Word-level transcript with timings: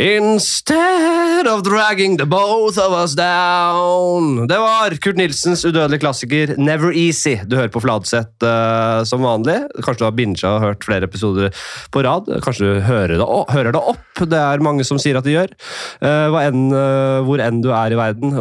Instead 0.00 1.46
of 1.46 1.62
dragging 1.62 2.16
the 2.16 2.24
both 2.24 2.78
of 2.78 2.92
us 3.02 3.12
down. 3.12 4.46
Det 4.48 4.56
var 4.56 4.96
Kurt 4.96 5.18
Nilsens 5.20 5.60
udødelige 5.68 6.00
klassiker 6.00 6.54
Never 6.56 6.96
Easy. 6.96 7.34
Du 7.44 7.58
hører 7.58 7.68
på 7.68 7.82
Fladseth 7.84 8.40
uh, 8.40 9.04
som 9.04 9.20
vanlig. 9.20 9.58
Kanskje 9.84 10.00
du 10.00 10.06
har 10.06 10.16
binga 10.16 10.54
og 10.54 10.64
hørt 10.64 10.88
flere 10.88 11.04
episoder 11.04 11.52
på 11.92 12.06
rad. 12.08 12.32
Kanskje 12.40 12.64
du 12.64 12.80
hører 12.88 13.18
det, 13.20 13.28
hører 13.52 13.76
det 13.76 13.84
opp. 13.92 14.24
Det 14.24 14.40
er 14.40 14.64
mange 14.64 14.88
som 14.88 14.96
sier 14.96 15.20
at 15.20 15.28
de 15.28 15.36
gjør. 15.36 15.52
Uh, 16.00 16.40
enn, 16.46 16.70
uh, 16.72 17.20
hvor 17.28 17.44
enn 17.44 17.60
du 17.60 17.68
er 17.68 17.92
i 17.92 18.00
verden, 18.00 18.32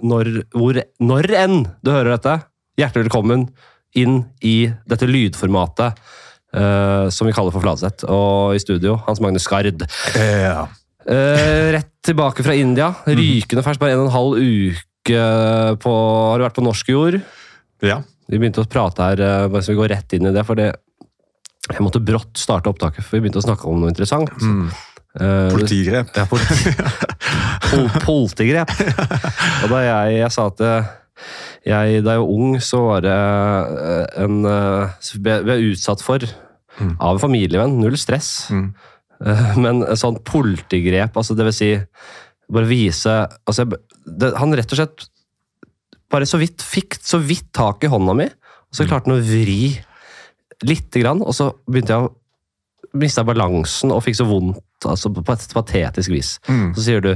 når, 0.00 0.34
hvor, 0.56 0.80
når 0.96 1.32
enn 1.44 1.62
du 1.84 1.92
hører 1.92 2.14
dette, 2.14 2.40
hjertelig 2.80 3.10
velkommen 3.10 3.50
inn 3.92 4.22
i 4.40 4.70
dette 4.88 5.04
lydformatet. 5.04 6.00
som 7.12 7.26
vi 7.26 7.32
kaller 7.32 7.52
for 7.52 7.64
Fladseth. 7.64 8.04
Og 8.08 8.56
i 8.56 8.60
studio, 8.60 8.96
Hans 9.06 9.20
Magnus 9.20 9.44
Skard. 9.44 9.84
Ja. 10.16 10.70
Uh, 11.02 11.72
rett 11.74 11.90
tilbake 12.04 12.44
fra 12.44 12.54
India. 12.54 12.92
Mhm. 13.06 13.18
Rykende 13.18 13.64
fersk. 13.66 13.80
Bare 13.82 13.96
en 13.96 14.04
og 14.04 14.10
en 14.10 14.16
halv 14.16 14.38
uke 14.38 15.22
på 15.82 15.92
Har 16.30 16.38
du 16.38 16.44
vært 16.46 16.58
på 16.58 16.62
norsk 16.62 16.88
jord? 16.92 17.18
Ja. 17.82 18.02
Vi 18.30 18.38
begynte 18.38 18.62
å 18.62 18.70
prate 18.70 19.02
her, 19.02 19.20
uh, 19.20 19.48
bare 19.50 19.64
så 19.64 19.74
vi 19.74 19.80
går 19.80 19.90
rett 19.96 20.14
inn 20.14 20.30
i 20.30 20.32
det. 20.34 20.44
for 20.46 20.54
det, 20.54 20.72
Jeg 21.68 21.82
måtte 21.82 22.02
brått 22.02 22.38
starte 22.38 22.70
opptaket, 22.70 23.04
for 23.04 23.16
vi 23.16 23.24
begynte 23.24 23.42
å 23.42 23.46
snakke 23.46 23.66
om 23.66 23.80
noe 23.80 23.90
interessant. 23.90 24.30
Mm. 24.40 24.70
Uh, 25.18 25.50
politigrep. 25.52 26.14
Ja, 26.16 26.24
politi 26.24 26.72
Pol 27.72 27.90
politigrep. 28.06 28.70
Og 29.64 29.68
da 29.74 29.82
jeg, 29.84 30.14
jeg 30.22 30.32
sa 30.32 30.46
at 30.48 30.62
jeg, 31.66 32.00
da 32.02 32.14
jeg 32.14 32.22
var 32.22 32.30
ung, 32.30 32.56
så 32.60 32.80
var 32.86 33.04
det 33.04 33.18
en 34.22 34.40
Ble 34.42 35.58
jeg 35.58 35.74
utsatt 35.74 36.02
for 36.02 36.24
mm. 36.24 36.96
av 36.98 37.16
en 37.16 37.22
familievenn. 37.22 37.78
Null 37.80 37.98
stress. 38.00 38.48
Mm. 38.50 38.72
Eh, 39.22 39.56
men 39.62 39.84
sånn 39.98 40.18
politigrep, 40.26 41.16
altså 41.16 41.36
det 41.38 41.46
vil 41.48 41.56
si 41.56 41.72
bare 42.52 42.68
vise 42.68 43.12
altså 43.48 43.64
det, 43.70 44.32
Han 44.40 44.54
rett 44.58 44.72
og 44.74 44.80
slett 44.80 45.06
bare 46.12 46.26
så 46.28 46.40
vidt 46.40 46.60
fikk 46.60 46.98
så 47.00 47.20
vidt 47.22 47.48
tak 47.56 47.86
i 47.86 47.90
hånda 47.92 48.16
mi, 48.18 48.26
og 48.28 48.76
så 48.76 48.84
klarte 48.84 49.08
han 49.08 49.16
å 49.16 49.24
vri 49.24 49.72
lite 50.62 51.00
grann, 51.00 51.22
og 51.24 51.32
så 51.34 51.48
begynte 51.64 51.94
jeg 51.94 52.04
å 52.04 52.98
miste 53.00 53.24
balansen 53.24 53.94
og 53.94 54.02
fikk 54.04 54.18
så 54.18 54.26
vondt 54.28 54.60
altså 54.88 55.08
på 55.14 55.22
et 55.24 55.54
patetisk 55.56 56.12
vis. 56.12 56.34
Mm. 56.50 56.72
Så 56.76 56.84
sier 56.84 57.00
du 57.04 57.12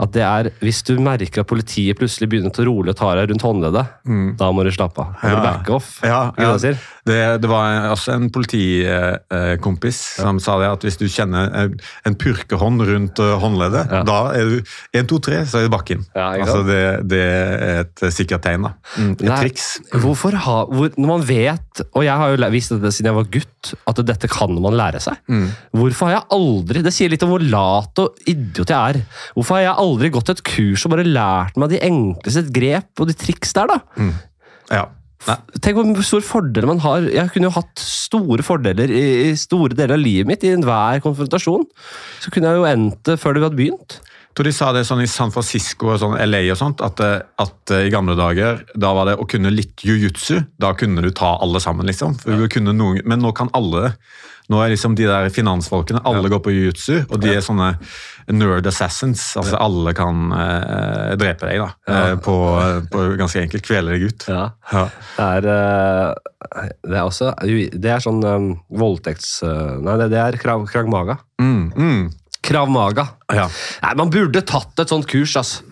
at 0.00 0.14
det 0.14 0.22
er 0.24 0.48
hvis 0.62 0.80
du 0.86 0.94
merker 1.02 1.42
at 1.42 1.50
politiet 1.50 1.98
plutselig 1.98 2.30
begynner 2.32 2.52
til 2.54 2.64
å 2.64 2.70
rolig 2.70 2.94
og 2.94 2.98
ta 3.00 3.12
deg 3.18 3.30
rundt 3.30 3.44
håndleddet, 3.44 3.96
mm. 4.08 4.28
da 4.40 4.48
må 4.54 4.64
du 4.64 4.70
slappe 4.74 5.04
av. 5.04 5.18
Da 5.20 5.34
må 5.34 5.42
back 5.44 5.70
off. 5.76 5.90
Ja, 6.06 6.20
ja. 6.40 6.54
Det, 6.60 6.72
det, 7.08 7.18
det, 7.42 7.50
var 7.50 7.90
også 7.90 8.14
en 8.16 8.28
politikompis 8.32 10.00
ja. 10.18 10.24
som 10.24 10.40
sa 10.42 10.56
det, 10.62 10.70
at 10.72 10.86
hvis 10.86 10.98
du 11.00 11.06
kjenner 11.10 11.72
en 12.06 12.16
purkehånd 12.20 12.84
rundt 12.88 13.20
eh, 13.22 13.34
håndleddet, 13.42 13.92
da 14.08 14.18
er 14.36 14.54
du 14.54 14.56
1, 14.96 15.08
2, 15.10 15.20
3, 15.28 15.40
så 15.50 15.60
er 15.60 15.68
du 15.68 15.74
bakken. 15.74 16.04
altså 16.14 16.62
det, 16.66 16.82
det, 17.10 17.20
er 17.20 17.82
et 17.84 18.04
sikkert 18.14 18.44
tegn. 18.46 18.68
da. 18.68 18.74
Mm. 18.96 19.12
Et 19.18 19.26
Nei, 19.28 19.40
triks. 19.44 19.68
Hvorfor 20.00 20.36
ha, 20.46 20.58
hvor, 20.70 20.92
Når 20.96 21.10
man 21.10 21.26
vet, 21.26 21.84
og 21.90 22.04
jeg 22.06 22.16
har 22.22 22.32
jo 22.32 22.50
visst 22.54 22.74
dette 22.74 22.92
siden 22.94 23.10
jeg 23.10 23.18
var 23.18 23.30
gutt, 23.36 23.74
at 23.90 24.00
dette 24.08 24.30
kan 24.32 24.56
man 24.56 24.76
lære 24.78 25.02
seg. 25.04 25.20
Mm. 25.28 25.48
Hvorfor 25.76 26.08
har 26.08 26.14
jeg 26.14 26.28
aldri 26.32 26.82
Det 26.84 26.92
sier 26.94 27.12
litt 27.12 27.24
om 27.26 27.34
hvor 27.34 27.44
lat 27.44 28.00
og 28.00 28.30
idiot 28.30 28.70
jeg 28.72 28.94
er. 28.94 29.00
Hvorfor 29.36 29.58
har 29.58 29.66
jeg 29.66 29.76
aldri 29.82 29.89
aldri 29.90 30.12
gått 30.14 30.32
et 30.32 30.42
kurs 30.46 30.86
og 30.86 30.94
bare 30.94 31.06
lært 31.06 31.58
meg 31.60 31.74
de 31.74 31.82
enkleste 31.86 32.46
grep 32.54 33.02
og 33.02 33.10
de 33.10 33.16
triks 33.18 33.54
der, 33.56 33.70
da. 33.70 33.80
Mm. 34.00 34.16
Ja. 34.70 34.86
Nei. 35.28 35.36
Tenk 35.60 35.76
hvor 35.76 36.06
stor 36.06 36.22
fordel 36.24 36.68
man 36.70 36.80
har. 36.80 37.04
Jeg 37.12 37.32
kunne 37.34 37.50
jo 37.50 37.56
hatt 37.58 37.82
store 37.82 38.44
fordeler 38.46 38.88
i, 38.88 39.34
store 39.36 39.76
deler 39.76 39.98
av 39.98 40.00
livet 40.00 40.30
mitt 40.30 40.46
i 40.46 40.54
enhver 40.54 41.02
konfrontasjon. 41.04 41.66
Så 42.24 42.32
kunne 42.32 42.48
jeg 42.48 42.60
jo 42.62 42.68
endt 42.70 43.02
det 43.08 43.18
før 43.20 43.36
det 43.36 43.44
hadde 43.44 43.60
begynt. 43.60 43.98
Tror 44.34 44.46
de 44.46 44.52
sa 44.54 44.70
det 44.72 44.84
sånn 44.86 45.02
i 45.02 45.08
San 45.10 45.32
Francisco 45.34 45.90
og 45.90 46.00
sånn, 46.02 46.16
LA 46.22 46.44
og 46.52 46.58
sånt, 46.60 46.82
at, 46.86 47.00
at, 47.02 47.74
i 47.74 47.90
gamle 47.92 48.14
dager 48.18 48.62
da 48.78 48.92
var 48.94 49.10
det 49.10 49.18
å 49.18 49.26
kunne 49.28 49.50
litt 49.52 49.82
jiu-jitsu. 49.82 50.38
Da 50.60 50.72
kunne 50.78 51.02
du 51.02 51.10
ta 51.10 51.34
alle 51.42 51.62
sammen, 51.62 51.88
liksom. 51.90 52.14
Ja. 52.24 52.38
Noen, 52.70 53.02
men 53.04 53.24
nå 53.24 53.34
kan 53.36 53.50
alle 53.58 53.94
nå 54.50 54.58
er 54.64 54.72
liksom 54.72 54.96
de 54.98 55.06
der 55.06 55.28
finansfolkene 55.30 56.00
Alle 56.08 56.24
ja. 56.26 56.32
går 56.32 56.40
på 56.42 56.52
jiu-jitsu, 56.54 57.04
og 57.06 57.20
de 57.22 57.36
er 57.36 57.44
sånne 57.44 57.68
nerd 58.34 58.66
assassins. 58.66 59.22
altså 59.38 59.58
Alle 59.62 59.94
kan 59.94 60.34
eh, 60.34 61.12
drepe 61.20 61.46
deg 61.46 61.62
da, 61.62 61.68
eh, 61.86 62.14
på, 62.22 62.34
på, 62.90 63.04
ganske 63.20 63.44
enkelt. 63.44 63.66
Kvele 63.66 63.94
deg 63.94 64.08
ut. 64.10 64.26
Ja. 64.30 64.48
ja. 64.72 64.84
Det, 65.44 65.54
er, 65.54 66.72
det 66.82 66.98
er 66.98 67.04
også 67.04 67.30
Det 67.46 67.94
er 67.94 68.02
sånn 68.02 68.22
um, 68.26 68.50
voldtekts... 68.74 69.38
Nei, 69.46 69.96
det, 70.02 70.10
det, 70.16 70.18
er 70.24 70.40
krag 70.42 70.90
maga. 70.90 71.20
Mm, 71.42 71.70
mm. 71.70 72.02
Krav 72.46 72.70
maga. 72.72 73.06
Ja. 73.32 73.48
Nei, 73.84 73.94
Man 74.00 74.12
burde 74.12 74.42
tatt 74.46 74.80
et 74.80 74.92
sånt 74.92 75.08
kurs, 75.10 75.36
altså. 75.38 75.66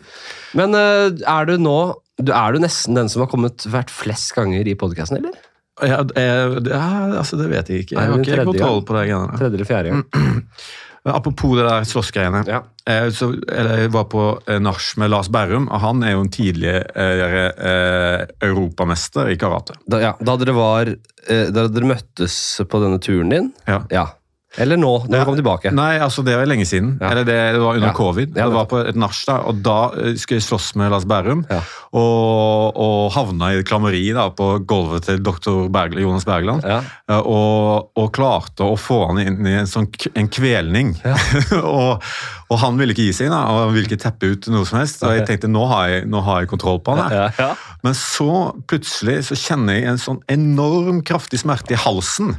Men 0.57 0.73
uh, 0.73 1.13
er 1.13 1.45
du 1.45 1.59
nå 1.61 1.77
Er 2.25 2.55
du 2.55 2.59
nesten 2.63 2.97
den 2.97 3.11
som 3.13 3.21
har 3.21 3.29
kommet 3.29 3.67
hvert 3.69 3.91
flest 3.93 4.33
ganger 4.35 4.67
i 4.67 4.73
podkasten, 4.79 5.21
eller? 5.21 5.37
Ja, 5.85 6.01
ja, 6.03 6.87
altså 7.21 7.39
det 7.39 7.47
vet 7.53 7.69
jeg 7.71 7.85
ikke. 7.85 7.95
Jeg 7.95 8.11
har 8.11 8.23
ikke 8.25 8.47
kontroll 8.49 8.81
på 8.83 8.97
det. 8.97 9.05
Tredje 9.39 9.59
eller 9.61 9.69
fjerde 9.69 9.93
gang. 9.93 10.07
Apropos 11.09 11.57
det 11.57 11.65
der 11.65 11.85
slåssgreiene. 11.89 12.43
Ja. 12.49 12.63
Eh, 12.89 13.09
jeg 13.09 13.93
var 13.95 14.09
på 14.11 14.25
eh, 14.47 14.59
nach 14.61 14.91
med 15.01 15.13
Lars 15.13 15.31
Berrum, 15.33 15.69
og 15.71 15.81
han 15.81 16.03
er 16.05 16.17
jo 16.17 16.25
en 16.25 16.33
tidligere 16.33 17.45
eh, 17.55 18.25
europamester 18.49 19.31
i 19.33 19.39
karate. 19.41 19.79
Da, 19.87 20.03
ja, 20.03 20.13
da 20.21 20.37
dere 20.41 20.57
var 20.57 20.93
Da 21.29 21.67
dere 21.69 21.89
møttes 21.91 22.35
på 22.65 22.79
denne 22.81 22.97
turen 23.05 23.33
din, 23.33 23.51
ja. 23.69 23.83
ja. 23.93 24.05
Eller 24.57 24.81
nå, 24.81 24.91
når 25.05 25.13
ja, 25.13 25.21
du 25.21 25.29
kom 25.29 25.37
tilbake? 25.37 25.71
Nei, 25.77 25.99
altså 26.01 26.23
det 26.25 26.33
var 26.39 26.49
lenge 26.49 26.65
siden. 26.67 26.95
Ja. 27.03 27.11
Eller 27.11 27.27
det, 27.29 27.37
det, 27.55 27.61
var 27.61 27.77
under 27.77 27.91
ja. 27.91 27.95
covid. 27.95 28.31
det 28.33 28.47
var 28.55 28.69
på 28.71 28.81
et 28.81 28.97
nach, 28.99 29.19
og 29.37 29.61
da 29.65 29.77
skulle 30.17 30.39
jeg 30.41 30.47
slåss 30.47 30.71
med 30.81 30.93
Lars 30.95 31.05
Berrum. 31.09 31.45
Og, 31.93 32.73
og, 32.73 33.11
havna 33.13 33.53
i 33.55 33.63
klammeri 33.67 34.07
da, 34.17 34.29
på 34.35 34.51
gulvet 34.69 35.05
til 35.09 35.21
doktor 35.25 35.69
Bergl 35.73 36.01
Jonas 36.01 36.27
Bergland. 36.29 36.65
Og, 37.19 37.91
og, 37.93 38.09
klarte 38.17 38.65
å 38.65 38.79
få 38.81 39.03
han 39.11 39.21
inn 39.23 39.47
i 39.47 39.59
en, 39.61 39.69
sånn, 39.69 39.91
en 40.17 40.33
kvelning. 40.33 40.97
og, 41.61 42.09
og, 42.49 42.57
han 42.63 42.79
ville 42.81 42.95
ikke 42.95 43.09
gi 43.09 43.17
seg, 43.21 43.31
da, 43.33 43.43
og 43.53 43.61
han 43.67 43.75
ville 43.75 43.89
ikke 43.89 44.01
teppe 44.03 44.33
ut 44.33 44.49
noe 44.53 44.67
som 44.69 44.81
helst. 44.81 45.03
Og 45.05 45.15
jeg 45.15 45.27
tenkte 45.29 45.51
nå 45.51 45.65
har 45.71 45.93
jeg, 45.93 46.07
nå 46.11 46.23
har 46.27 46.43
jeg 46.43 46.51
kontroll 46.53 46.81
på 46.85 46.97
han. 46.99 47.35
Men 47.85 47.95
så 47.95 48.55
plutselig 48.71 49.21
så 49.29 49.39
kjenner 49.39 49.79
jeg 49.79 49.91
en 49.93 50.01
sånn 50.03 50.21
enorm 50.33 51.03
kraftig 51.07 51.43
smerte 51.43 51.77
i 51.77 51.81
halsen. 51.81 52.35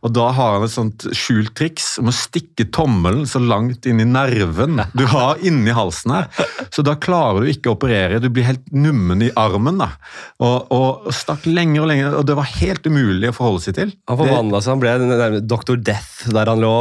Og 0.00 0.14
da 0.16 0.30
har 0.36 0.56
han 0.56 0.66
et 0.66 0.74
sånt 0.74 1.06
skjult 1.16 1.54
triks 1.58 1.92
om 2.00 2.10
å 2.10 2.14
stikke 2.14 2.68
tommelen 2.74 3.26
så 3.28 3.42
langt 3.42 3.86
inn 3.88 4.02
i 4.02 4.08
nerven 4.08 4.80
du 4.96 5.04
har 5.10 5.40
inni 5.46 5.74
halsen 5.74 6.14
her. 6.14 6.28
Så 6.72 6.84
da 6.86 6.96
klarer 7.00 7.44
du 7.44 7.52
ikke 7.52 7.72
å 7.72 7.76
operere. 7.76 8.20
Du 8.22 8.30
blir 8.32 8.48
helt 8.48 8.66
nummen 8.72 9.22
i 9.24 9.30
armen. 9.38 9.80
da. 9.80 9.92
Og, 10.40 10.70
og, 10.72 11.06
og 11.08 11.14
stakk 11.16 11.46
lenger 11.48 11.84
og 11.84 11.90
lenger, 11.90 12.16
og 12.18 12.26
det 12.28 12.36
var 12.38 12.48
helt 12.56 12.86
umulig 12.86 13.30
å 13.30 13.36
forholde 13.36 13.64
seg 13.66 13.78
til. 13.78 13.94
Han 14.10 14.20
forvandla 14.20 14.62
seg, 14.64 14.74
han 14.74 14.82
ble 14.82 15.42
Dr. 15.50 15.80
Death 15.80 16.30
der 16.34 16.50
han 16.50 16.60
lå 16.62 16.72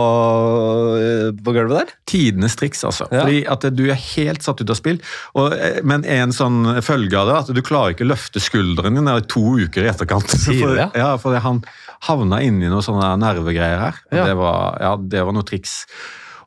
eh, 1.00 1.30
på 1.36 1.54
gulvet 1.56 1.78
der? 1.78 1.94
Tidenes 2.10 2.58
triks, 2.60 2.69
altså. 2.74 3.08
Ja. 3.10 3.24
Fordi 3.24 3.42
at 3.50 3.68
du 3.76 3.84
er 3.90 4.00
helt 4.00 4.46
satt 4.46 4.62
ut 4.62 4.70
av 4.70 4.78
spill. 4.78 5.02
Og, 5.40 5.56
eh, 5.56 5.82
men 5.88 6.06
en 6.06 6.36
sånn 6.36 6.82
følge 6.86 7.20
av 7.20 7.30
det 7.30 7.38
at 7.40 7.52
du 7.56 7.62
klarer 7.66 7.96
ikke 7.96 8.08
å 8.08 8.12
løfte 8.14 8.44
skulderen 8.44 9.00
din 9.00 9.10
i 9.10 9.20
to 9.30 9.44
uker 9.66 9.86
i 9.86 9.92
etterkant. 9.92 10.32
For, 10.46 10.76
det? 10.78 10.90
Ja, 11.00 11.14
fordi 11.22 11.44
han 11.46 11.64
havna 12.08 12.42
inni 12.46 12.70
noen 12.72 12.86
sånne 12.86 13.14
nervegreier 13.20 13.86
her. 13.88 14.02
Ja. 14.12 14.30
Det, 14.30 14.36
var, 14.40 14.80
ja, 14.84 14.96
det 15.00 15.26
var 15.28 15.36
noe 15.36 15.48
triks. 15.48 15.82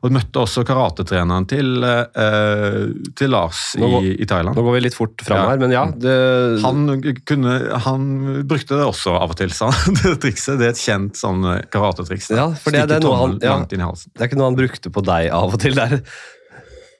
Og 0.03 0.11
møtte 0.11 0.41
også 0.41 0.65
karatetreneren 0.67 1.45
til, 1.47 1.77
uh, 1.79 2.89
til 3.15 3.31
Lars 3.31 3.61
går, 3.79 3.93
i, 4.03 4.09
i, 4.19 4.27
Thailand. 4.27 4.57
Nå 4.57 4.65
går 4.65 4.75
vi 4.75 4.81
litt 4.83 4.97
fort 4.97 5.23
fram 5.23 5.39
ja. 5.39 5.45
her, 5.53 5.61
men 5.61 5.71
ja 5.71 5.85
det... 5.95 6.15
han, 6.63 6.83
kunne, 7.23 7.55
han, 7.85 8.09
brukte 8.49 8.75
det 8.75 8.83
også 8.83 9.15
av 9.15 9.31
og 9.31 9.39
til, 9.39 9.53
sa 9.55 9.71
han. 9.77 9.95
Det 10.01 10.17
trikset. 10.25 10.59
Det 10.59 10.67
er 10.67 10.75
et 10.75 10.83
kjent 10.83 11.19
sånn 11.19 11.47
eh, 11.53 11.61
karatetriks. 11.71 12.33
Ja, 12.35 12.49
for 12.51 12.75
det, 12.75 12.83
det, 12.91 12.99
er 12.99 13.19
han, 13.23 13.37
ja, 13.39 13.57
det 13.63 13.79
er 13.79 14.27
ikke 14.27 14.41
noe 14.41 14.51
han 14.51 14.59
brukte 14.59 14.91
på 14.91 15.05
deg 15.07 15.31
av 15.31 15.55
og 15.55 15.63
til. 15.63 15.79
Der. 15.79 16.01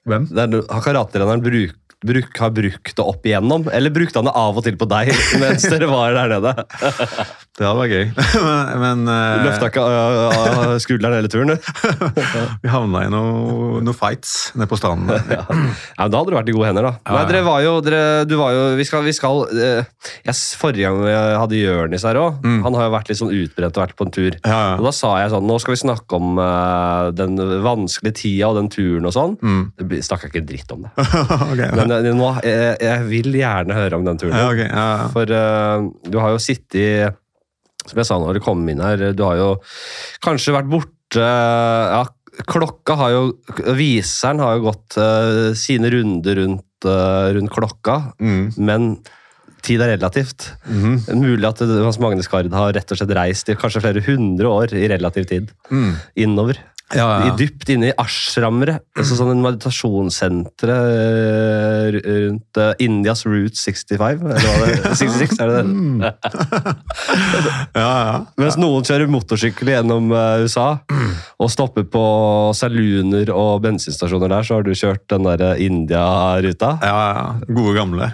Hvem? 0.08 0.26
Der, 0.36 0.58
har 0.68 0.84
karatreneren 0.84 1.44
bruk, 1.44 1.76
bruk, 2.04 2.38
har 2.38 2.52
brukt 2.54 2.96
det 2.96 3.04
opp 3.04 3.26
igjennom? 3.26 3.66
Eller 3.72 3.92
brukte 3.94 4.20
han 4.20 4.28
det 4.28 4.34
av 4.36 4.58
og 4.58 4.64
til 4.66 4.76
på 4.78 4.88
deg 4.90 5.10
mens 5.42 5.64
dere 5.70 5.88
var 5.90 6.14
der 6.16 6.34
nede? 6.36 6.52
det 7.58 7.66
hadde 7.66 7.78
vært 7.78 7.94
gøy. 7.94 8.06
men, 8.46 8.82
men 8.82 9.04
uh, 9.08 9.44
Løfta 9.46 9.70
ikke 9.70 9.84
uh, 9.84 10.74
skulderen 10.82 11.18
hele 11.18 11.30
turen, 11.32 11.54
du? 11.54 11.68
vi 12.64 12.72
havna 12.72 13.04
i 13.06 13.12
noen 13.12 13.84
noe 13.84 13.96
fights 13.96 14.52
nede 14.54 14.68
på 14.70 14.78
stranden. 14.80 15.12
ja. 15.30 15.40
ja. 15.40 15.44
men 15.54 16.12
Da 16.12 16.20
hadde 16.20 16.32
du 16.32 16.38
vært 16.38 16.50
i 16.52 16.56
gode 16.56 16.70
hender, 16.70 16.88
da. 16.88 17.14
Nei, 17.14 17.24
dere 17.30 17.44
var 17.46 17.62
jo, 17.64 17.76
dere, 17.84 18.02
du 18.28 18.36
var 18.40 18.54
jo 18.54 18.64
Vi 18.78 18.86
skal, 18.88 19.04
vi 19.06 19.14
skal 19.16 19.44
uh, 19.48 20.08
yes, 20.26 20.44
Forrige 20.60 20.88
gang 20.88 21.00
vi 21.04 21.14
hadde 21.14 21.58
Jørnis 21.58 22.04
her 22.06 22.18
òg, 22.20 22.40
mm. 22.44 22.60
han 22.66 22.78
har 22.78 22.88
jo 22.88 22.94
vært 22.94 23.10
litt 23.10 23.20
sånn 23.20 23.34
utbrent 23.34 23.78
og 23.78 23.84
vært 23.84 23.96
på 23.98 24.08
en 24.08 24.14
tur. 24.14 24.38
Ja, 24.44 24.58
ja. 24.58 24.74
Og 24.78 24.88
Da 24.88 24.94
sa 24.94 25.14
jeg 25.22 25.32
sånn 25.32 25.46
Nå 25.48 25.56
skal 25.62 25.74
vi 25.74 25.80
snakke 25.80 26.18
om 26.18 26.38
den 27.16 27.38
vanskelige 27.64 28.18
tida 28.22 28.50
og 28.50 28.58
den 28.58 28.70
turen 28.72 29.06
og 29.08 29.14
sånn. 29.14 29.36
Mm. 29.40 29.62
Det 29.78 30.00
snakka 30.06 30.30
ikke 30.30 30.44
dritt 30.46 30.72
om 30.74 30.86
det. 30.86 30.92
okay, 31.52 31.70
men 31.76 31.93
nå, 32.02 32.30
jeg, 32.44 32.74
jeg, 32.82 33.06
vil 33.10 33.38
gjerne 33.38 33.76
høre 33.76 33.98
om 33.98 34.08
den 34.08 34.20
turen. 34.20 34.34
Ja, 34.36 34.50
okay, 34.50 34.68
ja, 34.68 34.84
ja. 35.02 35.06
For 35.14 35.30
uh, 35.30 35.86
du 36.10 36.18
har 36.22 36.34
jo 36.34 36.42
sittet 36.42 36.80
i 36.80 36.88
Som 37.84 38.00
jeg 38.00 38.08
sa 38.08 38.18
når 38.18 38.38
du 38.38 38.44
kom 38.44 38.62
inn 38.68 38.82
her, 38.82 39.10
du 39.12 39.24
har 39.26 39.36
jo 39.40 39.48
kanskje 40.24 40.54
vært 40.56 40.70
borte 40.72 41.24
ja, 41.24 42.04
klokka 42.50 42.96
har 42.98 43.12
jo 43.14 43.24
Viseren 43.76 44.40
har 44.42 44.56
jo 44.56 44.70
gått 44.70 44.96
uh, 44.98 45.52
sine 45.58 45.90
runder 45.92 46.40
rundt, 46.40 46.88
uh, 46.88 47.30
rundt 47.36 47.52
klokka, 47.54 48.00
mm. 48.18 48.56
men 48.64 48.96
tid 49.64 49.80
er 49.80 49.94
relativt. 49.94 50.50
Mm 50.68 50.82
-hmm. 50.82 51.20
Mulig 51.20 51.48
at 51.48 51.60
Hans 51.60 51.98
Magne 51.98 52.22
Skard 52.22 52.52
har 52.52 52.72
rett 52.72 52.90
og 52.92 52.98
slett 52.98 53.16
reist 53.16 53.48
i 53.48 53.56
kanskje 53.56 53.80
flere 53.80 54.02
hundre 54.04 54.46
år 54.48 54.74
i 54.74 54.88
relativ 54.88 55.24
tid. 55.24 55.50
Mm. 55.70 55.92
Innover. 56.16 56.58
Ja, 56.92 57.06
ja. 57.24 57.32
Dypt 57.38 57.70
inne 57.72 57.88
i 57.88 57.94
ashramere. 57.96 58.76
Altså 58.98 59.16
sånn 59.16 59.30
en 59.32 59.40
meditasjonssentre 59.42 60.74
eh, 60.74 61.96
rundt 61.96 62.60
uh, 62.60 62.74
Indias 62.82 63.24
Route 63.24 63.56
65. 63.56 64.20
Eller 64.20 64.44
hva 64.44 64.68
det 64.68 64.92
66, 65.00 65.40
er 65.40 65.50
det 65.50 65.56
det? 65.56 65.64
Mm. 65.64 66.04
ja, 67.80 67.88
ja. 67.88 68.18
Mens 68.42 68.60
noen 68.60 68.84
kjører 68.86 69.10
motorsykkel 69.10 69.72
gjennom 69.72 70.12
uh, 70.12 70.44
USA 70.44 70.66
og 71.40 71.50
stopper 71.50 71.88
på 71.88 72.04
saluner 72.56 73.32
og 73.32 73.64
bensinstasjoner 73.64 74.36
der, 74.36 74.46
så 74.46 74.60
har 74.60 74.68
du 74.68 74.72
kjørt 74.76 75.06
den 75.10 75.26
der 75.26 75.46
India-ruta. 75.64 76.76
Ja, 76.84 77.02
ja. 77.16 77.26
Gode 77.48 77.74
gamle. 77.80 78.12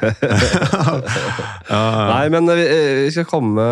Nei, 2.14 2.24
men 2.32 2.48
vi, 2.54 2.66
vi 3.04 3.12
skal 3.14 3.26
komme 3.28 3.64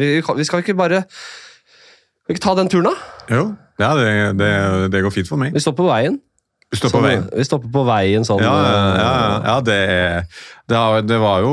vi, 0.00 0.16
vi 0.18 0.46
skal 0.46 0.62
ikke 0.62 0.76
bare 0.78 1.04
Skal 1.06 2.30
vi 2.30 2.36
ikke 2.36 2.44
ta 2.44 2.54
den 2.58 2.70
turen, 2.72 2.90
da? 2.90 2.94
Jo. 3.32 3.44
Ja, 3.82 3.94
det, 3.98 4.12
det, 4.38 4.52
det, 4.94 5.02
går 5.04 5.14
fint 5.14 5.30
for 5.30 5.40
meg. 5.40 5.54
Vi 5.54 5.62
står 5.62 5.74
på 5.78 5.88
veien. 5.90 6.20
Vi 6.72 6.78
stopper 6.80 7.02
på 7.02 7.04
veien. 7.04 7.24
Vi 7.36 7.44
stopper 7.44 7.72
på 7.72 7.82
veien 7.84 8.24
sånn 8.24 8.40
Ja, 8.40 8.52
ja, 8.64 8.76
ja, 8.96 9.16
ja 9.44 9.56
det, 9.60 9.80
det, 11.04 11.18
var 11.20 11.42
jo 11.44 11.50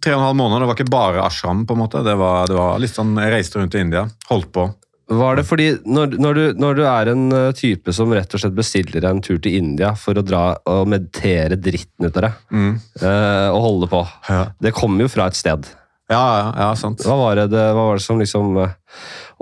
tre 0.00 0.14
og 0.14 0.22
en 0.22 0.24
halv 0.30 0.38
måned. 0.38 0.62
Det 0.62 0.68
var 0.70 0.78
ikke 0.78 0.94
bare 0.94 1.26
ashram. 1.26 1.66
på 1.68 1.76
en 1.76 1.82
måte. 1.82 2.00
Det 2.06 2.14
var, 2.16 2.48
det 2.48 2.56
var 2.56 2.80
litt 2.80 2.94
sånn, 2.96 3.12
Jeg 3.20 3.34
reiste 3.34 3.60
rundt 3.60 3.76
i 3.76 3.84
India, 3.84 4.06
holdt 4.30 4.48
på. 4.56 4.70
Var 5.12 5.36
det 5.36 5.44
fordi 5.44 5.66
når, 5.84 6.14
når, 6.16 6.38
du, 6.38 6.44
når, 6.62 6.78
du, 6.78 6.82
er 6.88 7.10
en 7.12 7.24
eh, 7.36 7.50
type 7.58 7.92
som 7.92 8.12
rett 8.16 8.32
og 8.32 8.40
slett 8.40 8.56
bestiller 8.56 9.04
en 9.04 9.20
tur 9.20 9.36
til 9.36 9.58
India 9.58 9.92
for 10.00 10.16
å 10.16 10.24
dra 10.24 10.46
og 10.72 10.88
meditere 10.88 11.60
dritten 11.60 12.08
ut 12.08 12.16
av 12.16 12.24
deg, 12.24 12.38
mm. 12.48 12.70
uh, 13.02 13.50
og 13.52 13.60
holde 13.66 13.90
på 13.92 14.00
ja. 14.30 14.46
Det 14.64 14.72
kommer 14.72 15.04
jo 15.04 15.12
fra 15.12 15.28
et 15.28 15.36
sted. 15.36 15.68
Ja, 16.12 16.52
ja, 16.52 16.70
sant. 16.76 17.00
Hva 17.06 17.16
var 17.16 17.38
det, 17.40 17.48
hva 17.54 17.88
var 17.88 18.00
det 18.00 18.04
som 18.04 18.18
liksom 18.20 18.58
uh, 18.60 18.74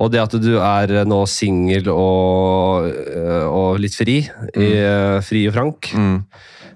og 0.01 0.11
det 0.13 0.23
at 0.23 0.35
du 0.41 0.55
er 0.57 0.95
nå 1.09 1.21
singel 1.29 1.91
og, 1.93 2.89
øh, 2.89 3.45
og, 3.47 3.79
litt 3.83 3.97
fri, 3.97 4.23
i 4.25 4.69
mm. 4.73 5.23
Fri 5.27 5.45
og 5.51 5.55
Frank 5.57 5.91
mm. 5.93 6.17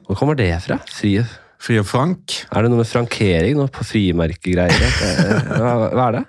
Hvor 0.06 0.20
kommer 0.20 0.38
det 0.38 0.50
fra? 0.62 0.76
Fri, 0.92 1.16
fri 1.62 1.80
og 1.80 1.88
Frank? 1.88 2.36
Er 2.52 2.66
det 2.66 2.70
noe 2.70 2.82
med 2.82 2.90
frankering? 2.90 3.56
Noe 3.58 3.72
på 3.72 3.86
frimerkegreier? 3.88 5.00
Hva, 5.62 5.72
hva 5.88 6.04
er 6.10 6.18
det? 6.20 6.24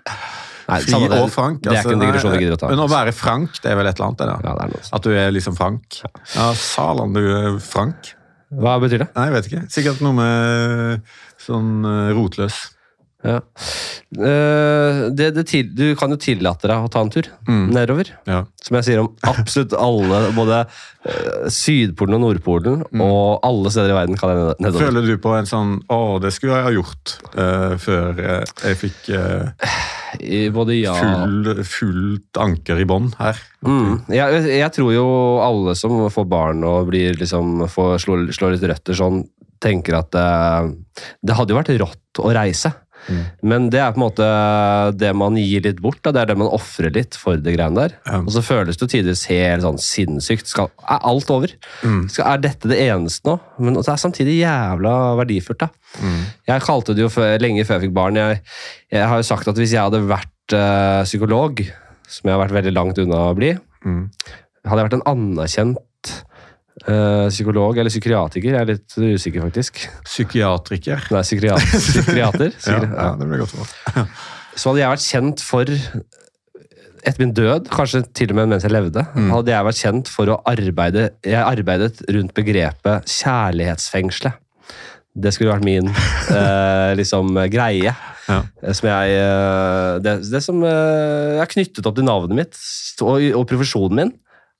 Nei, 0.67 0.79
Fri 0.83 0.97
det, 0.99 1.19
og 1.21 1.29
Frank. 1.31 1.61
Det 1.63 1.71
er 1.71 1.77
ikke 1.77 1.93
en 1.93 2.01
altså, 2.01 2.07
digresjon 2.07 2.33
jeg 2.33 2.41
gidder 2.41 2.57
å 2.57 2.59
ta. 2.59 2.71
Men 2.73 2.81
å 2.83 2.87
være 2.91 3.13
Frank, 3.15 3.59
det 3.63 3.69
er 3.71 3.77
vel 3.79 3.87
et 3.87 3.99
eller 3.99 4.09
annet? 4.09 4.19
Det, 4.19 4.25
ja, 4.33 4.55
det 4.57 4.65
er 4.65 4.73
noe 4.73 4.87
At 4.97 5.05
du 5.05 5.13
er 5.13 5.29
liksom 5.31 5.55
Frank. 5.55 5.99
Ja, 6.33 6.47
Salan, 6.59 7.13
du 7.15 7.21
er 7.23 7.59
Frank. 7.63 8.09
Hva 8.57 8.73
betyr 8.81 9.05
det? 9.05 9.07
Nei, 9.13 9.29
jeg 9.29 9.35
vet 9.35 9.51
ikke. 9.51 9.61
Sikkert 9.77 10.01
noe 10.03 10.17
med 10.17 11.13
sånn 11.45 11.87
rotløs. 12.17 12.59
Ja. 13.27 13.41
Uh, 14.17 15.09
det, 15.11 15.33
det 15.35 15.63
du 15.75 15.87
kan 15.99 16.13
jo 16.13 16.17
tillate 16.21 16.69
deg 16.69 16.85
å 16.85 16.91
ta 16.91 17.01
en 17.03 17.11
tur 17.11 17.27
mm. 17.47 17.65
nedover. 17.75 18.13
Ja. 18.29 18.45
Som 18.63 18.79
jeg 18.79 18.87
sier 18.87 19.01
om 19.03 19.09
absolutt 19.27 19.75
alle, 19.75 20.21
både 20.37 20.61
uh, 20.63 21.47
Sydpolen 21.51 22.15
og 22.15 22.23
Nordpolen, 22.23 22.85
mm. 22.87 23.03
og 23.03 23.43
alle 23.47 23.73
steder 23.73 23.91
i 23.91 23.97
verden 23.97 24.19
kan 24.19 24.31
jeg 24.31 24.55
nedover. 24.63 24.87
Føler 24.87 25.09
du 25.11 25.15
på 25.21 25.35
en 25.35 25.49
sånn 25.49 25.75
Å, 25.91 25.99
det 26.23 26.31
skulle 26.35 26.57
jeg 26.57 26.67
ha 26.69 26.73
gjort 26.77 27.15
uh, 27.35 27.75
før 27.81 28.23
jeg 28.23 28.79
fikk 28.79 29.11
både 30.55 30.79
ja 30.79 30.95
full, 30.95 31.63
fullt 31.67 32.39
anker 32.41 32.79
i 32.79 32.87
bånn 32.87 33.11
her? 33.19 33.39
Mm. 33.67 34.07
Jeg, 34.13 34.43
jeg, 34.55 34.71
tror 34.77 34.93
jo 34.95 35.07
alle 35.43 35.75
som 35.77 35.99
får 36.13 36.27
barn 36.31 36.63
og 36.67 36.87
blir 36.93 37.17
liksom, 37.19 37.67
får 37.71 37.97
slå, 38.05 38.21
slå 38.35 38.53
litt 38.53 38.63
røtter 38.71 38.97
sånn, 38.97 39.25
tenker 39.63 39.97
at 39.99 40.13
det 40.15 41.35
hadde 41.35 41.53
jo 41.53 41.57
vært 41.57 41.71
rått 41.81 42.21
å 42.23 42.31
reise. 42.33 42.71
Mm. 43.07 43.23
Men 43.51 43.67
det 43.73 43.79
er 43.81 43.93
på 43.93 43.99
en 44.01 44.05
måte 44.05 44.27
det 44.99 45.11
man 45.17 45.37
gir 45.39 45.63
litt 45.65 45.79
bort. 45.83 45.99
Da. 46.03 46.13
Det 46.15 46.23
er 46.23 46.31
det 46.31 46.37
man 46.39 46.51
ofrer 46.53 46.93
litt 46.93 47.17
for 47.19 47.39
det 47.41 47.55
greiene 47.55 47.87
der. 47.87 47.95
Ja. 48.07 48.21
Og 48.23 48.31
så 48.35 48.43
føles 48.45 48.79
det 48.79 48.89
tidvis 48.93 49.25
helt 49.31 49.65
sånn 49.65 49.79
sinnssykt. 49.81 50.49
Skal, 50.51 50.71
er 50.83 51.03
alt 51.11 51.31
over? 51.33 51.53
Mm. 51.81 52.05
Skal, 52.11 52.27
er 52.33 52.43
dette 52.47 52.71
det 52.71 52.79
eneste 52.87 53.29
nå? 53.29 53.37
Men 53.61 53.79
det 53.79 53.85
er 53.85 54.01
samtidig 54.01 54.39
jævla 54.41 54.95
verdifullt. 55.21 55.65
da. 55.65 55.69
Mm. 56.03 56.23
Jeg 56.51 56.65
kalte 56.67 56.97
det 56.97 57.05
jo 57.05 57.11
før, 57.13 57.37
lenge 57.43 57.67
før 57.67 57.79
jeg 57.79 57.87
fikk 57.87 57.97
barn. 57.97 58.19
Jeg, 58.19 58.41
jeg, 58.93 59.05
har 59.11 59.21
jo 59.21 59.29
sagt 59.29 59.51
at 59.51 59.61
hvis 59.61 59.75
jeg 59.75 59.87
hadde 59.87 60.03
vært 60.09 60.57
øh, 60.57 61.03
psykolog, 61.07 61.63
som 62.07 62.29
jeg 62.29 62.35
har 62.35 62.43
vært 62.45 62.59
veldig 62.59 62.75
langt 62.75 63.01
unna 63.03 63.27
å 63.29 63.37
bli, 63.37 63.53
mm. 63.85 64.03
hadde 64.67 64.81
jeg 64.81 64.89
vært 64.89 64.99
en 64.99 65.09
anerkjent 65.13 65.83
psykolog 66.77 67.79
eller 67.81 67.89
psykiatriker. 67.89 68.53
Jeg 68.53 68.61
er 68.61 68.69
litt 68.69 68.93
usikker, 68.95 69.41
faktisk. 69.47 69.79
Psykiatriker? 70.05 71.07
Nei, 71.11 71.23
psykiater. 71.25 71.71
psykiater. 71.73 72.51
ja, 72.69 72.77
ja, 72.85 73.07
det 73.17 73.27
blir 73.27 73.41
godt 73.41 73.55
for. 73.55 74.05
Så 74.57 74.71
hadde 74.71 74.83
jeg 74.83 74.93
vært 74.93 75.07
kjent 75.07 75.43
for 75.45 75.73
etter 77.07 77.21
min 77.21 77.33
død, 77.35 77.69
kanskje 77.71 78.03
til 78.15 78.33
og 78.33 78.39
med 78.39 78.51
mens 78.51 78.65
jeg 78.65 78.73
levde, 78.73 79.03
mm. 79.15 79.29
hadde 79.31 79.53
jeg 79.53 79.67
vært 79.67 79.81
kjent 79.83 80.11
for 80.11 80.33
å 80.33 80.41
arbeide 80.49 81.09
Jeg 81.25 81.39
arbeidet 81.39 82.03
rundt 82.13 82.35
begrepet 82.37 83.15
kjærlighetsfengselet. 83.19 84.43
Det 85.17 85.31
skulle 85.33 85.55
vært 85.55 85.65
min 85.65 85.89
eh, 86.39 86.93
liksom, 86.99 87.33
greie. 87.53 87.93
Ja. 88.27 88.39
Som 88.75 88.89
jeg, 88.89 89.17
eh, 89.17 89.93
det, 90.03 90.17
det 90.29 90.43
som 90.45 90.61
eh, 90.67 91.39
er 91.41 91.49
knyttet 91.49 91.87
opp 91.87 91.97
til 91.97 92.05
navnet 92.05 92.37
mitt 92.37 92.59
og, 93.01 93.23
og 93.39 93.47
profesjonen 93.49 94.01
min. 94.01 94.13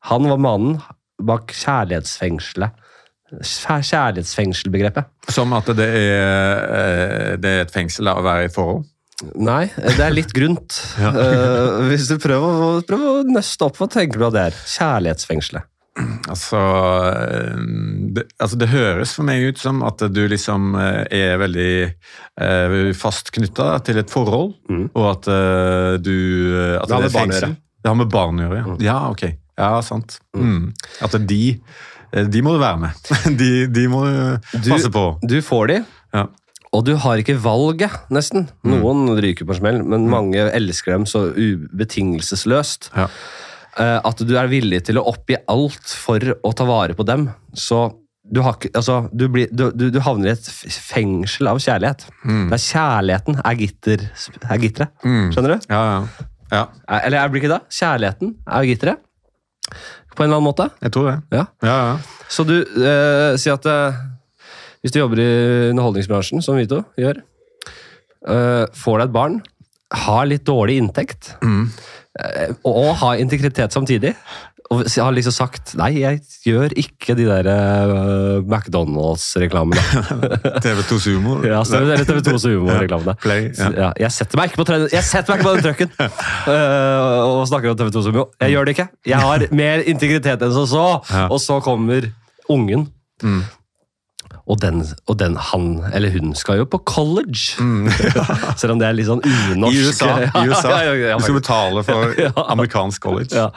Han 0.07 0.29
var 0.29 0.41
mannen 0.41 0.79
bak 1.23 1.53
kjærlighetsfengselet. 1.55 2.83
Kjærlighetsfengselbegrepet. 3.27 5.09
Som 5.33 5.55
at 5.57 5.67
det 5.75 5.87
er, 5.87 6.67
eh, 6.77 7.33
det 7.41 7.49
er 7.49 7.65
et 7.65 7.73
fengsel 7.73 8.07
å 8.11 8.21
være 8.23 8.47
i 8.47 8.53
forhold? 8.53 8.85
Nei, 9.33 9.63
det 9.73 10.03
er 10.03 10.13
litt 10.13 10.33
grunt. 10.35 10.77
ja. 11.01 11.09
uh, 11.09 11.87
hvis 11.89 12.05
du 12.11 12.19
prøver, 12.21 12.83
prøver, 12.85 13.23
å 13.23 13.25
nøste 13.25 13.65
opp, 13.65 13.79
hva 13.81 13.89
tenker 13.89 14.21
du 14.21 14.27
at 14.29 14.35
det 14.35 14.45
er? 14.51 14.61
Kjærlighetsfengselet. 14.77 15.73
Altså 16.29 16.59
det, 18.13 18.27
altså 18.37 18.59
det, 18.61 18.67
høres 18.69 19.15
for 19.17 19.25
meg 19.25 19.47
ut 19.49 19.57
som 19.57 19.79
at 19.81 20.03
du 20.13 20.19
liksom 20.29 20.75
eh, 20.77 20.99
er 21.09 21.39
veldig 21.41 21.71
eh, 21.87 22.75
fast 22.93 23.31
knytta 23.33 23.71
til 23.87 23.97
et 24.03 24.13
forhold, 24.13 24.53
mm. 24.69 24.83
og 24.93 25.07
at 25.15 25.29
uh, 25.31 25.95
du 25.97 26.13
at 26.77 26.85
Det 26.85 26.93
har 26.93 27.07
med 27.07 27.15
barn 27.17 27.33
å 27.33 27.39
gjøre. 27.39 27.51
Det 27.57 27.89
har 27.89 27.97
med 27.97 28.13
barn 28.13 28.37
å 28.37 28.45
gjøre, 28.45 28.59
ja. 28.59 28.67
Mm. 28.67 28.77
ja 28.85 28.99
ok. 29.09 29.25
Ja, 29.57 29.81
sant. 29.85 30.19
Mm. 30.37 30.71
At 31.03 31.15
de, 31.27 31.43
eh, 32.13 32.27
de 32.29 32.43
må 32.45 32.53
du 32.55 32.61
være 32.61 32.81
med. 32.85 33.13
De, 33.41 33.51
de 33.73 33.87
må 33.91 34.03
du 34.05 34.69
passe 34.69 34.91
på. 34.93 35.07
Du 35.25 35.39
får 35.45 35.73
de. 35.73 35.79
Ja. 36.15 36.27
Og 36.75 36.83
du 36.85 36.93
har 36.99 37.19
ikke 37.21 37.37
valget, 37.41 37.93
nesten. 38.13 38.47
Mm. 38.61 38.73
Noen 38.75 39.03
mm. 39.07 39.13
ryker 39.23 39.47
på 39.49 39.57
smell, 39.57 39.81
men 39.83 40.05
mm. 40.05 40.09
mange 40.11 40.47
elsker 40.53 40.93
dem 40.93 41.07
så 41.09 41.27
ubetingelsesløst. 41.33 42.91
Ja. 42.95 43.07
Eh, 43.77 43.99
at 44.09 44.25
du 44.25 44.33
er 44.37 44.49
villig 44.51 44.83
til 44.87 44.99
å 44.99 45.05
oppgi 45.09 45.39
alt 45.49 45.95
for 46.05 46.21
å 46.21 46.53
ta 46.57 46.67
vare 46.67 46.97
på 46.97 47.05
dem. 47.07 47.29
Så 47.57 47.87
du, 48.27 48.41
har, 48.43 48.59
altså, 48.73 48.99
du, 49.15 49.27
blir, 49.31 49.49
du, 49.51 49.69
du, 49.71 49.99
havner 50.03 50.33
i 50.33 50.35
et 50.35 50.47
fengsel 50.73 51.49
av 51.53 51.61
kjærlighet. 51.63 52.07
Mm. 52.25 52.47
Det 52.51 52.57
er 52.57 52.65
kjærligheten 52.65 53.41
er, 53.41 53.59
gitter, 53.61 54.07
er 54.43 54.63
gitteret. 54.63 54.95
Mm. 55.05 55.29
Skjønner 55.33 55.55
du? 55.55 55.69
Ja, 55.71 55.83
ja. 55.87 56.29
ja. 56.51 56.63
Eller 56.99 57.21
eller 57.21 57.33
blir 57.33 57.45
ikke 57.45 57.53
det? 57.55 57.61
Kjærligheten 57.79 58.33
er 58.45 58.67
gitteret. 58.67 59.06
På 60.15 60.23
en 60.23 60.29
eller 60.29 60.39
annen 60.39 60.47
måte? 60.49 60.69
Jeg 60.81 60.93
tror 60.95 61.11
det. 61.11 61.17
Ja. 61.35 61.45
Ja, 61.65 61.75
ja. 61.91 62.23
Så 62.31 62.45
du 62.47 62.55
eh, 62.59 63.35
sier 63.39 63.57
at 63.57 63.67
eh, 63.69 63.99
hvis 64.81 64.93
du 64.93 64.99
jobber 65.01 65.21
i 65.21 65.29
underholdningsbransjen, 65.71 66.43
som 66.45 66.57
vi 66.57 66.67
to 66.69 66.81
gjør, 66.99 67.21
eh, 68.27 68.65
får 68.77 68.99
deg 69.01 69.07
et 69.07 69.15
barn, 69.15 69.39
har 70.07 70.27
litt 70.27 70.45
dårlig 70.47 70.77
inntekt, 70.81 71.33
mm. 71.43 71.63
eh, 72.23 72.53
og 72.67 72.93
har 73.01 73.21
integritet 73.21 73.75
samtidig, 73.75 74.13
og 74.67 74.83
har 74.83 75.13
liksom 75.15 75.31
sagt 75.31 75.73
nei, 75.79 75.91
jeg 76.01 76.19
gjør 76.43 76.73
ikke 76.75 77.15
de 77.15 77.27
der 77.29 77.47
uh, 77.47 78.43
McDonald's-reklamene. 78.43 79.79
TV2 80.65 80.99
Sumo? 81.03 81.37
Ja, 81.47 81.61
TV2 81.63 82.35
Sumo-reklamene. 82.43 83.15
Ja. 83.27 83.67
Ja, 83.77 83.89
jeg, 83.99 84.11
setter 84.13 84.39
meg 84.39 84.51
ikke 84.51 84.63
på, 84.63 84.75
jeg 84.91 85.03
setter 85.05 85.31
meg 85.31 85.39
ikke 85.39 85.47
på 85.47 85.53
den 85.55 85.65
trucken 85.65 85.91
uh, 85.97 87.27
og 87.37 87.45
snakker 87.49 87.71
om 87.71 87.79
TV2 87.79 88.03
Sumo. 88.09 88.27
Jeg 88.43 88.55
gjør 88.55 88.67
det 88.67 88.75
ikke. 88.75 88.87
Jeg 89.07 89.21
har 89.23 89.45
mer 89.55 89.83
integritet 89.87 90.43
enn 90.43 90.55
som 90.55 90.67
så. 90.69 90.85
Og 91.27 91.39
så 91.43 91.59
kommer 91.63 92.09
ungen. 92.51 92.87
Mm. 93.23 93.41
Og 94.47 94.59
den, 94.63 94.79
og 95.11 95.17
den, 95.19 95.35
han 95.49 95.65
eller 95.91 96.13
hun 96.13 96.31
skal 96.39 96.61
jo 96.61 96.67
på 96.71 96.79
college! 96.87 97.57
Mm, 97.59 97.89
ja. 98.15 98.23
Selv 98.55 98.75
om 98.75 98.79
det 98.79 98.87
er 98.87 98.95
litt 98.95 99.09
sånn 99.09 99.23
unorsk. 99.25 99.75
I 99.75 99.81
USA. 99.83 100.11
I 100.39 100.45
USA. 100.47 100.71
Ja, 100.71 100.93
ja, 100.95 101.17
du 101.19 101.25
skal 101.25 101.39
betale 101.41 101.83
for 101.87 102.21
amerikansk 102.53 103.03
college. 103.03 103.47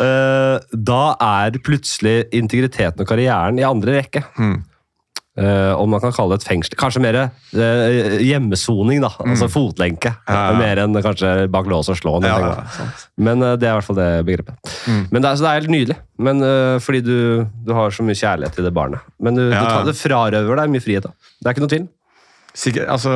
Uh, 0.00 0.56
da 0.72 1.02
er 1.20 1.60
plutselig 1.64 2.22
integriteten 2.32 3.04
og 3.04 3.10
karrieren 3.10 3.60
i 3.60 3.66
andre 3.68 3.98
rekke. 4.00 4.24
Mm. 4.40 4.56
Uh, 5.38 5.70
om 5.78 5.92
man 5.92 6.02
kan 6.02 6.10
kalle 6.14 6.34
det 6.34 6.42
et 6.42 6.48
fengsel. 6.48 6.74
Kanskje 6.78 7.02
mer 7.04 7.16
uh, 7.22 8.16
hjemmesoning, 8.18 9.02
da. 9.04 9.10
Mm. 9.20 9.34
Altså 9.34 9.46
fotlenke. 9.52 10.10
Ja, 10.26 10.38
ja. 10.50 10.56
Mer 10.58 10.80
enn 10.82 10.98
kanskje 11.04 11.34
bak 11.52 11.68
lås 11.70 11.90
og 11.92 11.98
slå. 12.00 12.16
Ja, 12.26 12.64
Men 13.14 13.44
uh, 13.44 13.52
det 13.54 13.68
er 13.68 13.76
i 13.76 13.78
hvert 13.78 13.86
fall 13.86 14.00
det 14.00 14.08
begrepet. 14.26 14.58
Mm. 14.88 15.04
Men 15.12 15.22
det 15.22 15.30
er, 15.30 15.38
det 15.38 15.50
er, 15.50 15.60
helt 15.60 15.74
nydelig. 15.74 15.98
Men, 16.18 16.42
fordi 16.82 17.00
du, 17.06 17.18
du, 17.62 17.70
har 17.76 17.94
så 17.94 18.02
mye 18.02 18.18
kjærlighet 18.18 18.58
til 18.58 18.66
det 18.66 18.74
barnet. 18.74 19.04
Men 19.22 19.38
du, 19.38 19.44
du 19.46 19.54
tar, 19.54 19.86
det 19.86 19.94
frarøver 19.94 20.58
deg 20.58 20.74
mye 20.74 20.82
frihet. 20.82 21.06
da. 21.06 21.30
Det 21.38 21.46
er 21.46 21.54
ikke 21.54 21.64
noe 21.66 21.74
tvil. 21.76 21.86
Sikkert, 22.58 22.88
altså, 22.90 23.12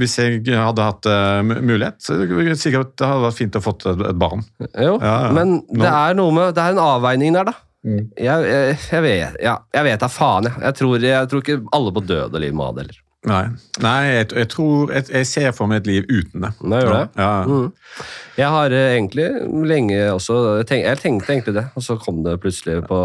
hvis 0.00 0.14
jeg 0.16 0.40
hadde 0.48 0.86
hatt 0.86 1.10
uh, 1.10 1.42
mulighet, 1.44 1.98
så 2.00 2.16
sikkert 2.56 2.94
det 2.96 3.10
hadde 3.10 3.26
vært 3.26 3.36
fint 3.36 3.60
å 3.60 3.60
få 3.60 3.74
et, 3.76 3.86
et 4.08 4.16
barn. 4.22 4.46
Jo, 4.80 4.96
men 5.36 5.58
det 5.68 5.90
er 5.90 6.16
noe 6.16 6.32
med, 6.32 6.54
det 6.56 6.64
er 6.64 6.72
en 6.72 6.84
avveining 6.86 7.36
der, 7.36 7.52
da. 7.52 7.58
Mm. 7.84 8.04
Jeg, 8.16 8.44
jeg, 8.48 8.76
jeg, 8.88 9.02
vet 9.04 9.40
ja, 9.44 9.58
jeg 9.76 9.84
vet 9.84 10.04
da 10.04 10.08
faen, 10.08 10.48
jeg. 10.48 10.60
Jeg 10.64 10.78
tror, 10.80 10.94
jeg 11.04 11.30
tror 11.30 11.42
ikke 11.44 11.58
alle 11.76 11.92
på 11.94 12.02
død 12.08 12.36
og 12.36 12.40
liv 12.40 12.54
må 12.56 12.68
ha 12.68 12.76
det 12.76 12.86
heller. 12.86 13.00
Nei, 13.24 13.44
Nei 13.80 13.98
jeg, 14.04 14.28
jeg, 14.36 14.48
tror 14.52 14.92
jeg, 14.92 15.26
ser 15.28 15.52
for 15.56 15.70
meg 15.70 15.82
et 15.82 15.88
liv 15.88 16.08
uten 16.10 16.44
det. 16.44 16.50
Nei, 16.60 16.80
gjør 16.82 16.94
det? 16.94 17.04
Ja. 17.16 17.30
Mm. 17.48 18.08
Jeg 18.36 18.48
har 18.56 18.76
uh, 18.76 18.80
egentlig 18.84 19.28
lenge 19.70 20.00
også 20.12 20.38
tenk, 20.68 20.84
Jeg 20.84 21.00
tenkte 21.00 21.32
egentlig 21.32 21.56
det, 21.56 21.66
og 21.72 21.86
så 21.86 21.96
kom 22.00 22.20
det 22.26 22.36
plutselig 22.42 22.82
på 22.88 22.98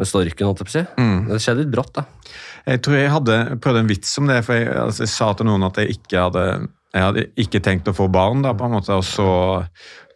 med 0.00 0.08
storken, 0.08 0.48
holdt 0.48 0.62
jeg 0.62 0.68
på 0.68 0.72
å 0.72 0.76
si. 0.78 0.84
Mm. 0.96 1.18
Det 1.28 1.40
skjedde 1.44 1.64
litt 1.66 1.72
brått, 1.74 1.98
da. 1.98 2.06
Jeg 2.70 2.80
tror 2.84 2.96
jeg 2.96 3.12
hadde 3.12 3.38
prøvd 3.60 3.80
en 3.82 3.90
vits 3.90 4.12
om 4.20 4.30
det, 4.30 4.38
for 4.46 4.56
jeg, 4.56 4.70
altså, 4.80 5.08
sa 5.12 5.28
til 5.36 5.48
noen 5.50 5.66
at 5.68 5.80
jeg 5.80 5.98
ikke 5.98 6.24
hadde 6.28 6.44
jeg 6.90 7.06
hadde 7.06 7.26
ikke 7.38 7.60
tenkt 7.62 7.88
å 7.90 7.94
få 7.94 8.08
barn, 8.10 8.42
da, 8.42 8.50
på 8.58 8.66
en 8.66 8.74
måte, 8.74 8.96
og 8.98 9.06
så 9.06 9.30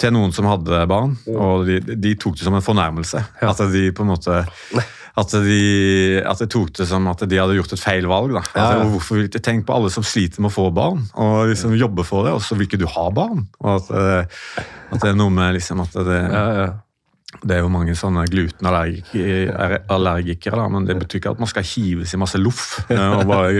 til 0.00 0.14
noen 0.16 0.34
som 0.34 0.48
hadde 0.50 0.82
barn. 0.90 1.14
Og 1.30 1.68
de, 1.68 1.78
de 1.94 2.14
tok 2.18 2.38
det 2.38 2.48
som 2.48 2.56
en 2.58 2.64
fornærmelse. 2.64 3.22
Ja. 3.40 3.52
At 3.52 3.62
de 3.70 3.88
på 3.94 4.02
en 4.02 4.10
måte 4.10 4.42
at 5.14 5.30
de, 5.44 5.58
at 6.26 6.40
de, 6.42 6.46
tok 6.50 6.72
det 6.74 6.88
som 6.90 7.04
at 7.06 7.20
de 7.30 7.38
hadde 7.38 7.54
gjort 7.54 7.74
et 7.76 7.82
feil 7.82 8.08
valg. 8.10 8.32
da. 8.34 8.42
Ja, 8.58 8.64
ja. 8.80 8.86
Hvorfor 8.90 9.20
vil 9.20 9.28
Tenk 9.30 9.62
på 9.68 9.76
alle 9.76 9.92
som 9.94 10.06
sliter 10.06 10.42
med 10.42 10.50
å 10.50 10.56
få 10.56 10.64
barn, 10.74 11.04
og 11.14 11.52
liksom 11.52 11.76
jobber 11.78 12.06
for 12.06 12.26
det, 12.26 12.32
og 12.34 12.42
så 12.42 12.58
vil 12.58 12.66
ikke 12.66 12.80
du 12.82 12.88
ha 12.90 13.06
barn. 13.14 13.44
Og 13.62 13.76
at, 13.76 13.92
eh, 13.94 14.64
at 14.90 15.04
det 15.04 15.12
er 15.12 15.20
noe 15.20 15.30
med 15.34 15.54
liksom 15.54 15.84
at 15.84 15.94
det, 15.94 16.18
ja, 16.18 16.66
det 17.42 17.56
er 17.56 17.62
jo 17.64 17.70
mange 17.72 17.94
sånne 17.98 18.22
glutenallergikere, 18.30 20.56
da, 20.56 20.68
men 20.72 20.86
det 20.88 20.94
betyr 21.00 21.18
ikke 21.20 21.32
at 21.34 21.40
man 21.42 21.50
skal 21.50 21.64
hives 21.66 22.14
i 22.14 22.20
masse 22.20 22.38
loff 22.40 22.62
og 22.84 23.24
bare 23.28 23.50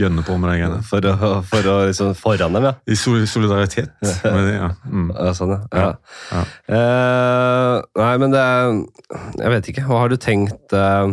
gønne 0.00 0.22
på 0.24 0.32
med 0.40 0.48
de 0.48 0.54
greiene. 0.56 0.80
For 0.86 1.00
å, 1.06 1.08
for 1.48 1.62
å 1.68 1.70
liksom 1.90 2.08
foran 2.18 2.52
dem, 2.56 2.64
ja? 2.70 2.74
I 2.86 2.96
solidaritet 2.96 3.90
med 4.02 4.42
det, 4.48 4.54
ja. 4.56 4.68
Mm. 4.88 5.10
ja 5.14 5.32
sånn, 5.36 5.52
ja. 5.54 5.60
ja. 5.76 5.90
ja. 6.32 6.42
Uh, 6.72 7.74
nei, 8.00 8.14
men 8.22 8.30
det 8.32 8.44
Jeg 9.42 9.50
vet 9.52 9.68
ikke. 9.70 9.84
Hva 9.86 9.96
har 10.02 10.08
du 10.12 10.16
tenkt 10.20 10.66
uh, 10.76 11.06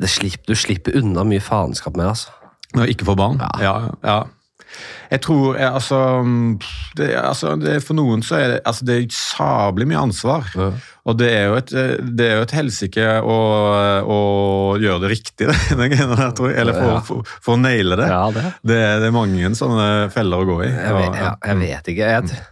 slipper, 0.00 0.46
Du 0.48 0.54
slipper 0.58 0.92
unna 1.00 1.20
mye 1.26 1.42
faenskap 1.44 1.94
med, 1.98 2.06
altså. 2.14 2.28
Ikke 2.86 3.04
får 3.08 3.16
barn? 3.18 3.36
Ja. 3.60 3.74
ja. 4.06 4.20
Jeg 5.10 5.22
tror 5.24 5.56
jeg, 5.58 5.66
altså, 5.66 6.00
det, 6.96 7.08
altså 7.18 7.56
det, 7.58 7.80
For 7.82 7.98
noen 7.98 8.22
så 8.22 8.36
er 8.38 8.52
det, 8.54 8.58
altså 8.68 8.86
det 8.86 8.96
er 8.96 9.06
sablig 9.14 9.88
mye 9.90 10.04
ansvar. 10.06 10.46
Ja. 10.54 10.70
Og 11.10 11.16
det 11.18 11.30
er 11.32 11.48
jo 11.48 11.56
et, 11.58 11.72
det 12.18 12.26
er 12.26 12.38
jo 12.38 12.44
et 12.44 12.54
helsike 12.54 13.06
å, 13.24 13.38
å, 14.04 14.20
gjøre 14.78 15.02
det 15.06 15.12
riktig, 15.14 15.48
den 15.72 15.96
der, 15.96 16.24
tror 16.36 16.52
jeg. 16.52 16.60
Eller 16.62 16.76
for, 16.76 16.92
ja. 16.92 17.02
for, 17.08 17.34
for, 17.40 17.56
å 17.56 17.60
naile 17.60 17.98
det. 17.98 18.08
Ja, 18.12 18.22
det. 18.36 18.46
det. 18.70 18.80
er 19.08 19.16
mange 19.16 19.52
sånne 19.58 19.90
feller 20.14 20.44
å 20.44 20.50
gå 20.52 20.62
i. 20.68 20.70
Jeg 20.70 20.98
vet, 20.98 21.20
jeg 21.24 21.62
vet 21.64 21.92
ikke. 21.94 22.14
Jeg, 22.14 22.44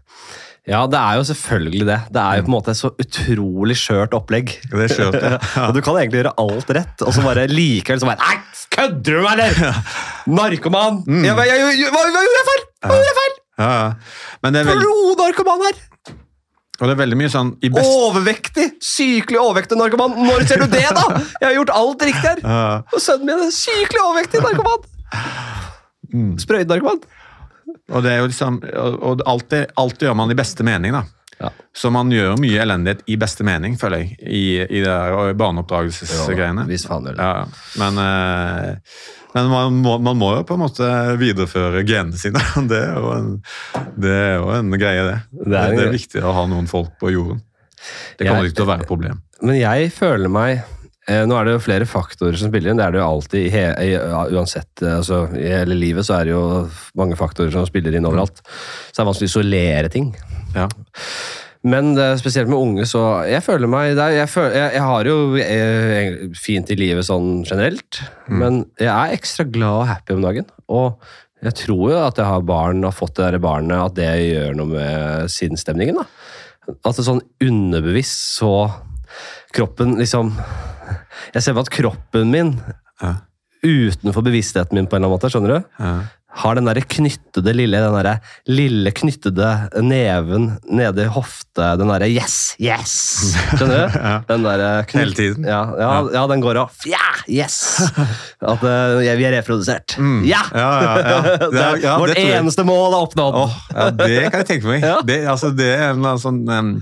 ja, 0.69 0.83
det 0.91 0.99
er 1.01 1.17
jo 1.17 1.25
selvfølgelig 1.31 1.87
det. 1.89 1.99
Det 2.13 2.21
er 2.23 2.39
jo 2.39 2.45
på 2.45 2.51
en 2.51 2.57
måte 2.59 2.73
et 2.75 2.79
så 2.81 2.91
utrolig 2.93 3.77
skjørt 3.81 4.17
opplegg. 4.17 4.53
Det 4.69 4.85
er 4.85 4.93
skjørt, 4.93 5.19
ja. 5.25 5.41
og 5.65 5.75
du 5.77 5.81
kan 5.85 5.97
egentlig 5.97 6.21
gjøre 6.21 6.35
alt 6.45 6.73
rett, 6.77 7.05
og 7.07 7.15
så 7.17 7.25
bare 7.25 7.47
likevel 7.49 8.03
så 8.03 8.11
bare 8.11 8.21
Nei, 8.21 8.37
kødder 8.77 9.19
du 9.19 9.25
meg, 9.25 9.43
eller?! 9.47 9.83
Narkoman! 10.39 11.03
Mm. 11.09 11.25
Jeg, 11.25 11.51
jeg, 11.51 11.67
jeg, 11.81 11.93
hva, 11.95 12.05
hva 12.05 12.25
gjorde 12.27 12.41
jeg 12.41 12.49
feil?! 12.51 12.65
Hva 12.85 12.99
gjorde 12.99 13.11
jeg 13.11 13.19
feil?! 13.21 13.37
Ja, 13.59 13.71
ja. 13.75 13.87
Er. 14.53 14.73
Blodnarkoman 14.75 15.65
her! 15.67 15.85
Og 16.79 16.87
det 16.87 16.93
er 16.95 16.99
veldig 17.01 17.17
mye 17.19 17.31
sånn 17.33 17.49
best... 17.59 17.89
Overvektig! 17.89 18.67
Sykelig 18.85 19.41
overvektig 19.41 19.79
narkoman! 19.81 20.15
Når 20.29 20.45
ser 20.51 20.63
du 20.63 20.69
det, 20.71 20.85
da?! 20.95 21.07
Jeg 21.41 21.49
har 21.49 21.57
gjort 21.57 21.73
alt 21.75 22.05
riktig 22.07 22.29
her! 22.29 22.45
Ja. 22.45 22.61
Og 22.93 23.03
sønnen 23.03 23.33
min 23.33 23.47
er 23.49 23.55
sykelig 23.57 24.05
overvektig 24.05 24.45
narkoman! 24.45 24.85
Mm. 26.13 26.37
Sprøytenarkoman. 26.41 27.03
Og, 27.89 28.03
det 28.05 28.13
er 28.13 28.19
jo 28.21 28.29
liksom, 28.29 28.59
og 28.77 29.23
alt, 29.29 29.49
det, 29.53 29.63
alt 29.81 30.03
gjør 30.03 30.17
man 30.19 30.33
i 30.33 30.37
beste 30.39 30.67
mening, 30.67 30.93
da. 30.93 31.05
Ja. 31.39 31.53
Så 31.77 31.91
man 31.95 32.11
gjør 32.11 32.35
mye 32.43 32.59
elendighet 32.65 33.05
i 33.07 33.17
beste 33.21 33.47
mening, 33.47 33.77
føler 33.79 34.03
jeg, 34.03 34.17
i, 34.27 34.43
i 34.65 34.83
det 34.83 34.97
barneoppdragelsesgreiene. 35.39 36.67
Ja, 37.15 37.45
men, 37.79 38.01
eh, 38.03 38.97
men 39.37 39.51
man, 39.53 39.79
må, 39.85 39.99
man, 40.03 40.19
må, 40.19 40.33
jo 40.35 40.47
på 40.49 40.57
en 40.59 40.65
måte 40.65 40.89
videreføre 41.21 41.85
genene 41.87 42.19
sine. 42.19 42.43
Det 42.71 42.81
er 42.81 42.99
jo 42.99 43.13
en, 43.15 43.31
det 43.99 44.15
er 44.15 44.35
jo 44.41 44.51
en 44.57 44.75
greie, 44.81 45.05
det. 45.07 45.21
Det 45.31 45.61
er, 45.61 45.77
det 45.77 45.85
er, 45.87 45.95
viktig 45.95 46.25
å 46.25 46.35
ha 46.35 46.49
noen 46.51 46.67
folk 46.71 46.97
på 47.01 47.13
jorden. 47.15 47.45
Det 48.19 48.27
kommer 48.27 48.49
ikke 48.49 48.59
til 48.59 48.67
å 48.67 48.73
være 48.73 48.85
et 48.85 48.91
problem. 48.91 49.23
Men 49.47 49.61
jeg 49.61 49.93
føler 49.95 50.33
meg 50.33 50.67
nå 51.09 51.37
er 51.39 51.47
det 51.47 51.55
jo 51.55 51.65
flere 51.65 51.89
faktorer 51.89 52.37
som 52.37 52.51
spiller 52.51 52.73
inn. 52.73 52.81
Det 52.81 52.85
er 52.85 52.95
det 52.95 53.01
jo 53.01 53.09
alltid. 53.09 53.59
Uansett, 54.37 54.71
eh, 54.83 54.99
altså, 55.01 55.25
I 55.33 55.49
hele 55.55 55.79
livet 55.79 56.07
så 56.07 56.19
er 56.19 56.29
det 56.29 56.35
jo 56.35 56.45
mange 57.01 57.17
faktorer 57.19 57.55
som 57.55 57.67
spiller 57.69 57.97
inn 57.97 58.09
overalt. 58.09 58.43
Så 58.45 58.99
det 58.99 59.05
er 59.05 59.09
vanskelig 59.09 59.31
å 59.31 59.33
isolere 59.33 59.93
ting. 59.93 60.11
Ja. 60.57 60.69
Men 61.69 61.95
det, 61.97 62.07
spesielt 62.21 62.49
med 62.49 62.61
unge, 62.61 62.85
så 62.87 63.25
Jeg 63.27 63.43
føler 63.43 63.71
meg 63.71 63.97
er, 63.97 64.13
jeg, 64.15 64.31
føler, 64.31 64.53
jeg, 64.55 64.75
jeg, 64.77 64.83
har 64.87 65.09
jo 65.11 65.17
jeg, 65.41 66.29
fint 66.39 66.71
i 66.71 66.77
livet 66.79 67.09
sånn 67.09 67.43
generelt, 67.43 67.99
mm. 68.29 68.37
men 68.39 68.61
jeg 68.79 68.93
er 68.93 69.17
ekstra 69.17 69.49
glad 69.49 69.81
og 69.81 69.89
happy 69.91 70.15
om 70.15 70.23
dagen. 70.23 70.47
Og 70.71 71.01
jeg 71.43 71.57
tror 71.65 71.85
jo 71.93 71.99
at 72.03 72.19
jeg 72.19 72.27
har 72.27 72.47
barn 72.47 72.83
og 72.83 72.93
har 72.93 72.99
fått 72.99 73.17
det 73.19 73.33
der 73.33 73.43
barnet, 73.43 73.79
at 73.79 73.97
det 73.99 74.13
gjør 74.29 74.55
noe 74.59 74.71
med 74.75 75.33
sinnsstemningen. 75.35 75.99
At 76.69 76.99
det 76.99 77.07
sånn 77.07 77.25
underbevisst 77.43 78.39
så 78.39 78.53
Kroppen 79.57 79.97
liksom 79.99 80.35
jeg 81.35 81.45
ser 81.45 81.57
på 81.57 81.65
at 81.65 81.73
kroppen 81.73 82.31
min, 82.33 82.55
ja. 83.03 83.17
utenfor 83.65 84.25
bevisstheten 84.27 84.79
min, 84.79 84.89
på 84.89 84.97
en 84.97 85.03
eller 85.03 85.09
annen 85.09 85.19
måte, 85.19 85.33
skjønner 85.33 85.59
du? 85.59 85.75
Ja. 85.81 85.97
Har 86.39 86.55
den 86.55 86.69
der 86.69 86.79
knyttede 86.85 87.55
lille 87.57 87.79
den 87.81 87.95
der 87.97 88.35
lille 88.53 88.91
knyttede 88.95 89.49
neven 89.83 90.51
nede 90.71 91.07
i 91.07 91.11
hofte 91.11 91.71
Den 91.81 91.89
derre 91.89 92.07
yes, 92.13 92.53
yes! 92.61 92.93
Skjønner 93.57 93.89
du? 93.89 93.97
ja. 94.05 94.13
Den 94.29 94.45
der 94.45 94.63
knytt... 94.87 95.01
Hele 95.01 95.17
tiden? 95.17 95.49
Ja, 95.49 95.63
ja, 95.81 95.89
ja, 96.15 96.27
den 96.31 96.45
går 96.45 96.61
av. 96.61 96.77
ja, 96.87 97.01
yes! 97.27 97.81
At 98.53 98.63
uh, 98.63 99.01
vi 99.01 99.27
er 99.27 99.35
reprodusert. 99.39 99.97
Mm. 99.99 100.21
Ja! 100.29 100.45
Det, 101.49 101.65
vårt 101.99 102.21
eneste 102.21 102.63
mål 102.69 102.93
er 102.93 103.09
oppnådd. 103.09 103.37
Oh, 103.41 103.57
ja, 103.73 103.89
det 103.97 104.29
kan 104.29 104.43
jeg 104.43 104.49
tenke 104.53 104.69
meg. 104.69 104.85
Det, 105.09 105.23
altså, 105.33 105.51
det 105.57 105.73
er 105.75 105.97
en 105.97 106.21
sånn 106.21 106.45
um, 106.47 106.73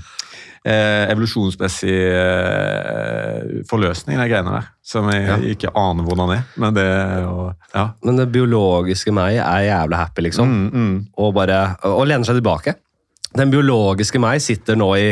eh, 0.66 1.04
evolusjonsmessig 1.12 1.94
eh, 2.10 3.60
forløsning, 3.70 4.18
de 4.18 4.26
greiene 4.30 4.56
der. 4.56 4.70
Som 4.86 5.10
jeg 5.12 5.26
ja. 5.26 5.36
ikke 5.54 5.72
aner 5.78 6.06
hvordan 6.06 6.34
er. 6.36 6.42
Men 6.62 6.76
det, 6.76 6.88
og, 7.26 7.54
ja. 7.74 7.88
men 8.06 8.20
det 8.20 8.28
biologiske 8.34 9.14
meg 9.14 9.38
er 9.42 9.68
jævlig 9.68 10.02
happy, 10.02 10.26
liksom. 10.28 10.50
Mm, 10.50 10.66
mm. 10.74 10.98
Og, 11.22 11.32
bare, 11.36 11.60
og 11.90 12.04
lener 12.08 12.26
seg 12.28 12.40
tilbake. 12.40 12.76
Den 13.36 13.52
biologiske 13.52 14.20
meg 14.22 14.42
sitter 14.44 14.78
nå 14.78 14.92
i, 14.98 15.08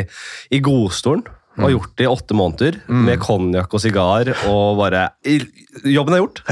i 0.54 0.62
godstolen. 0.64 1.25
Og 1.54 1.62
har 1.62 1.70
mm. 1.70 1.75
gjort 1.76 1.92
det 1.94 2.02
i 2.02 2.11
åtte 2.11 2.34
måneder 2.34 2.76
mm. 2.82 3.02
med 3.06 3.20
konjakk 3.23 3.75
og 3.76 3.82
sigar 3.84 4.26
og 4.50 4.80
bare 4.80 5.04
Jobben 5.87 6.16
er 6.16 6.18
gjort! 6.25 6.40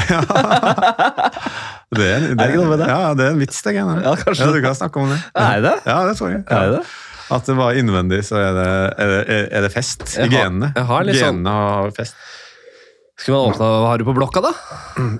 det, 1.99 2.06
er, 2.06 2.28
det, 2.30 2.37
er, 2.38 2.54
det 2.54 2.68
med 2.71 2.78
det? 2.78 2.87
Ja, 2.87 3.11
det 3.18 3.25
er 3.26 3.35
en 3.35 3.40
vits, 3.42 3.59
det 3.66 3.75
greiene. 3.75 3.97
Ja, 3.99 4.12
ja, 4.14 4.47
du 4.54 4.61
kan 4.62 4.78
snakke 4.78 5.02
om 5.02 5.11
det. 5.11 5.18
Er 5.35 5.64
det? 5.64 5.75
Ja, 5.90 5.97
det 6.06 6.14
tror 6.21 6.30
jeg. 6.30 6.44
Ja. 6.47 6.61
Er 6.61 6.76
det? 6.76 6.85
At 7.32 7.48
det 7.48 7.56
var 7.58 7.76
innvendig, 7.78 8.22
så 8.28 8.38
er 8.40 8.56
det, 8.56 8.70
er 9.00 9.12
det, 9.12 9.36
er 9.48 9.66
det 9.66 9.72
fest 9.72 10.04
i 10.18 10.28
genene. 10.28 10.72
Genene 10.76 11.18
sånn... 11.18 11.44
har 11.48 11.92
fest. 11.96 12.18
Skal 13.22 13.36
man 13.36 13.52
åpne 13.52 13.68
Hva 13.68 13.92
har 13.92 14.02
du 14.02 14.08
på 14.08 14.16
blokka, 14.16 14.42
da? 14.42 14.50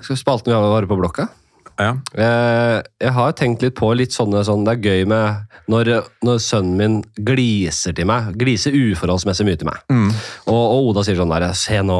Skal 0.03 0.15
vi 0.15 0.19
spalte 0.19 0.51
med 0.51 0.59
Hva 0.59 0.75
har 0.75 0.85
du 0.85 0.91
på 0.91 0.99
blokka? 0.99 1.29
Ja. 1.81 1.95
Eh, 2.13 2.79
jeg 3.01 3.13
har 3.15 3.31
tenkt 3.33 3.63
litt 3.65 3.73
på 3.79 3.87
litt 3.97 4.13
sånne 4.13 4.43
sånn, 4.45 4.65
Det 4.67 4.75
er 4.75 4.83
gøy 4.91 5.07
med 5.09 5.57
når, 5.71 5.89
når, 6.25 6.41
sønnen 6.43 6.75
min 6.77 6.97
gliser 7.25 7.95
til 7.97 8.05
meg. 8.09 8.33
Gliser 8.37 8.75
uforholdsmessig 8.75 9.47
mye 9.47 9.59
til 9.59 9.69
meg. 9.71 9.79
Mm. 9.89 10.11
Og, 10.51 10.59
og, 10.59 10.89
Oda 10.91 11.05
sier 11.05 11.17
sånn 11.17 11.33
der 11.33 11.47
Se 11.57 11.79
nå, 11.81 11.99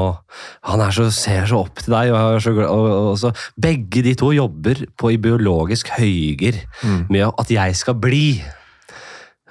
han 0.70 0.84
så, 0.94 1.08
ser 1.16 1.48
så 1.50 1.64
opp 1.64 1.82
til 1.82 1.96
deg. 1.96 2.14
Og, 2.14 2.42
så, 2.44 2.54
og, 2.68 3.16
så, 3.22 3.34
Begge 3.58 4.06
de 4.06 4.14
to 4.20 4.34
jobber 4.36 4.86
på 5.00 5.16
i 5.16 5.22
biologisk 5.22 5.90
høyger 5.98 6.60
mm. 6.84 7.08
med 7.10 7.32
at 7.32 7.56
jeg 7.58 7.80
skal 7.80 7.98
bli. 7.98 8.28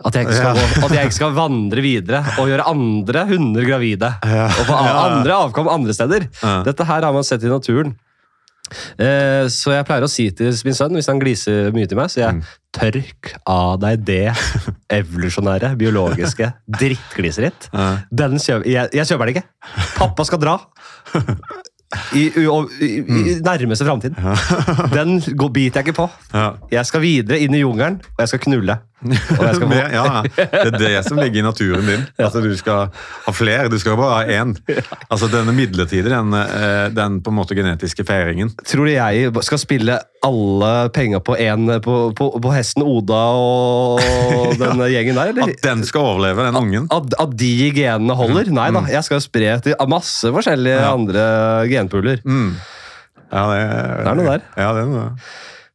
At 0.03 0.17
jeg, 0.19 0.29
skal, 0.35 0.59
ja. 0.59 0.85
at 0.87 0.95
jeg, 0.97 1.09
ikke 1.09 1.19
skal, 1.21 1.35
vandre 1.37 1.83
videre 1.85 2.23
og 2.41 2.49
gjøre 2.51 2.69
andre 2.71 3.27
hunder 3.31 3.67
gravide. 3.67 4.15
Ja. 4.27 4.49
Og 4.51 4.69
få 4.69 4.79
andre 4.79 5.37
avkom 5.47 5.71
andre 5.71 5.95
steder. 5.97 6.27
Ja. 6.43 6.57
Dette 6.67 6.87
her 6.89 7.07
har 7.07 7.15
man 7.15 7.27
sett 7.27 7.45
i 7.47 7.53
naturen. 7.53 7.95
Eh, 8.73 9.47
så 9.53 9.75
jeg 9.75 9.87
pleier 9.89 10.07
å 10.07 10.11
si 10.11 10.29
til 10.37 10.53
min 10.67 10.77
sønn, 10.77 10.95
hvis 10.97 11.11
han 11.11 11.21
gliser 11.21 11.73
mye 11.75 11.89
til 11.91 11.99
meg, 11.99 12.13
så 12.13 12.23
jeg 12.23 12.39
mm. 12.39 12.45
tørk 12.79 13.33
av 13.51 13.75
deg 13.83 14.05
det 14.07 14.23
evolusjonære, 15.01 15.75
biologiske 15.81 16.53
drittgliset 16.81 17.49
ditt. 17.49 17.69
Den 18.11 18.39
kjøper, 18.39 18.69
jeg, 18.71 18.93
jeg, 18.97 19.11
kjøper 19.11 19.29
det 19.29 19.37
ikke. 19.37 19.49
Pappa 19.99 20.29
skal 20.29 20.43
dra. 20.43 20.57
i, 22.17 22.25
i, 22.25 22.47
i, 22.47 22.91
i 23.03 23.37
nærmeste 23.45 23.85
framtid. 23.89 24.17
Den 24.97 25.19
går, 25.21 25.53
biter 25.53 25.83
jeg 25.83 25.91
ikke 25.91 25.99
på. 26.05 26.09
Jeg 26.73 26.89
skal 26.89 27.05
videre 27.05 27.43
inn 27.43 27.57
i 27.57 27.61
jungelen, 27.61 28.01
og 28.15 28.25
jeg 28.25 28.33
skal 28.33 28.45
knulle. 28.47 28.79
ja, 29.97 30.23
det 30.23 30.69
er 30.69 30.77
det 30.79 31.03
som 31.07 31.19
ligger 31.19 31.41
i 31.41 31.45
naturen 31.45 31.87
din. 31.87 32.05
Altså, 32.23 32.43
du 32.45 32.53
skal 32.59 32.93
ha 33.27 33.35
flere. 33.35 33.69
Du 33.73 33.79
skal 33.83 33.97
bare 33.99 34.21
ha 34.21 34.41
én. 34.43 34.55
Altså 35.09 35.29
Denne 35.33 35.55
midlertidige, 35.57 36.13
den, 36.13 36.35
eh, 36.39 36.87
den, 36.95 37.19
på 37.23 37.33
en 37.33 37.39
måte 37.41 37.57
genetiske 37.59 38.07
feiringen. 38.07 38.53
Tror 38.69 38.87
du 38.87 38.93
jeg 38.95 39.33
skal 39.47 39.61
spille 39.61 39.99
alle 40.23 40.73
penger 40.95 41.23
på, 41.25 41.37
en, 41.43 41.67
på, 41.83 41.97
på, 42.19 42.29
på 42.43 42.53
hesten 42.55 42.85
Oda 42.87 43.23
og 43.39 44.03
den 44.63 44.85
gjengen 44.93 45.19
der? 45.19 45.33
Eller? 45.33 45.51
At 45.51 45.65
den 45.67 45.83
skal 45.89 46.13
overleve, 46.13 46.47
den 46.47 46.61
ungen? 46.61 46.91
At, 46.95 47.17
at 47.23 47.35
de 47.39 47.55
genene 47.75 48.19
holder? 48.19 48.53
Mm. 48.53 48.61
Nei 48.61 48.69
da, 48.77 48.85
jeg 48.99 49.09
skal 49.09 49.25
spre 49.25 49.57
til 49.65 49.89
masse 49.91 50.31
forskjellige 50.33 50.79
ja. 50.79 50.93
andre 50.93 51.25
genpuler. 51.71 52.23
Mm. 52.25 52.55
Ja, 53.33 53.43
det, 53.49 53.59
det, 53.67 54.07
er 54.07 54.17
noe 54.19 54.29
der. 54.29 54.47
Ja, 54.61 54.71
det 54.77 54.85
er 54.85 54.93
noe. 54.93 55.11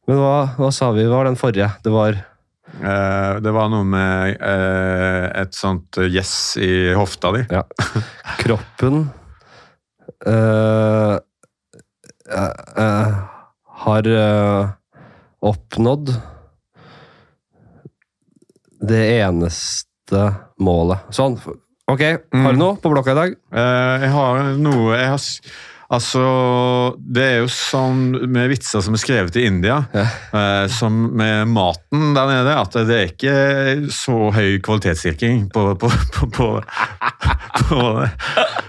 Men 0.08 0.20
hva, 0.22 0.34
hva 0.56 0.72
sa 0.72 0.88
vi 0.96 1.04
Hva 1.04 1.20
var 1.20 1.28
den 1.28 1.36
forrige? 1.36 1.68
Det 1.84 1.92
var 1.92 2.16
Uh, 2.78 3.38
det 3.42 3.50
var 3.54 3.70
noe 3.72 3.86
med 3.86 4.36
uh, 4.38 5.26
et 5.40 5.54
sånt 5.56 5.98
yes 6.06 6.32
i 6.62 6.94
hofta 6.94 7.32
di. 7.34 7.44
Ja. 7.50 7.64
Kroppen 8.38 9.08
uh, 10.26 11.18
har 13.82 14.08
oppnådd 15.48 16.12
det 18.88 19.04
eneste 19.18 20.24
målet. 20.60 21.08
Sånn. 21.14 21.38
Ok, 21.88 22.02
har 22.04 22.20
du 22.28 22.58
mm. 22.58 22.60
noe 22.60 22.76
på 22.82 22.92
blokka 22.92 23.14
i 23.14 23.18
dag? 23.18 23.36
jeg 24.04 24.10
har 24.12 24.50
noe 24.60 24.98
jeg 24.98 25.08
har 25.08 25.22
Altså, 25.88 26.22
Det 27.00 27.22
er 27.24 27.38
jo 27.40 27.48
sånn 27.48 28.10
med 28.28 28.50
vitser 28.52 28.82
som 28.84 28.96
er 28.96 29.00
skrevet 29.00 29.38
i 29.40 29.46
India, 29.48 29.80
ja. 29.96 30.04
eh, 30.36 30.66
som 30.72 30.92
med 31.16 31.48
maten 31.48 32.12
der 32.16 32.28
nede, 32.28 32.56
at 32.60 32.76
det 32.88 32.98
er 32.98 33.08
ikke 33.08 33.36
så 33.94 34.28
høy 34.36 34.58
kvalitetsstyrking 34.64 35.46
på, 35.54 35.64
på, 35.80 35.88
på, 35.88 36.28
på, 36.34 36.50
det. 38.02 38.12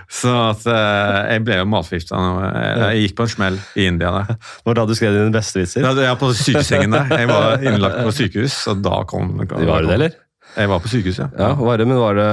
Så 0.10 0.32
at 0.32 0.64
eh, 0.72 1.20
jeg 1.36 1.44
ble 1.46 1.60
jo 1.60 1.68
matforgifta 1.70 2.24
jeg, 2.24 3.04
gikk 3.04 3.20
på 3.20 3.28
en 3.28 3.36
smell 3.36 3.62
i 3.76 3.92
India. 3.92 4.16
der. 4.16 4.40
Det 4.40 4.72
var 4.72 4.80
da 4.80 4.88
du 4.88 4.96
skrev 4.98 5.20
dine 5.20 5.36
beste 5.36 5.60
vitser? 5.60 5.84
Ja, 5.84 5.94
ja, 6.08 6.16
på 6.20 6.32
sykesengen 6.32 6.96
der. 6.96 7.12
Jeg 7.20 7.30
var 7.30 7.60
innlagt 7.68 8.00
på 8.08 8.16
sykehus, 8.16 8.62
og 8.72 8.80
da 8.88 9.04
kom, 9.10 9.36
kom 9.44 9.68
Var 9.68 9.86
det, 9.86 9.96
eller? 10.00 10.20
Jeg 10.56 10.72
var 10.72 10.80
på 10.82 10.90
sykehus, 10.90 11.20
ja. 11.20 11.28
ja 11.38 11.52
var 11.60 11.84
det, 11.84 11.86
men 11.92 12.00
var 12.00 12.16
det, 12.16 12.30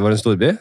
var 0.00 0.08
det 0.08 0.16
en 0.16 0.24
storby? 0.24 0.56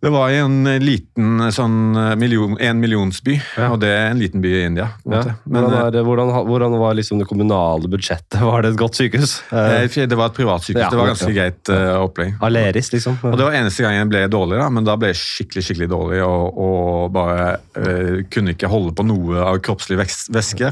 Det 0.00 0.10
var 0.12 0.30
i 0.30 0.36
en 0.38 0.66
eh, 0.68 0.76
liten 0.82 1.40
eh, 1.40 1.52
sånn 1.54 1.96
eh, 1.96 2.10
million, 2.20 2.52
en 2.60 2.80
millionsby, 2.82 3.38
ja. 3.56 3.70
og 3.72 3.78
det 3.80 3.88
er 3.94 4.10
en 4.10 4.18
liten 4.20 4.42
by 4.44 4.50
i 4.52 4.64
India. 4.68 4.90
Ja. 5.08 5.22
Men, 5.48 5.64
hvordan, 5.64 5.94
det, 5.94 6.02
hvordan, 6.04 6.32
hvordan, 6.50 6.76
var 6.82 6.98
liksom 6.98 7.22
det 7.22 7.28
kommunale 7.30 7.88
budsjettet? 7.88 8.36
Var 8.46 8.62
det 8.62 8.74
et 8.74 8.78
godt 8.78 8.98
sykehus? 8.98 9.32
Det 9.50 10.18
var 10.18 10.28
et 10.28 10.36
privatsykehus. 10.36 10.82
Ja, 10.82 10.90
det 10.92 10.98
var 10.98 11.08
ganske 11.10 11.30
greit 11.32 11.70
uh, 11.72 12.02
opplegg. 12.02 12.34
Aleris, 12.44 12.90
liksom. 12.92 13.16
Og 13.24 13.36
Det 13.38 13.46
var 13.46 13.56
eneste 13.56 13.84
gang 13.84 13.96
jeg 13.96 14.08
ble 14.10 14.22
dårlig, 14.30 14.58
da, 14.60 14.66
men 14.72 14.86
da 14.86 14.96
ble 15.00 15.10
jeg 15.10 15.18
skikkelig 15.20 15.64
skikkelig 15.66 15.88
dårlig 15.90 16.20
og, 16.26 16.60
og 16.66 17.14
bare 17.14 17.46
uh, 17.78 18.20
kunne 18.32 18.54
ikke 18.54 18.70
holde 18.70 18.92
på 18.96 19.06
noe 19.06 19.40
av 19.46 19.60
kroppslig 19.64 19.98
væske. 19.98 20.70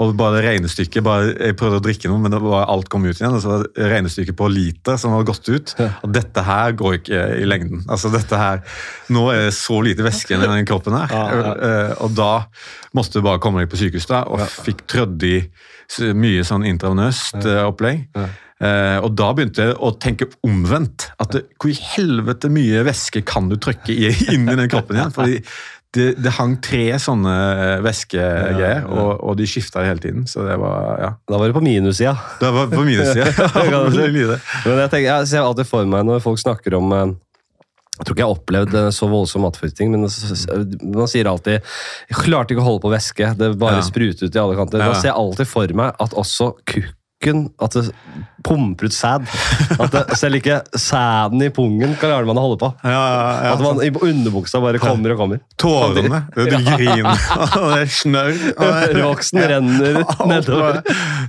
Og 0.00 0.14
bare 0.18 0.44
regnestykket 0.46 1.04
bare, 1.06 1.34
Jeg 1.34 1.58
prøvde 1.60 1.80
å 1.80 1.84
drikke 1.84 2.10
noe, 2.12 2.22
men 2.22 2.38
var, 2.46 2.68
alt 2.70 2.90
kom 2.92 3.08
ut 3.08 3.16
igjen. 3.16 3.34
Og 3.34 3.42
så 3.42 3.52
var 3.56 3.66
regnestykket 3.96 4.38
på 4.38 4.50
liter 4.52 5.00
som 5.00 5.16
hadde 5.16 5.30
gått 5.32 5.50
ut. 5.50 5.74
Og 5.90 6.14
dette 6.14 6.46
her 6.46 6.76
går 6.78 7.00
ikke 7.00 7.24
i 7.40 7.48
lengden. 7.48 7.84
Altså 7.90 8.12
dette 8.14 8.40
her 8.40 8.59
nå 9.14 9.24
er 9.32 9.46
det 9.46 9.56
så 9.56 9.80
lite 9.84 10.06
væske 10.06 10.36
i 10.36 10.42
den 10.42 10.66
kroppen 10.70 10.96
her. 10.98 11.14
Ja, 11.14 11.24
ja. 11.40 11.56
Eh, 11.70 11.96
og 12.04 12.14
da 12.18 12.32
måtte 12.96 13.18
du 13.18 13.26
bare 13.26 13.42
komme 13.42 13.62
deg 13.62 13.72
på 13.72 13.80
sykehus 13.80 14.08
da, 14.10 14.24
og 14.28 14.44
fikk 14.66 14.86
trødd 14.90 15.26
i 15.28 15.36
mye 16.14 16.44
sånn 16.46 16.66
intravenøst 16.68 17.42
eh, 17.42 17.64
opplegg. 17.66 18.06
Uh, 18.60 19.00
og 19.00 19.14
da 19.16 19.30
begynte 19.32 19.64
jeg 19.64 19.76
å 19.80 19.88
tenke 19.96 20.26
omvendt. 20.44 21.08
at 21.16 21.32
det, 21.32 21.46
Hvor 21.56 21.70
i 21.72 21.78
helvete 21.94 22.50
mye 22.52 22.82
væske 22.84 23.22
kan 23.24 23.48
du 23.48 23.56
trykke 23.56 23.94
inn 24.34 24.44
i 24.44 24.56
den 24.58 24.68
kroppen 24.68 24.98
igjen? 24.98 25.14
Fordi 25.16 25.38
det, 25.96 26.10
det 26.22 26.32
hang 26.36 26.52
tre 26.62 26.84
sånne 27.02 27.32
væskegreier, 27.82 28.60
ja, 28.60 28.74
ja. 28.76 28.84
og, 28.86 29.08
og, 29.16 29.32
de 29.40 29.48
skifta 29.50 29.82
hele 29.82 29.98
tiden. 30.02 30.28
så 30.30 30.44
det 30.46 30.54
var, 30.60 31.00
ja. 31.02 31.10
Da 31.26 31.40
var 31.40 31.50
det 31.50 31.56
på 31.56 31.64
minussida. 31.64 32.12
Da 32.38 32.52
var 32.54 32.68
det 32.68 32.78
på 32.78 32.84
minussida. 32.86 33.26
Men 34.68 34.84
jeg, 34.84 35.02
jeg 35.08 35.32
ser 35.32 35.42
alltid 35.42 35.66
for 35.66 35.88
meg 35.90 36.06
når 36.06 36.22
folk 36.22 36.38
snakker 36.44 36.78
om 36.78 36.94
jeg 38.00 38.08
tror 38.08 38.16
ikke 38.16 38.22
jeg 38.22 38.30
har 38.30 38.38
opplevd 38.38 38.76
så 38.96 39.08
voldsom 39.10 39.44
matforgiftning, 39.44 39.90
men 39.92 40.06
man 40.96 41.10
sier 41.10 41.28
alltid 41.28 41.58
jeg 41.60 42.16
klarte 42.16 42.54
ikke 42.54 42.62
å 42.64 42.68
holde 42.70 42.84
på 42.86 42.94
væske. 42.94 43.34
Det 43.36 43.50
bare 43.60 43.82
ja. 43.82 43.84
sprutet 43.84 44.24
ut 44.24 44.38
i 44.38 44.40
alle 44.40 44.56
kanter. 44.56 44.80
Da 44.80 44.94
ser 44.96 45.10
jeg 45.10 45.20
alltid 45.20 45.50
for 45.50 45.76
meg 45.76 46.00
at 46.00 46.16
også 46.16 46.54
kukk 46.64 46.96
kukken 47.20 47.50
At 47.60 47.72
det 47.72 47.92
pumper 48.44 48.88
ut 48.88 48.94
sæd. 48.94 49.26
At 49.78 49.92
det, 49.92 50.16
selv 50.16 50.38
ikke 50.38 50.62
sæden 50.72 51.42
i 51.44 51.50
pungen 51.52 51.92
klarer 52.00 52.24
man 52.24 52.38
å 52.40 52.44
holde 52.46 52.56
på. 52.62 52.70
Ja, 52.80 53.00
ja, 53.44 53.50
at 53.52 53.60
man 53.60 53.82
i 53.84 53.90
underbuksa 53.92 54.62
bare 54.64 54.80
kommer 54.80 55.12
og 55.12 55.20
kommer. 55.20 55.42
Tårene. 55.60 56.22
Du 56.32 56.48
griner. 56.80 57.20
det 57.20 57.82
er 57.82 57.92
snørr. 57.92 58.40
Roksen 58.96 59.42
renner 59.52 60.00
nedover. 60.30 60.80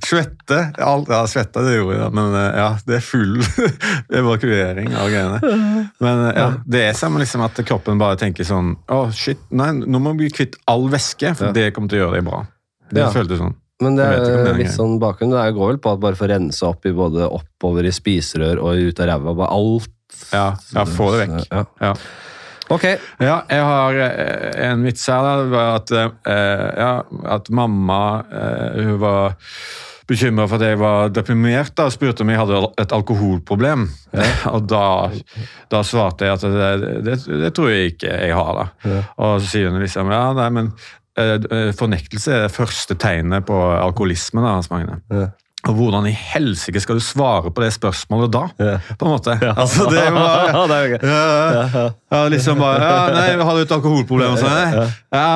Svette. 0.07 0.61
Alt, 0.79 1.11
ja, 1.11 1.25
svette 1.27 1.65
det 1.67 1.75
gjorde 1.75 1.99
jeg, 1.99 2.15
men 2.15 2.39
eh, 2.39 2.61
ja, 2.61 2.69
det 2.87 2.97
er 3.01 3.03
full 3.03 3.43
evakuering 4.21 4.95
av 4.95 5.11
greiene. 5.11 5.55
Men 5.99 6.25
eh, 6.29 6.39
ja, 6.39 6.47
det 6.63 6.85
er 6.87 6.95
som 6.97 7.19
liksom 7.19 7.43
at 7.43 7.59
kroppen 7.67 7.99
bare 7.99 8.15
tenker 8.19 8.47
sånn 8.47 8.77
Å, 8.87 9.03
oh, 9.03 9.11
shit, 9.15 9.43
nei, 9.51 9.73
nå 9.83 9.99
må 9.99 10.15
vi 10.15 10.23
bli 10.23 10.35
kvitt 10.39 10.55
all 10.71 10.87
væske, 10.91 11.35
for 11.35 11.51
det 11.55 11.73
kommer 11.75 11.91
til 11.91 11.99
å 11.99 12.05
gjøre 12.05 12.21
deg 12.21 12.31
bra. 12.31 12.45
Det 12.91 13.11
føltes 13.11 13.43
sånn. 13.43 13.57
Men 13.81 13.97
det 13.97 14.07
er 14.07 14.57
litt 14.59 14.73
sånn 14.73 14.99
bakgrunn. 15.01 15.33
Det 15.33 15.45
går 15.57 15.73
vel 15.73 15.81
på 15.81 15.95
at 15.95 16.01
bare 16.03 16.17
for 16.19 16.29
å 16.29 16.35
rense 16.35 16.65
opp 16.67 16.85
i 16.85 16.93
både 16.95 17.27
oppover 17.27 17.87
i 17.89 17.93
spiserør 17.95 18.61
og 18.61 18.89
ut 18.89 19.01
av 19.01 19.09
ræva. 19.09 19.37
Bare 19.43 19.55
alt. 19.55 19.95
Ja, 20.31 20.51
ja 20.75 20.85
få 20.85 21.11
det 21.15 21.25
vekk. 21.25 21.39
Ja. 21.49 21.63
ja. 21.81 21.93
Ok. 22.71 22.87
Ja, 23.19 23.41
jeg 23.51 23.67
har 23.67 24.01
eh, 24.05 24.49
en 24.69 24.83
vits 24.87 25.03
her. 25.11 25.25
da, 25.25 25.37
det 25.41 25.51
var 25.51 25.71
at, 25.81 25.93
eh, 25.97 26.67
ja, 26.79 26.91
at 27.35 27.49
mamma 27.51 28.01
eh, 28.31 28.83
hun 28.85 28.99
var 29.01 29.35
bekymra 30.11 30.47
for 30.49 30.59
at 30.59 30.71
jeg 30.71 30.79
var 30.81 31.11
deprimert 31.13 31.73
da, 31.77 31.87
og 31.87 31.95
spurte 31.95 32.25
om 32.25 32.31
jeg 32.31 32.39
hadde 32.39 32.61
et 32.83 32.95
alkoholproblem. 32.95 33.85
Ja. 34.15 34.29
Og 34.55 34.65
da, 34.67 34.85
da, 35.71 35.83
svarte 35.87 36.27
jeg 36.27 36.35
at 36.35 36.43
det, 36.43 36.95
det, 37.07 37.19
det, 37.45 37.51
tror 37.55 37.71
jeg 37.71 37.93
ikke 37.93 38.11
jeg 38.11 38.35
har. 38.35 38.51
da. 38.57 38.65
Ja. 38.91 39.03
Og 39.23 39.37
så 39.39 39.53
sier 39.53 39.71
hun 39.71 39.83
liksom 39.83 40.11
ja, 40.11 40.25
nei, 40.37 40.49
men 40.57 40.73
fornektelse 41.75 42.31
er 42.31 42.45
det 42.45 42.53
første 42.55 42.95
tegnet 42.95 43.45
på 43.45 43.57
alkoholisme. 43.75 44.41
da, 44.41 44.53
Hans 44.55 44.69
Magne. 44.71 45.01
Ja. 45.11 45.27
Og 45.69 45.75
Hvordan 45.77 46.07
i 46.09 46.13
helsike 46.15 46.81
skal 46.81 46.97
du 46.97 47.03
svare 47.05 47.51
på 47.53 47.61
det 47.61 47.69
spørsmålet 47.75 48.31
da? 48.33 48.41
Ja. 48.57 48.77
på 48.97 49.05
en 49.05 49.11
måte? 49.13 49.35
Ja. 49.37 49.51
Altså, 49.61 49.85
det 49.91 50.05
var, 50.15 50.47
ja, 50.49 50.63
det 50.71 50.77
er 50.77 50.87
jo 50.87 50.97
ja, 51.01 51.83
ja, 52.11 52.21
liksom 52.33 52.61
bare 52.61 52.81
ja, 52.81 52.95
nei, 53.13 53.45
Har 53.45 53.57
du 53.59 53.61
et 53.61 53.73
alkoholproblem? 53.75 54.39
Sånn, 54.41 54.55
ja, 55.13 55.27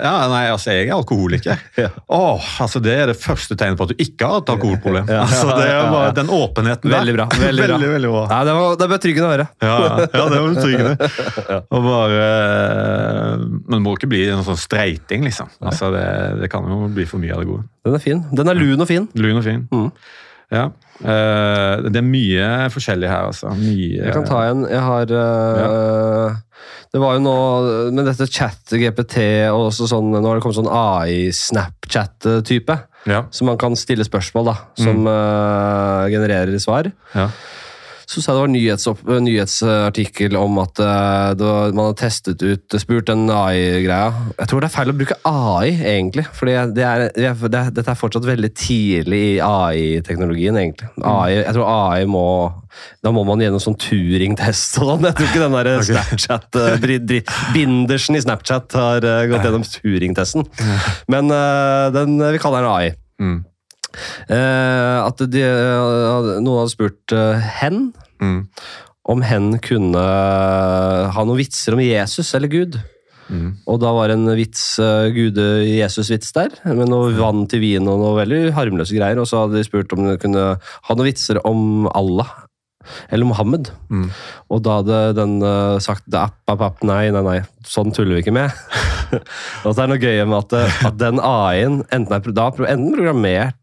ja, 0.00 0.14
nei, 0.32 0.42
altså, 0.54 0.72
jeg 0.72 0.88
er 0.88 0.94
alkoholiker. 0.96 1.60
Åh, 2.08 2.48
altså, 2.64 2.80
Det 2.80 2.94
er 2.94 3.12
det 3.12 3.18
første 3.20 3.58
tegnet 3.58 3.76
på 3.78 3.88
at 3.88 3.92
du 3.92 4.02
ikke 4.02 4.30
har 4.30 4.40
et 4.40 4.54
alkoholproblem. 4.56 5.12
Altså, 5.20 5.52
det 5.52 5.68
er 5.68 5.90
bare 5.92 6.16
Den 6.16 6.32
åpenheten 6.32 6.90
der. 6.90 6.96
Veldig 6.96 7.16
bra. 7.18 7.28
Veldig, 7.36 7.68
veldig, 7.74 7.92
veldig 7.98 8.14
bra. 8.14 8.24
Ja, 8.32 8.40
det, 8.48 8.56
var, 8.56 8.80
det 8.80 8.88
er 8.88 8.92
betryggende 8.96 9.28
å 9.28 9.34
høre. 9.34 9.48
Ja, 9.60 9.76
det 10.16 10.40
var 10.40 10.50
betryggende. 10.56 11.10
Og 11.76 11.86
bare 11.86 12.26
Men 13.44 13.76
det 13.76 13.84
må 13.84 13.96
ikke 13.98 14.10
bli 14.10 14.24
en 14.32 14.44
sånn 14.46 14.60
streiting, 14.60 15.28
liksom. 15.28 15.52
Altså, 15.60 15.92
det, 15.94 16.06
det 16.40 16.52
kan 16.52 16.64
jo 16.70 16.86
bli 16.96 17.06
for 17.08 17.20
mye 17.22 17.36
av 17.36 17.44
det 17.44 17.50
gode. 17.52 17.68
Den 17.86 17.98
er 17.98 18.02
fin. 18.02 18.22
Den 18.34 18.50
er 18.50 18.58
lun 18.58 18.82
og 18.82 18.88
fin. 18.90 19.06
Lun 19.14 19.40
og 19.40 19.46
fin. 19.46 19.62
Mm. 19.70 19.90
Ja. 20.54 20.68
Uh, 21.02 21.82
det 21.90 21.98
er 22.00 22.06
mye 22.06 22.46
forskjellig 22.72 23.08
her, 23.10 23.22
altså. 23.30 23.46
Mye, 23.58 23.98
jeg 23.98 24.12
kan 24.14 24.26
ta 24.28 24.38
en. 24.50 24.60
Jeg 24.70 24.82
har 24.86 25.06
uh, 25.12 25.60
ja. 25.60 25.68
Det 26.94 27.00
var 27.02 27.10
jo 27.16 27.20
nå 27.24 27.38
med 27.94 28.04
dette 28.08 28.26
chat-GPT 28.30 29.16
og 29.50 29.60
også 29.68 29.84
sånn, 29.90 30.08
Nå 30.14 30.24
har 30.24 30.34
det 30.38 30.44
kommet 30.44 30.56
sånn 30.56 30.70
AI-Snapchat-type. 30.70 32.76
Ja. 33.10 33.20
Så 33.34 33.40
man 33.46 33.58
kan 33.60 33.76
stille 33.78 34.04
spørsmål 34.06 34.44
da, 34.48 34.54
som 34.80 34.96
mm. 35.04 35.08
uh, 35.10 36.04
genererer 36.14 36.58
svar. 36.62 36.84
Ja 37.14 37.26
så 38.06 38.20
sa 38.22 38.30
jeg 38.30 38.36
det 38.36 38.42
var 38.44 38.50
nyhetsopp, 38.52 39.00
nyhetsartikkel 39.26 40.36
om 40.38 40.60
at 40.62 40.78
uh, 40.78 41.32
var, 41.40 41.72
man 41.74 41.88
har 41.88 41.96
testet 41.98 42.42
ut 42.46 42.76
spurt 42.78 43.08
den 43.10 43.24
AI-greia. 43.26 44.12
Jeg 44.38 44.50
tror 44.50 44.62
det 44.62 44.68
er 44.68 44.74
feil 44.76 44.92
å 44.92 44.94
bruke 44.94 45.16
AI, 45.26 45.72
egentlig. 45.74 46.26
For 46.36 46.46
det 46.46 46.76
det 46.76 47.32
dette 47.50 47.82
er 47.82 47.98
fortsatt 47.98 48.28
veldig 48.28 48.52
tidlig 48.54 49.22
i 49.32 49.40
AI-teknologien, 49.42 50.58
egentlig. 50.60 50.92
Mm. 50.94 51.08
AI, 51.10 51.32
jeg 51.40 51.56
tror 51.56 51.72
AI 51.72 52.06
må 52.10 52.26
Da 53.02 53.10
må 53.14 53.24
man 53.26 53.42
gjennom 53.42 53.62
sånn 53.62 53.78
Turing-test 53.80 54.78
og 54.82 54.92
sånn. 54.92 55.08
Jeg 55.08 55.18
tror 55.18 55.30
ikke 55.32 55.42
den 55.42 55.58
der 55.58 55.72
okay. 55.72 55.90
Snapchat 55.90 56.60
uh, 56.62 57.34
Bindersen 57.56 58.18
i 58.18 58.22
Snapchat 58.22 58.78
har 58.78 59.10
gått 59.32 59.50
gjennom 59.50 59.66
Turing-testen. 59.66 60.46
Men 61.10 61.34
den, 61.94 62.16
vi 62.22 62.42
kaller 62.42 62.62
den 62.62 62.70
AI. 62.70 62.94
Mm. 63.18 63.38
Eh, 64.28 64.98
at 65.02 65.22
de, 65.32 65.44
eh, 65.44 66.32
noen 66.40 66.60
hadde 66.62 66.74
spurt 66.74 67.14
eh, 67.16 67.48
hen 67.60 67.88
mm. 68.22 68.40
om 69.12 69.24
hen 69.26 69.54
kunne 69.64 70.04
ha 71.14 71.24
noen 71.24 71.40
vitser 71.40 71.76
om 71.76 71.82
Jesus 71.84 72.34
eller 72.36 72.52
Gud. 72.52 72.78
Mm. 73.26 73.56
Og 73.66 73.78
da 73.82 73.90
var 73.94 74.12
en 74.14 74.28
vits, 74.38 74.62
uh, 74.78 75.08
gude 75.14 75.44
Jesus-vits 75.66 76.34
der, 76.36 76.52
med 76.68 76.90
noe 76.90 77.10
vann 77.16 77.46
til 77.50 77.62
vin 77.64 77.88
og 77.90 77.98
noe 78.02 78.18
veldig 78.20 78.52
harmløse 78.56 78.94
greier. 78.96 79.18
Og 79.18 79.28
så 79.30 79.44
hadde 79.44 79.58
de 79.58 79.66
spurt 79.66 79.94
om 79.96 80.04
de 80.06 80.18
kunne 80.22 80.44
ha 80.60 80.96
noen 80.96 81.08
vitser 81.08 81.40
om 81.48 81.88
Allah. 81.90 82.30
Eller 83.10 83.26
Mohammed. 83.26 83.72
Mm. 83.90 84.06
Og 84.54 84.62
da 84.62 84.78
hadde 84.78 85.02
den 85.18 85.36
uh, 85.42 85.82
sagt 85.82 86.06
app, 86.14 86.38
app, 86.46 86.62
app, 86.62 86.86
nei, 86.86 87.08
nei, 87.14 87.24
nei, 87.26 87.40
sånn 87.66 87.90
tuller 87.94 88.18
vi 88.18 88.22
ikke 88.22 88.36
med. 88.36 88.54
og 89.66 89.72
så 89.72 89.74
er 89.74 89.82
det 89.82 89.90
noe 89.96 90.02
gøy 90.02 90.22
med 90.22 90.38
at, 90.44 90.76
at 90.92 90.98
den 91.02 91.22
AI-en 91.22 91.82
enten 91.90 92.14
er 92.14 92.70
enten 92.70 92.92
programmert 92.94 93.62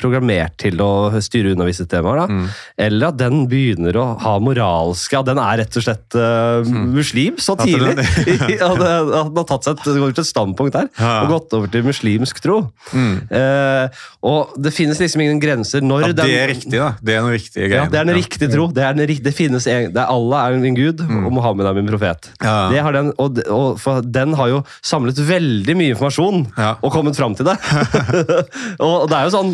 programmert 0.00 0.56
til 0.60 0.80
å 0.82 1.20
styre 1.24 1.54
unna 1.54 1.66
visse 1.68 1.86
temaer. 1.88 2.28
Mm. 2.28 2.46
Eller 2.88 3.12
at 3.12 3.18
den 3.20 3.44
begynner 3.50 3.96
å 3.98 4.06
ha 4.22 4.34
moralske 4.42 5.18
At 5.18 5.28
den 5.28 5.40
er 5.42 5.60
rett 5.62 5.78
og 5.78 5.84
slett 5.84 6.16
uh, 6.18 6.66
muslim 6.66 7.38
så 7.42 7.56
tidlig. 7.58 7.94
at 8.68 8.80
den 8.80 9.38
har 9.40 9.48
tatt 9.48 9.68
seg 9.68 9.78
et, 9.78 10.18
et 10.18 10.22
standpunkt 10.26 10.76
der 10.76 10.88
ja. 10.98 11.12
og 11.22 11.32
gått 11.34 11.56
over 11.58 11.72
til 11.72 11.86
muslimsk 11.86 12.42
tro. 12.44 12.60
Mm. 12.92 13.14
Uh, 13.30 14.04
og 14.28 14.56
det 14.60 14.72
finnes 14.74 15.00
liksom 15.00 15.22
ingen 15.24 15.42
grenser 15.42 15.84
når 15.84 16.08
ja, 16.08 16.12
Det 16.20 16.28
er 16.34 16.52
riktig, 16.52 16.74
da. 16.76 16.90
Det 17.00 17.16
er 17.16 17.24
noe 17.24 17.36
riktig 17.36 17.62
greier. 17.62 17.76
Ja, 17.84 17.86
det 17.92 18.00
er 18.00 18.08
en 18.08 18.16
riktig 18.18 18.50
tro. 18.52 18.68
Det, 18.74 18.84
er 18.84 18.96
en, 18.96 19.16
det 19.28 19.34
finnes 19.36 19.68
en, 19.70 19.92
det 19.94 20.02
er 20.02 20.12
Allah 20.12 20.48
er 20.48 20.58
min 20.62 20.76
gud, 20.78 21.02
mm. 21.04 21.24
og 21.28 21.36
Mohammed 21.38 21.68
er 21.68 21.78
min 21.78 21.88
profet. 21.90 22.30
Det 22.42 22.82
har 22.84 22.96
den, 22.96 23.12
og, 23.20 23.40
og, 23.46 23.78
for 23.80 24.04
den 24.04 24.34
har 24.38 24.52
jo 24.52 24.62
samlet 24.84 25.20
veldig 25.28 25.76
mye 25.78 25.94
informasjon 25.94 26.44
og 26.58 26.90
kommet 26.94 27.18
fram 27.18 27.36
til 27.38 27.48
det. 27.48 27.56
og 28.86 29.08
det 29.10 29.18
er 29.18 29.26
jo 29.26 29.27
sånn, 29.32 29.52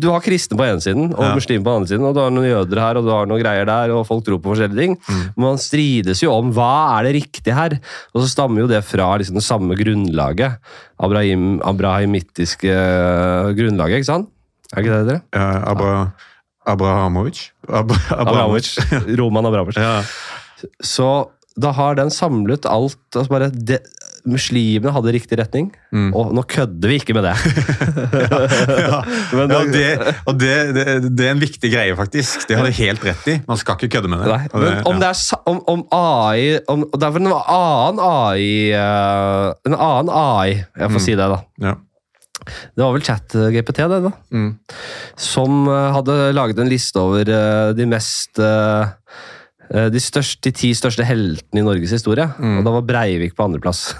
Du 0.00 0.08
har 0.10 0.22
kristne 0.24 0.58
på 0.58 0.66
ene 0.66 0.82
siden 0.82 1.12
og 1.12 1.22
ja. 1.22 1.32
muslimer 1.36 1.64
på 1.64 1.70
den 1.70 1.80
andre 1.82 1.90
siden, 1.92 2.06
og 2.08 2.16
du 2.16 2.20
har 2.22 2.34
noen 2.34 2.48
jøder 2.48 2.80
her 2.82 3.00
og 3.00 3.06
du 3.06 3.12
har 3.14 3.30
noen 3.30 3.42
greier 3.42 3.68
der, 3.68 3.94
og 3.94 4.04
folk 4.08 4.24
tror 4.26 4.40
på 4.42 4.52
forskjellige 4.52 4.80
ting. 4.80 4.98
Mm. 5.06 5.24
Man 5.46 5.60
strides 5.62 6.22
jo 6.24 6.34
om 6.34 6.52
hva 6.56 6.98
er 6.98 7.08
det 7.08 7.14
riktige 7.20 7.56
her. 7.56 7.78
Og 8.12 8.24
så 8.24 8.30
stammer 8.32 8.64
jo 8.64 8.70
det 8.70 8.82
fra 8.86 9.12
liksom 9.20 9.40
det 9.40 9.46
samme 9.46 9.78
grunnlaget. 9.78 10.60
Abrahim, 11.04 11.58
abrahimittiske 11.66 12.70
eh, 12.70 13.50
grunnlaget, 13.58 14.02
ikke 14.02 14.12
sant? 14.12 14.30
Er 14.74 14.82
ikke 14.82 14.94
det 14.94 15.10
dere? 15.12 15.22
Ja, 15.36 15.48
Abra, 15.70 15.94
Abrahamovic. 16.66 17.46
Abra, 17.68 18.00
Abrahamovic. 18.16 18.74
Roman 19.20 19.46
Abrahamovic. 19.46 19.78
Ja. 19.78 20.02
Så 20.82 21.10
da 21.60 21.70
har 21.76 21.98
den 21.98 22.10
samlet 22.10 22.66
alt 22.66 22.98
altså 23.14 23.30
bare 23.30 23.50
det, 23.54 23.84
muslimene 24.28 24.92
hadde 24.94 25.12
riktig 25.14 25.38
retning, 25.38 25.68
mm. 25.92 26.10
og 26.16 26.32
nå 26.36 26.44
kødder 26.48 26.90
vi 26.90 26.98
ikke 27.00 27.16
med 27.16 27.26
det. 27.26 27.34
ja, 27.36 28.40
ja. 28.88 29.00
Men, 29.36 29.52
ja 29.52 29.60
det, 29.68 30.14
og 30.24 30.38
det, 30.40 30.52
det, 30.76 30.86
det, 31.10 31.26
er 31.26 31.34
en 31.34 31.42
viktig 31.42 31.70
greie, 31.72 31.96
faktisk. 31.98 32.46
Det 32.48 32.58
har 32.58 32.68
du 32.68 32.74
helt 32.78 33.04
rett 33.04 33.30
i. 33.30 33.38
Man 33.48 33.60
skal 33.60 33.78
ikke 33.78 33.98
kødde 33.98 34.12
med 34.12 34.24
det. 34.24 34.30
Nei, 34.32 34.48
men 34.54 34.90
om 34.90 35.00
det 35.02 35.10
er 35.10 35.42
om, 35.50 35.60
om 35.70 35.84
AI 35.94 36.58
om, 36.70 36.86
Det 36.92 37.06
er 37.06 37.16
vel 37.16 37.26
en 37.26 37.34
annen 37.34 38.00
AI 38.00 38.46
uh, 38.72 39.50
En 39.68 39.76
annen 39.76 40.12
AI, 40.12 40.62
jeg 40.62 40.88
får 40.88 40.96
mm. 40.96 41.04
si 41.06 41.18
det, 41.18 41.28
da. 41.34 41.42
Ja. 41.64 41.76
Det 42.44 42.82
var 42.82 42.92
vel 42.96 43.04
ChatGPT, 43.04 43.84
det, 43.92 44.00
da. 44.08 44.12
Mm. 44.32 44.50
Som 45.20 45.68
uh, 45.68 45.92
hadde 45.98 46.18
laget 46.36 46.60
en 46.64 46.72
liste 46.72 47.00
over 47.00 47.28
uh, 47.28 47.72
de 47.76 47.88
mest 47.88 48.40
Eh, 48.40 48.84
de, 49.70 50.00
største, 50.02 50.40
de 50.44 50.52
ti 50.54 50.70
største 50.76 51.04
heltene 51.06 51.62
i 51.62 51.64
Norges 51.64 51.94
historie. 51.94 52.26
Mm. 52.38 52.58
Og 52.60 52.66
da 52.66 52.74
var 52.76 52.84
Breivik 52.88 53.34
på 53.36 53.46
andreplass. 53.46 53.94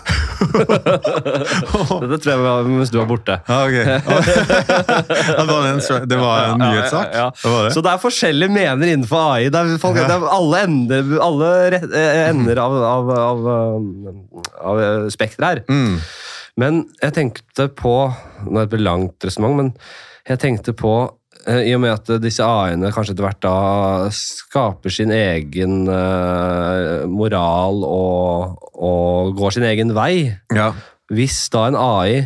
Dette 2.04 2.18
tror 2.18 2.30
jeg 2.30 2.42
var 2.42 2.68
mens 2.68 2.92
du 2.92 2.98
var 3.00 3.08
borte. 3.10 3.38
Ja, 3.48 3.58
okay. 3.64 3.84
det, 5.38 5.46
var 5.48 5.68
en, 5.70 5.80
det 6.10 6.20
var 6.20 6.44
en 6.50 6.62
nyhetssak? 6.62 7.08
Ja, 7.16 7.30
ja, 7.32 7.56
ja. 7.64 7.72
Så 7.74 7.84
det 7.84 7.94
er 7.94 8.02
forskjellige 8.02 8.52
mener 8.54 8.92
innenfor 8.92 9.34
AI. 9.34 9.48
Det 9.48 9.62
er, 9.62 9.74
folk, 9.82 9.98
det 9.98 10.20
alle 10.36 10.62
ender, 10.68 11.16
alle 11.24 11.50
eh, 11.80 12.22
ender 12.28 12.62
av, 12.62 12.78
av, 12.92 13.12
av, 13.24 13.50
av 14.60 14.84
spekteret 15.14 15.48
her. 15.48 15.64
Mm. 15.68 15.98
Men 16.60 16.84
jeg 17.02 17.16
tenkte 17.16 17.66
på 17.74 17.94
Nå 18.44 18.60
er 18.60 18.68
det 18.68 18.76
et 18.76 18.84
langt 18.84 19.24
resonnement, 19.26 19.56
men 19.58 20.28
jeg 20.28 20.40
tenkte 20.42 20.74
på 20.76 20.92
Eh, 21.04 21.23
I 21.44 21.74
og 21.76 21.82
med 21.82 21.92
at 21.92 22.08
disse 22.24 22.44
AI-ene 22.44 22.88
kanskje 22.94 23.12
etter 23.12 23.26
hvert 23.26 23.42
da 23.44 23.56
skaper 24.16 24.92
sin 24.92 25.12
egen 25.12 25.84
uh, 25.90 27.04
moral 27.10 27.82
og, 27.84 28.62
og, 28.72 29.34
går 29.36 29.56
sin 29.58 29.66
egen 29.68 29.92
vei 29.96 30.32
ja. 30.54 30.70
Hvis 31.12 31.42
da 31.52 31.66
en 31.68 31.76
AI 31.76 32.24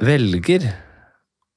velger 0.00 0.64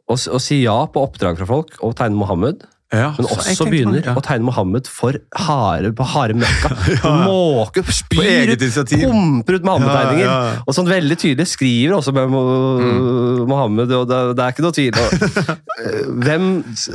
å, 0.04 0.18
å, 0.18 0.40
si 0.42 0.60
ja 0.66 0.82
på 0.92 1.06
oppdrag 1.08 1.40
fra 1.40 1.48
folk 1.48 1.78
og 1.80 1.96
tegne 2.00 2.20
Mohammed, 2.20 2.66
ja, 2.94 3.10
men 3.18 3.28
også 3.28 3.66
begynner 3.70 4.06
å 4.14 4.22
tegne 4.24 4.46
Mohammed 4.48 4.90
for 4.92 5.18
hare 5.48 5.90
på 5.96 6.06
harde 6.14 6.38
møkka. 6.42 6.72
ja. 6.96 7.14
Måke, 7.26 7.84
spyr 7.90 8.54
ut, 8.54 8.66
pumper 8.92 9.58
ut 9.58 9.66
Mohammed-tegninger. 9.68 10.28
Ja, 10.28 10.62
og 10.62 10.78
sånn 10.78 10.92
veldig 10.92 11.18
tydelig 11.20 11.50
skriver 11.54 11.98
også 11.98 12.14
med 12.16 12.30
mm. 12.34 13.44
Mohammed, 13.50 13.96
og 13.98 14.06
det, 14.12 14.22
det, 14.38 14.46
er 14.46 14.56
ikke 14.56 14.68
noe 14.68 14.78
tvil. 14.78 15.02
Og, 15.02 15.58
hvem, 16.28 16.48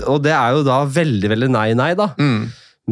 og 0.06 0.22
det 0.24 0.34
er 0.36 0.56
jo 0.56 0.64
da 0.68 0.80
veldig, 0.98 1.34
veldig 1.34 1.52
nei, 1.56 1.68
nei, 1.78 1.92
da. 1.98 2.12
Mm. 2.20 2.40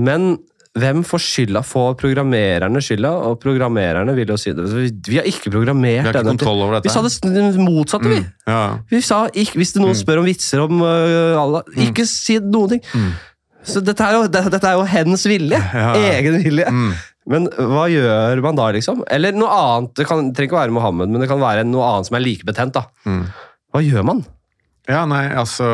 Men 0.06 0.28
hvem 0.76 1.02
får 1.06 1.22
skylda? 1.24 1.62
Får 1.64 1.94
programmererne 2.00 2.80
skylda? 2.84 3.12
Og 3.30 3.38
programmererne 3.40 4.12
vil 4.16 4.32
jo 4.32 4.36
si 4.40 4.52
det. 4.56 4.66
Vi 5.08 5.18
har 5.18 5.28
ikke 5.28 5.52
programmert 5.54 6.02
vi 6.02 6.10
har 6.10 6.18
ikke 6.20 6.34
kontroll 6.34 6.64
over 6.66 6.76
dette. 6.76 6.90
Vi 6.90 6.92
sa 6.92 7.30
det 7.32 7.46
motsatte, 7.56 8.10
vi. 8.12 8.20
Mm, 8.20 8.28
ja. 8.50 8.60
vi 8.90 9.00
sa, 9.04 9.22
ikke, 9.32 9.60
Hvis 9.62 9.74
noen 9.78 9.94
mm. 9.94 10.00
spør 10.02 10.22
om 10.22 10.28
vitser 10.28 10.62
om 10.64 10.84
uh, 10.84 11.36
Allah, 11.40 11.66
mm. 11.72 11.82
ikke 11.88 12.06
si 12.08 12.38
noen 12.44 12.76
ting. 12.76 12.84
Mm. 12.92 13.10
Så 13.66 13.82
dette 13.82 14.04
er, 14.04 14.18
jo, 14.18 14.26
dette 14.30 14.62
er 14.62 14.78
jo 14.78 14.86
hens 14.90 15.26
vilje. 15.26 15.58
Ja. 15.58 15.92
Egen 16.12 16.38
vilje. 16.44 16.68
Mm. 16.70 16.92
Men 17.26 17.48
hva 17.50 17.88
gjør 17.90 18.42
man 18.44 18.58
da, 18.58 18.68
liksom? 18.76 19.02
Eller 19.10 19.34
noe 19.34 19.50
annet. 19.50 19.96
Det 19.98 20.06
kan, 20.06 20.28
trenger 20.30 20.52
ikke 20.52 20.60
være 20.60 20.76
Mohammed, 20.76 21.10
men 21.10 21.24
det 21.24 21.30
kan 21.30 21.42
være 21.42 21.64
noe 21.66 21.88
annet 21.88 22.10
som 22.10 22.18
er 22.18 22.22
like 22.22 22.46
betent. 22.46 22.76
da. 22.76 22.86
Mm. 23.08 23.24
Hva 23.74 23.82
gjør 23.82 24.06
man? 24.06 24.22
Ja, 24.86 25.02
nei, 25.10 25.24
altså 25.34 25.66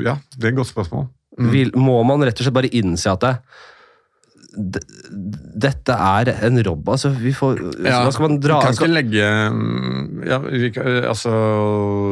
Ja, 0.00 0.16
det 0.38 0.46
er 0.46 0.54
et 0.54 0.62
godt 0.62 0.72
spørsmål. 0.72 1.10
Vil, 1.52 1.72
må 1.80 1.98
man 2.04 2.24
rett 2.24 2.40
og 2.40 2.44
slett 2.44 2.56
bare 2.56 2.70
innse 2.76 3.12
at 3.12 3.22
det, 3.24 3.36
dette 4.52 5.94
er 5.96 6.30
en 6.44 6.58
robb, 6.66 6.88
altså. 6.92 7.08
Vi 7.16 7.32
får, 7.36 7.60
ja, 7.86 8.02
hva 8.04 8.10
skal 8.12 8.26
man 8.26 8.40
dra 8.42 8.58
Kan 8.60 8.76
ikke 8.76 8.88
legge 8.90 9.22
ja, 9.22 10.38
ja, 10.44 10.84
altså, 11.08 11.32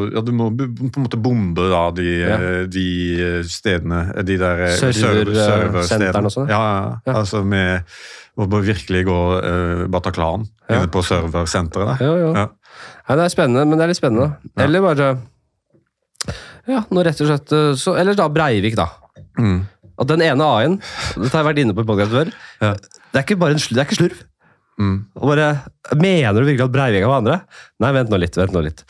ja, 0.08 0.22
Du 0.24 0.32
må 0.36 0.48
på 0.56 0.68
en 0.88 1.04
måte 1.04 1.20
bombe 1.20 1.66
da 1.68 1.82
de, 1.96 2.06
ja. 2.22 2.38
de 2.64 2.86
stedene 3.44 4.06
De 4.24 4.38
der 4.40 4.64
serverstedene. 4.72 5.36
serversenterne 5.36 6.30
og 6.30 6.34
sånn? 6.34 6.48
Ja, 6.52 6.62
ja, 7.04 7.18
altså 7.20 7.42
med 7.44 7.84
å 8.40 8.46
virkelig 8.48 9.02
gå 9.04 9.18
uh, 9.42 9.82
Bataclan 9.92 10.46
inne 10.70 10.88
på 10.88 11.02
serversenteret 11.04 11.98
der. 12.00 12.06
Ja, 12.06 12.30
ja. 12.38 12.44
ja, 12.46 13.16
det 13.18 13.26
er 13.26 13.32
spennende, 13.34 13.66
men 13.68 13.76
det 13.76 13.84
er 13.84 13.92
litt 13.92 14.00
spennende. 14.00 14.30
Eller 14.56 14.84
bare 14.84 15.10
Ja, 16.70 16.84
nå 16.88 17.04
rett 17.04 17.20
og 17.20 17.28
slett 17.28 17.52
eh, 17.56 17.72
så, 17.76 17.96
Eller 17.98 18.16
da 18.16 18.28
Breivik, 18.32 18.78
da. 18.78 18.86
Mm. 19.40 19.60
At 20.00 20.08
den 20.08 20.24
ene 20.24 20.48
A-en 20.48 20.80
Dette 20.80 21.32
har 21.34 21.42
jeg 21.42 21.48
vært 21.50 21.62
inne 21.62 21.76
på 21.76 21.84
i 21.84 21.88
podkast 21.88 22.14
før. 22.14 22.34
Ja. 22.64 22.74
Det 22.80 23.20
er 23.20 23.26
ikke 23.26 23.40
bare 23.42 23.56
en 23.56 23.62
det 23.62 23.78
er 23.78 23.88
ikke 23.88 24.00
slurv. 24.00 24.26
Mm. 24.80 24.98
Bare, 25.20 25.48
mener 26.00 26.40
du 26.40 26.46
virkelig 26.46 26.64
at 26.70 26.72
Breivik 26.72 27.04
var 27.04 27.20
andre? 27.20 27.40
Nei, 27.82 27.90
vent 27.98 28.12
nå 28.12 28.20
litt. 28.22 28.38
vent 28.40 28.54
nå 28.56 28.62
litt. 28.64 28.84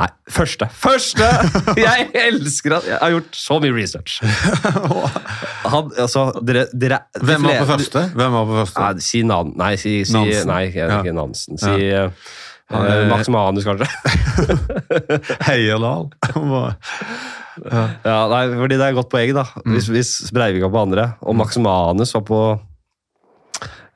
Nei, 0.00 0.06
første! 0.32 0.68
Første! 0.80 1.26
Jeg 1.80 2.10
elsker 2.16 2.76
at 2.76 2.86
jeg 2.86 2.98
har 3.02 3.10
gjort 3.12 3.36
så 3.36 3.56
mye 3.60 3.74
research. 3.74 4.20
Han, 5.72 5.90
altså, 5.98 6.28
dere, 6.46 6.66
dere, 6.72 7.02
Hvem 7.20 7.48
var 7.48 7.58
på 7.58 7.66
første? 7.72 8.04
Hvem 8.14 8.36
var 8.36 8.46
på 8.48 8.60
første? 8.60 8.84
Nei, 8.84 9.04
si 9.04 9.24
Nan... 9.28 9.50
Nei, 9.60 9.74
si, 9.80 9.96
si 10.08 10.16
Nansen. 10.16 10.52
Nei, 10.52 10.60
ikke, 10.70 10.86
ja. 10.88 11.16
Nansen. 11.16 11.60
Si 11.60 11.74
ja. 11.88 12.06
Max 12.70 13.28
Manus, 13.28 13.66
kanskje. 13.66 13.88
Heierdal. 15.48 16.10
Ja. 17.60 17.84
ja, 18.04 18.18
nei, 18.30 18.44
fordi 18.56 18.78
det 18.78 18.86
er 18.86 18.94
et 18.94 18.98
godt 18.98 19.10
poeng, 19.12 19.34
da. 19.36 19.44
Mm. 19.64 19.74
Hvis, 19.74 19.90
hvis 19.92 20.12
Breivik 20.34 20.64
var 20.64 20.72
på 20.74 20.82
andre, 20.86 21.06
og 21.20 21.36
Max 21.36 21.58
Manus 21.60 22.14
var 22.16 22.24
på 22.28 22.40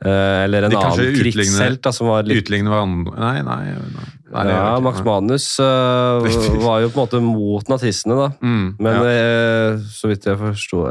eh, 0.05 0.43
eller 0.45 0.67
en 0.67 0.77
annen 0.81 1.17
krigshelt 1.17 1.89
som 1.95 2.11
var 2.11 2.27
litt 2.29 2.43
Utligne 2.43 2.73
hverandre 2.73 3.15
Nei, 3.15 3.39
nei. 3.47 3.59
nei, 3.71 4.05
nei 4.35 4.45
ja, 4.51 4.75
Max 4.85 5.01
Manus 5.07 5.47
uh, 5.63 6.21
var 6.61 6.83
jo 6.83 6.91
på 6.91 6.99
en 6.99 7.05
måte 7.05 7.23
mot 7.25 7.71
nazistene, 7.71 8.19
da. 8.19 8.29
Mm, 8.43 8.67
Men 8.83 8.99
ja. 8.99 9.15
uh, 9.15 9.85
så 9.95 10.11
vidt 10.11 10.27
jeg 10.29 10.41
forsto 10.41 10.85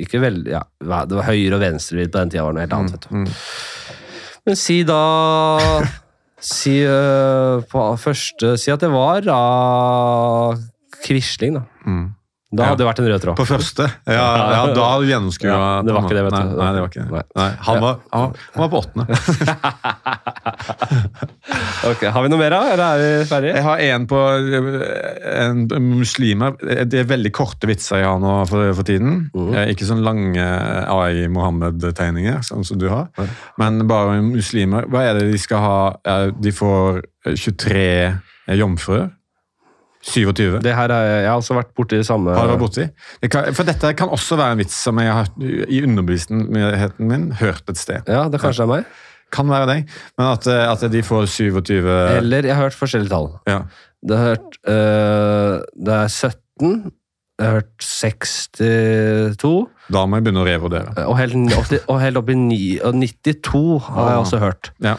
Ikke 0.00 0.22
veldig 0.24 0.56
ja, 0.56 0.64
Det 0.80 1.18
var 1.20 1.28
høyre- 1.28 1.58
og 1.58 1.62
venstrevidd 1.62 2.10
på 2.14 2.22
den 2.22 2.32
tida, 2.32 2.46
var 2.48 2.56
noe 2.56 2.64
helt 2.64 2.78
annet. 2.80 3.10
Mm, 3.12 3.26
mm. 3.28 4.00
Men 4.48 4.58
si 4.58 4.80
da 4.88 5.02
Si 6.42 6.74
på 7.70 7.82
første 8.02 8.56
Si 8.58 8.72
at 8.74 8.82
det 8.82 8.90
var 8.90 9.28
av 9.30 10.58
Quisling, 11.02 11.56
da. 11.58 11.62
Mm. 11.86 12.08
Da 12.52 12.66
hadde 12.68 12.82
det 12.82 12.86
vært 12.90 13.00
en 13.00 13.06
rød 13.08 13.22
tråd. 13.24 13.36
På 13.38 13.46
første? 13.48 13.86
Ja, 14.04 14.24
ja 14.52 14.64
da 14.76 14.88
gjennomskua 15.08 15.48
ja, 15.48 15.60
Det 15.86 15.94
var 15.96 16.02
ikke 16.04 16.16
det, 16.18 16.24
vet 16.26 16.34
du. 16.36 16.50
Nei, 16.58 16.70
det 16.76 16.82
var 16.82 16.90
ikke 16.90 17.04
det. 17.08 17.22
Nei. 17.40 17.46
Han, 17.68 17.78
var, 17.80 17.94
han, 18.12 18.34
han 18.52 18.60
var 18.64 18.68
på 18.74 18.82
åttende. 18.82 19.04
Ok, 21.82 22.04
Har 22.14 22.22
vi 22.22 22.30
noe 22.30 22.38
mer, 22.38 22.52
da? 22.54 22.60
Eller 22.72 22.84
er 22.84 23.00
vi 23.02 23.24
ferdige? 23.26 23.54
Jeg 23.58 23.64
har 23.66 23.80
en 23.88 24.04
på 24.10 24.18
en 25.32 25.62
muslimer. 25.98 26.54
Det 26.86 27.00
er 27.02 27.08
veldig 27.10 27.32
korte 27.34 27.66
vitser 27.70 28.02
jeg 28.02 28.08
har 28.08 28.20
nå 28.22 28.34
for, 28.50 28.68
for 28.76 28.86
tiden. 28.86 29.24
Eh, 29.34 29.72
Ikke 29.72 29.88
sånn 29.88 30.04
lange 30.06 30.44
AI 30.92 31.26
Mohammed-tegninger, 31.32 32.42
sånn 32.46 32.66
som 32.68 32.78
du 32.80 32.86
har. 32.92 33.08
Men 33.60 33.82
bare 33.90 34.20
muslimer. 34.24 34.86
Hva 34.92 35.06
er 35.08 35.18
det 35.18 35.30
de 35.32 35.40
skal 35.42 35.64
ha? 35.64 35.80
Eh, 36.06 36.28
De 36.42 36.54
får 36.54 37.02
23 37.32 37.88
jomfruer. 38.60 39.10
27. 40.02 40.58
Det 40.64 40.74
her 40.74 40.90
er, 40.90 41.20
Jeg 41.22 41.28
har 41.30 41.36
også 41.38 41.54
vært 41.54 41.70
borti 41.78 41.96
det 42.00 42.06
samme 42.08 42.32
Har 42.34 42.48
du 42.48 42.52
vært 42.56 42.62
borti? 42.64 42.86
Det 43.22 43.30
kan, 43.30 43.52
for 43.54 43.62
dette 43.68 43.92
kan 43.96 44.08
også 44.10 44.36
være 44.36 44.52
en 44.56 44.58
vits 44.58 44.74
som 44.74 44.98
jeg 44.98 45.12
har 45.14 45.28
i 45.40 45.82
underbevisstheten 45.86 47.06
min 47.08 47.28
hørt 47.38 47.62
et 47.70 47.78
sted. 47.78 48.02
Ja, 48.10 48.24
det 48.28 48.40
kanskje 48.42 48.64
er 48.66 48.70
meg. 48.72 48.84
Kan 49.32 49.48
være 49.48 49.66
deg, 49.70 49.86
men 50.18 50.26
at, 50.32 50.46
eh, 50.50 50.64
at 50.72 50.82
de 50.92 51.02
får 51.06 51.26
27 51.30 51.86
Eller 52.18 52.42
jeg 52.50 52.54
har 52.54 52.66
hørt 52.66 52.74
forskjellige 52.76 53.08
tall. 53.14 53.30
ja. 53.48 53.62
Det, 54.04 54.16
har 54.18 54.32
hørt, 54.34 54.56
øh, 54.66 55.60
det 55.86 55.94
er 55.94 56.08
17, 56.10 56.90
jeg 57.38 57.46
har 57.46 57.52
hørt 57.60 57.70
62, 57.78 59.68
Da 59.92 60.02
må 60.06 60.18
jeg 60.18 60.24
begynne 60.26 60.42
å 60.42 60.46
revurdere. 60.48 61.06
og 61.06 61.16
helt, 61.18 61.36
opp 61.56 61.68
til- 61.70 61.80
og 61.88 62.00
helt 62.00 62.16
opp 62.18 62.28
i 62.30 62.34
9, 62.34 62.80
og 62.84 62.94
92 62.94 63.78
har 63.86 64.08
jeg 64.10 64.16
Ah. 64.18 64.22
også 64.24 64.38
hørt. 64.42 64.70
Ja. 64.82 64.96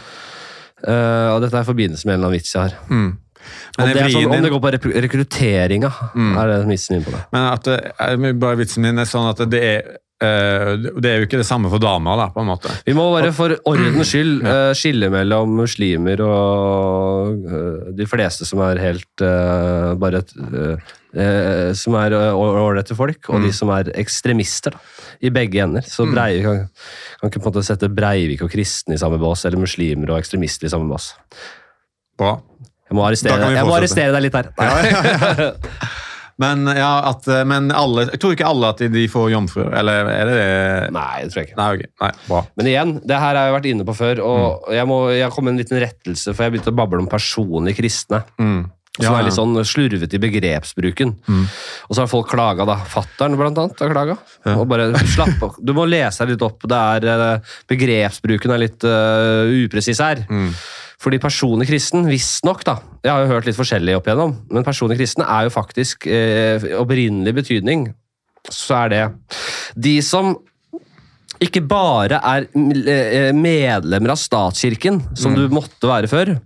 Uh, 0.87 1.35
og 1.35 1.41
dette 1.41 1.55
er 1.55 1.61
i 1.61 1.71
forbindelse 1.71 2.05
med 2.05 2.13
en 2.15 2.19
eller 2.19 2.27
annen 2.27 2.39
vits 2.39 2.53
jeg 2.53 2.61
har. 2.61 2.73
Mm. 2.89 3.17
Men, 3.77 3.87
det, 3.93 4.01
er 4.01 4.09
sånn, 4.13 4.21
din... 4.27 4.35
om 4.37 4.43
det 4.47 4.51
går 4.53 4.63
på 4.63 4.71
rekrutteringa, 5.07 5.91
Mm. 6.13 6.37
er 6.37 6.47
det 6.53 6.61
vitsen 6.69 6.95
min 6.97 7.03
på 7.07 7.11
det. 7.15 7.25
men 7.33 7.49
at 7.53 7.67
er- 7.67 8.33
bare 8.33 8.57
vitsen 8.57 8.81
min 8.85 8.99
er 8.99 9.05
sånn 9.09 9.29
at 9.29 9.43
det 9.49 9.61
er 9.63 9.83
eh, 10.23 10.77
det 11.03 11.09
er 11.09 11.17
jo 11.19 11.25
ikke 11.27 11.39
det 11.41 11.45
samme 11.49 11.67
for 11.69 11.79
damer, 11.83 12.15
da, 12.15 12.27
på 12.31 12.39
en 12.39 12.47
måte. 12.47 12.71
Vi 12.85 12.93
må 12.95 13.09
bare 13.11 13.33
for 13.35 13.55
ordens 13.67 14.07
skyld 14.07 14.45
eh, 14.53 14.71
skille 14.77 15.09
mellom 15.11 15.57
muslimer 15.57 16.21
og 16.23 17.43
eh, 17.43 17.91
de 17.97 18.05
fleste 18.07 18.45
som 18.47 18.61
er 18.63 18.79
helt 18.79 19.23
eh, 19.25 19.89
bare 19.99 20.21
eh, 20.23 20.93
eh, 21.13 21.73
Som 21.75 21.97
er 21.99 22.15
eh, 22.15 22.31
ålreite 22.39 22.95
folk, 22.95 23.27
og 23.29 23.41
Mm. 23.41 23.47
de 23.49 23.51
som 23.57 23.69
er 23.75 23.91
ekstremister. 23.99 24.71
da, 24.71 24.79
I 25.21 25.29
begge 25.33 25.59
ender. 25.65 25.81
Så 25.87 26.07
Breivik 26.09 26.43
kan, 26.47 26.63
kan 27.19 27.29
ikke 27.29 27.41
på 27.43 27.49
en 27.49 27.51
måte 27.53 27.65
sette 27.67 27.89
Breivik 27.91 28.41
og 28.45 28.51
kristne 28.53 28.95
i 28.95 29.01
samme 29.01 29.19
bås, 29.19 29.43
eller 29.45 29.59
muslimer 29.59 30.09
og 30.13 30.19
ekstremister 30.23 30.67
i 30.67 30.71
samme 30.71 30.87
bås. 30.89 31.11
Bra. 32.17 32.37
Jeg 32.93 32.99
må 32.99 33.05
arrestere, 33.09 33.51
jeg 33.57 33.65
må 33.65 33.73
arrestere 33.73 34.13
deg 34.13 34.27
litt 34.27 34.35
her. 34.37 34.51
Ja, 34.61 35.51
Men, 36.41 36.65
ja, 36.65 36.91
at, 37.11 37.27
eh, 37.29 37.43
men 37.45 37.67
alle, 37.77 38.07
jeg 38.09 38.19
tror 38.21 38.33
ikke 38.33 38.47
alle 38.49 38.71
at 38.73 38.79
de, 38.93 39.03
får 39.11 39.27
jomfruer, 39.35 39.69
eller 39.77 40.07
er 40.09 40.29
det 40.29 40.37
det? 40.39 40.91
Nei, 40.95 41.21
det 41.21 41.29
tror 41.33 41.41
jeg 41.43 41.49
ikke. 41.51 41.57
Nei, 41.59 41.67
okay. 41.77 41.89
Nei. 42.01 42.39
Men 42.57 42.69
igjen, 42.71 42.93
det 43.05 43.19
her 43.21 43.37
har 43.37 43.49
jeg 43.49 43.55
vært 43.57 43.67
inne 43.69 43.85
på 43.85 43.95
før, 43.97 44.21
Mm. 44.23 44.71
jeg 44.79 44.87
må 44.89 44.97
jeg 45.13 45.29
kom 45.35 45.45
med 45.45 45.53
en 45.53 45.61
liten 45.61 45.81
rettelse, 45.83 46.33
for 46.33 46.43
jeg 46.43 46.55
begynte 46.55 46.73
å 46.73 46.79
bable 46.81 47.03
om 47.05 47.09
personlig 47.11 47.75
kristne. 47.77 48.23
Mm. 48.41 48.63
Som 48.93 49.05
Ja, 49.07 49.13
er 49.17 49.23
litt 49.25 49.33
ja. 49.33 49.41
sånn 49.41 49.55
slurvete 49.65 50.17
i 50.17 50.21
begrepsbruken. 50.21 51.15
Mm. 51.25 51.45
Og 51.89 51.95
så 51.95 52.01
har 52.03 52.09
folk 52.11 52.27
klaga, 52.29 52.65
da. 52.69 52.75
Fattern 52.85 53.37
blant 53.39 53.57
annet 53.57 53.79
har 53.81 53.89
klaga. 53.89 54.17
Ja. 54.45 54.53
Og 54.57 54.67
bare 54.69 54.91
slapp 55.15 55.41
av. 55.41 55.55
Du 55.57 55.73
må 55.73 55.87
lese 55.89 56.21
deg 56.25 56.35
litt 56.35 56.45
opp. 56.45 56.61
Det 56.69 56.77
er, 56.77 57.07
eh, 57.09 57.53
begrepsbruken 57.73 58.53
er 58.53 58.61
litt 58.61 58.85
uh, 58.85 59.49
upresis 59.65 59.97
her. 60.01 60.21
Mm. 60.29 60.51
Fordi 61.03 61.19
personlig 61.19 61.67
kristen, 61.67 62.07
visstnok, 62.07 62.63
da 62.63 62.77
Jeg 63.03 63.11
har 63.11 63.25
jo 63.25 63.33
hørt 63.33 63.49
litt 63.49 63.59
forskjellig 63.59 63.97
opp 63.97 64.07
igjennom, 64.07 64.37
men 64.53 64.63
personlig 64.63 64.97
kristen 65.01 65.25
er 65.25 65.49
jo 65.49 65.53
faktisk 65.53 66.07
eh, 66.07 66.63
opprinnelig 66.79 67.35
betydning. 67.41 67.89
Så 68.47 68.77
er 68.85 68.93
det 68.93 69.03
de 69.75 69.97
som 70.03 70.33
ikke 71.43 71.63
bare 71.67 72.19
er 72.23 72.47
eh, 72.47 73.31
medlemmer 73.35 74.13
av 74.13 74.19
statskirken, 74.21 75.01
som 75.17 75.35
du 75.35 75.47
måtte 75.51 75.89
være 75.89 76.07
før, 76.11 76.37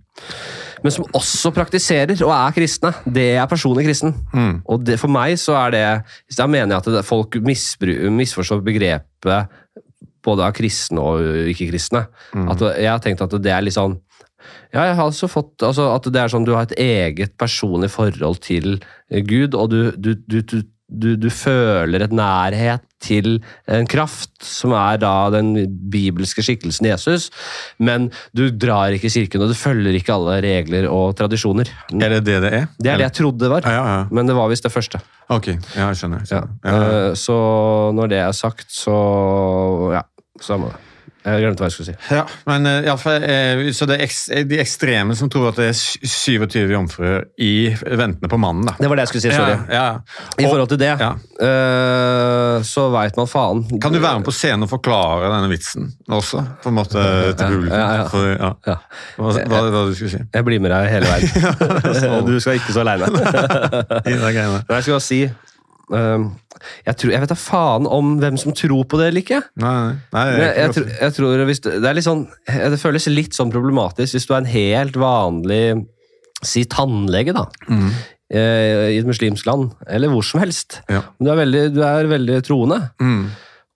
men 0.84 0.93
som 0.93 1.08
også 1.17 1.52
praktiserer 1.56 2.17
og 2.26 2.32
er 2.34 2.56
kristne. 2.56 2.93
Det 3.06 3.30
er 3.36 3.50
personlig 3.50 3.86
kristen. 3.88 4.13
Mm. 4.34 4.60
Og 4.65 4.84
det, 4.86 5.00
for 5.02 5.12
meg 5.12 5.38
så 5.41 5.58
er 5.65 5.74
det 5.74 5.86
Da 6.38 6.46
mener 6.48 6.76
jeg 6.76 6.84
at 6.84 6.91
det, 6.98 7.06
folk 7.06 7.38
misforstår 7.41 8.62
begrepet 8.65 9.56
både 10.28 10.43
av 10.43 10.54
kristne 10.56 11.02
og 11.02 11.48
ikke-kristne. 11.54 12.04
At 12.52 12.63
Jeg 12.76 12.91
har 12.91 13.02
tenkt 13.04 13.24
at 13.24 13.38
det 13.41 13.54
er 13.54 13.63
litt 13.63 13.78
sånn 13.78 13.98
ja, 14.74 14.88
jeg 14.90 14.96
har 15.00 15.06
også 15.08 15.30
fått 15.32 15.64
altså 15.64 15.90
At 15.96 16.08
det 16.12 16.20
er 16.22 16.32
sånn 16.32 16.48
du 16.48 16.54
har 16.56 16.68
et 16.68 16.80
eget 16.80 17.38
personlig 17.40 17.90
forhold 17.94 18.42
til 18.46 18.80
eh, 19.10 19.22
Gud, 19.26 19.56
og 19.56 19.72
du, 19.72 19.80
du, 19.96 20.14
du, 20.88 21.16
du, 21.20 21.28
føler 21.34 22.04
et 22.06 22.14
nærhet 22.16 22.84
til 23.04 23.42
en 23.70 23.88
kraft, 23.90 24.32
som 24.44 24.72
er 24.78 25.02
da 25.02 25.30
den 25.34 25.52
bibelske 25.92 26.42
skikkelsen 26.46 26.88
Jesus, 26.88 27.28
men 27.78 28.08
du 28.32 28.48
drar 28.50 28.96
ikke 28.96 29.10
i 29.12 29.14
kirken, 29.18 29.44
og 29.44 29.52
du 29.52 29.58
følger 29.60 30.00
ikke 30.00 30.16
alle 30.16 30.40
regler 30.46 30.88
og 30.90 31.12
tradisjoner. 31.20 31.70
Er 31.94 32.16
det 32.16 32.24
det 32.30 32.40
det 32.46 32.54
er? 32.54 32.66
Det 32.80 32.94
er 32.94 33.04
det 33.04 33.08
jeg 33.10 33.18
trodde 33.20 33.44
det 33.44 33.52
var, 33.52 33.68
Ja, 33.68 33.76
ja, 33.78 34.00
ja. 34.00 34.08
men 34.12 34.32
det 34.32 34.38
var 34.40 34.50
visst 34.52 34.66
det 34.66 34.74
første. 34.74 35.04
Ok, 35.28 35.52
ja, 35.52 35.90
jeg 35.90 36.00
skjønner. 36.00 36.26
skjønner. 36.26 36.58
Eh, 36.64 37.14
Så 37.20 37.38
når 37.94 38.16
det 38.16 38.24
er 38.24 38.32
sagt, 38.32 38.72
så 38.72 38.98
ja, 39.94 40.04
samme 40.40 40.72
det. 40.72 40.87
Jeg 41.28 41.44
glemte 41.44 41.63
hva 41.63 41.68
jeg 41.70 41.76
skulle 41.76 41.92
si. 41.92 41.96
Ja, 42.16 42.24
men 42.48 42.68
i 42.70 42.76
alle 42.88 42.98
fall, 43.02 43.26
så 43.76 43.88
det 43.90 43.98
er 44.00 44.46
de 44.48 44.60
ekstreme 44.63 45.16
som 45.20 45.30
tror 45.32 45.50
at 45.52 45.60
det 45.60 45.70
er 45.74 45.78
27 45.78 46.72
jomfruer 46.72 47.26
i 47.44 47.52
ventende 47.84 48.30
på 48.32 48.40
mannen, 48.40 48.66
da. 48.70 48.76
Det 48.80 48.88
var 48.90 49.00
det 49.02 49.06
jeg 49.08 49.12
skulle 49.12 49.26
si, 49.28 49.34
sorry. 49.36 49.58
Ja, 49.74 49.84
ja. 49.84 50.22
I 50.40 50.48
forhold 50.48 50.72
til 50.72 50.80
det, 50.82 50.94
Ja. 51.02 51.10
eh, 51.48 52.62
så 52.68 52.88
veit 52.94 53.18
man 53.20 53.28
faen. 53.30 53.63
Kan 53.84 53.94
du 53.94 54.00
være 54.00 54.22
med 54.22 54.28
på 54.28 54.34
scenen 54.36 54.63
og 54.68 54.72
forklare 54.72 55.30
denne 55.34 55.50
vitsen 55.52 55.90
også, 56.08 56.44
på 56.63 56.72
en 56.72 56.78
måte 56.80 57.04
til 57.38 57.52
publikum? 57.58 57.74
Ja, 57.76 57.82
ja, 57.84 57.98
ja. 58.02 58.08
For, 58.13 58.30
ja. 58.32 58.52
Ja. 58.68 58.78
Hva, 59.18 59.34
hva, 59.52 59.62
hva 59.74 59.84
du 59.90 59.94
skulle 59.98 60.13
si? 60.16 60.22
Jeg 60.34 60.48
blir 60.48 60.63
med 60.63 60.74
deg 60.74 60.90
hele 60.96 61.12
veien. 61.12 62.26
du 62.30 62.40
skal 62.44 62.62
ikke 62.62 62.76
så 62.76 62.86
aleine. 62.86 63.12
Jeg 64.08 64.20
skulle 64.22 64.63
bare 64.70 65.02
si 65.04 65.22
jeg, 65.88 66.95
tror, 67.00 67.12
jeg 67.13 67.23
vet 67.23 67.32
da 67.32 67.38
faen 67.39 67.88
om 67.88 68.17
hvem 68.21 68.39
som 68.41 68.56
tror 68.58 68.84
på 68.89 69.00
det 69.00 69.10
eller 69.12 69.23
ikke. 69.23 69.41
Nei, 69.62 69.71
nei, 70.12 70.26
nei 70.26 70.26
jeg, 70.41 70.56
jeg, 70.58 70.73
tror, 70.76 70.89
jeg 71.00 71.15
tror 71.17 71.43
hvis 71.47 71.63
det, 71.63 71.78
er 71.80 72.02
sånn 72.04 72.26
Det 72.47 72.82
føles 72.82 73.08
litt 73.12 73.38
sånn 73.38 73.54
problematisk 73.54 74.17
hvis 74.17 74.28
du 74.28 74.34
er 74.34 74.41
en 74.41 74.52
helt 74.52 75.00
vanlig 75.00 75.63
Si 76.45 76.67
tannlege, 76.69 77.34
da. 77.34 77.47
Mm. 77.65 77.89
I 78.28 78.97
et 79.00 79.08
muslimsk 79.08 79.47
land, 79.47 79.71
eller 79.89 80.12
hvor 80.12 80.26
som 80.28 80.41
helst. 80.43 80.82
Ja. 80.91 81.00
Men 81.17 81.26
du 81.26 81.32
er 81.32 81.39
veldig, 81.39 81.62
du 81.73 81.80
er 81.88 82.10
veldig 82.12 82.39
troende. 82.45 82.78
Mm. 83.02 83.23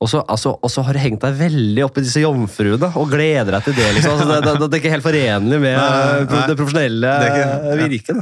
Og 0.01 0.09
så, 0.09 0.23
altså, 0.25 0.81
har 0.81 0.97
du 0.97 1.01
hengt 1.01 1.21
deg 1.21 1.35
veldig 1.37 1.83
opp 1.85 1.97
i 1.99 2.01
disse 2.01 2.21
jomfruene 2.23 2.87
og 2.97 3.11
gleder 3.11 3.51
deg 3.53 3.63
til 3.67 3.75
det. 3.77 3.85
liksom. 3.97 4.11
Altså, 4.15 4.25
det, 4.31 4.37
det, 4.47 4.53
det 4.65 4.73
er 4.77 4.81
ikke 4.81 4.93
helt 4.95 5.05
forenlig 5.05 5.59
med 5.61 5.75
Nei, 5.77 6.25
nei. 6.25 6.47
det 6.49 6.55
profesjonelle 6.57 7.11
Det 7.21 7.27
ja. 7.37 7.45
virket. 7.83 8.17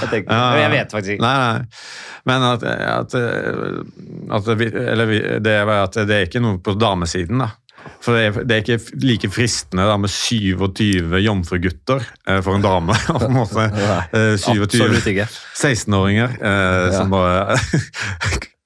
jeg, 0.00 0.08
tenker, 0.10 0.30
Ja, 0.34 0.42
jeg 0.64 0.70
vet 0.74 0.90
faktisk 0.96 1.12
ikke. 1.14 1.26
Nei, 1.28 1.36
nei. 1.38 1.58
Men 2.28 2.38
at, 2.50 2.60
at, 2.66 3.10
at, 3.14 4.46
eller 4.50 5.06
det, 5.40 5.54
er 5.54 5.62
at 5.78 5.94
det 6.10 6.14
er 6.18 6.26
ikke 6.26 6.42
noe 6.42 6.58
på 6.60 6.74
damesiden, 6.76 7.38
da. 7.46 7.50
For 8.04 8.12
det 8.16 8.22
er, 8.26 8.32
det 8.44 8.54
er 8.56 8.60
ikke 8.64 8.78
like 9.06 9.28
fristende 9.32 9.86
da, 9.88 9.96
med 10.00 10.10
27 10.12 11.20
jomfrugutter 11.22 12.00
eh, 12.02 12.40
for 12.44 12.52
en 12.58 12.64
dame. 12.64 12.94
på 13.08 13.26
en 13.28 13.36
måte. 13.38 13.62
Eh, 14.10 14.36
27 14.40 15.24
16-åringer 15.54 16.28
eh, 16.40 16.88
som 16.98 17.06
bare 17.12 17.56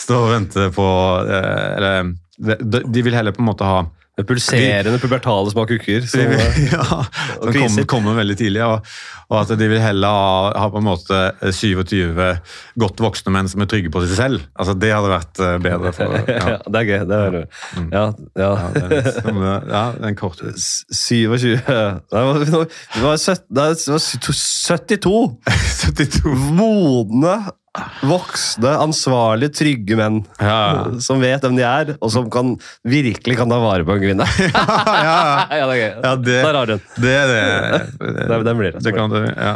står 0.00 0.26
og 0.26 0.30
venter 0.36 0.70
på 0.74 0.86
eh, 1.26 1.66
Eller 1.76 2.12
de, 2.38 3.02
vil 3.06 3.14
heller 3.14 3.34
på 3.36 3.42
en 3.44 3.50
måte 3.52 3.66
ha 3.68 3.82
det 4.12 4.26
pulserende 4.28 4.98
pubertale 5.00 5.48
små 5.54 5.62
kukker. 5.70 6.02
Så, 6.04 6.20
ja, 6.20 6.84
som 6.84 7.54
kommer, 7.54 7.84
kommer 7.88 8.16
veldig 8.18 8.34
tidlig. 8.36 8.60
Og, 8.66 8.84
og 9.32 9.36
at 9.38 9.54
de 9.56 9.68
vil 9.70 9.80
heller 9.80 10.12
ha, 10.12 10.50
ha 10.60 10.66
på 10.68 10.82
en 10.82 10.84
måte 10.84 11.20
27 11.56 12.20
godt 12.82 13.00
voksne 13.00 13.32
menn 13.32 13.48
som 13.48 13.64
er 13.64 13.70
trygge 13.72 13.88
på 13.94 14.02
seg 14.04 14.12
selv. 14.18 14.44
Altså 14.52 14.74
Det 14.76 14.90
hadde 14.92 15.14
vært 15.14 15.40
eh, 15.40 15.54
bedre. 15.64 15.94
for 15.96 16.12
ja. 16.18 16.42
Ja, 16.52 16.58
det 16.66 16.82
er 16.82 16.90
gøy. 16.90 16.98
Det 17.08 17.20
er, 17.22 17.38
ja, 17.38 18.04
ja. 18.04 18.04
ja, 18.44 18.50
det, 18.76 18.84
er, 18.84 19.08
ja, 19.72 19.82
det 19.96 20.04
er 20.04 20.10
en 20.10 20.20
kort 20.20 20.44
27 20.44 21.48
det 21.64 22.12
var, 22.12 22.44
det 22.44 23.02
var, 23.06 23.16
søt- 23.22 23.48
nei, 23.48 23.70
det 23.72 23.96
var 23.96 24.04
72 24.28 25.16
72. 25.88 26.36
modne, 26.60 27.38
voksne, 28.04 28.68
ansvarlige, 28.84 29.52
trygge 29.56 29.96
menn. 29.96 30.18
Ja, 30.40 30.84
Som 31.00 31.22
vet 31.24 31.40
hvem 31.44 31.56
de 31.56 31.64
er, 31.64 31.92
og 32.04 32.10
som 32.12 32.26
kan, 32.32 32.54
virkelig 32.84 33.38
kan 33.38 33.48
ta 33.52 33.56
vare 33.62 33.86
på 33.88 33.94
en 33.96 34.02
kvinne. 34.02 34.26
ja, 34.42 34.64
ja. 35.06 35.14
ja, 35.56 35.68
det 35.70 35.76
er 35.76 35.80
gøy. 35.80 35.94
Det- 36.26 36.42
Der 36.44 36.58
har 36.60 36.66
du 36.68 36.74
den. 36.74 36.82
Det 37.00 37.16
det. 38.44 38.56
Blir 38.58 38.72
det. 38.76 38.82
det 38.84 38.94
kan 38.96 39.10
du, 39.14 39.20
ja. 39.24 39.54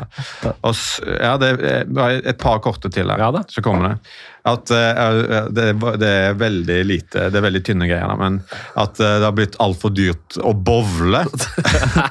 Og, 0.63 0.75
ja, 1.21 1.35
det 1.43 1.53
er 1.61 2.23
et 2.33 2.39
par 2.41 2.59
korte 2.65 2.89
til 2.93 3.11
her. 3.13 3.21
Så 3.53 3.63
kommer 3.65 3.89
det. 3.97 4.17
At 4.47 4.71
uh, 4.71 5.49
det, 5.51 5.67
det 5.99 6.11
er 6.11 6.37
veldig 6.39 6.79
lite 6.87 7.25
Det 7.33 7.41
er 7.41 7.45
veldig 7.49 7.63
tynne 7.67 7.89
greier, 7.91 8.13
men 8.21 8.39
at 8.79 9.01
uh, 9.01 9.17
det 9.19 9.27
har 9.27 9.35
blitt 9.35 9.59
altfor 9.63 9.91
dyrt 9.95 10.39
å 10.39 10.53
bovle. 10.55 11.25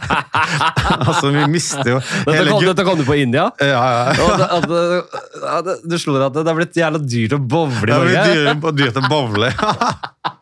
altså, 1.07 1.31
vi 1.31 1.45
mister 1.51 1.93
jo 1.95 1.99
Dette 2.01 2.35
hele 2.35 2.51
kom, 2.51 2.65
dette 2.67 2.87
kom 2.87 2.99
du 2.99 3.05
på 3.07 3.17
India? 3.23 3.47
ja, 3.61 3.83
ja. 4.11 4.29
Det, 4.35 4.49
at, 4.59 4.69
det- 4.69 5.43
ja, 5.45 5.59
det, 5.65 5.77
du 5.85 6.25
at 6.25 6.35
det, 6.35 6.47
er 6.51 6.59
blitt 6.59 6.79
jævla 6.81 7.03
dyrt 7.05 7.37
å 7.37 7.41
bowle 7.41 7.83
i 7.83 7.91
Det 7.91 7.95
har 7.95 8.09
blitt 8.09 8.65
dyrt, 8.65 8.81
dyrt 8.81 8.99
å 8.99 9.07
bowle. 9.11 9.53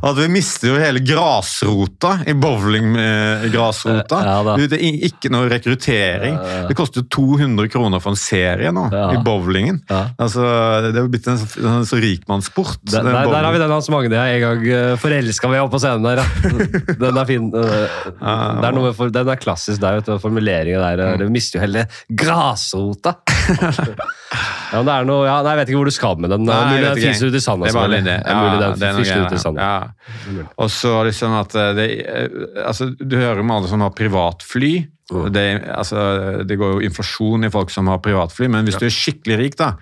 at 0.00 0.18
vi 0.18 0.28
mister 0.32 0.72
jo 0.72 0.78
hele 0.80 1.02
grasrota 1.04 2.16
i 2.28 2.34
bowlinggrasrota. 2.38 4.20
Ja, 4.26 4.56
det 4.58 4.78
er 4.78 5.06
ikke 5.10 5.32
noe 5.32 5.48
rekruttering. 5.50 6.38
Det 6.68 6.76
koster 6.78 7.04
200 7.06 7.70
kroner 7.72 8.02
for 8.02 8.14
en 8.14 8.20
serie 8.20 8.72
nå 8.74 8.86
ja. 8.92 9.06
i 9.14 9.20
bowlingen. 9.24 9.80
Ja. 9.90 10.02
Altså, 10.20 10.44
det 10.88 10.94
er 10.94 11.04
jo 11.04 11.12
blitt 11.12 11.28
en, 11.30 11.40
en, 11.40 11.86
så 11.88 12.00
rikmannssport. 12.00 12.80
Der, 12.90 13.06
der, 13.06 13.30
der, 13.30 13.44
har 13.44 13.54
vi 13.54 13.62
den 13.62 13.74
Hans 13.74 13.90
Magne 13.92 14.16
jeg 14.16 14.38
en 14.38 14.44
gang 14.44 14.66
eh, 14.70 14.94
forelska 15.00 15.50
meg 15.50 15.64
opp 15.64 15.74
på 15.74 15.82
scenen 15.82 16.06
der. 16.06 16.22
Den 17.00 17.16
er 17.16 17.26
fin. 17.28 17.48
Det 17.50 17.64
er 17.64 18.78
for, 18.96 19.10
den 19.12 19.28
er 19.30 19.38
klassisk 19.40 19.80
der, 19.82 19.98
vet 19.98 20.08
du, 20.08 20.16
formuleringen 20.22 20.80
der. 20.82 21.14
Mm. 21.14 21.22
Du 21.22 21.32
mister 21.32 21.58
jo 21.58 21.64
hele 21.64 21.86
grasrota. 22.08 23.16
ja, 23.50 24.78
men 24.78 24.86
det 24.86 24.94
er 24.94 25.08
noe, 25.08 25.24
ja, 25.26 25.38
nei, 25.44 25.54
Jeg 25.54 25.60
vet 25.60 25.72
ikke 25.72 25.80
hvor 25.80 25.90
du 25.90 25.94
skal 25.94 26.20
med 26.22 26.34
den. 26.34 26.46
Nei, 26.48 26.58
mulig 26.70 26.84
den 26.86 27.00
fiser 27.00 27.30
ut 27.30 27.38
i 27.38 27.42
sanda. 27.44 27.70
Det 27.70 27.74
er 27.74 27.80
mulig 27.80 28.60
den 28.62 28.80
det 28.80 28.90
er 28.90 29.24
ut 29.24 29.36
i 29.36 29.40
sanda. 29.42 29.69
Ja. 29.70 30.46
Og 30.60 30.70
så 30.74 30.92
liksom 31.06 31.34
at 31.38 31.56
eh, 31.58 31.72
det, 31.78 31.88
eh, 32.04 32.38
altså, 32.66 32.90
Du 32.98 33.16
hører 33.18 33.42
om 33.42 33.52
alle 33.54 33.70
som 33.70 33.84
har 33.84 33.94
privatfly. 33.96 34.74
Det, 35.10 35.44
altså, 35.74 36.02
det 36.46 36.54
går 36.60 36.76
jo 36.76 36.86
inflasjon 36.86 37.48
i 37.48 37.50
folk 37.50 37.72
som 37.74 37.88
har 37.90 37.98
privatfly, 38.04 38.46
men 38.52 38.68
hvis 38.68 38.78
du 38.78 38.86
er 38.86 38.94
skikkelig 38.94 39.38
rik, 39.40 39.56
da, 39.58 39.72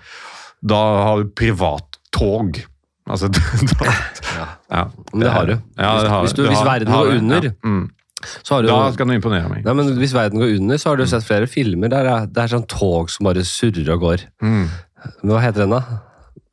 da 0.65 0.79
har 1.05 1.21
du 1.21 1.29
privattog. 1.37 2.57
Altså, 3.09 3.29
da, 3.31 3.93
ja. 4.69 4.83
Men 5.13 5.27
det 5.27 5.35
har 5.35 5.51
du. 5.51 5.55
Hvis, 5.59 6.09
hvis, 6.09 6.35
du, 6.37 6.43
hvis 6.47 6.65
verden 6.65 6.93
går 6.93 7.15
under 7.19 7.49
mm. 7.53 7.87
Du, 8.19 8.67
da 8.67 8.89
skal 8.91 9.07
du 9.07 9.13
imponere 9.15 9.47
meg. 9.47 9.63
Nei, 9.63 9.73
men 9.79 9.93
Hvis 9.95 10.11
verden 10.11 10.41
går 10.41 10.57
under, 10.57 10.79
så 10.81 10.91
har 10.91 10.99
du 10.99 11.05
sett 11.07 11.23
flere 11.23 11.47
filmer 11.47 11.91
der 11.91 12.09
det 12.27 12.41
er 12.43 12.51
sånn 12.51 12.67
tog 12.67 13.07
som 13.13 13.29
bare 13.29 13.45
surrer 13.47 13.93
og 13.95 14.03
går. 14.03 14.25
Mm. 14.43 14.65
Men 15.21 15.31
hva 15.31 15.43
heter 15.45 15.63
den, 15.63 15.77
da? 15.77 16.01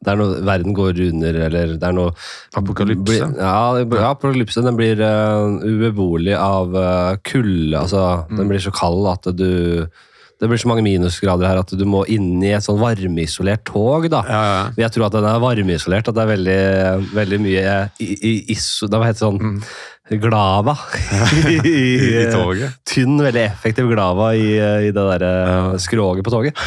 Det 0.05 0.13
er 0.13 0.19
noe 0.21 0.41
Verden 0.45 0.75
går 0.77 0.99
under, 1.09 1.39
eller 1.47 1.77
det 1.81 1.87
er 1.89 1.95
noe 1.97 2.13
Apokalypse? 2.59 3.31
ja, 3.41 3.55
ja, 3.81 4.11
apokalypse. 4.11 4.65
Den 4.65 4.77
blir 4.79 5.01
uh, 5.01 5.57
ubeboelig 5.65 6.37
av 6.37 6.77
uh, 6.77 7.15
kulde. 7.27 7.79
Altså, 7.81 8.03
mm. 8.29 8.37
den 8.41 8.53
blir 8.53 8.63
så 8.63 8.75
kald 8.77 9.09
at 9.13 9.33
du 9.37 9.87
det 10.37 10.51
blir 10.51 10.61
så 10.61 10.69
mange 10.69 10.83
minusgrader 10.85 11.49
her 11.49 11.59
at 11.63 11.71
du 11.73 11.85
må 11.89 12.03
inn 12.13 12.43
i 12.45 12.51
et 12.53 12.65
sånn 12.65 12.77
varmeisolert 12.77 13.63
tog. 13.65 14.05
da. 14.13 14.21
Ja, 14.29 14.41
ja. 14.45 14.65
Jeg 14.85 14.93
tror 14.93 15.07
at 15.07 15.15
den 15.17 15.25
er 15.25 15.41
varmeisolert, 15.41 16.11
at 16.11 16.17
det 16.19 16.27
er 16.27 16.33
veldig, 16.35 16.59
veldig 17.17 17.39
mye 17.41 17.77
i, 18.05 18.11
i, 18.13 18.33
iso... 18.53 18.85
Det 18.93 19.01
sånn 19.17 19.41
mm 19.41 19.55
Glava 20.09 20.77
I, 21.33 21.57
I, 21.67 22.23
I, 22.23 22.27
toget. 22.31 22.77
Tynn, 22.87 23.17
veldig 23.19 23.41
effektiv 23.43 23.89
glava 23.91 24.29
i, 24.39 24.53
i 24.55 24.93
det 24.95 24.95
derre 24.95 25.31
ja. 25.35 25.57
skroget 25.83 26.23
på 26.27 26.31
toget. 26.31 26.61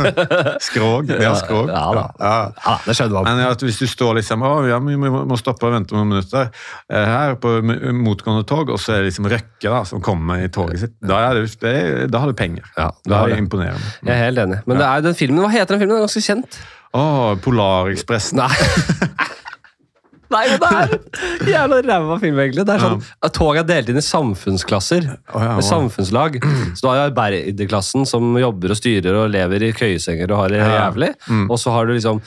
skrog? 0.68 1.08
Ja, 1.08 1.32
skrog. 1.40 1.72
Ja, 1.72 1.84
da. 1.96 2.04
Ja. 2.20 2.34
ja 2.66 2.74
det 2.84 2.96
skjønner 2.98 3.24
man. 3.24 3.40
Men 3.40 3.64
hvis 3.64 3.80
du 3.80 3.86
står 3.88 4.18
liksom 4.20 4.44
å, 4.44 4.52
ja, 4.68 4.78
vi 4.84 4.98
må 5.00 5.40
stoppe 5.40 5.70
og 5.70 5.78
vente 5.78 5.96
noen 5.96 6.12
minutter 6.12 6.50
eh, 6.92 7.08
her 7.08 7.38
på 7.40 7.56
motgående 7.64 8.44
tog, 8.48 8.74
og 8.76 8.80
så 8.82 8.98
er 8.98 9.02
det 9.02 9.12
liksom 9.12 9.30
Røkke 9.32 9.72
da, 9.72 9.80
som 9.88 10.04
kommer 10.04 10.44
i 10.44 10.50
toget 10.52 10.84
sitt, 10.84 10.96
da, 11.00 11.22
er 11.30 11.40
det, 11.40 11.48
det, 11.64 11.76
da 12.12 12.20
har 12.20 12.28
du 12.28 12.36
penger. 12.36 12.68
Ja, 12.76 12.90
da 13.08 13.22
er 13.22 13.32
det 13.32 13.40
imponerende. 13.46 13.94
Jeg 14.04 14.12
er 14.18 14.26
helt 14.26 14.44
enig. 14.44 14.60
Men 14.68 14.82
det 14.82 14.90
er 14.90 15.08
den 15.08 15.16
filmen, 15.16 15.40
hva 15.46 15.54
heter 15.54 15.78
den 15.78 15.86
filmen? 15.86 15.96
Den 15.96 16.04
er 16.04 16.08
ganske 16.10 16.26
kjent. 16.28 16.60
Å, 16.94 17.06
Polarekspressen. 17.42 18.44
Nei. 18.44 19.32
Nei, 20.34 20.44
men 20.50 20.62
det 20.62 20.70
er 21.48 21.52
jævla 21.54 21.80
ræva 21.86 22.18
film, 22.22 22.40
egentlig. 22.44 22.66
Det 22.66 22.76
er 22.76 22.84
sånn, 22.84 23.02
ja. 23.04 23.32
Toget 23.34 23.62
er 23.64 23.68
delt 23.70 23.92
inn 23.92 24.00
i 24.00 24.04
samfunnsklasser. 24.04 25.10
Oh, 25.32 25.42
ja, 25.42 25.54
med 25.58 25.66
samfunnslag. 25.66 26.40
Så 26.74 26.84
du 26.84 26.88
har 26.90 27.04
arbeiderklassen 27.08 28.08
som 28.08 28.34
jobber 28.40 28.74
og 28.74 28.80
styrer 28.80 29.20
og 29.22 29.30
lever 29.32 29.68
i 29.68 29.74
køyesenger 29.76 30.34
og 30.34 30.44
har 30.44 30.54
det 30.54 30.62
jævlig. 30.64 31.12
Mm. 31.28 31.46
Og 31.48 31.60
så 31.62 31.74
har 31.74 31.86
du 31.86 31.94
liksom 31.96 32.22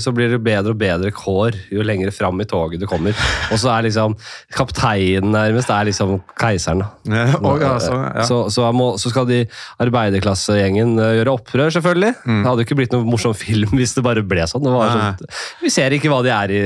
så 0.00 0.12
blir 0.14 0.30
det 0.34 0.40
bedre 0.44 0.74
og 0.74 0.78
bedre 0.80 1.10
kår 1.14 1.56
jo 1.72 1.84
lenger 1.86 2.12
fram 2.14 2.40
i 2.42 2.46
toget 2.48 2.82
du 2.82 2.86
kommer. 2.90 3.16
Og 3.50 3.60
så 3.60 3.72
er 3.74 3.88
liksom 3.88 4.16
kapteinen 4.54 5.32
nærmest 5.34 5.70
er 5.72 5.88
liksom 5.88 6.18
keiseren. 6.38 6.84
Ja, 7.08 7.26
ja, 7.34 7.72
så, 7.82 7.96
ja. 7.96 8.26
så, 8.28 8.40
så, 8.52 8.68
må, 8.76 8.92
så, 9.00 9.12
skal 9.12 9.28
de 9.28 9.40
arbeiderklassegjengen 9.82 10.94
eh, 11.00 11.14
gjøre 11.20 11.34
opprør, 11.38 11.72
selvfølgelig. 11.74 12.12
Mm. 12.24 12.40
Det 12.40 12.50
hadde 12.50 12.64
jo 12.64 12.68
ikke 12.68 12.78
blitt 12.82 12.96
noen 12.96 13.10
morsom 13.10 13.36
film 13.36 13.74
hvis 13.78 13.96
det 13.96 14.04
bare 14.06 14.24
ble 14.26 14.46
sånn. 14.50 14.66
sånn. 14.66 15.28
Vi 15.64 15.72
ser 15.72 15.96
ikke 15.96 16.12
hva 16.12 16.22
de 16.26 16.34
er 16.34 16.54
i. 16.54 16.62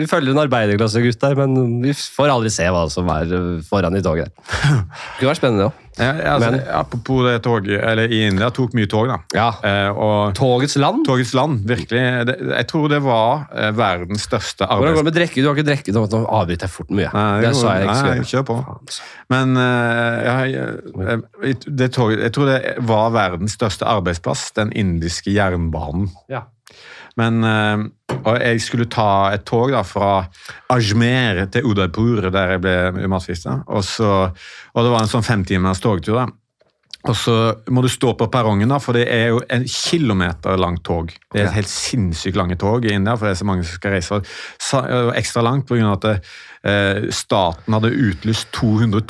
Vi 0.00 0.08
følger 0.10 0.34
en 0.34 0.44
arbeiderklassegutt 0.44 1.20
der, 1.22 1.38
men 1.42 1.80
vi 1.84 1.96
får 1.96 2.34
aldri 2.34 2.52
se 2.54 2.68
hva 2.72 2.86
som 2.92 3.08
er 3.14 3.36
foran 3.68 3.98
i 3.98 4.04
toget. 4.04 4.32
Det 4.42 5.22
kunne 5.22 5.32
vært 5.32 5.42
spennende 5.42 5.70
òg. 5.70 5.81
Ja, 5.98 6.12
altså, 6.34 6.50
Men, 6.50 6.60
apropos 6.72 7.24
det 7.26 7.42
toget, 7.44 7.80
eller 7.84 8.08
i 8.08 8.22
India 8.26 8.48
tok 8.54 8.72
mye 8.76 8.88
tog, 8.88 9.10
da. 9.10 9.18
Ja. 9.36 9.48
Eh, 9.60 9.98
togets 10.38 10.76
land? 10.80 11.02
Togets 11.04 11.34
land, 11.36 11.66
virkelig. 11.68 12.00
Det, 12.28 12.36
jeg 12.48 12.68
tror 12.70 12.86
det 12.88 13.02
var 13.04 13.44
eh, 13.52 13.72
verdens 13.76 14.24
største 14.24 14.64
arbeids... 14.64 14.80
Hvordan 14.80 14.96
går 14.96 15.04
det 15.04 15.10
med 15.10 15.18
drikke? 15.18 15.42
Du 15.42 15.50
har 15.50 15.58
ikke 15.58 15.68
drukket 15.68 15.98
nå 15.98 16.22
avbryter 16.22 16.68
jeg 16.68 16.74
fort 16.78 16.94
mye. 16.96 17.10
Nei, 17.12 17.26
det, 17.42 17.50
det 17.50 17.60
sa 17.60 17.76
jeg 17.76 17.90
ikke 17.90 18.08
nei, 18.08 18.30
kjør 18.32 18.46
på. 18.48 18.58
Men 19.32 19.54
uh, 19.60 20.48
jeg, 20.48 21.60
det 21.68 21.92
toget, 21.92 22.24
jeg 22.24 22.36
tror 22.38 22.50
det 22.54 22.58
var 22.88 23.12
verdens 23.12 23.58
største 23.60 23.88
arbeidsplass, 23.88 24.48
den 24.56 24.72
indiske 24.72 25.34
jernbanen. 25.34 26.08
Ja. 26.32 26.46
Men 27.20 27.42
uh, 27.44 27.86
og 28.22 28.36
jeg 28.38 28.60
skulle 28.62 28.90
ta 28.92 29.32
et 29.34 29.44
tog 29.48 29.72
da, 29.74 29.82
fra 29.86 30.12
Ajmer 30.72 31.44
til 31.52 31.66
Udaipur, 31.66 32.28
der 32.30 32.54
jeg 32.54 32.62
ble 32.62 33.08
matfista. 33.10 33.58
Og, 33.66 33.82
og 33.98 34.86
det 34.86 34.92
var 34.92 35.02
en 35.02 35.10
sånn 35.10 35.26
femtimers 35.26 35.82
togtur. 35.82 36.20
da. 36.20 36.28
Og 37.10 37.16
så 37.18 37.34
må 37.74 37.82
du 37.82 37.88
stå 37.90 38.12
på 38.14 38.28
perrongen, 38.30 38.70
da, 38.70 38.78
for 38.78 38.94
det 38.94 39.08
er 39.10 39.32
jo 39.32 39.40
en 39.50 39.64
kilometer 39.66 40.60
langt 40.60 40.84
tog. 40.86 41.10
Det 41.32 41.40
er 41.40 41.48
et 41.48 41.56
helt 41.56 41.72
sinnssykt 41.72 42.38
lange 42.38 42.54
tog 42.60 42.86
i 42.86 42.94
India, 42.94 43.16
for 43.16 43.26
det 43.26 43.34
er 43.34 43.40
så 43.40 43.48
mange 43.48 43.66
som 43.66 43.80
skal 43.80 43.96
reise. 43.96 44.20
Ekstra 45.18 45.42
langt 45.42 45.66
pga. 45.66 45.96
at 45.96 46.06
det, 46.06 46.16
Eh, 46.16 46.51
staten 47.10 47.74
hadde 47.74 47.88
utlyst 47.90 48.46
200 48.54 49.00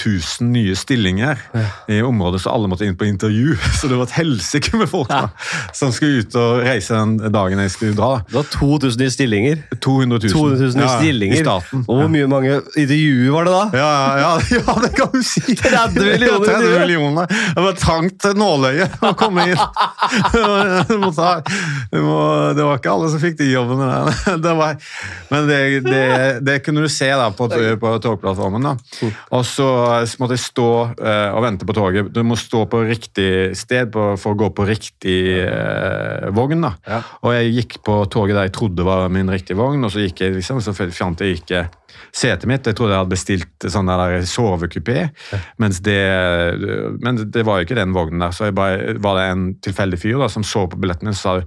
000 0.41 0.49
nye 0.49 0.77
stillinger 0.77 1.41
ja. 1.53 1.65
i 1.89 1.99
området, 2.03 2.41
så 2.43 2.51
alle 2.55 2.69
måtte 2.73 2.87
inn 2.89 2.97
på 2.97 3.05
intervju. 3.05 3.57
Så 3.81 3.89
det 3.91 3.99
var 3.99 4.09
et 4.09 4.15
helsike 4.17 4.77
med 4.79 4.89
folk 4.89 5.11
da, 5.11 5.29
som 5.75 5.93
skulle 5.93 6.23
ut 6.23 6.37
og 6.39 6.63
reise 6.65 6.97
den 6.97 7.33
dagen 7.35 7.61
jeg 7.61 7.73
skulle 7.75 7.97
dra. 7.99 8.23
Det 8.29 8.37
var 8.39 8.49
2000 8.55 9.03
nye 9.03 9.13
stillinger? 9.13 9.63
200 9.85 10.19
000. 10.23 10.33
200 10.33 10.59
000 10.63 10.77
nye 10.79 10.87
ja, 10.87 10.95
stillinger. 10.99 11.37
I 11.37 11.45
staten. 11.45 11.85
Og 11.87 12.01
hvor 12.01 12.11
mye 12.13 12.29
mange 12.31 12.55
intervjuer 12.79 13.33
var 13.37 13.49
det 13.49 13.55
da? 13.55 13.65
Ja, 13.83 13.91
ja, 14.23 14.33
ja, 14.57 14.77
det 14.85 14.93
kan 14.97 15.13
du 15.13 15.21
si! 15.27 15.57
30 15.63 16.01
millioner! 16.01 16.47
30 16.47 16.79
millioner. 16.81 17.37
Det 17.57 17.67
var 17.67 17.79
trangt 17.81 18.29
nåløyet 18.39 18.97
å 19.03 19.13
komme 19.19 19.49
inn. 19.53 19.61
det 21.93 22.65
var 22.65 22.79
ikke 22.79 22.93
alle 22.95 23.13
som 23.13 23.23
fikk 23.23 23.39
de 23.41 23.51
jobbene. 23.53 23.89
Det 24.43 24.55
var, 24.59 24.79
men 25.33 25.49
det, 25.51 25.61
det, 25.87 26.05
det 26.47 26.59
kunne 26.67 26.85
du 26.85 26.91
se 26.93 27.11
da 27.13 27.29
på 27.35 27.42
på, 27.51 27.61
på 27.83 27.93
togplattformen. 28.05 28.69
da. 28.69 28.75
Mm. 28.77 29.13
Og 29.39 29.45
så 29.49 29.69
måtte 30.21 30.39
jeg 30.39 30.45
stå 30.45 30.69
uh, 30.93 31.29
og 31.33 31.43
vente 31.47 31.69
på 31.69 31.77
toget. 31.77 32.13
Du 32.15 32.23
må 32.27 32.39
stå 32.39 32.65
på 32.71 32.85
riktig 32.87 33.31
sted 33.59 33.93
på, 33.95 34.13
for 34.21 34.35
å 34.37 34.41
gå 34.45 34.51
på 34.57 34.67
riktig 34.69 35.19
uh, 35.43 36.31
vogn. 36.35 36.67
da. 36.69 36.75
Ja. 36.89 37.03
Og 37.23 37.37
jeg 37.37 37.55
gikk 37.59 37.79
på 37.87 37.99
toget 38.13 38.39
der 38.39 38.51
jeg 38.51 38.57
trodde 38.57 38.87
var 38.87 39.09
min 39.13 39.31
riktige 39.33 39.59
vogn, 39.59 39.85
og 39.85 39.95
så 39.95 40.05
gikk 40.05 40.25
jeg 40.25 40.37
liksom, 40.39 40.63
så 40.65 40.75
fant 40.75 41.23
jeg 41.23 41.41
ikke 41.41 41.67
setet 42.13 42.49
mitt. 42.49 42.67
Jeg 42.67 42.77
trodde 42.77 42.95
jeg 42.95 43.03
hadde 43.03 43.15
bestilt 43.15 43.69
sånn 43.73 43.91
der 43.91 44.25
sovekupé, 44.29 44.99
ja. 45.09 45.43
mens 45.63 45.81
det, 45.85 46.01
men 47.03 47.21
det 47.33 47.45
var 47.49 47.61
jo 47.61 47.69
ikke 47.69 47.79
den 47.79 47.95
vognen 47.97 48.25
der. 48.25 48.35
Så 48.37 48.51
bare, 48.57 48.97
var 49.03 49.19
det 49.19 49.29
en 49.33 49.47
tilfeldig 49.65 50.01
fyr 50.01 50.21
da, 50.23 50.31
som 50.33 50.47
så 50.47 50.67
på 50.71 50.81
billetten 50.81 51.09
min 51.09 51.17
og 51.17 51.21
sa 51.21 51.39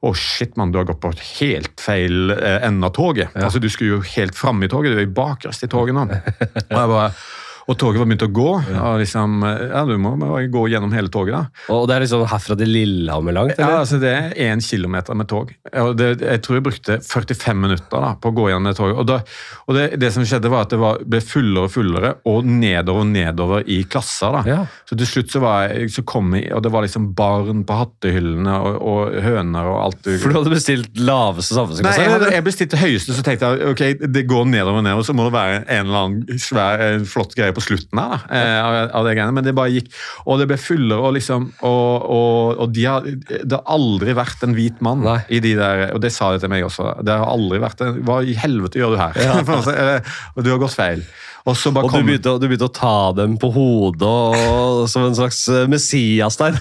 å, 0.00 0.08
oh 0.08 0.16
shit, 0.16 0.54
mann, 0.56 0.70
du 0.72 0.78
har 0.80 0.86
gått 0.88 1.00
på 1.02 1.10
helt 1.12 1.82
feil 1.82 2.32
eh, 2.32 2.62
ende 2.64 2.88
av 2.88 2.94
toget. 2.96 3.34
Ja. 3.34 3.44
Altså, 3.50 3.60
Du 3.60 3.68
skulle 3.68 3.98
jo 3.98 4.00
helt 4.14 4.34
fram 4.34 4.62
i 4.64 4.68
toget, 4.72 4.94
du 4.94 5.02
er 5.02 5.04
jo 5.04 5.12
bakerst 5.12 5.66
i 5.66 5.68
toget 5.68 5.96
nå. 5.96 6.06
Og 6.08 6.78
jeg 6.78 6.92
bare 6.94 7.10
og 7.70 7.78
toget 7.78 8.00
var 8.00 8.08
begynt 8.08 8.24
å 8.26 8.30
gå. 8.34 8.48
Ja. 8.74 8.86
liksom, 8.98 9.44
ja, 9.46 9.84
Du 9.86 9.94
må 10.02 10.16
gå 10.50 10.64
gjennom 10.72 10.92
hele 10.94 11.10
toget. 11.12 11.36
da. 11.36 11.74
Og 11.74 11.86
det 11.88 11.96
er 11.96 12.04
liksom 12.04 12.24
herfra 12.26 12.56
til 12.58 12.72
Lillehammer 12.74 13.36
langt? 13.36 13.54
Eller? 13.58 13.76
Ja, 13.76 13.82
altså 13.84 14.00
det 14.02 14.10
er 14.10 14.34
én 14.50 14.62
kilometer 14.64 15.14
med 15.14 15.28
tog. 15.30 15.52
Det, 15.70 16.08
jeg 16.18 16.42
tror 16.42 16.58
jeg 16.58 16.66
brukte 16.66 16.98
45 17.06 17.60
minutter 17.60 18.02
da, 18.02 18.14
på 18.18 18.32
å 18.32 18.34
gå 18.34 18.48
gjennom 18.50 18.70
det 18.70 18.76
toget. 18.78 18.98
Og, 18.98 19.06
da, 19.06 19.20
og 19.66 19.78
det, 19.78 19.86
det, 20.02 20.10
som 20.14 20.26
skjedde 20.26 20.50
var 20.50 20.66
at 20.66 20.74
det 20.74 20.80
var, 20.82 20.98
ble 21.06 21.20
fullere 21.22 21.68
og 21.68 21.74
fullere, 21.74 22.12
og 22.30 22.48
nedover 22.48 23.04
og 23.04 23.12
nedover 23.12 23.70
i 23.70 23.82
klasser. 23.90 24.34
da. 24.40 24.42
Ja. 24.48 24.58
Så 24.88 24.98
til 24.98 25.10
slutt 25.12 25.30
så, 25.36 25.44
var 25.44 25.70
jeg, 25.70 25.92
så 25.94 26.04
kom 26.06 26.34
jeg, 26.34 26.50
og 26.56 26.64
det 26.66 26.74
var 26.74 26.86
liksom 26.86 27.12
barn 27.18 27.62
på 27.68 27.78
hattehyllene 27.78 28.56
og, 28.66 28.80
og 28.82 29.20
høner 29.22 29.70
og 29.70 29.78
alt. 29.84 30.02
Du... 30.02 30.16
For 30.18 30.32
du 30.32 30.40
hadde 30.40 30.54
bestilt 30.56 30.98
laveste 30.98 31.54
samfunnsklasse? 31.54 32.02
Nei, 32.02 32.10
jeg, 32.10 32.34
jeg 32.34 32.46
bestilte 32.50 32.82
høyeste, 32.82 33.14
så 33.14 33.26
tenkte 33.26 33.54
jeg 33.54 33.74
ok, 33.76 33.86
det 34.10 34.26
går 34.30 34.50
nedover 34.50 34.82
og 34.82 34.88
nedover, 34.88 35.06
så 35.06 35.14
må 35.14 35.28
det 35.28 35.36
være 35.38 35.62
en 35.62 35.86
eller 35.86 36.02
annen 36.02 36.42
svær, 36.42 36.82
flott 37.06 37.36
greie 37.38 37.54
på 37.54 37.59
på 37.60 37.66
slutten 37.68 38.00
her, 38.00 38.16
da, 38.16 38.20
eh, 38.40 38.56
av, 38.64 38.78
av, 38.98 39.06
det 39.06 39.14
greiene, 39.18 39.36
men 39.36 39.46
det 39.46 39.54
bare 39.56 39.74
gikk. 39.74 39.90
Og 40.26 40.40
det 40.40 40.48
ble 40.50 40.58
fullere, 40.60 41.00
og 41.00 41.16
liksom 41.16 41.50
Og, 41.66 42.04
og, 42.10 42.60
og 42.62 42.72
de 42.74 42.84
har, 42.86 43.04
det 43.04 43.52
har 43.52 43.64
aldri 43.70 44.14
vært 44.16 44.44
en 44.46 44.54
hvit 44.56 44.80
mann 44.84 45.02
Nei. 45.04 45.18
i 45.32 45.40
de 45.42 45.54
der 45.58 45.82
Og 45.94 46.00
det 46.02 46.12
sa 46.14 46.30
de 46.32 46.40
til 46.42 46.52
meg 46.52 46.64
også. 46.66 46.92
Det 47.04 47.16
har 47.20 47.28
aldri 47.28 47.60
vært 47.62 47.82
en, 47.84 48.00
Hva 48.06 48.20
i 48.24 48.36
helvete 48.38 48.80
gjør 48.80 48.94
du 48.94 49.00
her? 49.00 49.18
Ja. 49.20 50.00
du 50.44 50.50
har 50.52 50.62
gått 50.62 50.76
feil. 50.76 51.04
Og, 51.48 51.56
og 51.72 51.88
du, 51.88 52.02
begynte, 52.04 52.34
du, 52.36 52.46
begynte, 52.50 52.68
å 52.68 52.74
ta 52.74 53.12
dem 53.16 53.38
på 53.40 53.48
hodet 53.54 54.04
og, 54.04 54.82
som 54.92 55.06
en 55.06 55.16
slags 55.16 55.40
eh, 55.48 55.64
Messias 55.72 56.36
der. 56.36 56.58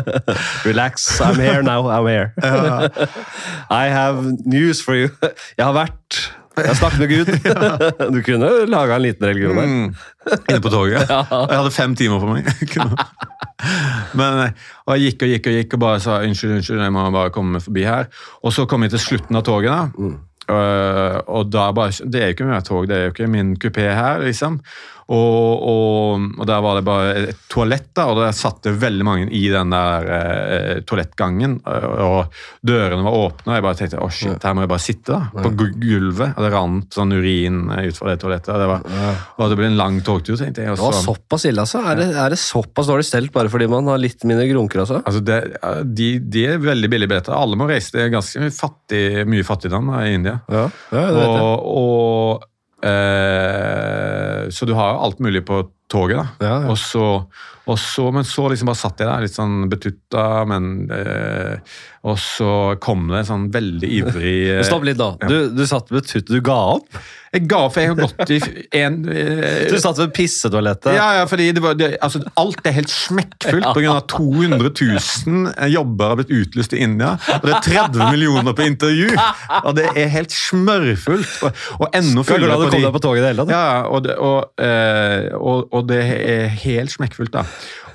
Relax, 0.68 1.20
I'm 1.20 1.36
here 1.36 1.62
now, 1.62 1.84
I'm 1.92 2.08
here. 2.08 2.32
I 3.70 3.92
have 3.92 4.24
news 4.46 4.80
for 4.80 4.96
you. 4.96 5.12
Jeg 5.58 5.66
har 5.66 5.76
vært 5.76 6.22
Jeg 6.56 6.76
snakket 6.76 7.00
med 7.02 7.10
Gud. 7.12 7.26
Du 8.14 8.22
kunne 8.24 8.50
laga 8.70 8.96
en 8.96 9.02
liten 9.04 9.26
religion 9.26 9.56
der. 9.56 9.66
Mm. 9.66 9.94
Inne 10.50 10.60
på 10.64 10.72
toget. 10.72 11.02
Ja. 11.10 11.22
Jeg 11.30 11.58
hadde 11.58 11.74
fem 11.74 11.96
timer 11.98 12.22
på 12.22 12.30
meg. 12.30 12.48
Men 14.18 14.40
og 14.86 14.96
jeg 14.96 15.10
gikk 15.10 15.26
og 15.26 15.32
gikk 15.34 15.50
og 15.50 15.58
gikk 15.58 15.76
og 15.76 15.82
bare 15.82 16.00
sa 16.04 16.20
unnskyld, 16.22 16.56
unnskyld, 16.58 16.80
jeg 16.86 16.94
må 16.94 17.04
bare 17.14 17.32
komme 17.34 17.60
forbi 17.60 17.84
her. 17.88 18.08
Og 18.42 18.54
så 18.56 18.66
kom 18.70 18.86
jeg 18.86 18.94
til 18.94 19.04
slutten 19.04 19.36
av 19.36 19.44
toget. 19.46 19.70
da. 19.72 19.90
Mm. 19.98 20.16
Uh, 20.46 21.18
og 21.26 21.48
da 21.50 21.72
bare, 21.74 21.90
Det 22.06 22.20
er 22.20 22.28
jo 22.30 22.34
ikke 22.36 22.46
mer 22.46 22.60
tog, 22.62 22.84
det 22.86 22.96
er 22.96 23.08
jo 23.08 23.14
ikke 23.14 23.26
min 23.26 23.56
kupé 23.58 23.88
her, 23.90 24.20
liksom. 24.22 24.60
Og, 25.06 25.62
og, 25.62 26.22
og, 26.34 26.46
der 26.50 26.62
var 26.64 26.78
det 26.78 26.82
bare 26.86 27.10
et 27.20 27.42
toalett, 27.50 27.92
da, 27.94 28.08
og 28.10 28.18
der 28.18 28.32
satt 28.34 28.64
det 28.66 28.72
veldig 28.82 29.04
mange 29.06 29.28
i 29.30 29.44
den 29.52 29.70
der 29.70 30.08
eh, 30.16 30.80
toalettgangen. 30.86 31.60
Og 31.62 32.34
dørene 32.66 33.06
var 33.06 33.18
åpne, 33.20 33.52
og 33.52 33.54
jeg 33.54 33.66
bare 33.68 33.78
tenkte 33.78 34.00
å 34.02 34.08
shit, 34.10 34.42
her 34.42 34.56
må 34.56 34.64
jeg 34.64 34.72
bare 34.72 34.82
sitte 34.82 35.14
da, 35.14 35.44
på 35.44 35.52
gulvet. 35.54 36.34
Og 36.34 36.42
det 36.42 36.50
rant 36.56 36.98
sånn 36.98 37.14
urin 37.14 37.60
ut 37.70 38.00
fra 38.00 38.10
det 38.10 38.18
toalettet. 38.24 38.50
Og 38.56 38.64
det, 38.64 38.66
var, 38.72 39.22
og 39.36 39.52
det 39.52 39.60
ble 39.60 39.70
en 39.70 39.78
lang 39.78 40.00
togtur, 40.06 40.34
tenkte 40.40 40.64
jeg. 40.64 40.74
Også. 40.74 40.90
Det 40.90 40.98
var 40.98 41.06
såpass 41.06 41.46
ille, 41.52 41.68
altså? 41.68 41.84
Er 41.86 42.02
det, 42.02 42.08
er 42.24 42.34
det 42.34 42.40
såpass 42.42 42.90
dårlig 42.90 43.06
stelt 43.06 43.34
bare 43.36 43.52
fordi 43.52 43.70
man 43.70 43.92
har 43.92 44.02
litt 44.02 44.26
mindre 44.26 44.48
grunker? 44.50 44.82
Altså? 44.82 45.04
altså 45.06 45.22
det, 45.22 45.38
de, 45.86 46.10
de, 46.18 46.44
er 46.50 46.66
veldig 46.66 46.90
billige 46.90 47.14
billetter. 47.14 47.36
Alle 47.38 47.58
må 47.58 47.70
reise. 47.70 47.94
Det 47.94 48.08
er 48.08 48.12
ganske 48.16 48.50
fattig, 48.58 49.06
mye 49.30 49.46
fattigdom 49.46 49.94
da, 49.94 50.02
i 50.02 50.18
India. 50.18 50.40
Ja, 50.50 50.66
ja, 50.90 51.06
det 51.14 51.30
og, 51.30 51.66
og 51.70 52.46
Eh, 52.46 52.55
så 54.50 54.66
du 54.68 54.74
har 54.78 55.00
alt 55.04 55.18
mulig 55.22 55.44
på 55.46 55.62
toget. 55.92 56.16
da. 56.16 56.46
Ja, 56.46 56.54
ja. 56.62 56.70
Og 56.72 56.78
så, 56.78 57.06
og 57.66 57.78
så, 57.82 58.08
men 58.14 58.24
så 58.26 58.46
liksom 58.52 58.70
bare 58.70 58.78
satt 58.78 59.02
jeg 59.02 59.10
der 59.10 59.26
litt 59.26 59.34
sånn 59.34 59.66
betutta, 59.72 60.44
men 60.48 60.88
eh, 60.94 61.76
Og 62.06 62.18
så 62.22 62.50
kom 62.82 63.08
det 63.10 63.24
en 63.24 63.30
sånn 63.32 63.46
veldig 63.54 63.92
ivrig 64.00 64.34
eh, 64.54 64.64
Stopp 64.66 64.86
litt, 64.86 65.00
da. 65.00 65.14
Ja. 65.22 65.30
Du, 65.30 65.54
du 65.56 65.64
satt 65.66 65.90
betutta, 65.90 66.30
du 66.32 66.42
ga 66.46 66.60
opp? 66.76 67.00
Jeg 67.34 67.48
ga 67.50 67.58
opp, 67.66 67.74
for 67.74 67.82
jeg 67.82 67.90
har 67.90 67.98
gått 67.98 68.30
i 68.32 68.38
en 68.82 69.00
eh, 69.10 69.66
Du 69.72 69.76
satt 69.82 69.98
ved 69.98 70.12
pissetoalettet? 70.16 70.94
Ja, 70.96 71.08
ja, 71.18 71.24
fordi 71.28 71.48
det 71.56 71.62
var, 71.64 71.74
det, 71.78 71.90
altså, 72.04 72.22
alt 72.38 72.62
er 72.66 72.76
helt 72.78 72.92
smekkfullt 72.92 73.66
pga. 73.76 73.96
200 74.14 74.70
000 74.70 75.72
jobber 75.72 76.12
har 76.12 76.20
blitt 76.20 76.32
utlyst 76.32 76.76
i 76.76 76.84
India. 76.86 77.16
Og 77.40 77.48
det 77.48 77.56
er 77.58 77.66
30 77.66 78.06
millioner 78.14 78.56
på 78.56 78.66
intervju! 78.70 79.10
Og 79.64 79.74
det 79.76 79.88
er 79.92 80.08
helt 80.14 80.32
smørfullt. 80.32 81.34
Og, 81.48 81.64
og 81.80 81.98
enda 81.98 82.24
fullere 82.26 82.56
på, 82.62 82.70
de, 82.76 82.92
på 82.94 83.02
toget 83.04 83.20
i 83.20 83.24
det 83.26 83.32
hele 83.34 83.44
tatt? 83.44 83.54
Ja, 83.56 83.90
og, 83.90 84.08
og, 84.16 84.62
eh, 84.62 85.34
og, 85.36 85.75
og 85.76 85.88
det 85.90 86.02
er 86.02 86.52
helt 86.64 86.92
smekkfullt, 86.94 87.34
da. 87.34 87.44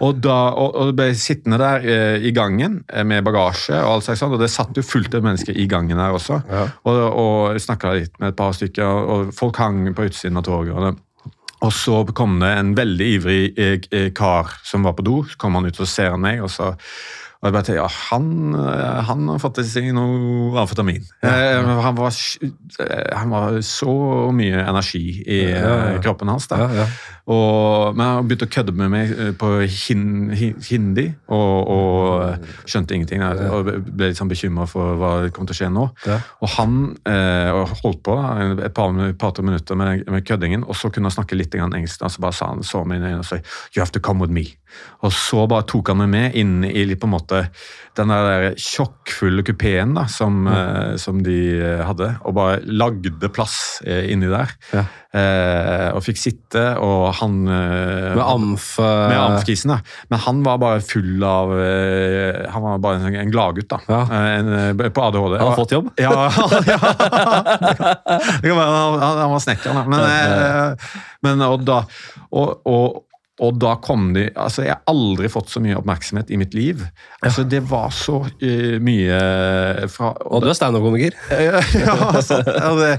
Og, 0.01 0.17
da, 0.23 0.37
og, 0.57 0.73
og 0.81 0.95
ble 0.97 1.11
sittende 1.17 1.59
der 1.61 1.85
eh, 1.85 2.25
i 2.25 2.33
gangen 2.33 2.79
eh, 2.89 3.05
med 3.05 3.25
bagasje, 3.27 3.77
og 3.77 3.99
alt 3.99 4.09
sånt, 4.09 4.33
og 4.33 4.41
det 4.41 4.49
satt 4.53 4.77
jo 4.77 4.85
fullt 4.85 5.13
av 5.17 5.27
mennesker 5.27 5.57
i 5.57 5.67
gangen 5.69 6.01
her 6.01 6.17
også. 6.17 6.41
Ja. 6.49 6.65
Og, 6.89 6.99
og 7.21 7.61
snakka 7.61 7.95
litt 7.99 8.17
med 8.21 8.33
et 8.33 8.39
par 8.39 8.57
stykker, 8.57 9.07
og 9.15 9.33
folk 9.37 9.61
hang 9.61 9.85
på 9.97 10.09
utsiden 10.09 10.41
av 10.41 10.47
toget. 10.47 10.75
og 10.75 10.89
det 10.89 10.97
og 11.61 11.69
så 11.77 11.99
kom 12.17 12.39
det 12.41 12.51
en 12.57 12.71
veldig 12.77 13.07
ivrig 13.19 13.41
eh, 13.53 13.75
eh, 13.93 14.07
kar 14.17 14.49
som 14.65 14.87
var 14.87 14.95
på 14.97 15.05
do. 15.05 15.19
Så 15.29 15.37
kom 15.41 15.59
han 15.59 15.67
ut 15.69 15.81
og 15.81 15.89
ser 15.89 16.17
meg, 16.17 16.41
og 16.41 16.49
så 16.53 16.73
og 17.41 17.47
jeg 17.47 17.53
bare 17.55 17.65
tenkte, 17.65 17.81
ja, 17.81 17.87
han, 18.11 18.25
han 19.07 19.29
har 19.31 19.39
fått 19.41 19.57
i 19.57 19.65
seg 19.65 19.87
noe 19.97 20.51
amfetamin. 20.61 21.07
Ja, 21.25 21.31
ja. 21.31 21.61
Han, 21.81 21.95
var, 21.97 22.13
han, 23.17 23.31
var, 23.33 23.55
så 23.65 23.93
mye 24.37 24.59
energi 24.61 25.01
i 25.25 25.39
ja, 25.49 25.95
kroppen 26.05 26.29
hans. 26.29 26.45
da. 26.51 26.85
Og, 27.31 27.95
men 27.95 28.03
han 28.03 28.27
begynte 28.27 28.47
å 28.49 28.51
kødde 28.51 28.73
med 28.75 28.91
meg 28.91 29.11
eh, 29.13 29.31
på 29.37 29.51
hin, 29.63 30.05
hindi, 30.67 31.05
og, 31.31 31.71
og, 31.71 32.47
skjønte 32.69 32.97
ingenting. 32.97 33.23
Og 33.23 33.69
ble 33.87 34.11
litt 34.11 34.19
sånn 34.19 34.31
bekymra 34.31 34.67
for 34.69 34.97
hva 34.99 35.11
kom 35.33 35.47
til 35.47 35.55
å 35.55 35.59
skje 35.61 35.69
nå. 35.71 35.85
Ja. 36.07 36.19
Og 36.43 36.53
han 36.57 36.79
eh, 37.07 37.51
holdt 37.83 38.01
på 38.07 38.17
et 38.17 38.75
par, 38.75 38.95
par 39.21 39.43
minutter 39.45 39.79
med, 39.79 40.03
med, 40.11 40.25
køddingen, 40.27 40.65
og 40.67 40.77
så 40.77 40.91
kunne 40.91 41.11
han 41.11 41.15
snakke 41.15 41.39
litt 41.39 41.55
engelsk. 41.55 42.03
Og 42.03 42.15
så 42.15 42.23
bare 42.23 42.37
sa 42.37 42.51
han 42.51 42.65
så 42.67 42.83
meg 42.87 43.01
inn 43.01 43.21
og 43.21 43.27
sa 43.27 43.39
You 43.71 43.83
have 43.83 43.93
to 43.95 44.03
come 44.03 44.23
with 44.23 44.33
me. 44.33 44.47
Og 45.05 45.13
så 45.15 45.45
bare 45.51 45.67
tok 45.67 45.91
han 45.91 46.01
meg 46.03 46.11
med 46.11 46.39
inn 46.39 46.57
i 46.67 46.87
på 46.95 47.07
en 47.07 47.15
måte 47.15 47.45
den 47.99 48.11
der 48.11 48.53
sjokkfulle 48.59 49.43
kupeen 49.43 49.97
som, 50.07 50.45
mm. 50.47 50.99
som, 51.01 51.19
de 51.25 51.37
eh, 51.59 51.83
hadde, 51.87 52.13
og 52.23 52.35
bare 52.37 52.61
lagde 52.67 53.31
plass 53.31 53.81
inni 53.83 54.31
der. 54.31 54.55
Ja. 54.71 54.85
Eh, 55.11 55.89
og 55.91 56.05
fikk 56.05 56.19
sitte, 56.21 56.61
og 56.79 57.09
han 57.21 57.35
eh, 57.47 58.15
Med 58.17 58.23
amf... 58.25 58.67
Med 58.79 59.17
amfkisen, 59.19 59.73
ja. 59.75 59.77
Men 60.11 60.23
han 60.25 60.41
var 60.45 60.57
bare 60.61 60.81
full 60.85 61.23
av 61.25 61.53
eh, 61.55 62.41
Han 62.53 62.65
var 62.65 62.81
bare 62.83 63.01
en, 63.01 63.15
en 63.23 63.31
gladgutt, 63.33 63.69
da. 63.71 63.79
Ja. 63.87 64.01
En, 64.35 64.81
på 64.81 65.05
ADHD. 65.05 65.37
Han 65.37 65.47
har 65.47 65.55
fått 65.61 65.75
jobb? 65.77 65.93
Ja, 66.01 66.31
ja. 66.67 66.79
Det 68.41 68.49
kan 68.49 68.57
være 68.57 68.67
han, 68.71 68.99
han 69.21 69.31
var 69.31 69.39
snekker, 69.43 69.77
da. 69.77 69.85
Men, 69.87 70.77
men 71.25 71.45
og, 71.47 71.63
da, 71.67 71.83
og, 72.29 72.61
og 72.67 73.01
og 73.41 73.57
da 73.61 73.73
kom 73.81 74.11
de 74.15 74.27
altså 74.37 74.65
Jeg 74.65 74.75
har 74.75 74.83
aldri 74.91 75.29
fått 75.31 75.49
så 75.51 75.61
mye 75.63 75.77
oppmerksomhet 75.79 76.29
i 76.33 76.37
mitt 76.39 76.53
liv. 76.57 76.83
Altså 77.25 77.43
Det 77.47 77.61
var 77.69 77.89
så 77.95 78.19
uh, 78.27 78.75
mye 78.83 79.19
fra 79.91 80.11
Og 80.29 80.43
du 80.43 80.49
er 80.51 80.57
standup-komiker? 80.57 81.17
ja, 81.81 81.95
altså, 82.11 82.41
det, 82.77 82.91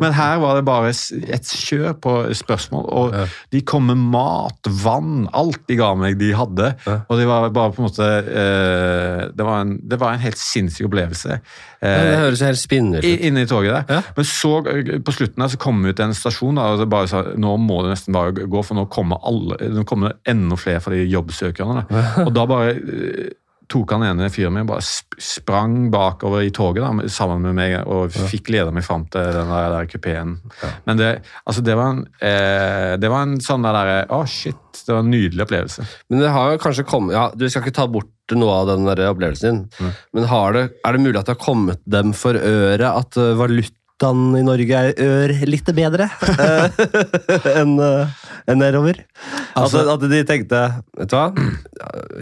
men 0.00 0.14
her 0.16 0.40
var 0.42 0.58
det 0.58 0.64
bare 0.68 0.90
et 0.90 1.52
kjør 1.52 1.94
på 2.00 2.14
spørsmål. 2.36 2.86
Og 3.00 3.16
ja. 3.16 3.26
de 3.52 3.62
kom 3.66 3.88
med 3.90 4.00
mat, 4.12 4.70
vann, 4.82 5.26
alt 5.36 5.62
de 5.68 5.76
ga 5.80 5.92
meg 5.98 6.18
de 6.20 6.32
hadde. 6.36 6.72
Ja. 6.86 7.00
Og 7.08 7.20
det 7.20 7.28
var 7.28 7.48
bare 7.54 7.74
på 7.74 7.82
en 7.82 7.88
måte 7.88 8.08
uh, 8.08 9.28
det, 9.34 9.44
var 9.44 9.64
en, 9.64 9.76
det, 9.84 10.00
var 10.00 10.14
en, 10.14 10.24
helt 10.24 10.40
sinnssyk 10.40 10.88
opplevelse. 10.88 11.40
Uh, 11.80 11.88
det 11.88 12.18
høres 12.22 12.44
helt 12.44 12.62
spinnvilt 12.62 13.04
ut. 13.04 13.26
Inne 13.28 13.44
i 13.44 13.50
toget 13.50 13.76
der. 13.90 14.08
Men 14.16 14.28
så, 14.28 14.56
på 14.64 15.16
slutten 15.16 15.44
der, 15.44 15.52
så 15.52 15.60
kom 15.60 15.84
vi 15.84 15.92
ut 15.92 16.00
til 16.00 16.08
en 16.08 16.16
stasjon 16.16 16.56
da, 16.56 16.70
og 16.72 16.80
det 16.82 16.88
bare 16.92 17.10
sa 17.10 17.24
nå 17.40 17.56
må 17.60 17.82
det 17.84 17.94
nesten 17.94 18.16
bare 18.16 18.32
gå, 18.32 18.64
for 18.64 18.78
nå 18.78 18.86
kommer 18.92 19.20
alle 19.28 19.58
nå 19.74 19.84
kommer 19.90 20.14
det 20.14 20.32
enda 20.32 20.58
flere 20.60 20.82
for 20.84 20.96
de 20.96 21.04
jobbsøkerne. 21.10 21.84
Og 22.26 22.32
da 22.36 22.46
bare 22.48 22.74
eh, 22.78 23.30
tok 23.70 23.92
han 23.94 24.04
ene 24.08 24.28
fyren 24.32 24.54
min 24.56 24.68
bare 24.68 24.82
sprang 24.82 25.90
bakover 25.92 26.42
i 26.42 26.52
toget 26.54 26.82
da, 26.82 27.08
sammen 27.12 27.44
med 27.44 27.56
meg 27.58 27.76
og 27.84 28.14
fikk 28.30 28.50
leda 28.54 28.72
meg 28.74 28.84
fram 28.86 29.06
til 29.12 29.30
den 29.36 29.50
der, 29.52 29.68
der 29.74 29.90
kupeen. 29.90 30.36
Ja. 30.62 30.70
Men 30.88 31.00
det, 31.00 31.10
altså 31.44 31.64
det, 31.66 31.76
var 31.78 31.94
en, 31.94 32.04
eh, 32.18 32.96
det 33.00 33.10
var 33.12 33.26
en 33.26 33.38
sånn 33.44 33.66
der 33.66 33.92
Å, 34.08 34.20
oh 34.20 34.26
shit. 34.28 34.58
Det 34.80 34.94
var 34.94 35.04
en 35.04 35.12
nydelig 35.12 35.44
opplevelse. 35.44 35.84
Men 36.10 36.22
det 36.24 36.32
har 36.34 36.54
jo 36.54 36.60
kanskje 36.62 36.86
kommet 36.88 37.12
ja, 37.12 37.24
Du 37.36 37.42
skal 37.50 37.64
ikke 37.64 37.74
ta 37.74 37.84
bort 37.90 38.34
noe 38.38 38.60
av 38.62 38.68
den 38.70 38.86
der 38.86 39.02
opplevelsen 39.10 39.46
din, 39.48 39.62
mm. 39.66 39.94
men 40.14 40.26
det, 40.54 40.62
er 40.86 40.94
det 40.94 41.02
mulig 41.02 41.18
at 41.18 41.26
det 41.26 41.34
har 41.34 41.42
kommet 41.42 41.80
dem 41.90 42.12
for 42.14 42.38
øret 42.38 42.86
at 42.86 43.18
eh, 43.18 43.34
valuta 43.38 43.74
guttene 44.00 44.40
i 44.40 44.44
Norge 44.44 44.80
er 44.96 45.32
litt 45.44 45.68
bedre 45.76 46.08
enn 47.60 47.76
en 47.80 48.58
nedover. 48.58 49.02
Altså, 49.54 49.84
at, 49.92 50.00
de 50.08 50.22
tenkte 50.24 50.58
Vet 50.96 51.10
du 51.10 51.16
hva, 51.16 51.28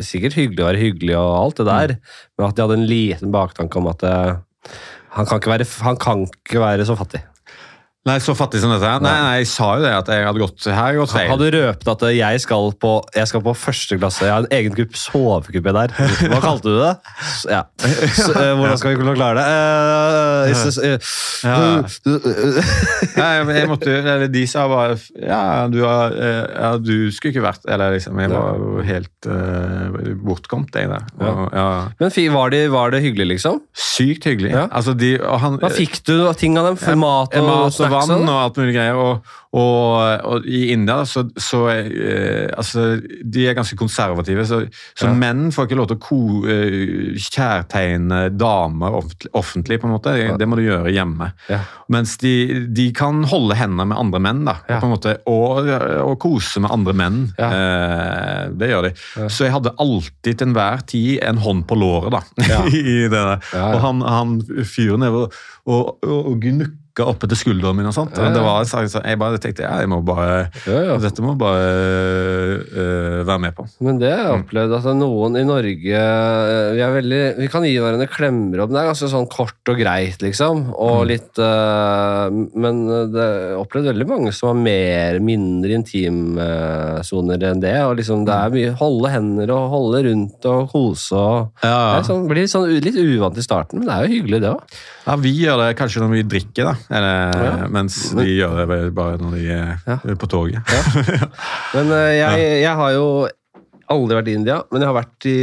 sikkert 0.02 0.34
hyggelig 0.36 0.64
å 0.64 0.68
være 0.68 0.82
hyggelig 0.82 1.16
og 1.16 1.30
alt 1.38 1.60
det 1.60 1.66
der, 1.68 1.94
men 2.36 2.48
at 2.48 2.56
de 2.56 2.64
hadde 2.64 2.78
en 2.80 2.88
liten 2.88 3.32
baktanke 3.34 3.78
om 3.78 3.88
at 3.92 4.02
eh, 4.02 4.34
han, 5.14 5.28
kan 5.28 5.38
ikke 5.38 5.54
være, 5.54 5.68
han 5.86 6.00
kan 6.02 6.26
ikke 6.26 6.62
være 6.62 6.88
så 6.88 6.98
fattig. 6.98 7.22
Nei, 8.06 8.16
så 8.22 8.32
fattig 8.38 8.60
som 8.62 8.70
dette. 8.70 8.90
Nei, 9.02 9.10
nei, 9.10 9.38
jeg 9.42 9.48
sa 9.50 9.66
jo 9.76 9.82
det 9.82 9.90
at 9.90 10.08
jeg 10.12 10.22
hadde 10.24 10.40
gått 10.40 10.66
her 10.70 10.96
gått 10.96 11.12
feil. 11.12 11.28
Hadde 11.32 11.48
du 11.50 11.56
røpt 11.58 11.88
at 11.92 12.04
jeg 12.14 12.42
skal 12.44 12.70
på, 12.80 12.92
jeg 13.16 13.28
skal 13.28 13.42
på 13.44 13.54
første 13.58 13.98
klasse, 13.98 14.22
jeg 14.24 14.32
har 14.32 14.46
en 14.46 14.54
egen 14.54 14.76
gruppe 14.76 14.96
sovekupé 14.96 15.74
der. 15.74 15.92
Hva 16.30 16.38
kalte 16.44 16.70
du 16.70 16.78
det? 16.78 16.92
Ja. 17.50 17.64
Så, 18.14 18.30
uh, 18.32 18.54
hvordan 18.56 18.78
skal 18.80 18.94
vi 18.94 19.00
kunne 19.00 19.16
klare 19.18 19.42
det? 19.42 19.44
Uh, 19.50 20.78
uh, 20.78 21.10
ja. 21.42 21.58
Jeg 23.18 23.68
måtte 23.70 23.92
eller 23.98 24.30
De 24.30 24.42
sa 24.48 24.64
bare 24.70 24.96
Ja, 25.20 25.66
du, 25.70 25.80
har, 25.84 26.14
ja, 26.14 26.70
du 26.80 27.10
skulle 27.14 27.32
ikke 27.32 27.44
vært 27.44 27.66
Eller 27.70 27.92
liksom, 27.94 28.18
jeg 28.20 28.30
var 28.32 28.58
jo 28.58 28.84
helt 28.86 29.28
bortkomt, 30.22 30.74
jeg 30.76 30.90
der. 30.90 31.04
Og, 31.18 31.44
ja. 31.52 31.68
Men 32.00 32.34
var, 32.34 32.54
det, 32.54 32.62
var, 32.72 32.94
det 32.94 33.02
hyggelig, 33.04 33.28
liksom? 33.34 33.60
Sykt 33.76 34.28
hyggelig. 34.30 34.54
Altså, 34.66 34.94
de, 34.98 35.16
han, 35.18 35.58
Hva 35.62 35.70
fikk 35.74 36.00
du 36.08 36.14
av 36.28 36.36
ting 36.38 36.58
av 36.60 36.70
dem? 36.70 36.78
Mat 36.98 37.36
og, 37.38 37.48
mat 37.48 37.80
og 37.84 37.87
vann 37.92 38.24
og 38.28 38.38
alt 38.42 38.58
mulig 38.60 38.74
greier. 38.76 38.98
Og, 38.98 39.36
og, 39.56 40.24
og 40.28 40.46
i 40.48 40.66
India 40.74 41.00
så, 41.08 41.22
så 41.40 41.62
eh, 41.72 42.50
altså, 42.52 42.98
De 43.00 43.46
er 43.48 43.56
ganske 43.56 43.78
konservative, 43.80 44.44
så, 44.44 44.60
så 44.92 45.08
ja. 45.08 45.14
menn 45.16 45.48
får 45.54 45.68
ikke 45.68 45.78
lov 45.78 45.88
til 45.88 45.96
å 45.96 46.02
ko, 46.04 46.20
eh, 46.52 47.16
kjærtegne 47.16 48.26
damer 48.36 48.98
offentlig, 48.98 49.80
på 49.80 49.88
en 49.88 49.94
måte. 49.96 50.14
Det, 50.18 50.36
det 50.40 50.48
må 50.48 50.58
du 50.58 50.66
gjøre 50.66 50.92
hjemme. 50.92 51.30
Ja. 51.48 51.62
Mens 51.92 52.16
de, 52.20 52.34
de, 52.76 52.90
kan 52.96 53.22
holde 53.30 53.56
hendene 53.56 53.88
med 53.88 54.00
andre 54.00 54.20
menn, 54.24 54.44
da, 54.48 54.58
ja. 54.68 54.82
på 54.82 54.88
en 54.88 54.94
måte, 54.96 55.16
og, 55.30 55.70
og, 56.02 56.14
kose 56.20 56.60
med 56.64 56.72
andre 56.74 56.96
menn. 56.98 57.20
Eh, 57.38 58.48
det 58.58 58.72
gjør 58.72 58.88
de. 58.88 58.92
Så 59.30 59.46
jeg 59.46 59.54
hadde 59.54 59.76
alltid 59.80 60.34
til 60.34 60.50
enhver 60.50 60.84
tid 60.88 61.22
en 61.24 61.40
hånd 61.40 61.64
på 61.68 61.78
låret, 61.78 62.12
da. 62.12 62.22
i 62.68 63.06
det 63.08 63.14
der. 63.14 63.40
Og 63.64 63.80
han, 63.84 64.04
han 64.04 64.36
fyren 64.68 65.06
er 65.06 65.16
og, 65.18 65.34
og, 65.68 66.04
og 66.04 66.36
gnukka 66.42 66.87
dekka 66.98 67.06
oppe 67.12 67.28
til 67.30 67.38
skulderen 67.38 67.76
min. 67.78 67.86
og 67.86 67.94
sånt. 67.94 68.16
Ja, 68.16 68.28
ja. 68.28 68.34
Det 68.34 68.42
var, 68.42 68.66
så 68.66 69.02
jeg 69.02 69.18
bare 69.18 69.38
tenkte 69.38 69.64
ja, 69.64 69.78
jeg 69.82 69.90
må 69.90 70.00
bare, 70.02 70.50
ja, 70.66 70.96
dette 71.00 71.22
må 71.22 71.34
bare 71.38 71.68
uh, 72.66 73.24
være 73.26 73.38
med 73.46 73.54
på. 73.54 73.66
Men 73.84 74.00
det 74.00 74.10
har 74.10 74.24
jeg 74.24 74.42
opplevd 74.42 74.76
at 74.78 74.88
noen 74.98 75.38
i 75.38 75.44
Norge 75.46 75.98
eh, 75.98 76.74
Vi, 76.74 76.82
veldig, 76.98 77.22
vi 77.38 77.48
kan 77.50 77.64
gi 77.66 77.76
hverandre 77.78 78.08
klemmer 78.10 78.62
opp, 78.62 78.72
det 78.72 78.80
er 78.80 78.90
ganske 78.90 79.10
sånn 79.10 79.28
kort 79.30 79.70
og 79.70 79.78
greit, 79.78 80.20
liksom. 80.24 80.64
Og 80.74 81.02
mm. 81.02 81.08
litt 81.10 81.40
uh, 81.42 82.28
Men 82.58 82.82
det 83.12 83.26
har 83.26 83.62
opplevd 83.62 83.92
veldig 83.92 84.08
mange 84.08 84.34
som 84.34 84.52
har 84.52 84.58
mer, 84.58 85.20
mindre 85.24 85.78
intimsoner 85.78 87.48
enn 87.50 87.62
det. 87.62 87.76
og 87.84 87.98
liksom 88.00 88.26
Det 88.28 88.34
er 88.34 88.54
mye 88.54 88.74
holde 88.78 89.12
hender 89.12 89.54
og 89.54 89.72
holde 89.74 90.04
rundt 90.08 90.48
og 90.48 90.72
kose 90.72 91.18
og 91.18 91.62
Det 91.62 92.04
sånn, 92.08 92.26
blir 92.30 92.48
sånn, 92.50 92.68
litt 92.82 92.98
uvant 92.98 93.38
i 93.38 93.44
starten, 93.44 93.80
men 93.80 93.88
det 93.88 93.94
er 93.94 94.06
jo 94.06 94.16
hyggelig, 94.16 94.42
det 94.44 94.54
òg. 94.54 94.78
Ja, 95.08 95.14
vi 95.20 95.32
gjør 95.40 95.62
det 95.62 95.68
kanskje 95.78 96.02
når 96.02 96.10
vi 96.12 96.24
drikker, 96.34 96.68
da. 96.68 96.87
Eller, 96.88 97.42
ja. 97.44 97.66
Mens 97.72 97.98
de 98.16 98.24
gjør 98.24 98.62
det 98.62 98.78
bare 98.96 99.18
når 99.20 99.36
de 99.36 99.44
er 99.52 99.74
ja. 99.84 99.98
på 100.16 100.30
toget. 100.30 100.62
Ja. 100.72 101.28
Men 101.76 101.92
uh, 101.92 102.08
jeg, 102.16 102.48
jeg, 102.62 102.72
har 102.80 102.94
jo 102.96 103.04
aldri 103.92 104.18
vært 104.18 104.32
i 104.32 104.34
India, 104.38 104.58
men 104.72 104.84
jeg 104.84 104.90
har 104.90 104.96
vært 104.96 105.28
i, 105.28 105.38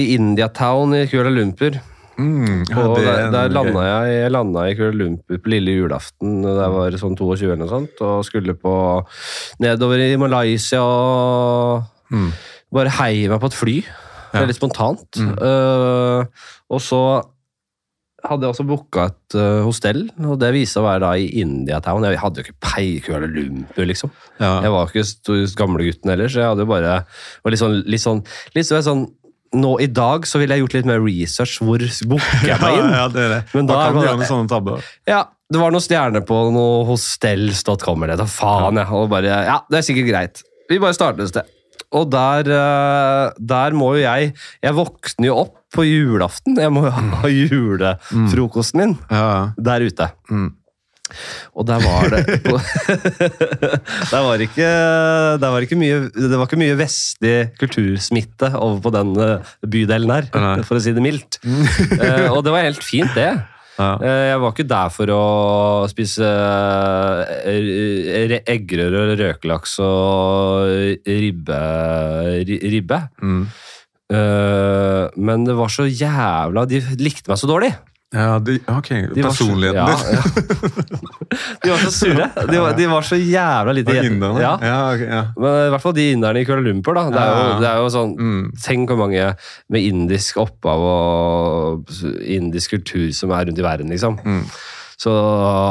i 0.00 0.06
Indiatown 0.18 0.96
i 0.98 1.04
Kuala 1.10 1.32
Lumpur. 1.32 1.80
Mm, 2.14 2.62
ja, 2.70 2.78
og 2.78 3.00
der, 3.02 3.24
der 3.34 3.50
landa 3.50 3.82
jeg, 3.88 4.10
jeg 4.20 4.30
landa 4.30 4.68
i 4.70 4.76
Kuala 4.78 4.98
Lumpur 5.00 5.40
på 5.42 5.50
lille 5.50 5.74
julaften 5.80 6.44
da 6.44 6.52
jeg 6.60 6.74
var 6.76 6.98
sånn 7.00 7.16
22 7.18 7.48
eller 7.48 7.62
noe 7.64 7.72
sånt, 7.72 8.04
og 8.06 8.22
skulle 8.28 8.54
på 8.54 8.74
nedover 9.64 10.04
i 10.04 10.14
Malaysia 10.20 10.84
og 10.84 12.14
mm. 12.14 12.30
bare 12.76 12.94
heie 13.00 13.32
meg 13.32 13.40
på 13.42 13.50
et 13.50 13.62
fly. 13.64 13.78
Veldig 14.34 14.56
spontant. 14.56 15.20
Mm. 15.20 15.34
Uh, 15.38 16.50
og 16.74 16.80
så 16.82 17.00
hadde 18.24 18.46
jeg 18.46 18.54
også 18.54 18.64
booka 18.68 19.08
et 19.10 19.36
uh, 19.36 19.64
hostell, 19.66 20.06
og 20.24 20.38
det 20.40 20.52
viste 20.54 20.78
seg 20.78 20.84
å 20.84 20.86
være 20.86 21.02
da 21.04 21.10
i 21.20 21.26
Indiatown. 21.42 22.06
Jeg 22.08 22.20
hadde 22.22 22.40
jo 22.40 22.46
ikke 22.46 22.70
peil 22.70 23.10
eller 23.18 23.34
Lumpur, 23.34 23.84
liksom. 23.90 24.14
Ja. 24.38 24.54
Jeg 24.64 24.72
var 24.74 24.94
ikke 24.94 25.36
gamlegutten 25.60 26.14
heller, 26.14 26.32
så 26.32 26.40
jeg 26.40 26.52
hadde 26.52 26.64
jo 26.64 26.70
bare 26.72 26.96
litt 27.52 27.60
sånn, 27.60 27.76
litt 27.90 28.04
sånn, 28.04 28.24
litt 28.56 28.72
sånn 28.72 29.06
nå 29.54 29.76
i 29.78 29.86
dag 29.86 30.24
så 30.26 30.40
ville 30.40 30.56
jeg 30.56 30.64
gjort 30.64 30.76
litt 30.78 30.88
mer 30.88 31.02
research. 31.04 31.60
Hvor 31.62 31.84
booker 32.10 32.48
jeg 32.48 32.60
meg 32.62 32.76
inn? 32.80 32.90
ja, 32.96 33.06
det 33.12 33.22
er 33.22 33.32
det. 33.36 33.40
Men 33.54 33.68
da, 33.70 33.76
da 33.76 33.86
kan 33.86 33.98
du 33.98 34.06
gjøre 34.06 34.18
noen 34.18 34.30
sånne 34.32 34.50
tabber. 34.50 34.88
Ja, 35.10 35.20
det 35.52 35.60
var 35.60 35.74
noen 35.74 35.84
stjerner 35.84 36.24
på 36.26 36.40
noe 36.54 36.82
hostels.com 36.88 38.06
eller 38.06 38.18
noe. 38.18 38.30
Faen, 38.30 38.80
ja. 38.80 38.88
Og 38.96 39.10
bare, 39.12 39.38
ja, 39.46 39.60
det 39.70 39.80
er 39.80 39.86
sikkert 39.86 40.10
greit. 40.10 40.42
Vi 40.70 40.80
bare 40.82 40.96
starter 40.96 41.26
et 41.26 41.30
sted. 41.34 41.53
Og 41.94 42.10
der, 42.10 42.50
eh, 42.50 43.30
der 43.38 43.76
må 43.76 43.94
jo 43.94 44.02
jeg 44.02 44.34
Jeg 44.62 44.74
våkner 44.74 45.30
jo 45.30 45.38
opp 45.44 45.60
på 45.74 45.86
julaften. 45.86 46.58
Jeg 46.58 46.70
må 46.70 46.84
jo 46.86 46.92
ha 46.94 47.02
mm. 47.02 47.14
julefrokosten 47.30 48.80
min 48.80 48.92
der 49.58 49.86
ute. 49.86 50.10
Mm. 50.30 50.52
Og 51.54 51.66
der 51.68 51.82
var 51.84 52.08
det 52.14 52.22
der 54.12 54.22
var 54.24 54.40
ikke, 54.40 54.68
der 55.42 55.50
var 55.52 55.66
ikke 55.66 55.78
mye, 55.78 55.98
Det 56.14 56.38
var 56.38 56.48
ikke 56.48 56.60
mye 56.60 56.78
vestlig 56.78 57.34
kultursmitte 57.60 58.50
over 58.56 58.80
på 58.84 58.94
den 58.94 59.12
eh, 59.20 59.52
bydelen 59.68 60.14
her, 60.14 60.30
for 60.64 60.78
å 60.78 60.82
si 60.82 60.94
det 60.96 61.04
mildt. 61.04 61.40
Mm. 61.44 61.66
Eh, 61.98 62.28
og 62.32 62.44
det 62.46 62.54
var 62.54 62.66
helt 62.66 62.84
fint, 62.84 63.12
det. 63.18 63.34
Ja. 63.74 63.90
Jeg 64.30 64.40
var 64.42 64.52
ikke 64.54 64.68
der 64.70 64.90
for 64.94 65.10
å 65.10 65.22
spise 65.90 66.28
eggerøre, 68.54 69.16
røkelaks 69.18 69.78
og 69.82 71.06
ribbe. 71.08 71.60
ribbe. 72.46 73.00
Mm. 73.22 73.46
Uh, 74.12 75.08
men 75.16 75.46
det 75.48 75.54
var 75.56 75.70
så 75.72 75.86
jævla 75.88 76.66
De 76.68 76.76
likte 77.00 77.30
meg 77.32 77.40
så 77.40 77.48
dårlig. 77.48 77.72
Ja, 78.14 78.38
de, 78.38 78.58
ok. 78.70 78.88
De 79.14 79.22
Personligheten 79.22 79.80
ja, 79.80 79.98
ja. 80.12 80.22
De 81.62 81.70
var 81.70 81.78
så 81.82 81.90
sure. 81.90 82.28
De 82.50 82.58
var, 82.60 82.76
de 82.76 82.86
var 82.86 83.02
så 83.02 83.16
jævla 83.16 83.72
lite 83.72 83.96
Inderne? 84.06 84.42
Ja. 84.42 84.52
ja, 84.62 84.76
okay, 84.94 85.08
ja. 85.08 85.22
Men 85.36 85.56
i 85.66 85.72
hvert 85.74 85.82
fall 85.82 85.96
de 85.96 86.04
inderne 86.12 86.42
i 86.42 86.46
Kuala 86.46 86.62
Lumpur. 86.62 86.94
da. 86.94 87.08
Det 87.10 87.22
er 87.22 87.32
jo, 87.34 87.48
det 87.62 87.70
er 87.70 87.80
jo 87.82 87.88
sånn, 87.96 88.14
mm. 88.14 88.44
Tenk 88.62 88.92
hvor 88.92 89.00
mange 89.02 89.32
med 89.72 89.88
indisk 89.88 90.38
opphav 90.44 90.86
og 90.90 91.90
indisk 92.22 92.76
kultur 92.76 93.10
som 93.16 93.34
er 93.34 93.48
rundt 93.48 93.58
i 93.58 93.66
verden, 93.66 93.90
liksom. 93.90 94.20
Mm. 94.22 94.44
Så 95.00 95.10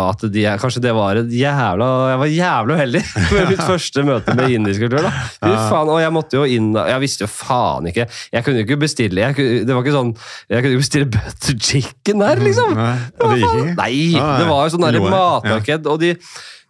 at 0.09 0.23
de, 0.33 0.43
kanskje 0.59 0.81
det 0.83 0.91
var 0.95 1.19
et 1.21 1.31
jævla 1.31 1.87
Jeg 2.11 2.19
var 2.21 2.31
jævlig 2.33 2.75
uheldig 2.77 3.03
med 3.33 3.51
mitt 3.53 3.63
første 3.63 4.03
møte 4.07 4.35
med 4.37 4.55
indisk 4.57 4.83
kultur. 4.83 5.05
da. 5.05 5.11
Fy 5.39 5.51
faen, 5.71 5.91
Og 5.93 6.01
jeg 6.03 6.13
måtte 6.15 6.39
jo 6.41 6.47
inn 6.57 6.71
Jeg 6.75 7.03
visste 7.03 7.25
jo 7.25 7.29
faen 7.31 7.87
ikke 7.91 8.07
Jeg 8.33 8.43
kunne 8.45 8.61
jo 8.61 8.67
ikke 8.67 8.79
bestille 8.83 9.23
jeg, 9.27 9.49
Det 9.67 9.71
var 9.73 9.85
ikke 9.85 9.95
sånn 9.95 10.11
Jeg 10.51 10.59
kunne 10.65 10.73
ikke 10.75 10.83
bestille 10.83 11.11
butter 11.13 11.59
chicken 11.69 12.23
der, 12.25 12.41
liksom. 12.43 12.73
Nei, 12.77 12.97
det 13.19 13.29
var, 13.29 13.69
nei, 13.79 13.93
det 14.17 14.49
var 14.49 14.67
jo 14.67 14.73
sånn 14.75 14.87
matmarked. 15.13 15.87
Og 15.93 16.01
de 16.03 16.13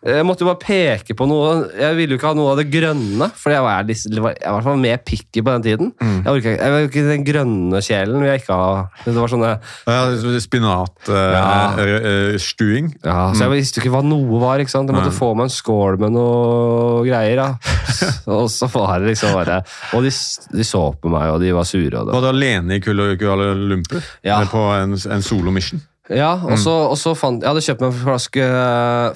jeg 0.03 0.25
måtte 0.27 0.43
jo 0.43 0.49
bare 0.49 0.59
peke 0.59 1.15
på 1.15 1.23
noe 1.29 1.69
Jeg 1.79 1.95
ville 1.95 2.15
jo 2.15 2.19
ikke 2.19 2.31
ha 2.33 2.35
noe 2.35 2.51
av 2.51 2.57
det 2.59 2.65
grønne, 2.73 3.29
for 3.39 3.53
jeg 3.53 3.63
var, 3.63 3.85
jeg 3.87 4.23
var 4.23 4.33
i 4.35 4.51
hvert 4.51 4.65
fall 4.65 4.81
mer 4.81 4.97
picky 4.99 5.39
på 5.39 5.53
den 5.53 5.63
tiden. 5.63 5.93
Mm. 5.95 6.17
Jeg 6.17 6.31
orket 6.33 6.57
ikke, 6.57 6.81
ikke 6.89 7.03
den 7.07 7.23
grønne 7.27 7.81
kjelen. 7.85 8.25
jeg 8.27 8.41
ikke 8.41 8.57
ha. 8.59 8.71
Det 9.05 9.13
var 9.15 9.29
sånne 9.31 9.51
ja, 9.87 10.01
Spinatstuing? 10.43 12.85
Uh, 12.91 12.99
ja. 13.05 13.13
ja, 13.13 13.21
så 13.31 13.39
jeg 13.45 13.51
visste 13.53 13.79
jo 13.79 13.83
ikke 13.85 13.95
hva 13.95 14.03
noe 14.05 14.41
var. 14.43 14.59
ikke 14.59 14.75
sant? 14.75 14.87
Jeg 14.91 14.97
måtte 14.97 15.13
Nei. 15.13 15.21
få 15.21 15.29
meg 15.39 15.45
en 15.47 15.55
skål 15.55 15.93
med 16.03 16.09
noe 16.17 16.99
greier. 17.07 17.37
da. 17.39 17.47
og 18.35 18.51
så 18.51 18.67
var 18.73 18.99
det 18.99 19.07
liksom 19.13 19.31
bare 19.37 19.57
Og 19.95 19.99
de, 20.03 20.11
de, 20.51 20.63
så 20.67 20.83
på 20.99 21.07
meg, 21.13 21.25
og 21.31 21.39
de 21.43 21.49
var 21.55 21.65
sure. 21.69 21.95
Og 21.95 22.03
det. 22.09 22.13
Var 22.17 22.23
du 22.27 22.29
alene 22.33 22.71
i 22.75 22.83
Kuala 22.83 23.47
Lumpur? 23.55 24.03
Ja. 24.25 24.43
På 24.51 24.61
en, 24.75 24.99
en 24.99 25.23
solo-mission? 25.23 25.79
Ja, 26.11 26.33
og 26.35 26.57
så, 26.59 26.73
mm. 26.91 27.15
fant 27.15 27.43
Jeg 27.45 27.47
hadde 27.47 27.63
kjøpt 27.63 27.83
meg 27.83 27.93
en 27.93 28.01
flaske, 28.01 28.47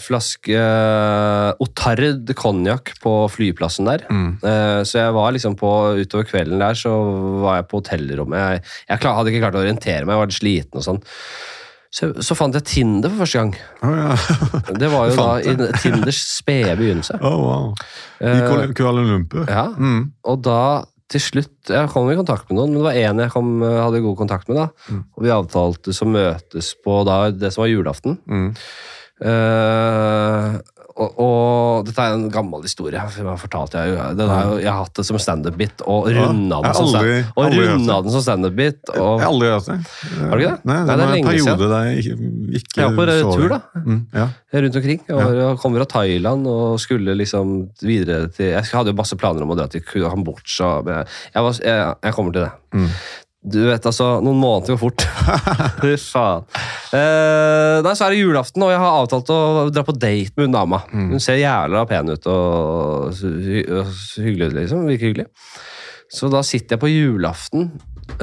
flaske 0.05 0.55
uh, 0.55 1.63
Otard 1.63 2.31
konjakk 2.39 2.93
på 3.03 3.15
flyplassen 3.33 3.89
der. 3.89 4.05
Mm. 4.07 4.29
Uh, 4.39 4.79
så 4.87 5.01
jeg 5.01 5.17
var 5.17 5.35
liksom 5.35 5.57
på 5.59 5.73
utover 5.99 6.29
kvelden 6.29 6.63
der, 6.63 6.79
så 6.79 6.93
var 7.43 7.59
jeg 7.59 7.67
på 7.67 7.81
hotellrommet. 7.81 8.39
Jeg, 8.39 8.63
jeg 8.87 9.03
klar, 9.03 9.19
hadde 9.19 9.33
ikke 9.33 9.43
klart 9.43 9.59
å 9.59 9.65
orientere 9.65 10.07
meg, 10.07 10.15
jeg 10.15 10.23
var 10.23 10.31
litt 10.31 10.39
sliten 10.39 10.79
og 10.79 10.87
sånn. 10.87 11.03
Så, 11.97 12.11
så, 12.21 12.35
fant 12.37 12.55
jeg 12.55 12.67
Tinder 12.67 13.11
for 13.11 13.23
første 13.23 13.41
gang. 13.41 13.53
Oh, 13.83 13.95
ja. 13.95 14.15
det 14.81 14.89
var 14.91 15.09
jo 15.09 15.15
da 15.17 15.29
i 15.39 15.55
Tinders 15.81 16.19
spede 16.37 16.75
begynnelse. 16.79 17.19
Oh, 17.27 17.39
wow. 17.43 17.71
I 18.23 18.71
Kuala 18.75 19.03
Lumpur? 19.03 19.47
Ja, 19.49 19.67
mm. 19.75 20.03
og 20.23 20.43
da 20.45 20.61
til 21.07 21.23
slutt 21.23 21.71
Jeg 21.71 21.87
kom 21.93 22.09
i 22.11 22.17
kontakt 22.19 22.49
med 22.49 22.59
noen, 22.59 22.73
men 22.73 22.81
det 22.81 22.87
var 22.87 22.99
én 22.99 23.21
jeg 23.23 23.31
kom, 23.31 23.51
hadde 23.63 24.03
god 24.03 24.17
kontakt 24.19 24.49
med. 24.51 24.59
da, 24.59 24.67
mm. 24.91 25.03
Og 25.15 25.25
vi 25.25 25.33
avtalte 25.33 25.95
så 25.95 26.07
møtes 26.09 26.73
på 26.83 27.01
da, 27.07 27.19
det 27.31 27.53
som 27.55 27.63
var 27.63 27.71
julaften. 27.71 28.17
Mm. 28.27 28.49
Uh, 29.17 30.59
og, 30.97 31.19
og, 31.21 31.85
dette 31.87 32.01
er 32.03 32.15
en 32.15 32.25
gammel 32.33 32.63
historie. 32.65 32.95
Jeg 32.97 33.25
har, 33.27 33.37
fortalt, 33.39 33.75
jeg, 33.77 33.97
den 34.17 34.31
er, 34.33 34.53
jeg 34.63 34.69
har 34.71 34.81
hatt 34.81 34.95
det 34.97 35.05
som 35.05 35.19
standup-bit 35.21 35.83
og 35.85 36.09
runda 36.15 36.61
den 36.63 38.13
som 38.15 38.23
standup-bit. 38.25 38.81
Jeg 38.89 39.03
har 39.21 39.27
aldri 39.27 39.51
hørt 39.51 39.69
det. 39.69 39.77
Har 40.17 40.33
du 40.33 40.43
ikke 40.43 40.55
det? 40.55 40.71
Nei, 40.71 40.79
det, 40.79 40.87
Nei, 40.87 40.95
det 40.97 41.05
er 41.05 41.13
en 41.19 41.29
periode 41.29 41.69
der 41.73 41.89
jeg 41.91 42.01
ikke, 42.01 42.31
ikke 42.61 42.81
Jeg 42.81 42.97
var 42.97 43.13
på 43.13 43.35
tur, 43.37 43.47
da. 43.53 43.61
Mm, 43.83 44.01
ja. 44.17 44.27
Rundt 44.57 44.81
omkring. 44.81 45.05
Jeg, 45.11 45.37
ja. 45.37 45.53
kom 45.61 45.77
fra 45.77 45.89
Thailand 45.93 46.49
og 46.49 46.81
skulle 46.81 47.17
liksom 47.19 47.55
videre 47.83 48.31
til 48.33 48.51
Jeg 48.55 48.65
hadde 48.71 48.93
jo 48.93 48.97
masse 48.97 49.19
planer 49.19 49.45
om 49.45 49.53
å 49.53 49.59
dra 49.59 49.69
til 49.71 49.85
Kambodsja. 49.85 50.73
Jeg, 50.81 51.45
var, 51.45 51.61
jeg, 51.61 51.95
jeg 52.09 52.17
kommer 52.17 52.33
til 52.33 52.47
det. 52.47 52.53
Mm. 52.73 52.91
Du 53.45 53.59
vet, 53.67 53.85
altså, 53.85 54.17
Noen 54.23 54.39
måneder 54.41 54.73
går 54.73 54.79
fort. 54.81 55.03
Fy 55.83 55.93
faen. 56.01 56.45
Eh, 56.95 57.77
nei, 57.85 57.93
Så 57.95 58.07
er 58.07 58.15
det 58.15 58.21
julaften, 58.21 58.65
og 58.65 58.73
jeg 58.73 58.81
har 58.81 59.01
avtalt 59.03 59.31
å 59.33 59.39
dra 59.71 59.83
på 59.87 59.95
date 59.95 60.33
med 60.35 60.49
hun 60.49 60.55
dama. 60.57 60.81
Mm. 60.91 61.11
Hun 61.13 61.23
ser 61.23 61.39
jævla 61.39 61.85
pen 61.89 62.11
ut 62.11 62.27
og 62.31 63.13
hyggelig 63.15 64.49
ut, 64.49 64.57
liksom. 64.57 64.87
Virker 64.89 65.11
hyggelig. 65.11 65.27
Så 66.11 66.31
da 66.31 66.41
sitter 66.45 66.75
jeg 66.75 66.83
på 66.83 66.91
julaften, 66.91 67.69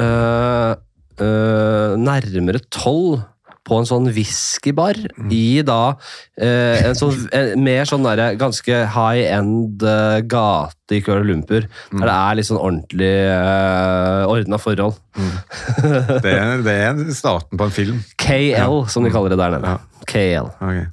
eh, 0.01 0.75
eh, 1.21 1.95
nærmere 2.01 2.65
tolv 2.73 3.23
på 3.65 3.79
en 3.81 3.89
sånn 3.89 4.11
whiskybar 4.13 4.99
mm. 5.17 5.31
i 5.33 5.63
da 5.65 5.95
eh, 6.37 6.85
en 6.85 6.99
sånn 6.99 7.27
en, 7.33 7.55
mer 7.65 7.89
sånn 7.89 8.05
der, 8.05 8.37
ganske 8.41 8.83
high 8.95 9.25
end 9.33 9.85
uh, 9.87 10.21
gate 10.21 10.99
i 10.99 11.01
Kuala 11.05 11.25
Lumpur. 11.25 11.65
Mm. 11.91 12.03
Der 12.03 12.11
det 12.11 12.17
er 12.17 12.39
litt 12.39 12.49
sånn 12.51 12.61
ordentlig 12.61 13.13
uh, 13.33 14.25
ordna 14.29 14.61
forhold. 14.61 15.01
Mm. 15.15 15.31
Det, 16.25 16.33
er, 16.33 16.63
det, 16.65 16.75
er, 16.75 17.01
starten 17.15 17.59
på 17.61 17.69
en 17.69 17.75
film. 17.75 18.03
KL, 18.21 18.51
ja. 18.53 18.67
som 18.91 19.05
de 19.07 19.13
kaller 19.15 19.33
det 19.33 19.39
der 19.41 19.57
nede. 19.57 19.75
Ja. 19.75 20.05
KL. 20.11 20.51
Okay. 20.59 20.87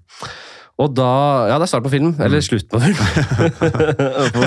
Og 0.82 0.95
da 0.97 1.11
Ja, 1.51 1.57
det 1.59 1.67
er 1.67 1.72
start 1.72 1.86
på 1.86 1.93
film. 1.93 2.15
Eller 2.19 2.41
mm. 2.41 2.45
slutt 2.45 2.69
på 2.72 2.80
film. 2.82 2.97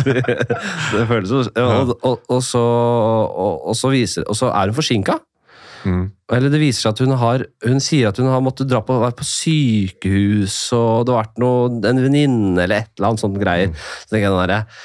det 0.95 1.07
føles 1.11 1.31
jo 1.31 1.45
og, 1.45 1.95
og, 2.03 2.21
og, 2.29 2.43
så, 2.43 2.65
og, 2.65 3.77
så 3.77 3.93
viser, 3.93 4.27
og 4.29 4.39
så 4.39 4.51
er 4.51 4.73
hun 4.73 4.79
forsinka. 4.81 5.19
Mm. 5.85 6.05
Eller 6.33 6.53
det 6.53 6.61
viser 6.63 6.87
seg 6.87 6.95
at 6.95 7.03
hun 7.05 7.15
har 7.21 7.43
Hun 7.67 7.83
sier 7.85 8.09
at 8.09 8.19
hun 8.21 8.31
har 8.33 8.43
måttet 8.45 8.71
dra 8.71 8.81
på, 8.85 8.97
være 9.03 9.19
på 9.19 9.27
sykehus, 9.29 10.57
og 10.77 11.05
det 11.05 11.15
har 11.15 11.25
vært 11.27 11.41
noe, 11.43 11.71
en 11.85 12.05
venninne 12.07 12.59
eller 12.65 12.85
et 12.85 12.93
eller 12.97 13.11
annet 13.11 13.25
sånt 13.25 13.41
greier. 13.41 13.73
Mm. 13.73 13.81
Så 13.81 14.13
tenker 14.13 14.27
jeg 14.27 14.35
den 14.35 14.53
der, 14.55 14.85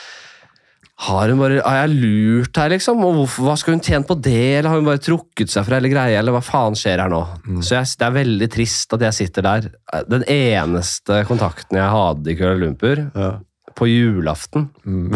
har, 0.99 1.31
hun 1.31 1.39
bare, 1.39 1.59
har 1.63 1.77
jeg 1.79 1.95
lurt 1.95 2.57
her, 2.59 2.73
liksom? 2.73 3.03
Og 3.07 3.13
hvorfor, 3.21 3.45
hva 3.47 3.53
skal 3.59 3.77
hun 3.77 3.83
tjene 3.85 4.07
på 4.07 4.17
det? 4.19 4.35
Eller 4.59 4.67
har 4.67 4.81
hun 4.81 4.89
bare 4.89 4.99
trukket 4.99 5.51
seg 5.51 5.63
fra 5.63 5.79
hele 5.79 5.91
greia, 5.93 6.19
eller 6.19 6.35
hva 6.35 6.43
faen 6.43 6.75
skjer 6.75 6.99
her 7.05 7.11
nå? 7.13 7.21
Mm. 7.47 7.61
Så 7.63 7.77
jeg, 7.77 7.93
det 8.01 8.07
er 8.09 8.17
veldig 8.17 8.49
trist 8.51 8.97
at 8.97 9.05
jeg 9.07 9.17
sitter 9.21 9.47
der. 9.47 9.69
Den 10.11 10.25
eneste 10.27 11.21
kontakten 11.29 11.79
jeg 11.79 11.93
hadde 11.95 12.33
i 12.33 12.35
Kuala 12.39 12.59
Lumpur, 12.59 13.05
ja 13.15 13.37
på 13.79 13.87
julaften. 13.87 14.67
Mm. 14.83 15.13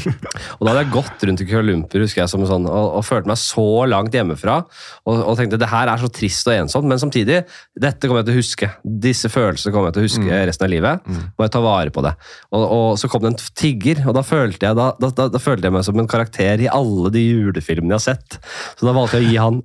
og 0.56 0.62
Da 0.62 0.70
hadde 0.70 0.82
jeg 0.82 0.92
gått 0.94 1.26
rundt 1.28 1.42
i 1.44 1.46
Kuala 1.48 1.76
husker 1.76 2.22
jeg, 2.22 2.30
som 2.32 2.44
sånn, 2.48 2.68
og, 2.70 2.88
og 2.98 3.04
følte 3.06 3.30
meg 3.30 3.40
så 3.40 3.66
langt 3.90 4.16
hjemmefra. 4.16 4.58
Og, 5.04 5.12
og, 5.20 5.34
tenkte 5.38 5.60
det 5.60 5.70
her 5.70 5.90
er 5.92 6.00
så 6.00 6.10
trist 6.12 6.48
og 6.48 6.56
ensomt, 6.56 6.88
men 6.88 7.00
samtidig 7.02 7.42
dette 7.76 8.08
kommer 8.08 8.22
jeg 8.22 8.30
til 8.30 8.36
å 8.36 8.40
huske. 8.40 8.70
Disse 9.06 9.30
følelsene 9.32 9.74
kommer 9.74 9.90
jeg 9.90 9.98
til 9.98 10.04
å 10.04 10.08
huske 10.08 10.26
mm. 10.26 10.34
resten 10.50 10.68
av 10.68 10.72
livet. 10.72 11.06
Mm. 11.06 11.22
Og 11.36 11.46
jeg 11.46 11.54
tar 11.56 11.66
vare 11.66 11.94
på 11.94 12.04
det. 12.06 12.16
Og, 12.50 12.64
og, 12.64 12.88
Så 13.00 13.12
kom 13.12 13.24
det 13.24 13.34
en 13.34 13.40
tigger, 13.62 14.04
og 14.06 14.16
da 14.16 14.24
følte, 14.26 14.70
jeg, 14.70 14.78
da, 14.78 14.90
da, 15.00 15.12
da, 15.20 15.30
da 15.32 15.42
følte 15.42 15.68
jeg 15.68 15.76
meg 15.76 15.86
som 15.86 16.02
en 16.02 16.10
karakter 16.10 16.64
i 16.64 16.72
alle 16.72 17.12
de 17.14 17.24
julefilmene 17.24 17.96
jeg 17.96 18.00
har 18.00 18.06
sett. 18.14 18.38
Så 18.76 18.88
da 18.88 18.96
valgte 18.96 19.20
jeg 19.20 19.28
å 19.28 19.32
gi 19.32 19.42
han 19.44 19.64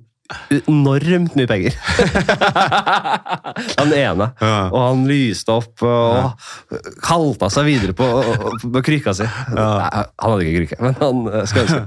enormt 0.62 1.36
mye 1.38 1.48
penger. 1.50 1.76
han 3.80 3.94
ene. 3.94 4.28
Ja. 4.40 4.56
Og 4.68 4.78
han 4.80 5.04
lyste 5.08 5.54
opp 5.54 5.84
og 5.86 6.18
ja. 6.18 6.80
kalta 7.04 7.50
seg 7.52 7.68
videre 7.68 7.96
på, 7.96 8.08
på 8.62 8.84
krykka 8.84 9.14
si. 9.16 9.26
Ja. 9.26 9.68
Han 10.22 10.34
hadde 10.34 10.46
ikke 10.46 10.62
krykke, 10.62 10.80
men 10.84 10.98
han 11.00 11.24
eh, 11.32 11.46
skal 11.50 11.66
ønske. 11.66 11.82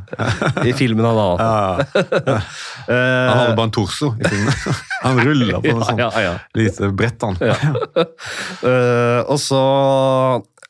I 0.65 0.75
filmen 0.77 1.07
han 1.07 1.21
hadde 1.21 1.45
ja, 1.45 2.39
Han 2.89 3.39
hadde 3.39 3.55
bare 3.57 3.67
en 3.69 3.75
torso 3.75 4.13
i 4.19 4.27
filmen. 4.27 4.81
Han 5.05 5.19
rulla 5.21 5.59
på 5.61 5.75
noe 5.75 5.85
sånt 5.85 6.55
lite 6.57 6.87
brett, 6.97 7.21
han. 7.21 7.35
uh, 7.37 9.21
og 9.29 9.37
så 9.41 9.61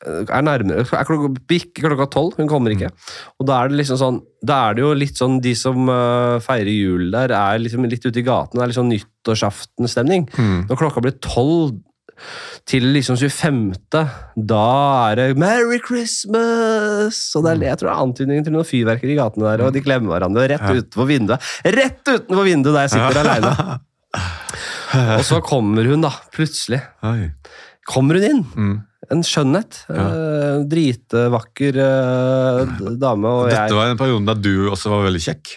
er 0.06 0.44
nærmere 0.46 0.84
er 0.84 1.08
klokka, 1.08 1.32
Bikker 1.50 1.88
klokka 1.88 2.08
tolv, 2.12 2.36
hun 2.38 2.50
kommer 2.50 2.74
ikke. 2.74 2.92
Og 3.40 3.48
da 3.48 3.62
er 3.62 3.72
det 3.72 3.80
liksom 3.82 4.00
sånn 4.00 4.22
Da 4.46 4.60
er 4.68 4.76
det 4.76 4.84
jo 4.84 4.92
litt 4.94 5.18
sånn 5.18 5.40
De 5.42 5.54
som 5.58 5.90
uh, 5.90 6.38
feirer 6.44 6.72
jul 6.72 7.10
der, 7.14 7.34
er 7.34 7.60
liksom 7.62 7.86
litt 7.90 8.06
ute 8.06 8.22
i 8.22 8.26
gaten. 8.26 8.58
Det 8.58 8.64
er 8.64 8.72
litt 8.72 8.78
sånn 8.78 8.92
nyttårsaftenstemning. 8.92 10.30
Mm. 10.36 10.64
Når 10.70 10.80
klokka 10.80 11.04
blir 11.04 11.18
tolv 11.24 11.76
til 12.64 12.86
liksom 12.94 13.18
25., 13.20 13.58
da 14.48 14.62
er 15.10 15.16
det 15.16 15.26
'Merry 15.36 15.78
Christmas!' 15.84 17.36
Og 17.36 17.44
det 17.44 17.52
er, 17.52 17.64
jeg 17.68 17.78
tror 17.78 17.90
det 17.90 17.94
er 17.94 18.04
antydningen 18.06 18.44
til 18.46 18.54
noen 18.56 18.64
fyrverkeri 18.64 19.12
i 19.12 19.18
gatene 19.20 19.44
der, 19.44 19.66
og 19.66 19.74
de 19.74 19.84
klemmer 19.84 20.14
hverandre 20.14 20.48
rett 20.48 20.64
utenfor 20.64 21.10
vinduet. 21.10 21.52
Rett 21.64 22.00
utenfor 22.08 22.44
vinduet 22.48 22.72
der 22.72 22.88
jeg 22.88 22.94
sitter 22.96 23.20
aleine! 23.20 23.80
Og 25.18 25.24
så 25.28 25.42
kommer 25.44 25.84
hun, 25.84 26.00
da, 26.00 26.12
plutselig. 26.32 26.80
Kommer 27.86 28.16
hun 28.16 28.24
inn? 28.24 28.44
En 29.12 29.22
skjønnhet. 29.26 29.82
Ja. 29.90 30.06
Uh, 30.06 30.64
dritvakker 30.70 31.78
uh, 31.78 32.74
dame. 32.98 33.30
Og 33.30 33.46
Dette 33.50 33.68
jeg... 33.70 33.78
var 33.78 33.92
en 33.92 34.00
periode 34.00 34.26
da 34.26 34.36
du 34.38 34.68
også 34.72 34.92
var 34.92 35.06
veldig 35.08 35.22
kjekk? 35.28 35.56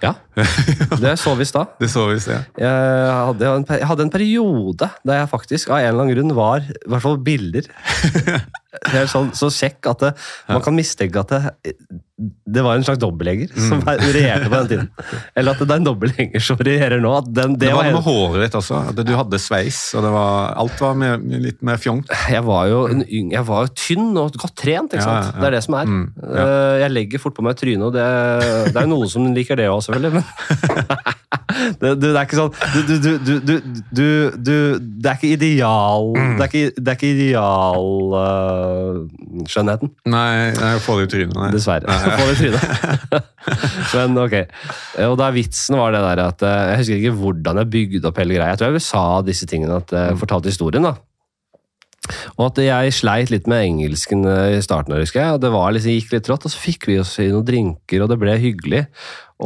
Ja, 0.00 0.14
det 1.02 1.18
så 1.20 1.34
vi 1.36 1.44
da. 1.52 1.66
Det 1.76 1.88
så 1.92 2.06
vi 2.08 2.16
ja. 2.16 2.38
Jeg 2.56 3.16
hadde, 3.28 3.50
en, 3.50 3.66
jeg 3.68 3.88
hadde 3.90 4.06
en 4.06 4.12
periode 4.12 4.88
der 5.04 5.20
jeg 5.20 5.28
faktisk 5.28 5.72
av 5.72 5.82
en 5.82 5.90
eller 5.90 6.06
annen 6.06 6.14
grunn 6.16 6.36
var 6.36 6.64
i 6.64 6.78
hvert 6.88 7.04
fall 7.04 7.18
bilder. 7.20 7.68
Helt 8.92 9.12
sånn, 9.12 9.30
så 9.36 9.50
kjekk 9.52 9.92
at 9.92 10.04
det, 10.04 10.12
man 10.50 10.64
kan 10.64 10.76
mistenke 10.76 11.22
at 11.22 11.32
det, 11.32 11.42
det 12.16 12.62
var 12.64 12.78
en 12.78 12.84
slags 12.86 13.00
dobbeltgjenger 13.02 13.50
mm. 13.52 13.64
som 13.68 13.82
regjerte 13.84 14.48
på 14.48 14.60
den 14.62 14.68
tiden. 14.70 14.86
Eller 15.36 15.52
at 15.52 15.60
det 15.60 15.74
er 15.74 15.80
en 15.82 15.88
dobbeltgjenger 15.88 16.44
som 16.46 16.60
regjerer 16.68 17.02
nå. 17.04 17.12
Den, 17.26 17.56
det, 17.58 17.66
det, 17.66 17.74
var 17.76 17.90
noe 17.90 17.98
med 17.98 18.06
håret 18.06 18.46
ditt 18.46 18.56
også. 18.56 18.78
At 18.92 19.02
du 19.04 19.12
hadde 19.18 19.40
sveis, 19.42 19.80
og 19.98 20.06
var, 20.14 20.54
alt 20.62 20.80
var 20.80 20.96
mer, 20.96 21.20
litt 21.20 21.60
mer 21.66 21.80
fjongt. 21.82 22.12
Jeg 22.32 22.40
var 22.46 22.70
jo 22.70 22.80
en, 22.92 23.04
jeg 23.04 23.44
var 23.50 23.66
jo 23.66 23.74
tynn 23.76 24.08
og 24.14 24.38
godt 24.40 24.56
trent. 24.62 24.96
ikke 24.96 25.04
sant? 25.04 25.28
Ja, 25.28 25.34
ja. 25.34 25.42
Det 25.42 25.50
er 25.50 25.58
det 25.58 25.62
som 25.66 25.76
er. 25.76 25.92
Mm, 25.92 26.06
ja. 26.22 26.46
Eh, 26.46 26.78
jeg 26.86 26.94
legger 26.94 27.24
fort 27.26 27.36
på 27.36 27.44
meg 27.44 27.60
trynet, 27.60 27.84
og 27.84 27.92
det, 27.96 28.08
det 28.70 28.80
er 28.80 28.88
jo 28.88 28.94
noen 28.94 29.12
som 29.12 29.28
liker 29.36 29.60
det 29.60 29.68
òg, 29.72 29.84
selvfølgelig. 29.84 30.16
Men 30.16 31.14
det, 31.80 31.92
det, 32.00 32.10
er 32.12 32.24
ikke 32.24 32.38
sånn 32.38 32.52
Du, 32.74 32.94
du, 33.00 33.10
du, 33.96 34.08
du, 34.36 34.56
Det 34.78 35.10
er 35.10 35.16
ikke 35.18 35.30
ideal 35.34 36.10
mm. 36.12 36.34
Det 36.36 36.44
er 36.44 36.50
ikke, 36.50 36.72
det 36.76 36.92
er 36.92 36.98
ikke 36.98 37.10
ideal 37.12 37.88
uh, 38.12 38.65
skjønnheten. 39.50 39.90
Nei, 40.12 40.52
jeg 40.54 40.82
får 40.84 41.00
det 41.00 41.06
i 41.06 41.10
trynet. 41.14 41.34
Nei. 41.38 41.48
Dessverre. 41.54 41.88
Nei, 41.88 41.98
ja. 42.02 42.14
få 42.18 42.28
det 42.28 42.36
i 42.36 42.40
trynet. 42.44 43.32
Men 43.96 44.22
ok. 44.22 44.38
Og 45.06 45.18
da 45.20 45.32
vitsen 45.34 45.78
var 45.80 45.94
det 45.94 46.04
der 46.04 46.22
at 46.24 46.46
eh, 46.46 46.62
Jeg 46.70 46.80
husker 46.80 47.00
ikke 47.00 47.18
hvordan 47.20 47.60
jeg 47.62 47.72
bygde 47.74 48.08
opp 48.10 48.22
hele 48.22 48.38
greia. 48.38 48.54
Jeg 48.54 48.62
tror 48.62 48.78
jeg 48.78 48.86
sa 48.86 49.04
disse 49.26 49.48
tingene, 49.50 49.82
at 49.82 49.94
jeg 49.94 50.16
mm. 50.16 50.22
fortalte 50.22 50.52
historien. 50.52 50.88
da. 50.88 50.96
Og 52.36 52.48
at 52.50 52.60
jeg 52.62 52.94
sleit 52.94 53.32
litt 53.32 53.48
med 53.50 53.64
engelsken 53.66 54.26
i 54.26 54.60
starten, 54.64 54.94
husker 55.00 55.22
jeg. 55.22 55.36
og 55.36 55.40
Det 55.42 55.52
var 55.54 55.72
liksom, 55.74 55.94
gikk 55.96 56.12
litt 56.14 56.26
trått, 56.28 56.46
og 56.46 56.52
så 56.52 56.60
fikk 56.62 56.90
vi 56.90 57.00
oss 57.02 57.16
i 57.22 57.30
noen 57.32 57.46
drinker, 57.46 58.04
og 58.04 58.12
det 58.12 58.18
ble 58.20 58.36
hyggelig. 58.42 58.84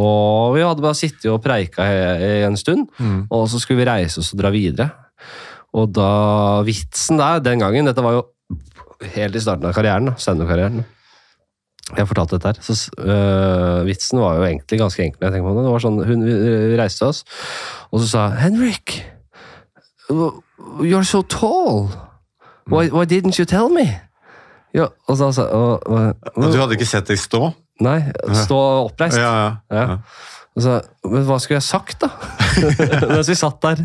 Og 0.00 0.56
vi 0.56 0.64
hadde 0.64 0.84
bare 0.84 0.98
sittet 0.98 1.30
og 1.32 1.40
preika 1.44 1.86
en 2.46 2.58
stund, 2.60 2.90
mm. 2.98 3.22
og 3.32 3.48
så 3.50 3.62
skulle 3.62 3.82
vi 3.82 3.88
reise 3.88 4.20
oss 4.22 4.34
og 4.34 4.42
dra 4.42 4.52
videre. 4.54 4.90
Og 5.78 5.90
da 5.94 6.10
Vitsen 6.66 7.20
der 7.20 7.42
den 7.44 7.62
gangen 7.62 7.86
Dette 7.86 8.02
var 8.02 8.16
jo 8.16 8.26
helt 9.14 9.36
i 9.36 9.42
starten 9.42 9.68
av 9.68 9.76
karrieren, 9.76 10.12
standup-karrieren. 10.20 10.84
Jeg 11.96 12.06
fortalte 12.06 12.38
dette 12.38 12.52
her. 12.52 12.60
Så 12.62 12.76
øh, 13.02 13.86
Vitsen 13.88 14.20
var 14.22 14.36
jo 14.38 14.44
egentlig 14.46 14.78
ganske 14.78 15.02
enkel. 15.02 15.24
jeg 15.26 15.32
tenker 15.32 15.48
på 15.48 15.54
det. 15.56 15.64
Det 15.64 15.72
var 15.72 15.82
sånn, 15.82 15.98
Hun 16.06 16.26
reiste 16.78 17.08
oss, 17.08 17.24
og 17.90 18.02
så 18.02 18.10
sa 18.10 18.28
Henrik, 18.38 19.00
you're 20.10 21.06
so 21.06 21.22
tall. 21.22 21.90
Why, 22.70 22.88
why 22.94 23.04
didn't 23.04 23.38
you 23.38 23.46
tell 23.48 23.68
me? 23.72 23.88
Ja, 24.74 24.86
og 25.08 25.16
så, 25.18 25.26
og, 25.26 25.86
og, 25.86 26.14
og, 26.36 26.52
Du 26.52 26.60
hadde 26.60 26.76
ikke 26.78 26.86
sett 26.86 27.08
deg 27.10 27.18
stå? 27.18 27.50
Nei, 27.82 27.98
stå 28.44 28.58
oppreist. 28.84 29.18
Ja, 29.18 29.32
ja, 29.72 29.80
ja. 29.80 29.96
Så, 30.60 30.80
men 31.08 31.24
hva 31.24 31.38
skulle 31.40 31.56
jeg 31.58 31.64
sagt, 31.64 32.02
da? 32.02 32.08
Mens 33.10 33.28
vi 33.30 33.36
satt 33.38 33.62
der. 33.62 33.84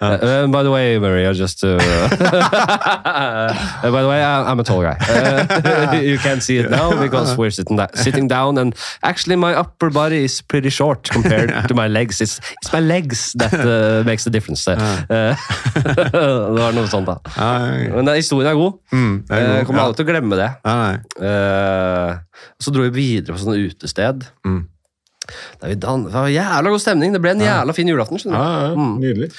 Uh, 0.00 0.46
by 0.50 0.62
the 0.66 0.72
way, 0.72 0.98
Mary, 0.98 1.26
I 1.26 1.32
just 1.32 1.62
uh, 1.64 1.78
By 3.82 4.02
the 4.02 4.08
way, 4.08 4.22
I'm 4.22 4.58
a 4.58 4.64
tall 4.64 4.82
guy. 4.82 4.96
Uh, 4.98 6.00
you 6.10 6.18
can't 6.18 6.42
see 6.42 6.58
it 6.58 6.70
now 6.70 6.90
because 6.98 7.36
we're 7.36 7.50
sitting, 7.50 7.78
sitting 7.94 8.26
down, 8.28 8.58
and 8.58 8.74
actually 9.02 9.36
my 9.36 9.54
upper 9.54 9.90
body 9.90 10.24
is 10.24 10.42
pretty 10.42 10.70
short 10.70 11.08
compared 11.10 11.68
to 11.68 11.74
my 11.74 11.88
legs. 11.88 12.20
It's, 12.20 12.40
it's 12.62 12.72
my 12.72 12.80
legs 12.80 13.32
that 13.38 13.54
uh, 13.54 14.02
makes 14.04 14.24
the 14.24 14.30
difference. 14.30 14.66
Uh, 14.68 14.76
det 15.08 15.36
var 16.58 16.72
noe 16.74 16.88
sånt, 16.90 17.06
da. 17.06 17.18
Men 17.94 18.08
historien 18.16 18.50
er 18.50 18.54
god. 18.58 18.80
Mm. 18.92 19.22
Jeg 19.30 19.66
kommer 19.68 19.82
aldri 19.84 20.02
til 20.02 20.08
å 20.08 20.12
glemme 20.12 20.36
det. 20.40 20.50
så 22.58 22.70
dro 22.74 22.82
vi 22.88 22.92
videre 22.96 23.36
på 23.36 23.40
sånn 23.44 23.68
utested. 23.68 24.26
Mm. 24.46 24.66
Det 25.62 25.78
var 26.14 26.28
jævla 26.32 26.72
god 26.72 26.82
stemning. 26.82 27.14
Det 27.14 27.22
ble 27.22 27.34
en 27.36 27.44
jævla 27.44 27.74
fin 27.76 27.90
julaften. 27.90 28.20
skjønner 28.20 28.38
du. 28.38 28.44
Ja, 28.44 28.68
ja, 28.68 28.76
mm. 28.76 28.94
nydelig. 29.02 29.30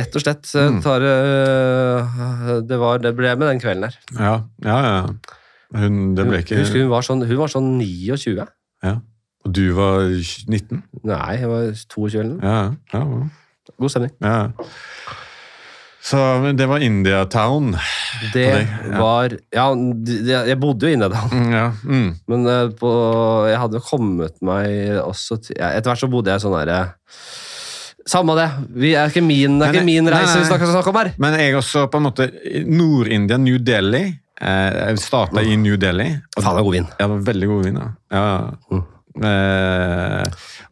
Rett 0.00 0.16
og 0.16 0.24
slett. 0.24 0.46
Eh, 0.54 0.70
mm. 0.70 0.80
Tar, 0.84 1.06
uh, 1.06 2.56
det, 2.66 2.78
var, 2.78 3.02
det, 3.02 3.14
ble 3.18 3.34
med 3.36 3.48
den 3.50 3.62
kvelden 3.62 3.88
her. 3.88 3.98
Ja, 4.14 4.34
ja, 4.66 4.78
ja. 4.86 5.36
Hun, 5.80 6.00
det 6.18 6.26
ble 6.26 6.42
ikke... 6.42 6.58
Husker 6.62 6.82
hun 6.82 6.90
var 6.90 7.06
sånn, 7.06 7.22
hun 7.26 7.38
var 7.38 7.50
sånn 7.52 7.72
29. 7.78 8.46
Ja. 8.86 8.96
Og 9.46 9.54
du 9.56 9.64
var 9.76 10.08
19? 10.10 10.82
Nei, 11.06 11.34
jeg 11.38 11.50
var 11.50 11.70
22 11.72 12.20
eller 12.20 12.32
noe. 12.34 12.40
Ja, 12.44 12.60
ja. 12.94 13.74
God 13.80 13.92
stemning. 13.92 14.14
Ja. 14.20 14.50
Så 16.02 16.18
det 16.56 16.66
var 16.70 16.80
Indiatown. 16.80 17.74
Det 18.32 18.46
ja. 18.48 18.96
var 18.96 19.34
Ja, 19.52 19.66
jeg 20.24 20.56
bodde 20.60 20.88
jo 20.88 20.90
i 20.90 20.96
Indiatown. 20.96 21.34
Mm, 21.34 21.52
ja. 21.52 21.66
Mm. 21.84 22.08
Men 22.32 22.48
eh, 22.48 22.64
på, 22.80 22.90
jeg 23.50 23.60
hadde 23.60 23.84
kommet 23.84 24.40
meg 24.44 24.96
også 25.04 25.40
til 25.44 25.60
Etter 25.60 25.92
hvert 25.92 26.02
så 26.02 26.10
bodde 26.10 26.32
jeg 26.32 26.44
sånn 26.44 26.56
herre 26.56 26.80
samme 28.10 28.34
det. 28.38 28.48
Vi 28.80 28.94
er 28.98 29.10
ikke 29.10 29.22
min, 29.24 29.58
det 29.60 29.68
er 29.68 29.76
ikke 29.76 29.86
min 29.86 30.08
reise 30.10 30.32
nei, 30.32 30.42
vi 30.42 30.48
snakker, 30.48 30.70
snakker 30.72 30.92
om 30.92 30.98
her. 31.00 31.12
Men 31.22 31.36
jeg 31.38 31.58
også 31.58 31.86
på 31.92 32.00
en 32.00 32.06
måte 32.08 32.30
Nord-India, 32.66 33.38
New 33.40 33.60
Delhi. 33.62 34.06
Eh, 34.40 34.78
jeg 34.78 35.02
starta 35.04 35.44
i 35.44 35.56
New 35.60 35.76
Delhi. 35.80 36.08
Og, 36.36 36.40
Faen, 36.40 36.56
det 36.56 36.62
er 36.62 36.68
god 36.68 36.78
vin. 36.78 36.88
Ja, 37.02 37.10
veldig 37.30 37.50
god 37.50 37.68
vin. 37.68 37.82
Ja. 37.82 37.90
ja. 38.16 38.24
Mm. 38.72 38.86
Eh, 39.10 40.24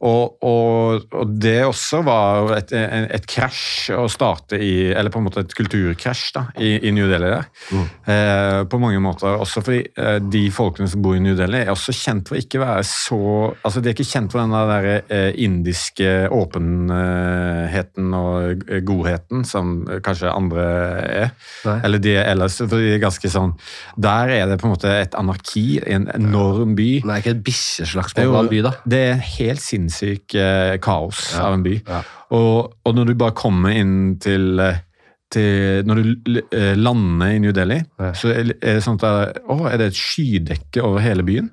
og, 0.06 0.36
og, 0.46 1.08
og, 1.10 1.30
det 1.42 1.56
også 1.66 2.04
var 2.06 2.52
et, 2.54 2.70
et 2.70 3.24
krasj 3.26 3.90
å 3.98 4.04
starte 4.06 4.54
i 4.62 4.92
Eller 4.94 5.10
på 5.10 5.18
en 5.18 5.26
måte 5.26 5.42
et 5.42 5.54
kulturkrasj 5.58 6.22
da, 6.36 6.44
i, 6.62 6.76
i 6.86 6.92
New 6.94 7.08
Delhi. 7.10 7.32
der. 7.32 7.48
Mm. 7.74 7.88
Eh, 8.14 8.60
på 8.70 8.78
mange 8.78 9.00
måter. 9.02 9.34
Også 9.42 9.62
fordi 9.64 9.80
eh, 9.98 10.18
de 10.22 10.44
folkene 10.54 10.86
som 10.90 11.02
bor 11.02 11.16
i 11.18 11.22
New 11.22 11.34
Delhi, 11.38 11.64
er 11.64 11.74
også 11.74 11.94
kjent 11.96 12.30
for 12.30 12.38
ikke 12.38 12.62
være 12.62 12.84
så 12.86 13.18
altså 13.66 13.82
De 13.82 13.90
er 13.90 13.96
ikke 13.96 14.06
kjent 14.06 14.32
for 14.32 14.42
den 14.44 14.54
der 14.54 14.88
eh, 15.00 15.32
indiske 15.42 16.28
åpenheten 16.34 18.14
og 18.14 18.64
godheten 18.86 19.44
som 19.48 19.80
kanskje 20.04 20.30
andre 20.30 20.68
er. 21.08 21.34
Nei. 21.66 21.76
Eller 21.88 22.02
de 22.04 22.14
er 22.20 22.30
ellers. 22.36 22.60
for 22.62 22.78
de 22.78 22.94
er 22.94 23.02
ganske 23.02 23.30
sånn 23.32 23.56
Der 23.98 24.30
er 24.36 24.46
det 24.50 24.60
på 24.60 24.68
en 24.68 24.76
måte 24.76 24.94
et 24.94 25.18
anarki, 25.18 25.80
en 25.82 26.06
enorm 26.14 26.76
by. 26.78 26.90
Det 27.02 27.12
er 27.16 27.24
ikke 27.24 27.34
et 27.34 27.44
bikkjeslagsmål 27.50 28.27
av 28.34 28.44
en 28.44 28.52
by, 28.52 28.60
da? 28.66 28.74
Det 28.88 29.02
er 29.08 29.24
helt 29.38 29.62
sinnssykt 29.64 29.98
sinnssyk 29.98 30.34
eh, 30.38 30.78
kaos 30.80 31.34
ja. 31.34 31.46
av 31.46 31.56
en 31.56 31.64
by. 31.64 31.78
Ja. 31.86 32.02
Og, 32.36 32.76
og, 32.84 32.94
når 32.94 33.10
du 33.10 33.16
bare 33.18 33.36
kommer 33.36 33.74
inn 33.74 34.18
til, 34.20 34.58
eh, 34.60 34.84
til 35.32 35.84
Når 35.86 36.00
du 36.00 36.38
eh, 36.56 36.74
lander 36.76 37.34
i 37.34 37.38
New 37.38 37.52
Delhi, 37.52 37.82
ja. 37.98 38.12
så 38.14 38.32
er 38.32 38.52
det 38.52 38.78
sånn 38.84 38.98
at 39.00 39.42
Å, 39.44 39.58
er 39.68 39.78
det 39.78 39.92
et 39.92 39.98
skydekke 39.98 40.82
over 40.84 41.00
hele 41.04 41.22
byen? 41.22 41.50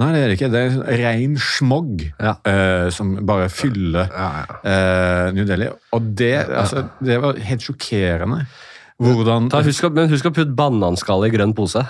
Nei, 0.00 0.14
det 0.14 0.20
er 0.20 0.30
det 0.30 0.36
ikke. 0.38 0.48
Det 0.48 0.60
er 0.64 1.00
ren 1.02 1.34
smog 1.36 1.98
ja. 2.00 2.30
uh, 2.48 2.86
som 2.88 3.18
bare 3.28 3.50
fyller 3.52 4.08
uh, 4.08 5.26
New 5.36 5.44
Delhi. 5.44 5.66
Og 5.92 6.06
det, 6.16 6.38
altså, 6.48 6.86
det 7.04 7.18
var 7.20 7.36
helt 7.36 7.66
sjokkerende. 7.66 8.46
Hvordan 8.96 9.50
Ta, 9.52 9.60
husk, 9.66 9.90
Men 9.92 10.08
husk 10.08 10.30
å 10.30 10.32
putte 10.32 10.56
bananskall 10.56 11.26
i 11.28 11.30
grønn 11.34 11.52
pose 11.56 11.84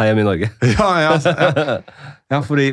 her 0.00 0.08
hjemme 0.08 0.24
i 0.24 0.28
Norge. 0.30 0.48
ja, 0.64 0.88
ja, 1.02 1.12
altså, 1.12 1.36
ja. 1.36 1.76
ja 2.32 2.40
fordi 2.44 2.70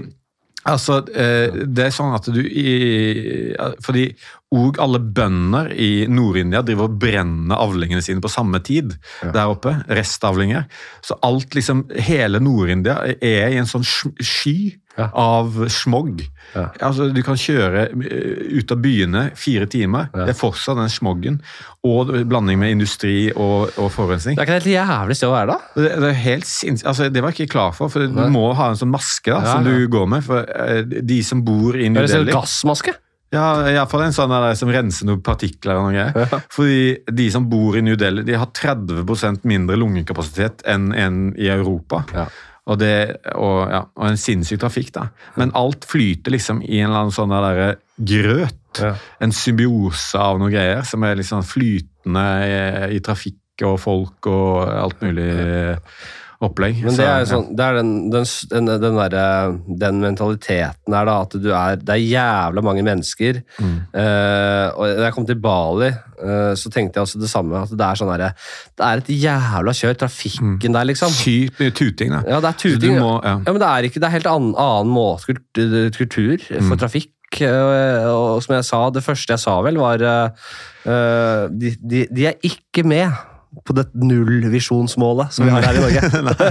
Altså, 0.69 1.01
det 1.03 1.83
er 1.83 1.91
sånn 1.91 2.13
at 2.15 2.29
du 2.31 2.39
i, 2.39 3.53
Fordi 3.83 4.05
og 4.53 4.77
alle 4.81 4.99
bønder 5.01 5.71
i 5.81 6.05
Nord-India 6.11 6.61
driver 6.65 6.85
og 6.85 6.97
brenner 7.01 7.57
avlingene 7.57 8.03
sine 8.05 8.21
på 8.21 8.29
samme 8.29 8.61
tid 8.61 8.93
ja. 9.23 9.31
der 9.33 9.49
oppe. 9.49 9.73
Restavlinger. 9.89 10.67
Så 11.01 11.17
alt, 11.25 11.55
liksom, 11.57 11.87
hele 12.05 12.41
Nord-India 12.43 12.99
er 13.17 13.47
i 13.49 13.57
en 13.57 13.69
sånn 13.69 13.85
sky 13.87 14.75
ja. 14.97 15.09
av 15.13 15.69
smog. 15.69 16.21
Ja. 16.53 16.67
Altså, 16.85 17.07
du 17.13 17.21
kan 17.25 17.37
kjøre 17.39 17.87
eh, 17.89 18.57
ut 18.59 18.73
av 18.73 18.81
byene 18.83 19.23
fire 19.39 19.67
timer. 19.69 20.09
Det 20.13 20.33
er 20.33 20.37
fortsatt 20.37 20.79
den 20.79 20.91
smoggen. 20.93 21.39
Og 21.87 22.13
blanding 22.29 22.59
med 22.61 22.75
industri 22.75 23.31
og, 23.31 23.73
og 23.81 23.89
forurensning. 23.93 24.37
Det 24.37 24.45
er 24.45 24.51
ikke 24.51 24.61
et 24.61 24.69
jævlig 24.75 25.17
sted 25.19 25.29
å 25.29 25.35
være, 25.35 25.55
da? 25.55 25.71
Det, 25.77 25.95
det. 26.03 26.75
Altså, 26.83 27.09
det 27.09 27.23
var 27.23 27.33
jeg 27.33 27.43
ikke 27.43 27.55
klar 27.57 27.73
for. 27.77 27.93
for 27.93 28.05
Du 28.07 28.21
må 28.33 28.49
ha 28.57 28.71
en 28.71 28.79
sånn 28.79 28.93
maske 28.93 29.33
da, 29.33 29.41
som 29.47 29.65
du 29.65 29.87
går 29.91 30.11
med. 30.15 30.25
For 30.25 30.45
eh, 30.67 30.83
de 30.83 31.23
som 31.25 31.43
bor 31.45 31.77
i 31.77 31.89
New 31.89 32.03
Delhi 32.03 32.21
sånn 32.21 32.31
gassmaske? 32.33 32.97
Ja, 33.33 33.63
iallfall 33.65 34.03
en 34.05 34.13
sånn 34.13 34.29
der, 34.29 34.51
som 34.57 34.69
renser 34.69 35.07
noen 35.09 35.23
partikler. 35.25 35.79
og 35.79 35.89
noe 35.89 35.95
ja. 35.97 36.41
Fordi 36.53 36.99
de 37.17 37.29
som 37.33 37.47
bor 37.49 37.77
i 37.79 37.81
New 37.81 37.97
Delhi, 37.97 38.25
de 38.27 38.37
har 38.37 38.51
30% 38.53 39.47
mindre 39.49 39.77
lungekapasitet 39.81 40.61
enn 40.69 40.91
en 40.93 41.23
i 41.33 41.49
Europa. 41.49 42.03
Ja. 42.13 42.27
Og, 42.63 42.79
det, 42.79 42.95
og, 43.35 43.57
ja, 43.67 43.81
og, 43.97 44.05
en 44.07 44.19
sinnssyk 44.19 44.61
trafikk, 44.61 44.93
da. 44.95 45.07
Men 45.39 45.51
alt 45.59 45.83
flyter 45.89 46.31
liksom 46.31 46.61
i 46.63 46.79
en 46.79 46.89
eller 46.89 47.01
annen 47.01 47.15
sånn 47.15 47.33
der 47.33 47.79
grøt. 47.97 48.59
Ja. 48.79 48.93
En 49.21 49.35
symbiose 49.35 50.17
av 50.17 50.39
noen 50.39 50.53
greier 50.53 50.85
som 50.87 51.03
er 51.05 51.19
liksom 51.19 51.43
flytende 51.45 52.23
i, 52.47 52.55
i 52.97 53.01
trafikk 53.03 53.65
og 53.67 53.77
folk 53.83 54.29
og 54.31 54.63
alt 54.65 55.03
mulig 55.03 55.27
opplegg. 56.47 56.79
Men 56.83 56.95
det 56.97 57.05
er, 57.05 57.25
sånn, 57.27 57.49
det 57.57 57.65
er 57.65 57.77
den, 57.79 57.91
den, 58.13 58.27
den, 58.51 58.69
den, 58.81 58.99
der, 58.99 59.55
den, 59.83 60.01
mentaliteten 60.03 60.95
her, 60.95 61.07
da, 61.09 61.15
at 61.25 61.37
du 61.39 61.49
er 61.55 61.79
Det 61.81 61.95
er 61.95 62.01
jævla 62.01 62.63
mange 62.65 62.83
mennesker. 62.85 63.41
Mm. 63.57 63.77
Uh, 63.93 64.67
og 64.75 64.83
da 64.99 65.07
jeg 65.07 65.15
kom 65.15 65.27
til 65.29 65.39
Bali, 65.43 65.89
uh, 66.21 66.53
så 66.59 66.71
tenkte 66.73 66.99
jeg 66.99 67.07
også 67.07 67.23
det 67.23 67.31
samme. 67.31 67.63
At 67.65 67.73
det 67.73 67.87
er 67.87 68.01
sånn 68.01 68.13
herre 68.13 68.31
Det 68.73 68.87
er 68.89 69.03
et 69.03 69.11
jævla 69.15 69.75
kjør. 69.79 69.97
Trafikken 70.03 70.59
mm. 70.59 70.77
der, 70.77 70.87
liksom. 70.91 71.17
Sykt 71.17 71.59
mye 71.61 71.75
tuting, 71.75 72.15
da. 72.15 72.21
Ja, 72.35 72.43
det 72.43 72.53
er 72.53 72.61
tuting. 72.65 72.99
Må, 72.99 73.17
ja. 73.23 73.35
ja. 73.39 73.49
men 73.49 73.61
det 73.63 73.71
er 73.71 73.89
ikke 73.89 74.03
Det 74.03 74.09
er 74.09 74.17
helt 74.19 74.31
annen, 74.31 74.55
annen 74.59 74.93
måte 74.93 75.37
kultur 75.97 76.37
for 76.47 76.73
mm. 76.73 76.79
trafikk. 76.85 77.11
Og, 77.33 77.71
og 78.13 78.43
som 78.45 78.59
jeg 78.59 78.65
sa, 78.67 78.79
det 78.93 79.01
første 79.01 79.33
jeg 79.33 79.41
sa 79.41 79.55
vel, 79.65 79.79
var 79.81 80.03
de, 81.49 81.71
de, 81.81 82.03
de 82.13 82.27
er 82.29 82.35
ikke 82.45 82.83
med 82.85 83.09
på 83.67 83.73
det 83.77 83.85
nullvisjonsmålet 83.95 85.33
som 85.35 85.45
vi 85.45 85.51
har 85.53 85.61
her 85.65 85.75
i 85.77 85.83
Norge. 85.83 86.01
nei. 86.27 86.33
Nei, 86.33 86.41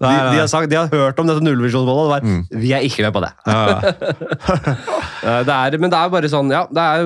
De, 0.00 0.34
de, 0.34 0.40
har 0.42 0.50
sagt, 0.50 0.70
de, 0.70 0.76
har 0.78 0.88
hørt 0.92 1.20
om 1.22 1.28
dette 1.30 1.44
nullvisjonsmålet, 1.44 2.00
og 2.02 2.06
det 2.06 2.12
var 2.12 2.20
mm. 2.28 2.42
vi 2.62 2.70
er 2.76 2.82
ikke 2.86 3.04
med 3.06 3.12
på 3.16 3.24
det. 3.24 3.32
det 5.48 5.56
er, 5.56 5.78
men 5.82 5.92
det 5.92 6.00
er 6.00 6.12
bare 6.12 6.32
sånn 6.32 6.48
ja, 6.52 6.62
er, 6.68 7.00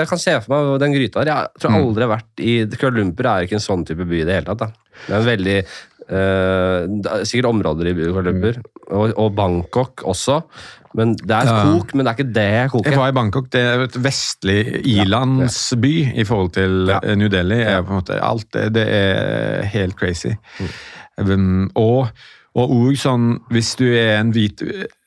Jeg 0.00 0.10
kan 0.10 0.22
se 0.22 0.34
for 0.44 0.50
meg 0.54 0.60
den 0.84 0.96
gryta 0.96 1.24
der. 1.24 1.32
Jeg 1.32 1.64
tror 1.64 1.74
mm. 1.74 1.80
aldri 1.80 2.04
jeg 2.04 2.10
har 2.10 2.14
vært 2.14 2.34
i 2.44 2.52
Kuala 2.78 2.96
Lumpur 3.00 3.30
er 3.30 3.48
ikke 3.48 3.58
en 3.58 3.68
sånn 3.68 3.86
type 3.88 4.04
by 4.08 4.16
i 4.22 4.28
det 4.28 4.38
hele 4.38 4.48
tatt. 4.52 4.62
Da. 4.64 4.68
Det 5.04 5.12
er 5.12 5.18
en 5.18 5.28
veldig 5.28 5.58
uh, 6.10 7.22
Sikkert 7.24 7.50
områder 7.50 7.90
i 7.90 7.94
Lumpur, 7.96 8.58
mm. 8.60 8.64
og, 8.90 9.12
og 9.16 9.36
Bangkok 9.36 10.04
også. 10.04 10.40
Men 10.94 11.16
Det 11.18 11.34
er 11.34 11.48
kok, 11.66 11.94
men 11.94 12.06
det 12.06 12.10
er 12.12 12.18
ikke 12.18 12.34
det 12.34 12.44
jeg. 12.52 12.82
Jeg 12.86 12.98
var 13.00 13.10
i 13.10 13.16
Bangkok. 13.16 13.48
Det 13.50 13.60
er 13.60 13.82
et 13.88 13.96
vestlig 13.98 14.60
ilandsby 14.86 15.94
ja, 16.04 16.12
i 16.22 16.26
forhold 16.28 16.52
til 16.54 16.92
ja. 16.92 17.00
New 17.18 17.30
Delhi. 17.32 17.58
Er 17.66 17.82
på 17.82 17.96
en 17.96 18.02
måte, 18.02 18.20
alt 18.22 18.46
det, 18.54 18.68
det 18.76 18.84
er 18.86 19.64
helt 19.74 19.98
crazy. 19.98 20.36
Mm. 20.60 20.70
Um, 21.24 21.66
og 21.78 22.14
og 22.54 22.70
òg 22.70 22.98
sånn, 22.98 23.32
hvis 23.50 23.72
du 23.80 23.88
er 23.88 24.20
en 24.20 24.28
hvit, 24.34 24.60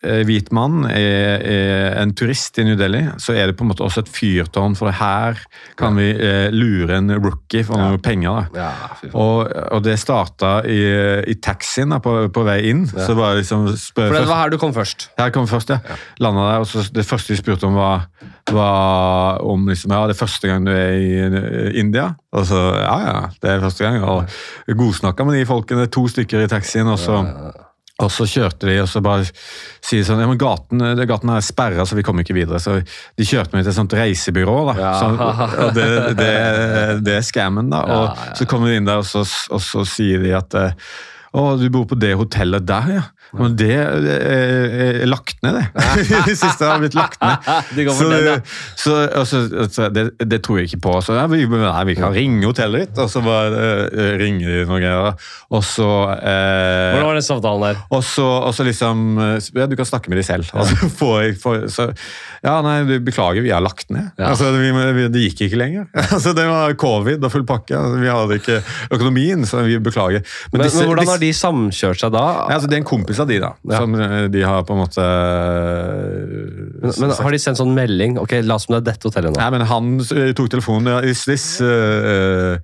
eh, 0.04 0.20
hvit 0.28 0.50
mann, 0.56 0.82
er, 0.90 1.40
er, 1.40 1.94
en 2.02 2.12
turist 2.12 2.60
i 2.60 2.66
New 2.68 2.76
Delhi, 2.80 3.06
så 3.24 3.38
er 3.40 3.48
det 3.48 3.56
på 3.56 3.64
en 3.64 3.70
måte 3.72 3.86
også 3.86 4.04
et 4.04 4.12
fyrtårn, 4.12 4.76
for 4.76 4.92
her 4.92 5.40
kan 5.80 5.96
vi 5.96 6.10
eh, 6.12 6.50
lure 6.52 6.98
en 7.00 7.14
rookie 7.16 7.64
for 7.64 7.80
ja. 7.80 7.88
noen 7.88 8.04
penger. 8.04 8.50
Ja, 8.58 8.72
og, 9.14 9.48
og, 9.48 9.80
det 9.88 9.96
starta 10.02 10.58
i, 10.68 10.82
i 11.24 11.38
taxien 11.40 11.96
da, 11.96 12.02
på, 12.04 12.18
på, 12.36 12.44
vei 12.48 12.60
inn. 12.74 12.84
Ja. 12.92 13.08
så 13.08 13.16
var 13.16 13.40
liksom 13.40 13.70
spør, 13.80 14.12
For 14.12 14.20
det 14.20 14.32
var 14.34 14.44
her 14.44 14.52
du 14.52 14.60
kom 14.60 14.76
først? 14.76 15.08
Her 15.16 15.32
kom 15.32 15.48
først, 15.48 15.72
ja. 15.72 15.80
ja. 15.88 16.00
Landa 16.28 16.50
der, 16.52 16.66
og 16.66 16.68
så 16.68 16.84
Det 16.92 17.08
første 17.08 17.32
de 17.32 17.40
spurte 17.40 17.70
om, 17.70 17.80
var, 17.80 18.10
var 18.54 19.42
om 19.46 19.68
liksom, 19.70 19.92
ja, 19.94 20.02
det 20.08 20.16
er 20.16 20.20
første 20.20 20.50
gang 20.50 20.66
du 20.68 20.72
er 20.74 20.98
i 20.98 21.14
eh, 21.26 21.80
India. 21.80 22.10
Og 22.36 22.48
så 22.50 22.60
ja, 22.80 22.98
ja, 23.04 23.22
det 23.44 23.54
er 23.54 23.64
første 23.64 23.86
gang. 23.86 24.04
Og 24.04 24.76
godsnakka 24.80 25.28
med 25.28 25.40
de 25.40 25.48
folkene, 25.50 25.88
to 25.92 26.08
stykker 26.12 26.46
i 26.46 26.52
taxien. 26.52 26.88
og 26.88 27.00
så 27.02 27.24
og 27.98 28.12
så 28.14 28.28
kjørte 28.30 28.68
de, 28.70 28.76
og 28.84 28.90
så 28.92 29.02
bare 29.02 29.26
sier 29.26 30.04
sånn 30.06 30.20
ja, 30.22 30.28
men 30.30 30.38
gaten, 30.38 30.84
gaten 31.10 31.32
er 31.34 31.42
sperra, 31.42 31.86
så 31.88 31.98
vi 31.98 32.04
kommer 32.06 32.22
ikke 32.22 32.36
videre. 32.38 32.60
Så 32.62 32.76
de 32.78 33.26
kjørte 33.26 33.56
meg 33.56 33.64
til 33.64 33.72
et 33.72 33.78
sånt 33.80 33.96
reisebyrå, 33.98 34.58
da. 34.70 34.76
Ja. 34.78 34.92
Så, 35.02 35.08
og 35.66 35.72
det, 35.74 35.88
det, 36.20 36.34
det, 37.08 37.16
er 37.18 37.26
scammen, 37.26 37.72
da. 37.74 37.82
Og 37.90 38.04
ja, 38.04 38.28
ja. 38.28 38.36
så 38.38 38.46
kommer 38.50 38.70
de 38.70 38.78
inn 38.78 38.90
der, 38.90 39.02
og 39.02 39.10
så, 39.10 39.26
og 39.50 39.64
så 39.66 39.82
sier 39.90 40.22
de 40.22 40.36
at 40.38 40.60
å, 40.62 41.56
du 41.58 41.66
bor 41.74 41.88
på 41.90 41.98
det 41.98 42.14
hotellet 42.20 42.70
der, 42.70 42.94
ja. 43.00 43.08
Men 43.36 43.56
det 43.60 43.76
er 43.76 45.06
lagt 45.10 45.42
ned, 45.44 45.58
det. 45.58 45.86
det 46.30 46.36
siste 46.40 46.68
har 46.68 46.80
blitt 46.82 46.96
lagt 46.98 47.20
ned. 47.22 47.48
så, 47.98 48.08
den, 48.12 48.28
ja. 48.28 48.36
så, 48.80 48.96
så, 49.28 49.42
så 49.72 49.90
det, 49.94 50.10
det, 50.22 50.40
tror 50.46 50.62
jeg 50.62 50.72
ikke 50.72 50.84
på. 50.88 50.96
Så 51.04 51.18
ja, 51.18 51.26
vi, 51.32 51.44
nei, 51.50 51.84
vi 51.90 51.98
kan 51.98 52.16
ringe 52.16 52.48
hotellet 52.48 52.88
ditt, 52.88 53.02
og 53.04 53.12
så 53.12 53.24
bare 53.26 53.66
uh, 53.92 54.14
ringer 54.22 54.54
de 54.54 54.64
noen 54.70 54.84
greier. 54.84 55.28
Og 55.48 55.64
så 55.64 55.88
eh, 56.18 56.98
Hvordan 56.98 57.08
var 57.08 57.16
den 57.16 57.26
samtalen 57.26 57.64
der? 57.64 57.78
Og 57.96 58.02
så, 58.04 58.26
og 58.26 58.52
så 58.56 58.66
liksom 58.68 59.06
Ja, 59.56 59.68
du 59.70 59.78
kan 59.80 59.88
snakke 59.88 60.12
med 60.12 60.20
de 60.20 60.26
selv. 60.28 60.50
Og 60.52 60.68
så 60.68 60.90
får 61.00 61.16
jeg 61.24 61.38
for, 61.40 61.68
så, 61.72 61.88
Ja, 62.44 62.58
nei, 62.66 62.82
du, 62.88 62.98
beklager, 63.04 63.44
vi 63.46 63.54
har 63.54 63.64
lagt 63.64 63.90
ned. 63.94 64.12
Altså, 64.20 64.52
vi, 64.56 64.72
vi, 64.72 65.08
det 65.14 65.24
gikk 65.28 65.46
ikke 65.48 65.60
lenger. 65.62 65.88
altså, 66.16 66.34
Det 66.38 66.48
var 66.50 66.76
covid 66.80 67.24
og 67.24 67.34
full 67.34 67.46
pakke. 67.48 67.78
Altså, 67.78 68.02
vi 68.02 68.12
hadde 68.12 68.40
ikke 68.42 68.60
økonomien, 68.98 69.46
så 69.48 69.64
vi 69.68 69.80
beklager. 69.84 70.24
Men, 70.52 70.60
men, 70.60 70.68
disse, 70.68 70.84
men 70.84 70.92
hvordan 70.92 71.12
har 71.14 71.24
de 71.24 71.32
samkjørt 71.36 72.04
seg 72.04 72.14
da? 72.16 72.26
Ja, 72.28 72.58
altså, 72.58 72.70
det 72.70 72.78
er 72.80 72.84
en 72.84 72.90
kompis 72.92 73.17
av 73.24 73.30
de, 73.30 73.40
da. 73.44 73.52
Ja. 73.70 73.82
Som 73.82 73.96
eh, 73.96 74.26
de 74.34 74.44
har 74.46 74.66
på 74.68 74.76
en 74.76 74.82
måte 74.82 75.06
Men, 76.82 76.94
men 77.02 77.16
Har 77.18 77.36
de 77.36 77.40
sendt 77.42 77.62
sånn 77.62 77.74
melding? 77.78 78.18
Ok, 78.22 78.38
La 78.46 78.58
oss 78.58 78.68
som 78.68 78.78
det 78.78 78.84
er 78.84 78.90
dette 78.92 79.10
hotellet 79.10 79.34
nå. 79.34 79.40
Nei, 79.42 79.50
men 79.56 79.66
Han 79.70 79.96
tok 80.38 80.52
telefonen. 80.54 80.92
Ja, 80.96 81.02
is 81.06 81.26
this 81.30 81.46
uh, 81.62 82.58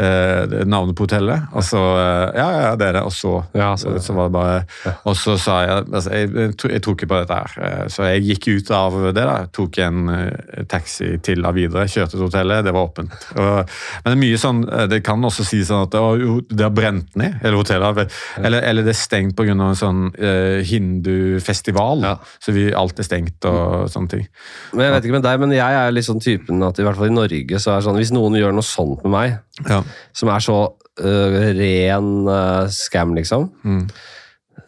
eh, 0.00 0.54
navnet 0.68 0.96
på 0.96 1.06
hotellet. 1.06 1.48
Og 1.54 1.64
så 1.66 1.80
eh, 1.80 2.38
Ja, 2.40 2.48
ja, 2.54 2.72
det 2.78 2.88
er 2.88 2.98
det. 2.98 3.02
Og 3.06 3.12
så, 3.14 3.34
ja, 3.56 3.72
så, 3.80 3.94
så 4.02 4.16
var 4.16 4.30
det 4.30 4.34
bare 4.34 4.94
Og 5.08 5.16
så 5.18 5.36
sa 5.40 5.60
jeg 5.64 5.84
altså, 5.92 6.14
jeg, 6.14 6.30
jeg, 6.36 6.82
tror 6.82 6.96
ikke 6.96 7.10
på 7.10 7.20
dette 7.20 7.40
her. 7.40 7.56
Eh, 7.66 7.84
så 7.92 8.08
jeg 8.08 8.24
gikk 8.28 8.48
ut 8.50 8.72
av 8.76 8.98
det. 9.10 9.14
da, 9.20 9.36
Tok 9.54 9.80
en 9.84 10.10
uh, 10.10 10.64
taxi 10.70 11.12
til 11.24 11.44
av 11.46 11.56
videre, 11.56 11.88
kjørte 11.90 12.16
til 12.16 12.26
hotellet. 12.26 12.64
Det 12.66 12.74
var 12.74 12.88
åpent. 12.88 13.16
Og, 13.36 13.74
men 14.04 14.08
det 14.08 14.16
er 14.16 14.22
mye 14.24 14.40
sånn 14.40 14.62
Det 14.90 15.00
kan 15.06 15.24
også 15.26 15.44
sies 15.46 15.68
sånn 15.70 15.86
at 15.86 15.96
å, 15.98 16.40
det 16.48 16.64
har 16.64 16.74
brent 16.74 17.16
ned, 17.18 17.38
hele 17.44 17.60
hotellet. 17.60 18.14
Eller, 18.40 18.64
eller 18.66 18.86
det 18.86 18.94
er 18.94 19.00
stengt 19.00 19.36
pga. 19.38 19.54
en 19.54 19.78
sånn 19.78 20.02
eh, 20.18 20.60
hindufestival. 20.66 22.04
Ja. 22.06 22.16
Så 22.42 22.54
vi, 22.56 22.68
alt 22.76 23.00
er 23.00 23.06
stengt 23.06 23.48
og 23.48 23.90
sånne 23.92 24.14
ting. 24.14 24.26
Men 24.74 24.86
Jeg 24.86 24.96
vet 24.96 25.08
ikke 25.08 25.18
med 25.18 25.26
deg, 25.26 25.42
men 25.42 25.54
jeg 25.56 25.80
er 25.82 25.94
litt 25.94 26.08
sånn 26.08 26.22
typen 26.22 26.62
at 26.66 26.78
i 26.78 26.86
hvert 26.86 26.98
fall 26.98 27.10
i 27.10 27.14
Norge 27.14 27.62
så 27.62 27.74
er 27.74 27.84
sånn 27.84 27.98
hvis 28.00 28.14
noen 28.14 28.38
gjør 28.38 28.54
noe 28.56 28.66
sånt 28.66 29.04
med 29.04 29.14
meg 29.14 29.38
ja. 29.68 29.80
Som 30.16 30.30
er 30.32 30.44
så 30.44 30.58
uh, 30.70 31.40
ren 31.58 32.12
uh, 32.28 32.68
scam, 32.72 33.14
liksom, 33.18 33.48
mm. 33.64 33.82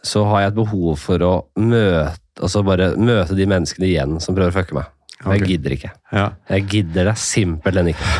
så 0.06 0.24
har 0.30 0.44
jeg 0.44 0.52
et 0.52 0.60
behov 0.60 0.98
for 1.00 1.26
å 1.26 1.32
møte, 1.60 2.18
altså 2.40 2.64
bare 2.66 2.92
møte 2.96 3.36
de 3.38 3.46
menneskene 3.48 3.90
igjen 3.90 4.20
som 4.24 4.36
prøver 4.36 4.54
å 4.54 4.58
fucke 4.60 4.78
meg. 4.78 4.92
Okay. 5.22 5.38
Jeg 5.38 5.50
gidder 5.52 5.74
ikke. 5.76 5.90
Ja. 6.10 6.28
Jeg 6.50 6.68
gidder 6.72 7.12
det 7.12 7.18
simpelthen 7.22 7.92
ikke 7.92 8.14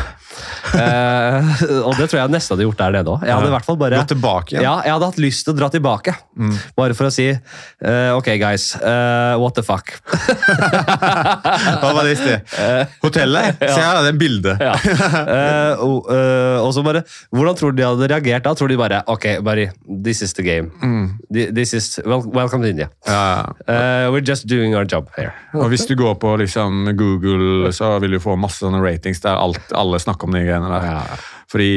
uh, 0.73 1.63
og 1.87 1.93
det 1.97 2.07
tror 2.09 2.19
jeg 2.21 2.33
nesten 2.33 2.55
hadde 2.55 2.67
gjort 2.67 2.81
der 2.83 2.97
nede 2.99 3.13
òg. 3.15 3.25
Jeg 3.27 3.35
hadde 3.37 3.49
i 3.51 3.55
hvert 3.55 3.67
fall 3.67 3.79
bare 3.81 4.01
Gått 4.03 4.13
tilbake 4.15 4.55
igjen? 4.55 4.65
Ja, 4.65 4.75
jeg 4.85 4.95
hadde 4.95 5.11
hatt 5.11 5.21
lyst 5.21 5.47
til 5.47 5.55
å 5.55 5.57
dra 5.57 5.69
tilbake. 5.73 6.15
Mm. 6.37 6.55
Bare 6.77 6.97
for 6.97 7.09
å 7.09 7.13
si 7.13 7.29
eh, 7.31 8.11
ok, 8.13 8.33
guys, 8.41 8.73
Eh, 8.83 9.35
what 9.39 9.55
the 9.55 9.63
fuck? 9.63 9.91
Hva 11.81 11.91
var 11.93 12.03
det 12.05 12.15
i 12.15 12.19
sted? 12.19 12.55
Hotellet? 13.03 13.59
Se 13.73 13.79
her, 13.79 14.01
det 14.03 14.11
er 14.13 14.19
bildet. 14.19 14.63
ja. 14.63 14.73
og, 15.79 16.09
og, 16.09 16.69
så 16.75 16.83
bare 16.85 17.03
Hvordan 17.33 17.57
tror 17.59 17.73
du 17.73 17.81
de 17.81 17.87
hadde 17.87 18.09
reagert 18.11 18.45
da? 18.47 18.53
Tror 18.57 18.71
de 18.71 18.79
bare 18.79 19.01
ok, 19.11 19.27
Barry, 19.45 19.69
this 19.87 20.23
is 20.25 20.35
the 20.37 20.45
game. 20.45 20.71
Mm. 20.83 21.13
This 21.31 21.73
is, 21.77 21.87
well, 22.05 22.23
welcome 22.25 22.63
to 22.63 22.69
India. 22.69 22.89
Ja. 23.07 23.53
we're 24.11 24.25
just 24.25 24.47
doing 24.47 24.75
our 24.75 24.85
job 24.85 25.09
here. 25.17 25.33
og 25.53 25.69
Hvis 25.73 25.87
du 25.89 25.95
går 25.99 26.15
på 26.21 26.35
liksom, 26.41 26.85
Google, 26.97 27.71
så 27.73 27.95
vil 28.03 28.17
du 28.17 28.21
få 28.23 28.35
masse 28.39 28.63
sånne 28.63 28.81
ratings 28.83 29.21
der 29.23 29.39
alt, 29.39 29.71
alle 29.75 29.99
snakker 30.01 30.29
om 30.29 30.32
de 30.37 30.45
greiene 30.47 30.71
der. 30.71 30.87
Ja. 30.89 31.19
Fordi, 31.51 31.73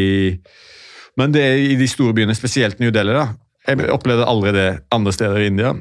men 1.20 1.34
det 1.34 1.42
er 1.44 1.60
i 1.72 1.76
de 1.78 1.88
store 1.90 2.14
byene, 2.16 2.36
spesielt 2.38 2.80
New 2.80 2.92
Delhi. 2.94 3.16
da. 3.16 3.28
Jeg 3.66 3.90
opplevde 3.90 4.28
aldri 4.28 4.52
det 4.54 4.68
andre 4.94 5.12
steder 5.12 5.42
i 5.42 5.50
India. 5.50 5.74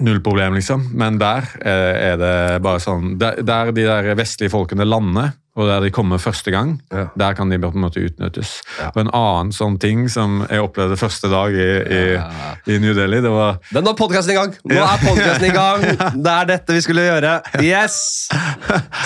Null 0.00 0.22
problem, 0.24 0.54
liksom. 0.56 0.86
Men 0.96 1.18
der 1.20 1.48
er 1.60 2.16
det 2.16 2.34
bare 2.64 2.80
sånn 2.80 3.18
Der, 3.20 3.42
der 3.44 3.72
de 3.76 3.84
der 3.84 4.14
vestlige 4.16 4.52
folkene 4.54 4.86
lander, 4.88 5.34
og 5.52 5.68
der 5.68 5.82
de 5.84 5.90
kommer 5.92 6.20
første 6.22 6.50
gang, 6.50 6.78
ja. 6.92 7.06
der 7.18 7.34
kan 7.36 7.50
de 7.52 7.58
på 7.60 7.68
en 7.74 7.84
måte 7.84 8.00
utnyttes. 8.00 8.54
Ja. 8.78 8.88
Og 8.94 9.02
En 9.02 9.10
annen 9.12 9.52
sånn 9.52 9.76
ting 9.82 10.06
som 10.12 10.40
jeg 10.46 10.64
opplevde 10.64 10.96
første 10.96 11.28
dag 11.28 11.52
i, 11.52 11.66
i, 11.82 12.00
ja. 12.14 12.54
i 12.72 12.78
New 12.80 12.94
Delhi 12.96 13.20
det 13.24 13.32
var... 13.32 13.58
Den 13.68 13.90
er 13.90 13.98
podkasten 13.98 14.32
i 14.32 14.38
gang! 14.38 14.54
Nå 14.64 14.80
er 14.80 15.04
podkasten 15.04 15.48
i 15.50 15.52
gang! 15.52 15.84
Det 16.24 16.32
er 16.32 16.48
dette 16.54 16.78
vi 16.78 16.84
skulle 16.84 17.04
gjøre! 17.04 17.34
Yes! 17.60 17.98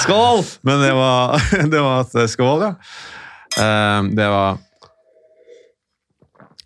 Skål! 0.04 0.44
Men 0.66 0.84
det 0.84 0.94
var, 0.94 1.42
det 1.72 1.82
var 1.82 2.06
at 2.06 2.30
Skål, 2.30 2.68
ja. 2.68 2.72
Eh, 3.56 4.00
det 4.14 4.30
var 4.30 4.62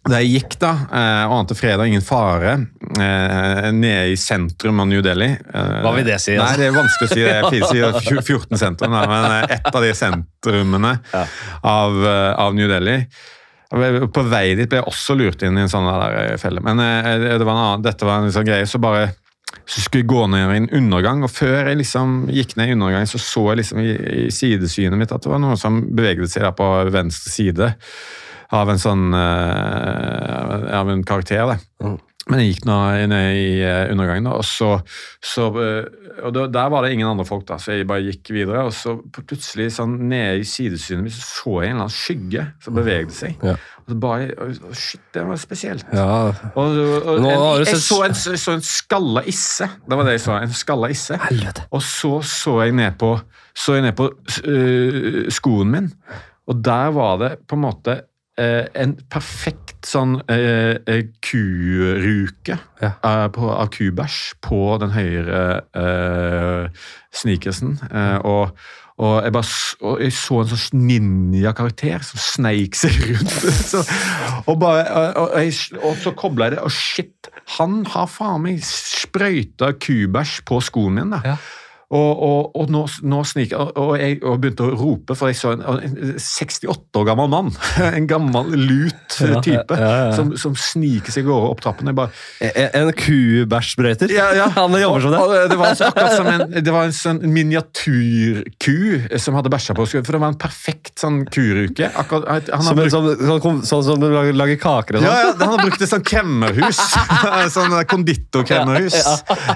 da 0.08 0.16
jeg 0.22 0.30
gikk, 0.32 0.54
da, 0.62 0.70
eh, 0.96 1.22
og 1.28 1.34
ante 1.42 1.54
fredag, 1.58 1.90
ingen 1.90 2.04
fare, 2.04 2.54
eh, 2.96 3.66
nede 3.76 4.14
i 4.14 4.16
sentrum 4.16 4.80
av 4.80 4.88
New 4.88 5.02
Delhi 5.04 5.28
Hva 5.52 5.92
vil 5.92 6.06
det 6.08 6.16
si? 6.24 6.38
Altså? 6.38 6.46
Nei, 6.46 6.56
Det 6.56 6.68
er 6.68 6.76
vanskelig 6.78 7.08
å 7.08 7.12
si. 7.12 7.58
Det 7.58 7.68
sier 7.68 8.22
14 8.22 8.60
sentrum, 8.64 8.96
men 8.96 9.50
ett 9.50 9.68
av 9.68 9.84
de 9.84 9.92
sentrumene 9.94 10.94
ja. 11.12 11.26
av, 11.60 12.00
av, 12.46 12.56
New 12.56 12.70
Delhi. 12.70 12.96
På 13.70 14.24
vei 14.26 14.54
dit 14.58 14.70
ble 14.70 14.80
jeg 14.80 14.88
også 14.88 15.14
lurt 15.20 15.44
inn 15.46 15.58
i 15.60 15.66
en 15.66 15.70
sånn 15.70 15.86
felle. 16.40 16.64
Men 16.64 16.80
det 16.80 17.36
var 17.44 17.52
annen, 17.54 17.84
dette 17.84 18.08
var 18.08 18.24
en 18.24 18.32
sånn 18.32 18.48
greie, 18.48 18.66
så 18.66 18.80
bare 18.82 19.10
så 19.70 19.82
skulle 19.82 20.02
jeg 20.02 20.10
gå 20.10 20.24
ned 20.30 20.48
i 20.48 20.58
en 20.62 20.70
undergang, 20.80 21.22
og 21.26 21.30
før 21.30 21.68
jeg 21.68 21.78
liksom 21.78 22.24
gikk 22.32 22.56
ned 22.58 22.72
i 22.72 22.74
undergang, 22.74 23.06
så 23.06 23.20
så 23.22 23.44
jeg 23.50 23.60
liksom 23.60 23.82
i, 23.82 23.92
i 24.24 24.26
sidesynet 24.34 24.98
mitt 24.98 25.12
at 25.14 25.22
det 25.22 25.30
var 25.30 25.42
noe 25.42 25.58
som 25.60 25.82
beveget 25.94 26.32
seg 26.32 26.46
der 26.46 26.56
på 26.56 26.66
venstre 26.90 27.30
side 27.34 27.70
av 28.50 28.70
en 28.72 28.80
sånn 28.82 29.10
uh, 29.14 30.70
av 30.80 30.90
en 30.90 31.04
karakter. 31.06 31.46
det. 31.52 31.58
Mm. 31.84 31.98
Men 32.30 32.42
jeg 32.42 32.52
gikk 32.52 32.66
nå 32.68 32.76
ned 33.10 33.36
i 33.40 33.46
eh, 33.64 33.88
undergangen, 33.90 34.28
og 34.30 34.44
så, 34.46 34.74
så 35.24 35.48
eh, 35.58 35.88
og 36.20 36.36
Der 36.52 36.68
var 36.68 36.84
det 36.84 36.92
ingen 36.92 37.08
andre 37.08 37.24
folk, 37.24 37.46
da, 37.48 37.56
så 37.58 37.72
jeg 37.72 37.86
bare 37.88 38.04
gikk 38.04 38.28
videre. 38.34 38.66
Og 38.68 38.74
så 38.76 38.92
plutselig 39.16 39.70
sånn 39.72 39.94
nede 40.10 40.42
i 40.42 40.46
sidesynet 40.46 41.06
mitt 41.06 41.14
så, 41.16 41.24
så 41.24 41.54
jeg 41.62 41.70
en 41.70 41.78
eller 41.78 41.86
annen 41.86 41.94
skygge 41.96 42.44
som 42.60 42.76
bevegde 42.76 43.16
seg. 43.16 43.46
Ja. 43.46 43.54
Og 43.80 43.94
så 43.94 43.96
bare, 44.02 44.50
Shit, 44.76 45.02
det 45.16 45.24
var 45.26 45.40
spesielt. 45.40 45.94
Ja. 45.96 46.10
Og, 46.52 46.76
og, 46.76 47.10
en, 47.16 47.30
jeg, 47.64 47.80
så 47.80 48.02
en, 48.04 48.18
så 48.20 48.54
en 48.58 48.66
skalla 48.68 49.24
isse. 49.30 49.70
Det 49.86 49.98
var 49.98 50.10
det 50.10 50.18
jeg 50.18 50.24
så. 50.26 50.36
En 50.44 50.54
skalla 50.60 50.92
isse. 50.92 51.18
Helvete. 51.24 51.66
Og 51.72 51.86
så 51.88 52.12
så 52.26 52.58
jeg 52.66 52.76
ned 52.76 53.00
på, 53.00 53.14
så 53.56 53.78
jeg 53.78 53.88
ned 53.88 53.96
på 53.96 54.10
uh, 54.12 55.24
skoen 55.32 55.72
min, 55.72 55.90
og 56.50 56.62
der 56.66 56.92
var 56.94 57.18
det 57.22 57.34
på 57.48 57.56
en 57.56 57.64
måte 57.64 58.00
en 58.40 58.96
perfekt 59.12 59.88
sånn 59.88 60.18
eh, 60.30 60.76
eh 60.88 61.06
kuruke 61.24 62.56
ja. 62.80 62.90
eh, 62.92 63.26
på, 63.34 63.48
av 63.52 63.70
kubæsj 63.74 64.18
på 64.44 64.60
den 64.82 64.92
høyre 64.94 65.40
eh, 65.76 66.84
sneakersen. 67.16 67.78
Eh, 67.90 68.18
og, 68.28 68.56
og, 69.00 69.14
jeg 69.24 69.34
bare, 69.36 69.54
og 69.88 70.02
jeg 70.04 70.16
så 70.16 70.40
en 70.42 70.52
sånn 70.52 70.84
ninja-karakter 70.88 72.04
som 72.06 72.22
sneik 72.24 72.78
seg 72.78 72.98
rundt. 73.06 73.38
så, 73.72 73.84
og, 74.44 74.54
bare, 74.60 74.84
og, 75.14 75.36
jeg, 75.38 75.56
og, 75.80 75.96
så 76.02 76.14
kobla 76.16 76.50
jeg 76.50 76.58
det, 76.58 76.66
og 76.66 76.74
shit, 76.74 77.32
han 77.56 77.82
har 77.94 78.10
faen 78.10 78.44
meg 78.46 78.60
sprøyta 78.66 79.74
kubæsj 79.80 80.40
på 80.48 80.60
skoen 80.64 81.00
min. 81.00 81.16
da. 81.16 81.24
Ja. 81.34 81.40
Og, 81.90 82.10
og, 82.22 82.52
og 82.54 82.68
nå, 82.70 82.84
nå 83.10 83.20
sniker 83.26 83.72
og, 83.74 83.96
jeg 83.98 84.20
og 84.22 84.36
begynte 84.38 84.62
å 84.62 84.74
rope, 84.78 85.16
for 85.18 85.26
jeg 85.26 85.40
så 85.40 85.56
en, 85.56 85.64
en 85.66 86.12
68 86.22 87.00
år 87.00 87.08
gammel 87.08 87.30
mann. 87.32 87.50
En 88.00 88.06
gammel, 88.06 88.52
lut 88.54 89.16
type 89.42 89.74
ja, 89.74 89.88
ja, 89.90 90.12
som, 90.14 90.30
som, 90.38 90.54
sniker 90.54 91.10
seg 91.10 91.26
over 91.26 91.50
opp 91.50 91.64
trappen. 91.64 91.90
Bare, 91.96 92.14
en 92.46 92.90
en 92.90 92.92
kubæsjbrøyter? 92.94 94.12
Han 94.58 94.76
jobber 94.78 95.02
som 95.02 95.16
det. 95.16 95.40
det 95.50 95.58
var 95.58 95.74
akkurat 95.88 96.14
som 96.14 96.28
en, 96.30 96.44
det 96.54 96.74
var 96.74 96.86
en 96.86 96.94
sånn 96.94 97.20
miniatyrku 97.34 99.18
som 99.18 99.38
hadde 99.38 99.50
bæsja 99.52 99.74
på 99.74 99.88
seg. 99.90 100.06
For 100.06 100.14
det 100.16 100.22
var 100.22 100.34
en 100.34 100.38
perfekt 100.40 100.94
sånn 101.02 101.24
kuruke. 101.26 101.90
Akkurat, 101.90 102.50
som, 102.54 102.78
brukt, 102.78 102.94
sånn, 102.94 103.10
sånn, 103.18 103.60
sånn, 103.66 103.84
som 103.90 104.02
du 104.02 104.08
lager, 104.12 104.38
lager 104.38 104.60
kaker 104.62 105.00
og 105.00 105.02
sånn? 105.02 105.10
Ja, 105.10 105.26
ja, 105.26 105.34
han 105.42 105.56
har 105.56 105.64
brukt 105.66 105.82
et 105.82 105.90
sånt 105.90 106.06
kremmerhus. 106.06 106.84
sånn 107.56 107.76
konditorkremmerhus. 107.90 109.00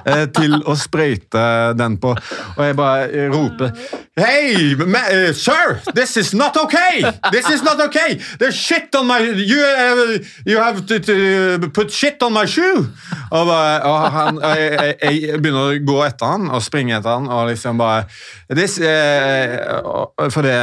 Eh, 0.02 0.26
til 0.34 0.58
å 0.66 0.74
sprøyte 0.78 1.46
den 1.78 1.98
på. 2.02 2.16
Og 2.56 2.66
jeg 2.66 2.76
bare 2.76 3.28
roper 3.34 3.70
Hey, 4.16 4.76
uh, 4.78 5.32
sir! 5.34 5.80
This 5.92 6.16
is 6.16 6.32
not 6.34 6.56
okay! 6.56 7.02
This 7.32 7.50
is 7.50 7.64
not 7.64 7.80
okay! 7.80 8.20
There's 8.38 8.54
shit 8.54 8.94
on 8.94 9.08
my 9.08 9.18
You, 9.18 9.58
uh, 9.58 10.18
you 10.46 10.58
have 10.58 10.86
to, 10.86 11.00
to, 11.00 11.68
put 11.70 11.90
shit 11.90 12.22
on 12.22 12.32
my 12.32 12.46
shoe! 12.46 12.86
Og, 13.34 13.46
bare, 13.48 13.82
og 13.82 14.12
han, 14.14 14.38
jeg, 14.38 14.94
jeg, 15.02 15.40
begynner 15.42 15.72
å 15.72 15.80
gå 15.82 15.96
etter 16.06 16.30
han 16.30 16.46
og 16.46 16.62
springe 16.62 16.94
etter 16.94 17.16
han 17.16 17.26
og 17.26 17.48
liksom 17.48 17.80
bare 17.80 18.04
this, 18.54 18.76
uh, 18.78 20.06
For 20.30 20.46
det 20.46 20.60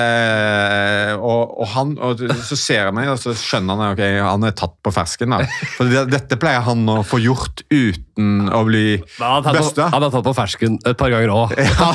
og, 1.17 1.51
og, 1.59 1.67
han 1.73 1.91
og 1.99 2.23
Så 2.47 2.55
ser 2.55 2.85
jeg 2.85 2.95
meg, 2.95 3.11
og 3.11 3.19
så 3.19 3.35
skjønner 3.35 3.75
han 3.75 3.97
ok, 3.97 4.03
han 4.29 4.47
er 4.47 4.55
tatt 4.55 4.77
på 4.79 4.95
fersken. 4.95 5.35
da. 5.35 5.43
For 5.75 5.91
det, 5.91 6.05
Dette 6.13 6.39
pleier 6.39 6.63
han 6.63 6.87
å 6.87 7.01
få 7.03 7.19
gjort 7.19 7.65
uten 7.67 8.47
å 8.47 8.63
bli 8.67 8.85
bøsta. 9.19 9.91
Han 9.91 10.07
har 10.07 10.11
tatt 10.13 10.27
på 10.29 10.37
fersken 10.39 10.79
et 10.87 10.95
par 10.95 11.11
ganger 11.11 11.35
òg. 11.35 11.50
Ja. 11.57 11.89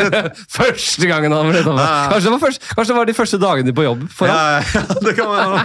første 0.58 1.08
gangen 1.10 1.34
han 1.34 1.50
ble 1.50 1.62
dommer. 1.66 2.08
kanskje, 2.12 2.28
det 2.28 2.34
var 2.34 2.42
først, 2.44 2.68
kanskje 2.70 2.92
det 2.92 2.98
var 2.98 3.10
de 3.10 3.16
første 3.16 3.40
dagene 3.42 3.74
på 3.76 3.86
jobb 3.86 4.06
for 4.14 4.30
ham? 4.30 4.36
Ja, 4.36 4.62
ja, 4.62 4.98
det 5.04 5.14
kan 5.18 5.30
være. 5.32 5.58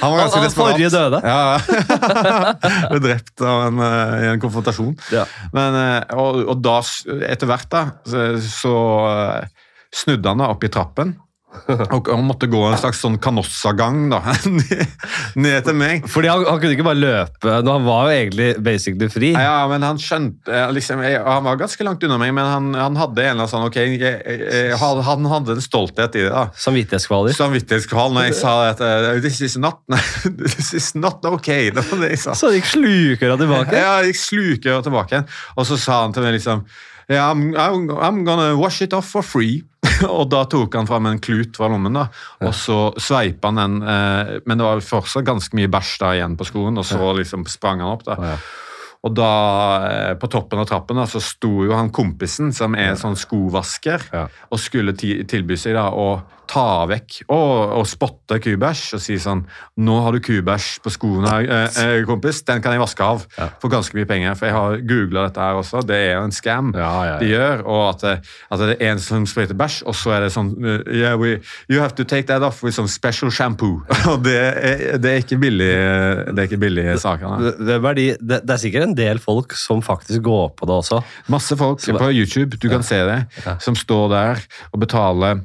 Han 0.00 0.14
var 0.14 0.18
ganske 0.22 0.42
desperat. 0.46 0.72
Forrige 0.76 0.90
døde. 0.94 1.20
Ja, 1.26 1.58
Ble 2.92 3.02
drept 3.04 3.44
en, 3.44 3.82
eh, 3.90 4.16
i 4.24 4.30
en 4.32 4.42
konfrontasjon. 4.42 4.94
Ja. 5.14 5.26
Men, 5.56 5.76
eh, 5.82 6.16
og, 6.16 6.42
og 6.54 6.64
da, 6.64 6.78
etter 7.28 7.50
hvert, 7.50 7.68
da, 7.72 7.84
så, 8.06 8.74
eh, 9.12 9.70
snudde 9.96 10.32
han 10.32 10.44
opp 10.46 10.64
i 10.66 10.72
trappen. 10.72 11.14
Og 11.94 12.08
han 12.12 12.24
måtte 12.26 12.48
gå 12.50 12.60
en 12.68 12.78
slags 12.80 13.00
sånn 13.02 13.18
Canossa-gang 13.22 14.06
da, 14.12 14.20
ned 15.44 15.66
til 15.66 15.76
meg. 15.78 16.06
Fordi 16.10 16.30
han, 16.30 16.44
han, 16.48 16.60
kunne 16.62 16.76
ikke 16.76 16.86
bare 16.86 17.00
løpe, 17.00 17.52
han 17.52 17.86
var 17.86 18.08
jo 18.08 18.16
egentlig 18.16 18.48
basically 18.64 19.08
fri. 19.12 19.32
Ja, 19.36 19.66
men 19.70 19.84
han 19.86 20.00
skjønte 20.02 20.62
liksom, 20.74 21.02
jeg, 21.06 21.20
Han 21.24 21.44
var 21.46 21.60
ganske 21.60 21.86
langt 21.86 22.04
unna 22.06 22.18
meg, 22.20 22.34
men 22.36 22.48
han, 22.48 22.70
han 22.78 22.98
hadde 23.00 23.24
en 23.24 23.32
eller 23.34 23.44
annen 23.44 23.52
sånn 23.52 23.66
ok, 23.68 23.78
jeg, 23.82 24.00
jeg, 24.00 24.80
Han 24.80 25.30
hadde 25.30 25.56
en 25.56 25.64
stolthet 25.64 26.18
i 26.18 26.24
det. 26.26 26.32
da. 26.32 26.46
Samvittighetskvaler? 26.66 27.36
Samvittighetskval 27.36 28.16
når 28.16 28.28
jeg 28.30 28.38
sa 28.40 28.56
at 28.70 28.82
uh, 28.82 29.12
this 29.22 29.40
is 29.44 29.58
not 29.60 29.82
this 30.42 30.72
is 30.76 30.92
not 30.98 31.24
ok. 31.26 31.50
Det 31.76 31.86
var 31.90 32.04
det 32.04 32.12
jeg 32.14 32.24
sa. 32.26 32.36
Så 32.38 32.52
gikk 32.54 32.68
slukøra 32.74 33.38
tilbake? 33.40 33.78
Ja, 33.78 33.98
gikk 34.06 34.20
slukøra 34.20 34.82
tilbake. 34.86 35.24
Og 35.56 35.68
så 35.68 35.78
sa 35.80 36.04
han 36.04 36.14
til 36.16 36.26
meg 36.26 36.38
liksom 36.38 36.66
yeah, 37.10 37.30
I'm, 37.30 37.54
I'm 37.90 38.24
gonna 38.24 38.54
wash 38.56 38.82
it 38.82 38.92
off 38.92 39.10
for 39.10 39.22
free. 39.22 39.62
og 40.18 40.28
da 40.32 40.44
tok 40.50 40.74
han 40.76 40.88
fram 40.88 41.08
en 41.08 41.22
klut 41.22 41.56
fra 41.56 41.68
lommen, 41.70 41.94
da, 41.96 42.06
og 42.44 42.54
så 42.56 42.78
sveipa 43.00 43.52
han 43.52 43.60
den. 43.60 43.76
Eh, 43.82 44.36
men 44.46 44.58
det 44.58 44.66
var 44.66 44.84
fortsatt 44.84 45.26
ganske 45.26 45.56
mye 45.56 45.70
bæsj 45.72 45.96
da 46.02 46.12
igjen 46.16 46.36
på 46.38 46.46
skoen, 46.48 46.80
og 46.80 46.86
så 46.88 47.12
liksom 47.16 47.46
sprang 47.50 47.82
han 47.84 47.94
opp. 47.94 48.06
da. 48.08 48.16
Ja. 48.20 48.36
Og 49.06 49.14
da, 49.14 49.32
eh, 49.86 50.14
på 50.18 50.28
toppen 50.32 50.58
av 50.58 50.66
trappen, 50.66 50.98
da, 50.98 51.06
så 51.06 51.22
sto 51.22 51.62
jo 51.66 51.76
han 51.76 51.92
kompisen, 51.94 52.52
som 52.56 52.74
er 52.74 52.96
sånn 52.98 53.16
skovasker, 53.18 54.08
ja. 54.12 54.26
og 54.50 54.62
skulle 54.62 54.96
tilby 54.96 55.58
seg 55.60 55.76
da 55.78 55.88
å 55.94 56.08
ta 56.50 56.86
vekk 56.90 57.18
og, 57.26 57.74
og 57.80 57.86
spotte 57.88 58.38
kubæsj 58.42 58.96
og 58.96 59.02
si 59.02 59.18
sånn 59.20 59.44
'Nå 59.76 59.96
har 60.02 60.14
du 60.14 60.20
kubæsj 60.24 60.68
på 60.84 60.92
skoene, 60.92 61.32
eh, 61.44 61.78
eh, 61.82 62.04
kompis. 62.08 62.42
Den 62.46 62.62
kan 62.62 62.72
jeg 62.72 62.82
vaske 62.82 63.04
av 63.04 63.26
ja. 63.36 63.48
for 63.60 63.72
ganske 63.72 63.96
mye 63.96 64.08
penger.' 64.08 64.36
For 64.36 64.48
jeg 64.48 64.56
har 64.56 64.78
googla 64.88 65.26
dette 65.26 65.40
her 65.42 65.60
også. 65.60 65.82
Det 65.86 65.96
er 65.96 66.12
jo 66.16 66.24
en 66.26 66.34
scam 66.34 66.72
ja, 66.76 66.92
ja, 67.10 67.16
de 67.20 67.30
gjør. 67.32 67.64
Og 67.66 67.82
at 67.90 68.04
det, 68.04 68.14
at 68.50 68.58
det, 68.62 68.76
er 68.80 68.92
en 68.92 69.02
som 69.02 69.26
sprøyter 69.28 69.58
bæsj, 69.58 69.82
og 69.86 69.98
så 69.98 70.16
er 70.16 70.26
det 70.26 70.32
sånn 70.34 70.52
yeah, 70.86 71.16
we, 71.18 71.40
'You 71.68 71.80
have 71.80 71.96
to 71.98 72.04
take 72.04 72.26
that 72.30 72.42
off 72.42 72.62
with 72.64 72.76
some 72.76 72.88
special 72.88 73.30
shampoo'. 73.30 73.82
og 74.12 74.24
det 74.24 74.36
er, 74.36 74.98
det 74.98 75.10
er, 75.10 75.24
ikke 75.24 75.40
billig 75.42 75.72
det 76.30 76.38
er 76.38 76.46
ikke 76.48 76.62
billig 76.62 76.86
saker. 77.00 77.42
Det, 77.60 77.80
det, 77.96 78.40
det, 78.42 78.50
er 78.50 78.62
sikkert 78.62 78.88
en 78.88 78.96
del 78.96 79.20
folk 79.22 79.52
som 79.56 79.82
faktisk 79.82 80.22
går 80.22 80.54
på 80.56 80.68
det 80.68 80.78
også. 80.82 81.02
Masse 81.32 81.56
folk 81.58 81.82
på 81.82 82.12
YouTube, 82.12 82.56
du 82.56 82.68
kan 82.70 82.84
se 82.86 83.02
det, 83.06 83.20
som 83.60 83.76
står 83.76 84.08
der 84.12 84.42
og 84.72 84.80
betaler 84.82 85.44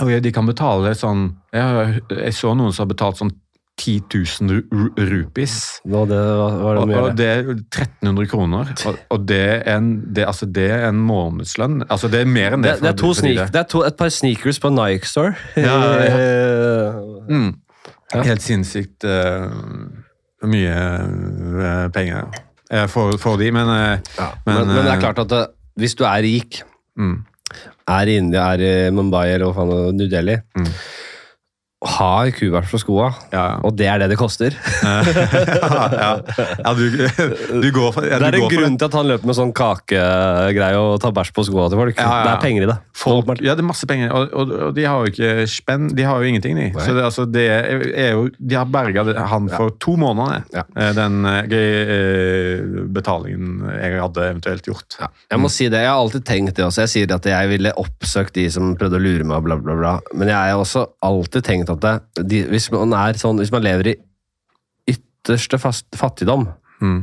og 0.00 0.10
de 0.24 0.32
kan 0.32 0.48
betale 0.48 0.94
sånn 0.96 1.26
Jeg, 1.52 2.00
jeg 2.08 2.34
så 2.36 2.54
noen 2.56 2.72
som 2.72 2.86
har 2.86 2.94
betalt 2.94 3.20
sånn 3.20 3.32
10 3.80 4.02
000 4.40 4.62
rupees. 5.10 5.80
Nå, 5.88 6.04
det, 6.06 6.18
var 6.18 6.76
det, 6.76 6.82
og, 6.82 6.90
og 6.92 7.16
det 7.16 7.26
er 7.26 7.38
1300 7.54 8.28
kroner. 8.30 8.72
Og, 8.86 8.98
og 9.10 9.24
det, 9.28 9.40
er 9.40 9.78
en, 9.78 9.88
det, 10.14 10.26
altså 10.28 10.46
det, 10.46 10.68
er 10.70 10.86
en, 10.90 11.00
månedslønn. 11.02 11.86
Altså 11.88 12.10
det 12.12 12.20
er 12.22 12.28
mer 12.28 12.56
enn 12.56 12.66
det. 12.66 12.76
Det, 12.82 12.92
er, 12.92 12.98
to 13.00 13.14
sneak, 13.16 13.50
det 13.54 13.62
er 13.62 13.68
to, 13.72 13.82
et 13.88 13.96
par 13.98 14.12
sneakers 14.12 14.60
på 14.62 14.70
Nike 14.76 15.08
Store. 15.08 15.34
Ja, 15.56 15.78
ja. 16.04 16.22
Mm. 17.32 17.52
Helt 18.26 18.42
sinnssykt 18.42 19.06
uh, 19.06 19.46
mye 20.44 20.72
uh, 20.74 21.86
penger 21.94 22.26
for, 22.90 23.14
for 23.22 23.38
de, 23.40 23.46
men, 23.54 23.70
uh, 23.70 23.94
ja, 24.18 24.26
men, 24.42 24.56
men, 24.58 24.72
men, 24.74 24.80
det 24.82 24.90
er 24.96 25.00
klart 25.00 25.20
at 25.22 25.54
hvis 25.78 25.94
du 25.96 26.02
er 26.04 26.18
rik 26.26 26.58
mm 26.98 27.14
er 27.96 28.10
i 28.10 28.16
India, 28.20 28.48
er 28.54 28.64
i 28.66 28.90
Mumbai 28.94 29.28
eller 29.34 29.50
hva 29.50 29.54
faen, 29.60 29.96
New 29.98 30.10
Delhi, 30.10 30.38
mm. 30.58 30.70
Har 31.82 32.30
kubæsj 32.36 32.70
på 32.70 32.78
skoa, 32.78 33.08
ja. 33.32 33.44
og 33.66 33.74
det 33.74 33.88
er 33.90 34.02
det 34.02 34.12
det 34.12 34.18
koster. 34.20 34.54
ja, 34.84 36.12
ja. 36.22 36.74
du, 36.78 36.84
du, 36.94 37.68
går 37.74 37.94
for 37.96 38.06
Det 38.06 38.18
er 38.18 38.38
en 38.38 38.52
grunn 38.52 38.76
til 38.78 38.86
at 38.86 38.96
han 38.98 39.08
løper 39.10 39.30
med 39.30 39.38
sånn 39.38 39.54
kakegreie 39.56 40.78
og 40.78 41.00
tar 41.02 41.14
bæsj 41.16 41.32
på 41.34 41.46
skoa 41.48 41.66
til 41.72 41.80
folk. 41.82 41.98
Det 41.98 42.06
er 42.06 42.42
penger 42.44 42.66
i 42.66 42.70
det. 42.70 42.78
Folk, 43.02 43.32
ja, 43.42 43.56
det 43.58 43.64
er 43.64 43.66
masse 43.66 43.88
penger, 43.90 44.12
og, 44.14 44.30
og, 44.30 44.54
og 44.68 44.76
de 44.76 44.86
har 44.86 45.02
jo 45.02 45.10
ikke 45.10 45.48
spenn, 45.50 45.90
de 45.96 46.06
har 46.06 46.22
jo 46.22 46.30
ingenting, 46.30 46.60
de. 46.60 46.68
Så 46.78 46.94
det, 46.94 47.06
altså, 47.08 47.26
det 47.26 47.46
er 47.50 48.14
jo, 48.14 48.28
de 48.38 48.58
har 48.58 48.70
berga 48.70 49.04
han 49.32 49.50
for 49.50 49.74
to 49.82 49.96
måneder, 49.98 50.46
eh, 50.54 50.92
den 50.94 51.26
uh, 51.26 52.86
betalingen 52.94 53.62
jeg 53.72 53.98
hadde 53.98 54.28
eventuelt 54.28 54.70
gjort. 54.70 54.98
Jeg 55.02 55.42
må 55.42 55.50
si 55.50 55.66
det, 55.72 55.82
jeg 55.82 55.90
har 55.90 55.98
alltid 55.98 56.26
tenkt 56.28 56.58
det 56.58 56.66
også. 56.68 56.84
Jeg 56.84 56.94
sier 56.94 57.14
at 57.16 57.26
jeg 57.26 57.50
ville 57.50 57.74
oppsøkt 57.80 58.36
de 58.38 58.46
som 58.52 58.74
prøvde 58.78 59.00
å 59.00 59.02
lure 59.02 59.26
meg, 59.26 59.42
bla, 59.46 59.58
bla, 59.58 59.76
bla. 59.78 59.94
Men 60.14 60.30
jeg 60.30 60.38
har 60.38 60.60
også 60.60 60.84
alltid 61.02 61.46
tenkt 61.48 61.71
at 61.76 61.82
det, 61.84 62.24
de, 62.30 62.42
hvis, 62.52 62.70
man 62.74 62.94
er 62.96 63.18
sånn, 63.20 63.40
hvis 63.42 63.52
man 63.54 63.64
lever 63.64 63.92
i 63.92 63.96
ytterste 64.94 65.60
fast, 65.62 65.86
fattigdom, 65.98 66.48
mm. 66.82 66.98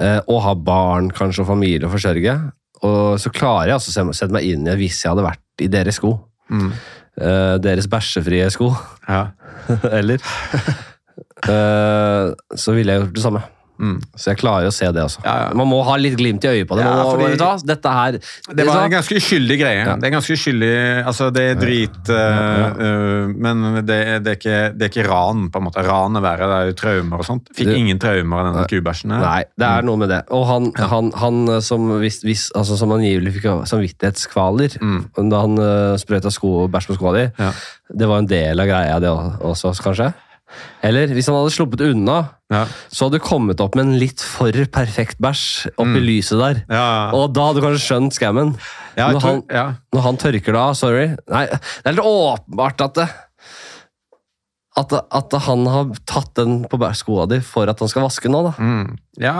eh, 0.00 0.20
og 0.26 0.42
har 0.46 0.64
barn 0.66 1.12
kanskje 1.14 1.44
og 1.44 1.52
familie 1.52 1.88
å 1.88 1.92
forsørge, 1.92 2.36
og 2.82 3.20
så 3.22 3.30
klarer 3.34 3.70
jeg 3.70 3.78
altså 3.78 4.06
å 4.08 4.16
sette 4.16 4.34
meg 4.34 4.48
inn 4.48 4.66
i 4.66 4.72
det 4.72 4.80
hvis 4.80 5.04
jeg 5.04 5.12
hadde 5.12 5.26
vært 5.26 5.62
i 5.62 5.70
deres 5.70 6.00
sko. 6.00 6.16
Mm. 6.50 6.70
Eh, 7.20 7.56
deres 7.62 7.86
bæsjefrie 7.90 8.48
sko. 8.50 8.72
Ja. 9.06 9.28
Eller? 9.98 10.22
eh, 11.52 12.32
så 12.58 12.74
ville 12.74 12.96
jeg 12.96 13.04
gjort 13.04 13.18
det 13.18 13.26
samme. 13.26 13.44
Mm. 13.82 13.96
Så 14.14 14.30
jeg 14.30 14.38
klarer 14.38 14.70
å 14.70 14.74
se 14.74 14.86
det 14.94 15.02
altså. 15.02 15.22
Ja, 15.24 15.34
ja. 15.40 15.46
Man 15.58 15.66
må 15.66 15.80
ha 15.86 15.96
litt 15.98 16.14
glimt 16.18 16.44
i 16.46 16.50
øyet 16.52 16.68
på 16.70 16.78
det. 16.78 16.84
Ja, 16.86 17.02
fordi, 17.08 17.32
må, 17.34 17.50
dette 17.66 17.94
her, 17.96 18.18
det 18.54 18.66
var 18.68 18.84
en 18.84 18.94
ganske 18.94 19.18
uskyldig 19.18 19.58
greie. 19.58 19.96
Det 19.98 20.08
er 20.08 20.14
ganske 20.14 20.36
uskyldig, 20.38 20.70
altså 21.10 21.30
det 21.34 21.44
er 21.50 21.58
drit 21.58 22.12
uh, 22.14 22.78
uh, 22.78 23.32
Men 23.32 23.82
det, 23.82 23.98
det, 24.22 24.36
er 24.36 24.38
ikke, 24.38 24.60
det, 24.76 24.86
er 24.86 24.92
ikke, 24.92 25.08
ran, 25.10 25.48
på 25.50 25.60
en 25.60 25.66
måte. 25.66 25.84
Ran 25.86 26.18
er 26.20 26.24
verre, 26.24 26.48
det 26.52 26.60
er 26.60 26.70
jo 26.70 26.78
traumer 26.78 27.24
og 27.24 27.28
sånt. 27.28 27.50
Fikk 27.58 27.72
ingen 27.74 28.00
traumer 28.02 28.38
av 28.38 28.50
denne 28.50 28.64
kubæsjen. 28.70 29.16
Nei, 29.18 29.42
det 29.58 29.68
er 29.68 29.82
mm. 29.82 29.90
noe 29.90 30.02
med 30.04 30.14
det. 30.14 30.22
Og 30.38 30.46
han, 30.48 30.70
han, 30.78 31.12
han 31.18 31.42
som, 31.64 31.90
hvis, 32.02 32.22
hvis, 32.26 32.48
altså, 32.58 32.78
som 32.78 32.94
angivelig 32.94 33.36
fikk 33.38 33.50
samvittighetskvaler 33.68 34.78
mm. 34.78 35.00
da 35.32 35.42
han 35.42 35.58
uh, 35.58 35.94
sprøyta 36.00 36.30
bæsj 36.30 36.92
på 36.92 37.00
skoa 37.00 37.16
di, 37.18 37.28
det 37.92 38.08
var 38.08 38.22
en 38.22 38.30
del 38.30 38.62
av 38.62 38.70
greia, 38.70 39.00
det 39.02 39.10
også, 39.10 39.74
kanskje? 39.82 40.12
Eller 40.84 41.12
hvis 41.14 41.28
han 41.30 41.38
hadde 41.38 41.54
sluppet 41.54 41.84
unna, 41.86 42.18
ja. 42.52 42.62
så 42.92 43.06
hadde 43.06 43.20
du 43.20 43.24
kommet 43.24 43.62
opp 43.64 43.76
med 43.78 43.86
en 43.86 43.98
litt 44.00 44.22
for 44.24 44.56
perfekt 44.74 45.20
bæsj 45.22 45.72
oppi 45.74 45.98
mm. 45.98 46.06
lyset 46.06 46.40
der. 46.42 46.62
Ja, 46.66 46.84
ja. 46.84 47.02
Og 47.18 47.34
da 47.36 47.48
hadde 47.48 47.62
du 47.62 47.66
kanskje 47.66 47.84
skjønt 47.86 48.18
skammen. 48.18 48.54
Når, 48.98 49.20
han, 49.24 49.44
når 49.94 50.02
han 50.04 50.18
tørker 50.20 50.52
det 50.52 50.60
av, 50.60 50.74
sorry 50.76 51.04
Nei, 51.32 51.46
det 51.48 51.88
er 51.88 51.94
litt 51.96 52.04
åpenbart 52.04 52.82
at 52.84 52.98
det 52.98 53.06
at, 54.80 54.92
at, 55.12 55.34
han 55.44 55.66
har 55.68 55.90
tatt 56.08 56.30
den 56.38 56.62
på 56.64 56.78
skoa 56.96 57.26
di 57.28 57.42
for 57.44 57.68
at 57.68 57.80
han 57.82 57.90
skal 57.92 58.06
vaske 58.06 58.30
nå, 58.32 58.40
da. 58.46 58.52
Mm. 58.56 58.94
Ja, 59.20 59.34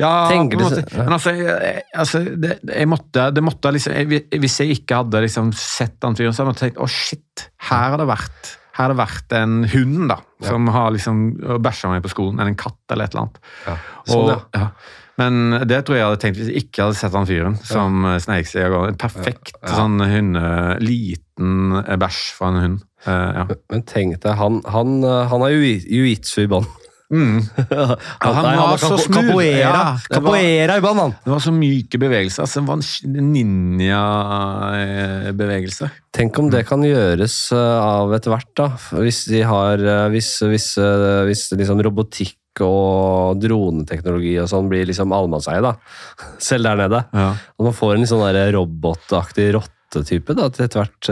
ja 0.00 0.12
du, 0.50 0.56
Men 0.58 1.14
altså, 1.14 1.34
jeg, 1.38 1.84
altså 1.94 2.22
det, 2.26 2.56
jeg 2.66 2.90
måtte, 2.90 3.28
det 3.30 3.44
måtte 3.46 3.70
liksom, 3.76 3.94
jeg, 3.94 4.24
Hvis 4.42 4.58
jeg 4.60 4.80
ikke 4.80 4.98
hadde 5.04 5.22
liksom 5.22 5.52
sett 5.54 6.00
den 6.02 6.18
fyren, 6.18 6.34
så 6.34 6.42
hadde 6.42 6.56
jeg 6.56 6.62
tenkt 6.64 6.82
å, 6.82 6.88
oh, 6.88 6.90
shit, 6.90 7.46
her 7.68 7.94
har 7.94 8.02
det 8.02 8.08
vært 8.10 8.56
her 8.76 8.84
har 8.84 8.92
det 8.92 8.98
vært 9.00 9.34
en 9.38 9.56
hund 9.72 10.06
da, 10.12 10.20
ja. 10.42 10.50
som 10.50 10.68
har 10.74 10.92
liksom 10.92 11.24
bæsja 11.64 11.90
meg 11.90 12.04
på 12.04 12.12
skolen, 12.12 12.38
eller 12.38 12.52
en 12.52 12.60
katt 12.60 12.92
eller 12.92 13.08
et 13.08 13.16
eller 13.16 13.26
annet. 13.26 13.42
Ja. 13.64 13.76
Sånn, 14.04 14.32
og, 14.34 14.56
ja. 14.56 14.70
Men 15.16 15.62
det 15.64 15.78
tror 15.86 15.96
jeg 15.96 16.02
jeg 16.02 16.10
hadde 16.10 16.20
tenkt 16.20 16.38
hvis 16.40 16.50
jeg 16.50 16.64
ikke 16.66 16.82
hadde 16.84 16.98
sett 16.98 17.14
han 17.16 17.28
fyren 17.28 17.54
som 17.64 18.04
ja. 18.04 18.18
sneik 18.20 18.50
seg 18.50 18.66
av 18.66 18.74
gårde. 18.74 18.92
En 18.92 18.98
perfekt 19.00 19.54
sånn 19.72 19.96
hunde, 20.04 20.50
liten 20.84 21.78
bæsj 22.02 22.24
fra 22.36 22.52
en 22.52 22.60
hund. 22.60 22.82
Uh, 23.06 23.54
men 23.72 23.84
tenk 23.88 24.18
deg, 24.24 24.34
han, 24.36 24.60
han, 24.72 24.98
han 25.30 25.44
har 25.44 25.54
jiu-jitsu 25.54 26.42
i 26.44 26.50
bånn. 26.52 26.68
Mm. 27.12 27.42
han, 28.18 28.42
Nei, 28.42 28.56
var 28.58 28.76
så 28.82 28.96
smooth. 28.98 29.28
Capoeira, 29.28 29.58
ja, 29.62 29.98
capoeira 30.10 30.76
i 30.78 30.80
bånn. 30.82 31.14
Det 31.22 31.30
var 31.30 31.40
så 31.44 31.52
myke 31.54 31.98
bevegelser. 32.02 32.42
Altså, 32.42 32.60
det 32.60 32.68
var 32.70 32.76
en 32.80 32.84
ninja-bevegelse. 33.30 35.90
Tenk 36.16 36.38
om 36.40 36.50
det 36.50 36.62
kan 36.66 36.82
gjøres 36.84 37.52
eh, 37.54 37.82
av 37.82 38.14
etter 38.16 38.30
hvert, 38.34 38.52
da. 38.58 38.66
Hvis 38.96 39.24
de 39.30 39.42
har 39.46 39.78
eh, 39.78 40.08
Hvis, 40.14 40.30
hvis, 40.48 40.78
eh, 40.82 41.24
hvis 41.28 41.42
liksom 41.54 41.82
robotikk 41.86 42.60
og 42.64 43.36
droneteknologi 43.42 44.34
og 44.40 44.48
sånn 44.48 44.68
blir 44.70 44.86
liksom 44.88 45.12
allemannseie, 45.12 45.60
da. 45.62 45.72
Selv 46.48 46.64
der 46.70 46.76
nede. 46.86 47.00
Ja. 47.12 47.30
Og 47.58 47.64
man 47.68 47.76
får 47.76 47.94
en 47.98 48.10
sånn 48.10 48.38
robotaktig 48.56 49.46
rottetype 49.58 50.32
da, 50.34 50.44
til 50.50 50.64
etter 50.66 50.78
hvert 50.82 51.04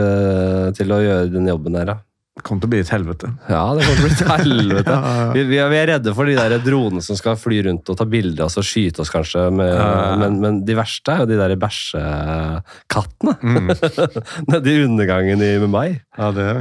til 0.75 0.87
å 0.91 1.03
gjøre 1.05 1.31
den 1.31 1.47
jobben 1.53 1.73
der. 1.77 1.85
Da. 1.93 1.97
Det 2.35 2.43
kommer 2.43 2.65
til 2.65 2.67
å 2.67 2.71
bli 2.73 2.79
et 2.83 2.89
helvete. 2.91 3.29
Ja, 3.47 3.61
det 3.77 3.85
kommer 3.85 3.95
til 3.95 4.03
å 4.03 4.07
bli 4.07 4.15
et 4.15 4.31
helvete. 4.41 4.95
ja, 5.05 5.11
ja. 5.21 5.27
Vi, 5.31 5.43
vi, 5.47 5.59
er, 5.63 5.69
vi, 5.71 5.77
er, 5.79 5.87
redde 5.93 6.13
for 6.17 6.27
de 6.27 6.33
der 6.35 6.55
dronene 6.59 7.03
som 7.05 7.15
skal 7.15 7.37
fly 7.39 7.61
rundt 7.69 7.91
og 7.93 7.95
ta 7.95 8.07
bilder 8.11 8.43
av 8.43 8.49
oss 8.49 8.59
og 8.59 8.67
skyte 8.67 9.05
oss, 9.05 9.11
kanskje. 9.13 9.45
Med, 9.55 9.71
ja, 9.71 10.17
men, 10.19 10.35
men, 10.43 10.57
de 10.67 10.75
verste 10.75 11.13
er 11.13 11.23
jo 11.23 11.29
de 11.29 11.37
der 11.39 11.53
bæsjekattene. 11.61 13.37
Mm. 13.39 13.71
Nedi 14.51 14.75
undergangen 14.83 15.45
i 15.47 15.53
meg. 15.63 16.01
Ja, 16.19 16.33
det 16.35 16.49
er, 16.51 16.59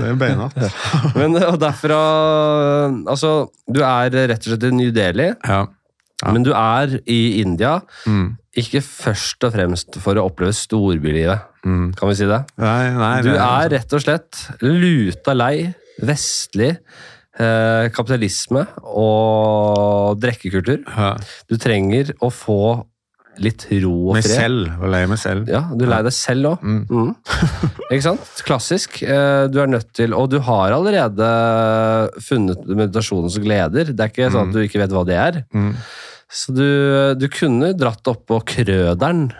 det 0.00 0.04
er 0.10 0.18
beinhardt. 0.24 0.82
men 1.20 1.38
og 1.38 1.60
derfra 1.62 2.02
Altså, 3.12 3.32
du 3.70 3.80
er 3.86 4.10
rett 4.10 4.42
og 4.42 4.50
slett 4.50 4.66
i 4.66 4.74
New 4.74 4.90
Delhi. 4.94 5.30
Ja. 5.46 5.62
Men 6.26 6.44
du 6.46 6.52
er 6.54 6.98
i 7.10 7.20
India. 7.42 7.78
Mm. 8.06 8.32
Ikke 8.58 8.82
først 8.84 9.46
og 9.46 9.54
fremst 9.54 9.96
for 10.02 10.18
å 10.18 10.26
oppleve 10.28 10.54
storbylivet, 10.56 11.51
mm. 11.64 11.88
kan 11.98 12.10
vi 12.10 12.18
si 12.18 12.28
det? 12.28 12.42
Nei, 12.62 12.92
nei, 12.98 13.14
du 13.26 13.32
er 13.34 13.72
rett 13.76 13.96
og 13.96 14.04
slett 14.04 14.44
luta 14.62 15.34
lei 15.36 15.72
vestlig 16.02 16.72
eh, 16.72 17.88
kapitalisme 17.94 18.64
og 18.82 20.16
drikkekultur. 20.22 20.82
Ja. 20.86 21.12
Du 21.50 21.58
trenger 21.60 22.14
å 22.22 22.32
få 22.32 22.62
litt 23.40 23.64
ro 23.80 23.94
og 24.12 24.18
fred. 24.18 24.26
Meg 24.26 24.26
selv. 24.28 24.72
Og 24.76 24.90
lei 24.92 25.02
meg 25.08 25.20
selv. 25.20 25.48
Ja, 25.50 25.62
du 25.72 25.86
er 25.86 25.92
lei 25.94 26.00
deg 26.04 26.14
selv 26.16 26.50
òg. 26.52 26.64
Mm. 26.66 26.82
Mm. 26.90 27.12
Ikke 27.88 28.04
sant? 28.04 28.32
Klassisk. 28.46 29.00
Eh, 29.06 29.44
du 29.52 29.60
er 29.62 29.70
nødt 29.72 29.88
til 29.96 30.16
Og 30.16 30.28
du 30.32 30.38
har 30.44 30.74
allerede 30.76 31.28
funnet 32.24 32.66
meditasjonens 32.68 33.38
gleder. 33.42 33.92
Det 33.92 34.04
er 34.04 34.12
ikke 34.12 34.32
sånn 34.32 34.48
at 34.48 34.52
mm. 34.52 34.56
du 34.56 34.66
ikke 34.66 34.82
vet 34.82 34.96
hva 34.96 35.06
det 35.08 35.18
er. 35.20 35.40
Mm. 35.56 35.72
Så 36.32 36.54
du, 36.56 36.68
du 37.20 37.26
kunne 37.32 37.72
dratt 37.76 38.08
oppå 38.08 38.40
Krøderen. 38.52 39.30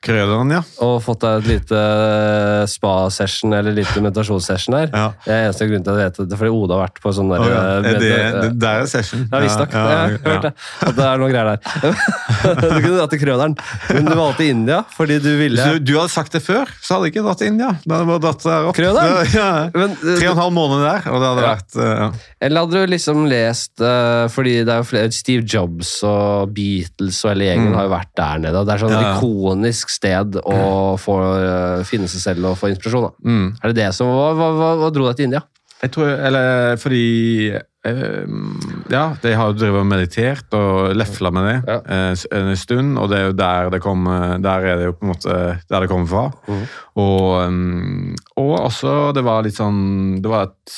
Krøderen, 0.00 0.48
ja. 0.48 0.60
Og 0.80 0.94
fått 1.04 1.20
deg 1.20 1.42
et 1.42 1.48
lite 1.50 1.76
eh, 1.76 2.62
spa-session 2.72 3.52
eller 3.52 3.74
lite 3.76 4.00
meditasjonssession 4.00 4.76
her. 4.78 4.86
Ja. 4.94 5.08
Det 5.26 5.34
er 5.34 5.42
eneste 5.50 5.66
grunn 5.68 5.82
til 5.84 5.92
at 5.92 6.00
jeg 6.00 6.08
vet 6.08 6.30
det, 6.30 6.38
fordi 6.40 6.52
Oda 6.56 6.78
har 6.78 6.86
vært 6.86 7.00
på 7.04 7.12
sånn 7.12 7.28
der... 7.28 7.42
Oh, 7.44 7.50
ja. 7.50 7.64
det, 7.84 7.92
det, 8.00 8.52
det, 8.62 8.70
er 8.70 8.88
session. 8.88 9.26
Ja, 9.26 9.42
visstnok. 9.44 9.76
Ja, 9.76 9.82
ja, 9.84 9.98
jeg 10.14 10.22
hørte 10.24 10.52
at 10.88 10.96
det 10.96 11.04
er 11.04 11.20
noe 11.20 11.28
greier 11.28 11.50
der. 11.50 11.60
du 12.62 12.78
kunne 12.78 12.94
dratt 12.94 13.12
til 13.12 13.20
Krøderen, 13.20 13.56
men 13.90 14.08
du 14.08 14.14
valgte 14.16 14.46
India 14.48 14.78
fordi 14.94 15.18
du 15.20 15.28
ville 15.36 15.60
Hvis 15.60 15.82
du, 15.82 15.90
du, 15.90 15.92
hadde 15.98 16.14
sagt 16.14 16.32
det 16.32 16.40
før, 16.46 16.72
så 16.80 16.96
hadde 16.96 17.10
jeg 17.10 17.14
ikke 17.18 17.26
dratt 17.26 17.42
til 17.42 17.52
India. 17.52 17.74
Da 17.84 18.00
hadde 18.00 18.16
jeg 18.16 18.24
dratt 18.24 18.48
der 18.48 18.70
opp. 18.70 18.78
Krøderen? 18.80 19.18
Ja, 19.40 19.50
men, 19.74 19.92
Tre 20.00 20.30
og 20.30 20.32
en 20.32 20.40
halv 20.40 20.54
måned 20.56 20.80
der, 20.86 21.04
og 21.12 21.20
det 21.20 21.28
hadde 21.28 21.44
vært 21.44 21.76
Eller 22.40 22.64
hadde 22.64 22.80
du 22.80 22.90
liksom 22.90 23.20
lest 23.30 23.82
Fordi 24.34 24.54
det 24.66 24.72
er 24.72 24.80
jo 24.80 24.88
flere 24.88 25.12
Steve 25.14 25.44
Jobs 25.44 25.92
og 26.06 26.54
Beatles 26.56 27.20
og 27.24 27.34
hele 27.34 27.50
gjengen 27.50 27.70
mm. 27.70 27.76
har 27.78 27.86
jo 27.86 27.92
vært 27.92 28.12
der 28.18 28.42
nede. 28.46 28.62
og 28.62 28.68
Det 28.68 28.74
er 28.74 28.82
sånn 28.82 28.96
ikonisk 28.98 29.89
sted 29.90 30.38
å 30.40 30.60
få 31.00 31.16
uh, 31.20 31.80
finne 31.88 32.10
seg 32.10 32.22
selv 32.22 32.52
og 32.52 32.60
få 32.60 32.70
inspirasjon. 32.72 33.10
Mm. 33.24 33.48
Er 33.60 33.72
det 33.72 33.82
det 33.82 33.88
som 33.96 34.10
hva, 34.12 34.30
hva, 34.36 34.70
hva, 34.80 34.92
dro 34.94 35.08
deg 35.08 35.18
til 35.18 35.30
India? 35.30 35.42
Jeg 35.80 35.94
tror, 35.94 36.10
eller 36.12 36.76
fordi 36.76 37.04
uh, 37.56 38.24
Ja, 38.92 39.04
de 39.22 39.32
har 39.32 39.48
jo 39.48 39.56
drevet 39.56 39.80
og 39.80 39.88
meditert 39.88 40.56
og 40.56 40.92
lefla 40.98 41.32
med 41.32 41.48
det 41.48 41.56
ja. 41.56 41.78
uh, 41.80 42.26
en 42.40 42.52
stund, 42.60 42.98
og 43.00 43.08
det 43.12 43.20
er 43.20 43.30
jo 43.30 43.38
der 43.38 43.72
det 43.72 43.80
kommer 43.84 44.36
Der 44.44 44.68
er 44.72 44.80
det 44.80 44.90
jo 44.90 44.98
på 44.98 45.06
en 45.06 45.14
måte 45.14 45.38
der 45.70 45.86
det 45.86 45.90
kommer 45.92 46.10
fra. 46.10 46.26
Mm. 46.50 46.66
Og, 47.00 47.24
um, 47.46 48.12
og 48.36 48.52
også, 48.66 48.98
det 49.16 49.24
var 49.26 49.46
litt 49.46 49.56
sånn 49.56 50.20
Det 50.20 50.32
var 50.32 50.50
et 50.50 50.76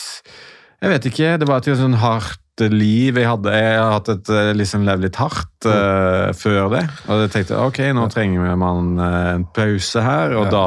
Jeg 0.82 0.94
vet 0.94 1.10
ikke, 1.10 1.34
det 1.42 1.50
var 1.50 1.62
et 1.62 1.82
sånn 1.82 1.98
hardt 2.02 2.41
liv 2.60 3.16
jeg 3.16 3.28
hadde. 3.28 3.54
Jeg 3.56 3.78
har 3.80 3.94
hatt 3.94 4.10
et 4.12 4.30
eh, 4.32 4.52
liksom 4.56 4.84
levd 4.86 5.06
litt 5.06 5.18
hardt 5.20 5.66
uh, 5.68 6.28
før 6.36 6.68
det. 6.74 6.82
Og 7.08 7.24
jeg 7.24 7.32
tenkte 7.32 7.60
ok, 7.64 7.80
nå 7.96 8.06
trenger 8.12 8.52
man 8.60 8.92
uh, 9.00 9.32
en 9.38 9.46
pause 9.56 10.04
her. 10.04 10.36
Og 10.36 10.50
da. 10.52 10.66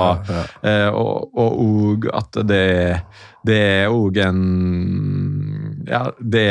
Uh, 0.66 0.90
og, 0.98 1.38
og, 1.38 2.10
at 2.10 2.42
det, 2.50 2.66
det 3.46 3.62
er 3.86 3.94
òg 3.94 4.22
en 4.26 4.44
Ja, 5.86 6.08
det 6.20 6.46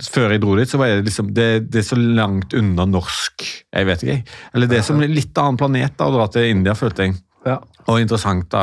før 0.00 0.32
jeg 0.32 0.40
dro 0.40 0.54
dit, 0.56 0.68
så 0.70 0.78
var 0.80 0.88
jeg 0.88 1.04
liksom 1.04 1.32
det, 1.36 1.48
det, 1.68 1.82
er 1.82 1.88
så 1.90 1.98
langt 1.98 2.54
unna 2.56 2.86
norsk. 2.88 3.44
Jeg 3.68 3.88
vet 3.88 4.04
ikke, 4.04 4.36
Eller 4.54 4.70
det 4.70 4.78
er 4.80 4.86
som 4.86 5.00
litt 5.00 5.36
annen 5.40 5.60
planet 5.60 5.96
da, 5.98 6.08
å 6.08 6.14
dra 6.14 6.28
til 6.32 6.48
India, 6.54 6.76
følte 6.78 7.08
jeg. 7.08 7.18
Ja. 7.46 7.56
Og 7.88 8.02
interessant 8.02 8.50
da, 8.52 8.62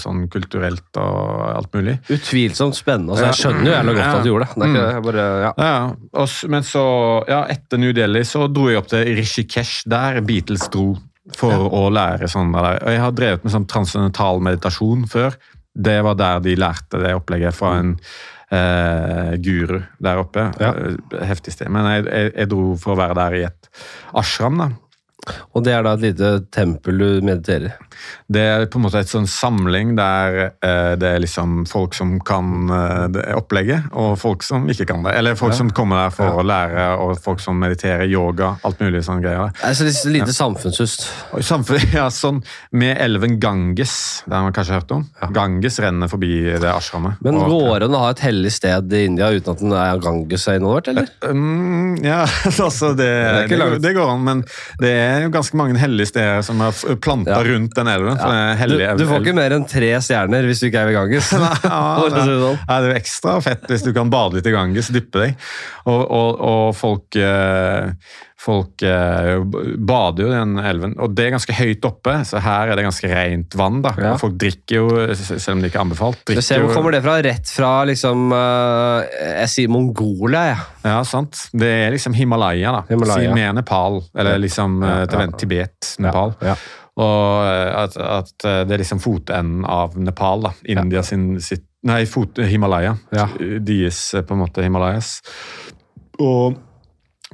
sånn 0.00 0.24
kulturelt 0.32 0.96
og 0.98 1.42
alt 1.50 1.74
mulig. 1.76 1.98
Utvilsomt 2.10 2.76
spennende. 2.78 3.12
Altså, 3.12 3.26
jeg 3.28 3.40
skjønner 3.42 3.68
jo 3.68 3.74
jævlig 3.74 3.96
godt 3.98 4.06
at 4.08 4.24
du 4.24 4.30
gjorde 4.30 4.46
det. 4.46 4.54
det 4.56 4.68
ikke, 4.70 4.84
mm. 4.84 5.06
bare, 5.08 5.26
ja. 5.44 5.50
Ja, 5.60 5.74
og, 6.22 6.36
men 6.54 6.66
så, 6.66 6.84
ja, 7.30 7.40
etter 7.54 7.82
New 7.82 7.94
Delhi 7.96 8.24
så 8.28 8.46
dro 8.48 8.68
jeg 8.70 8.80
opp 8.80 8.88
til 8.92 9.10
Rishikesh, 9.18 9.84
der 9.90 10.22
Beatles 10.24 10.68
dro 10.72 10.94
for 11.38 11.68
å 11.72 11.86
lære 11.92 12.28
sånn 12.28 12.52
der. 12.52 12.78
Og 12.80 12.94
jeg 12.96 13.02
har 13.04 13.16
drevet 13.16 13.44
med 13.44 13.54
sånn 13.54 13.68
transcendental 13.70 14.42
meditasjon 14.44 15.06
før. 15.10 15.36
det 15.74 15.96
var 16.06 16.14
der 16.14 16.40
de 16.40 16.54
lærte 16.54 17.00
det 17.02 17.14
opplegget 17.16 17.56
fra 17.56 17.72
en 17.80 17.96
eh, 18.54 19.34
guru 19.42 19.80
der 19.98 20.20
oppe. 20.20 20.46
Ja. 20.60 20.72
Heftig 21.26 21.54
sted. 21.56 21.70
Men 21.72 21.88
jeg, 21.90 22.06
jeg, 22.06 22.32
jeg, 22.34 22.50
dro 22.52 22.74
for 22.80 22.94
å 22.94 23.00
være 23.00 23.16
der 23.18 23.38
i 23.38 23.44
et 23.48 23.70
ashram. 24.14 24.60
da. 24.60 24.70
Og 25.54 25.64
det 25.64 25.74
er 25.74 25.84
da 25.86 25.94
et 25.96 26.04
lite 26.04 26.30
tempel 26.54 27.00
du 27.00 27.08
mediterer 27.24 27.70
i? 27.70 27.74
Det 28.34 28.42
er 28.42 28.66
på 28.68 28.80
en 28.80 28.84
måte 28.86 29.00
et 29.00 29.10
sånn 29.10 29.26
samling 29.30 29.94
der 29.96 30.38
eh, 30.44 30.94
det 31.00 31.08
er 31.08 31.22
liksom 31.22 31.62
folk 31.70 31.94
som 31.96 32.16
kan 32.26 32.70
eh, 32.72 33.04
det 33.14 33.24
opplegget, 33.38 33.90
og 33.96 34.16
folk 34.20 34.44
som 34.44 34.66
ikke 34.70 34.88
kan 34.90 35.04
det. 35.06 35.14
Eller 35.18 35.38
folk 35.38 35.54
ja. 35.54 35.60
som 35.62 35.70
kommer 35.74 36.02
der 36.04 36.14
for 36.14 36.28
ja. 36.28 36.40
å 36.40 36.46
lære, 36.46 36.86
og 37.04 37.14
folk 37.24 37.42
som 37.44 37.58
mediterer, 37.60 38.06
yoga, 38.10 38.54
alt 38.66 38.82
mulig 38.82 39.04
sånn 39.06 39.22
greier. 39.24 39.54
Altså 39.64 39.86
litt 39.88 40.00
lite 40.10 40.32
ja. 40.32 40.36
samfunnshust? 40.36 41.06
Samfunn, 41.44 41.86
ja, 41.98 42.08
sånn 42.12 42.42
med 42.74 42.98
elven 43.02 43.38
Ganges, 43.42 44.24
det 44.26 44.36
har 44.36 44.44
man 44.46 44.56
kanskje 44.56 44.78
hørt 44.78 44.94
om. 44.96 45.06
Ganges 45.34 45.78
renner 45.82 46.10
forbi 46.10 46.34
det 46.60 46.70
ashrammet. 46.70 47.20
Men 47.24 47.40
går 47.40 47.84
det 47.84 47.88
an 47.88 47.98
å 47.98 48.04
ha 48.06 48.12
et 48.14 48.24
hellig 48.26 48.52
sted 48.56 48.92
i 48.94 49.04
India 49.08 49.30
uten 49.32 49.54
at 49.54 49.62
den 49.62 49.74
er 49.78 50.02
Ganges 50.04 50.48
er 50.50 50.60
involvert, 50.60 50.90
eller? 50.92 51.08
Um, 51.28 51.94
ja, 52.04 52.24
altså 52.52 52.92
det, 52.98 53.10
det, 53.50 53.60
det, 53.84 53.94
går 53.96 54.14
an, 54.16 54.24
men 54.26 54.44
det 54.82 54.92
er 54.98 55.13
jo 55.22 55.30
ganske 55.34 55.58
mange 55.58 55.78
hellige 55.80 56.10
steder 56.10 56.42
som 56.46 56.60
er 56.64 56.98
planta 57.04 57.38
rundt 57.46 57.76
den 57.78 57.90
elven. 57.90 58.18
Ja. 58.18 58.66
Du, 58.66 58.76
du, 59.00 59.06
får 59.08 59.22
ikke 59.22 59.36
mer 59.38 59.54
enn 59.56 59.66
tre 59.70 59.90
stjerner 60.04 60.48
hvis 60.48 60.62
du 60.62 60.68
ikke 60.68 60.82
er 60.82 60.90
ved 60.90 60.98
Ganges. 60.98 61.30
Nei, 61.38 62.10
det, 62.10 62.26
er 62.76 62.90
jo 62.90 62.98
ekstra 62.98 63.38
fett 63.44 63.66
hvis 63.70 63.86
du 63.86 63.92
kan 63.96 64.12
bade 64.12 64.38
litt 64.38 64.50
i 64.50 64.54
Ganges, 64.54 64.92
dyppe 64.94 65.24
deg. 65.24 65.48
Og, 65.84 66.02
og, 66.02 66.30
og 66.50 66.68
folk 66.78 67.20
eh, 67.20 67.92
Folk 68.44 68.84
eh, 68.84 69.38
bader 69.78 70.26
jo 70.26 70.28
i 70.28 70.34
den 70.34 70.58
elven, 70.60 70.94
og 71.00 71.14
det 71.16 71.26
er 71.26 71.34
ganske 71.36 71.56
høyt 71.56 71.86
oppe, 71.88 72.18
så 72.28 72.42
her 72.44 72.72
er 72.72 72.78
det 72.78 72.84
ganske 72.84 73.08
rent 73.08 73.56
vann. 73.56 73.80
da. 73.84 73.94
Ja. 73.96 74.12
Folk 74.20 74.36
drikker 74.40 74.82
jo, 74.82 74.88
selv 75.16 75.56
om 75.56 75.64
det 75.64 75.72
ikke 75.72 75.80
er 75.80 75.86
anbefalt. 75.86 76.22
Du 76.28 76.42
ser 76.44 76.62
Hvor 76.64 76.76
kommer 76.76 76.94
det 76.94 77.02
fra? 77.06 77.16
Rett 77.24 77.48
fra 77.48 77.72
liksom 77.88 78.28
uh, 78.34 79.00
Jeg 79.40 79.50
sier 79.52 79.72
Mongolia, 79.72 80.46
jeg. 80.50 80.62
Ja. 80.84 80.94
ja, 80.98 81.02
sant. 81.08 81.46
Det 81.56 81.72
er 81.86 81.94
liksom 81.96 82.16
Himalaya, 82.16 82.78
da. 82.78 82.86
Himalaya. 82.92 83.32
Si 83.32 83.34
med 83.40 83.60
Nepal, 83.62 84.00
eller 84.12 84.40
liksom 84.42 84.80
ja, 84.84 84.96
ja, 85.08 85.28
Tibet, 85.40 85.94
Nepal. 86.04 86.36
Ja, 86.44 86.56
og 87.00 87.42
eh, 87.42 87.70
at, 87.74 87.96
at, 87.98 88.34
eh, 88.46 88.60
det 88.68 88.76
er 88.76 88.82
liksom 88.84 89.02
fotenden 89.02 89.64
av 89.66 89.96
Nepal. 89.98 90.46
da, 90.46 90.52
India 90.70 91.02
sin 91.02 91.40
sitt, 91.42 91.66
Nei, 91.84 92.06
fot, 92.08 92.38
Himalaya. 92.40 92.94
Eh, 93.12 93.58
på 93.60 94.34
en 94.34 94.40
måte 94.40 94.62
Himalayas. 94.64 95.18
Og, 96.22 96.54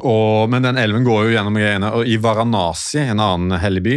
og, 0.00 0.50
men 0.52 0.66
den 0.66 0.80
elven 0.80 1.06
går 1.06 1.26
jo 1.26 1.32
gjennom 1.36 1.56
greiene. 1.58 1.94
Og 1.96 2.08
i 2.08 2.18
Varanasi, 2.20 3.02
en 3.06 3.22
annen 3.24 3.58
hellig 3.62 3.84
by, 3.86 3.96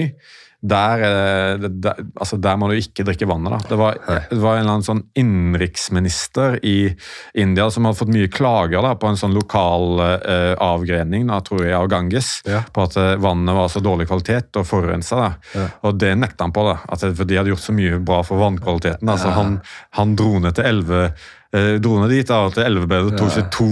der, 0.63 1.01
eh, 1.03 1.69
der, 1.69 1.97
altså 2.15 2.37
der, 2.39 2.55
må 2.55 2.69
du 2.71 2.77
ikke 2.77 3.03
drikke 3.03 3.27
vannet. 3.27 3.51
da. 3.51 3.69
Det 3.69 3.77
var, 3.79 3.97
det 4.29 4.39
var 4.39 4.55
en 4.55 4.63
eller 4.63 4.77
annen 4.77 4.85
sånn 4.87 5.01
innenriksminister 5.19 6.55
i 6.63 6.93
India 7.35 7.67
som 7.73 7.83
hadde 7.83 7.99
fått 7.99 8.13
mye 8.13 8.31
klager 8.31 8.85
da, 8.85 8.93
på 8.95 9.11
en 9.11 9.19
sånn 9.19 9.35
lokal 9.35 9.99
uh, 9.99 10.53
avgrening 10.63 11.27
da, 11.27 11.41
tror 11.43 11.65
jeg, 11.65 11.75
av 11.75 11.89
Ganges. 11.91 12.37
Ja. 12.47 12.63
På 12.71 12.87
at 12.87 12.95
uh, 12.95 13.15
vannet 13.19 13.59
var 13.59 13.67
så 13.73 13.83
dårlig 13.83 14.07
kvalitet 14.07 14.55
og 14.61 14.67
forurensa. 14.69 15.33
Ja. 15.51 15.67
Og 15.83 15.99
det 15.99 16.15
nekta 16.21 16.47
han 16.47 16.55
på. 16.55 16.63
da, 16.69 16.79
at, 16.87 17.03
For 17.11 17.27
de 17.27 17.41
hadde 17.41 17.51
gjort 17.51 17.67
så 17.67 17.75
mye 17.75 17.99
bra 17.99 18.23
for 18.23 18.39
vannkvaliteten. 18.39 19.03
da, 19.07 19.19
så 19.19 19.35
han, 19.35 19.59
han 19.99 20.15
dro 20.15 20.37
ned 20.39 20.55
til 20.55 20.69
elleve 20.71 21.05
eh, 21.11 21.31
dro 21.53 21.99
ned 22.01 22.09
dit 22.13 22.25
da, 22.29 22.39
til 22.53 22.65
elvebedet 22.65 23.11
og 23.11 23.19
tok 23.19 23.33
seg 23.35 23.49
to 23.53 23.67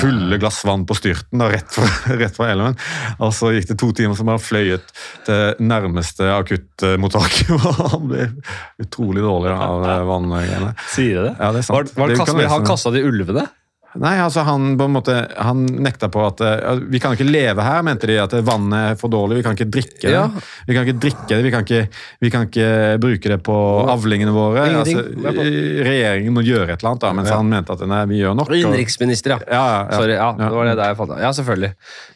fulle 0.00 0.36
glass 0.42 0.60
vann 0.68 0.84
på 0.88 0.96
styrten 0.98 1.40
da, 1.40 1.48
rett, 1.52 1.70
fra, 1.72 1.88
rett 2.20 2.36
fra 2.36 2.50
elven. 2.52 2.76
Og 3.22 3.32
så 3.36 3.54
gikk 3.56 3.70
det 3.72 3.78
to 3.80 3.88
timer, 3.96 4.18
så 4.18 4.26
han 4.28 4.42
fløyet 4.42 4.92
til 5.28 5.64
nærmeste 5.64 6.28
akuttmottak. 6.34 7.40
han 7.94 8.06
ble 8.10 8.28
utrolig 8.82 9.24
dårlig 9.24 9.56
av 9.56 9.88
vanngreiene. 10.10 10.74
Sier 10.92 11.28
det? 11.28 11.34
Ja, 11.38 11.50
det 11.54 11.64
er 11.64 11.68
sant. 11.70 11.96
Var, 11.96 12.12
var 12.12 12.36
det, 12.36 12.48
han 12.52 12.68
kasta 12.68 12.92
de 12.94 13.04
ulvene? 13.08 13.48
Nei, 14.00 14.14
altså 14.24 14.40
han 14.46 14.72
på 14.80 14.86
en 14.88 14.94
måte, 14.94 15.14
han 15.36 15.66
nekta 15.84 16.08
på 16.12 16.22
at 16.24 16.40
uh, 16.40 16.78
vi 16.88 17.00
kan 17.02 17.12
ikke 17.12 17.26
leve 17.28 17.64
her, 17.64 17.82
mente 17.84 18.08
de. 18.08 18.16
At 18.22 18.32
vannet 18.46 18.92
er 18.92 18.96
for 19.00 19.12
dårlig, 19.12 19.40
vi 19.40 19.44
kan 19.44 19.56
ikke 19.58 19.68
drikke 19.68 20.06
det. 20.06 20.14
Ja. 20.14 20.24
Vi 20.68 20.76
kan 20.76 20.86
ikke 20.86 21.02
drikke 21.02 21.28
det, 21.28 21.40
vi 21.44 21.52
kan 21.52 21.66
ikke, 21.66 21.82
vi 22.24 22.32
kan 22.32 22.48
ikke 22.48 22.70
bruke 23.02 23.32
det 23.34 23.38
på 23.44 23.58
avlingene 23.92 24.32
våre. 24.32 24.64
Altså, 24.80 25.04
regjeringen 25.12 26.32
må 26.36 26.44
gjøre 26.46 26.70
et 26.70 26.78
eller 26.80 26.94
annet, 26.94 27.04
da, 27.04 27.12
mens 27.20 27.32
ja. 27.32 27.38
han 27.42 27.52
mente 27.52 27.76
at 27.76 27.86
nei, 27.92 28.02
vi 28.14 28.22
gjør 28.22 28.38
nok. 28.40 28.56
Innenriksminister, 28.56 29.36
ja. 29.36 29.40
Ja, 29.52 29.62
ja. 29.68 30.00
Sorry, 30.00 30.16
ja, 30.16 30.32
det 30.40 30.50
var 30.56 30.70
det 30.70 30.76
der 30.80 30.92
jeg 30.92 31.00
fant 31.02 31.16
Ja, 31.20 31.36
selvfølgelig. 31.36 31.72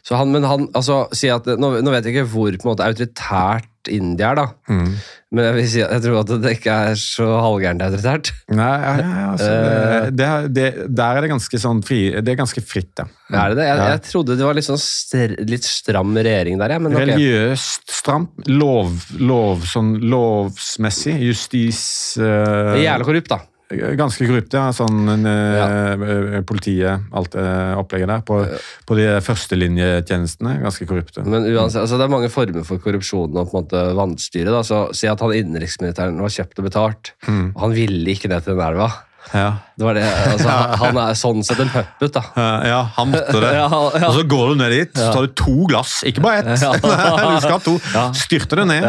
Så 0.07 0.17
han, 0.17 0.33
men 0.33 0.49
han 0.49 0.69
altså, 0.73 1.03
sier 1.15 1.37
at, 1.37 1.49
nå, 1.61 1.75
nå 1.85 1.93
vet 1.93 2.09
jeg 2.09 2.17
ikke 2.17 2.29
hvor 2.33 2.49
på 2.57 2.67
en 2.67 2.73
måte 2.73 2.89
autoritært 2.89 3.69
India 3.91 4.31
er, 4.31 4.39
da. 4.39 4.45
Mm. 4.71 4.91
Men 5.35 5.45
jeg, 5.47 5.55
vil 5.57 5.67
si, 5.71 5.79
jeg 5.81 6.03
tror 6.03 6.19
at 6.21 6.31
det 6.43 6.53
ikke 6.57 6.75
er 6.89 6.99
så 6.99 7.27
halvgærent 7.43 7.83
autoritært. 7.85 8.31
Nei, 8.55 8.69
ja, 8.83 8.93
ja, 9.01 9.25
altså, 9.33 9.49
eh. 9.55 10.07
det, 10.11 10.29
det, 10.55 10.67
der 10.97 11.19
er 11.19 11.25
det 11.25 11.31
ganske 11.33 11.61
sånn 11.61 11.81
fri, 11.87 11.99
det 12.15 12.33
er 12.33 12.39
ganske 12.39 12.63
fritt, 12.63 12.93
ja. 12.99 13.07
Er 13.27 13.51
det 13.51 13.59
det? 13.59 13.67
Jeg, 13.67 13.83
jeg 13.91 14.03
trodde 14.07 14.37
det 14.39 14.47
var 14.47 14.55
litt, 14.55 14.67
sånn 14.67 14.79
str 14.79 15.35
litt 15.47 15.67
stram 15.67 16.15
regjering 16.15 16.61
der, 16.61 16.77
ja. 16.77 16.79
Men 16.83 16.95
okay. 16.95 17.11
Religiøst 17.11 17.97
stramt. 17.99 18.47
Lov, 18.47 18.95
lov, 19.19 19.67
sånn 19.67 19.97
lovsmessig. 20.07 21.17
Justis 21.27 21.81
uh... 22.21 22.77
Jævlig 22.79 23.11
korrupt, 23.11 23.35
da. 23.35 23.43
Ganske 23.67 24.23
korrupt, 24.29 24.53
ja. 24.55 24.69
Sånn, 24.71 25.01
ja. 25.27 25.65
Eh, 25.93 26.37
politiet, 26.47 27.07
alt 27.11 27.33
det 27.35 27.47
opplegget 27.79 28.11
der. 28.13 28.21
På, 28.27 28.39
på 28.87 28.97
de 28.99 29.07
førstelinjetjenestene. 29.25 30.57
Ganske 30.63 30.87
korrupte. 30.87 31.25
Men 31.27 31.49
uansett, 31.51 31.83
altså, 31.83 31.99
Det 31.99 32.07
er 32.07 32.13
mange 32.13 32.31
former 32.31 32.63
for 32.67 32.79
korrupsjon 32.83 33.35
og 33.35 33.51
på 33.51 33.57
en 33.57 33.65
måte 33.65 33.83
vanstyre. 33.97 34.53
da, 34.55 34.63
så 34.63 34.85
Si 34.95 35.09
at 35.11 35.19
han 35.23 35.35
innenriksministeren 35.35 36.21
var 36.23 36.31
kjøpt 36.31 36.61
og 36.61 36.69
betalt, 36.69 37.13
mm. 37.27 37.51
og 37.55 37.61
han 37.65 37.75
ville 37.75 38.15
ikke 38.15 38.31
ned 38.31 38.47
til 38.47 38.55
den 38.55 38.63
elva. 38.69 38.89
Ja. 39.33 39.47
Det 39.77 39.85
var 39.85 39.97
det, 39.97 40.03
altså, 40.31 40.49
Han 40.81 40.97
er 41.01 41.17
sånn 41.19 41.43
sett 41.45 41.59
en 41.61 41.69
puppet, 41.73 42.15
da. 42.15 42.23
Ja, 42.67 42.79
han 42.95 43.11
måtte 43.11 43.41
det. 43.43 43.51
ja, 43.59 43.67
ja. 43.67 44.07
Og 44.07 44.15
så 44.15 44.23
går 44.29 44.53
du 44.53 44.61
ned 44.61 44.73
dit, 44.73 44.93
så 44.97 45.11
tar 45.13 45.27
du 45.27 45.35
to 45.37 45.55
glass, 45.69 45.99
ikke 46.07 46.23
bare 46.25 46.41
ett. 46.41 46.49
du 46.57 47.39
skal 47.43 47.55
ha 47.57 47.61
to. 47.63 47.77
Styrter 48.17 48.63
det 48.63 48.67
ned. 48.71 48.87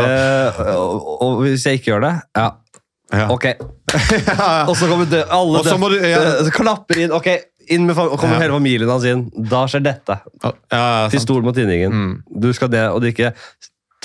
eh, 0.00 0.60
og, 0.72 1.14
og, 1.18 1.40
hvis 1.44 1.66
jeg 1.68 1.80
ikke 1.80 1.92
gjør 1.92 2.04
det 2.06 2.16
ja. 2.38 2.50
Ok. 3.28 3.50
og 4.70 4.76
så 4.78 4.86
kommer 4.88 5.04
det, 5.10 5.24
alle 5.28 5.60
det, 5.60 5.74
du, 5.76 6.44
så 6.46 6.54
klapper 6.54 7.02
inn. 7.02 7.12
Ok, 7.12 7.28
inn 7.68 7.84
med 7.86 7.96
kommer 7.96 8.40
hele 8.40 8.54
familien 8.54 8.88
hans 8.90 9.04
inn. 9.08 9.26
Da 9.50 9.66
skjer 9.68 9.84
dette. 9.84 10.16
Pistol 11.12 11.44
mot 11.44 11.56
tinningen. 11.56 11.92
Mm. 11.92 12.14
Du 12.42 12.48
skal 12.56 12.72
det 12.72 12.86
og 12.88 13.02
drikke 13.04 13.34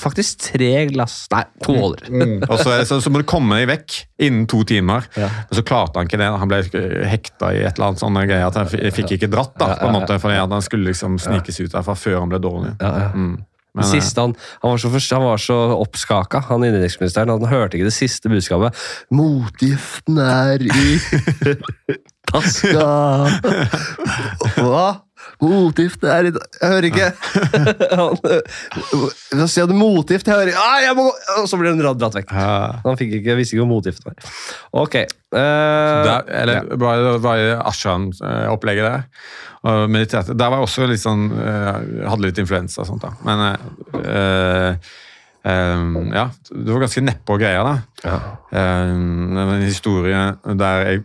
faktisk 0.01 0.43
tre 0.51 0.85
glass 0.91 1.25
Nei, 1.33 1.43
to 1.63 1.73
åler. 1.73 2.05
Mm. 2.09 2.21
mm. 2.21 2.45
Og 2.47 2.61
så, 2.61 2.77
så, 2.85 2.99
så, 3.01 3.11
må 3.13 3.21
du 3.21 3.27
komme 3.29 3.59
deg 3.59 3.69
vekk 3.71 3.97
innen 4.27 4.47
to 4.49 4.61
timer. 4.67 5.07
Ja. 5.17 5.29
Men 5.49 5.59
så 5.59 5.65
klarte 5.67 5.99
han 5.99 6.09
ikke 6.09 6.21
det. 6.21 6.29
Han 6.43 6.51
ble 6.51 6.61
hekta 7.09 7.51
i 7.55 7.61
et 7.63 7.77
eller 7.77 7.91
annet 7.91 8.03
sånne 8.03 8.25
greier. 8.29 8.47
at 8.49 8.61
Han 8.61 8.93
fikk 8.95 9.17
ikke 9.17 9.31
dratt, 9.33 9.55
da, 9.59 9.73
på 9.81 9.89
en 9.89 9.99
måte, 9.99 10.19
fordi 10.21 10.39
han 10.39 10.65
skulle 10.65 10.91
liksom 10.91 11.19
snikes 11.21 11.61
ut 11.63 11.73
derfra 11.73 11.97
før 11.97 12.21
han 12.23 12.33
ble 12.33 12.41
dårlig. 12.43 12.73
Ja. 12.81 13.11
Mm. 13.13 13.37
Men, 13.77 13.85
siste, 13.85 14.23
han, 14.23 14.33
han, 14.63 14.71
var 14.73 14.79
så, 14.81 14.89
han 15.15 15.23
var 15.23 15.41
så 15.41 15.55
oppskaka, 15.77 16.41
han 16.49 16.65
innenriksministeren. 16.65 17.29
Han 17.29 17.49
hørte 17.51 17.77
ikke 17.77 17.89
det 17.91 17.93
siste 17.93 18.31
budskapet. 18.31 18.77
'Motgiften 19.13 20.17
er 20.23 20.63
i 20.65 20.97
taska'. 22.31 22.87
Hva? 24.57 24.87
Motgift 25.43 26.03
er 26.07 26.29
i 26.29 26.31
Jeg 26.33 26.69
hører 26.71 26.87
ikke! 26.87 27.07
han 29.37 29.49
sier 29.51 29.69
du? 29.69 29.75
Motgift? 29.77 30.27
Jeg 30.27 30.33
hører! 30.33 30.57
Ah, 30.57 30.79
jeg 30.81 30.97
må 30.97 31.07
gå! 31.09 31.15
Og 31.43 31.49
så 31.49 31.59
blir 31.59 31.75
han 31.75 31.81
dratt 31.81 32.17
vekk. 32.17 32.33
Han 32.85 32.99
fikk 32.99 33.17
ikke, 33.19 33.37
visste 33.37 33.57
ikke 33.57 33.65
hvor 33.65 33.71
motgift 33.75 34.07
var. 34.07 34.17
Ok. 34.83 35.01
Uh, 35.27 35.37
der, 35.37 36.29
eller 36.41 36.61
ja. 36.61 36.77
bare, 36.79 37.17
bare 37.21 37.57
Ashan-opplegget 37.69 38.87
der. 38.87 39.05
Og 39.67 39.89
mediterte. 39.91 40.37
Der 40.37 40.49
var 40.49 40.61
jeg 40.61 40.69
også 40.69 40.85
litt 40.87 41.01
sånn 41.01 41.25
Hadde 41.33 42.21
litt 42.23 42.37
influensa 42.39 42.83
og 42.83 42.89
sånt, 42.91 43.03
da. 43.03 43.13
Men 43.27 43.43
uh, 43.97 44.95
Um, 45.47 46.09
ja, 46.11 46.27
det 46.51 46.73
var 46.73 46.81
ganske 46.83 47.03
nedpå 47.07 47.37
greier, 47.39 47.63
da. 47.63 47.75
Ja. 48.03 48.17
Um, 48.51 49.37
en 49.39 49.63
historie 49.63 50.17
der 50.59 50.81
jeg, 50.85 50.99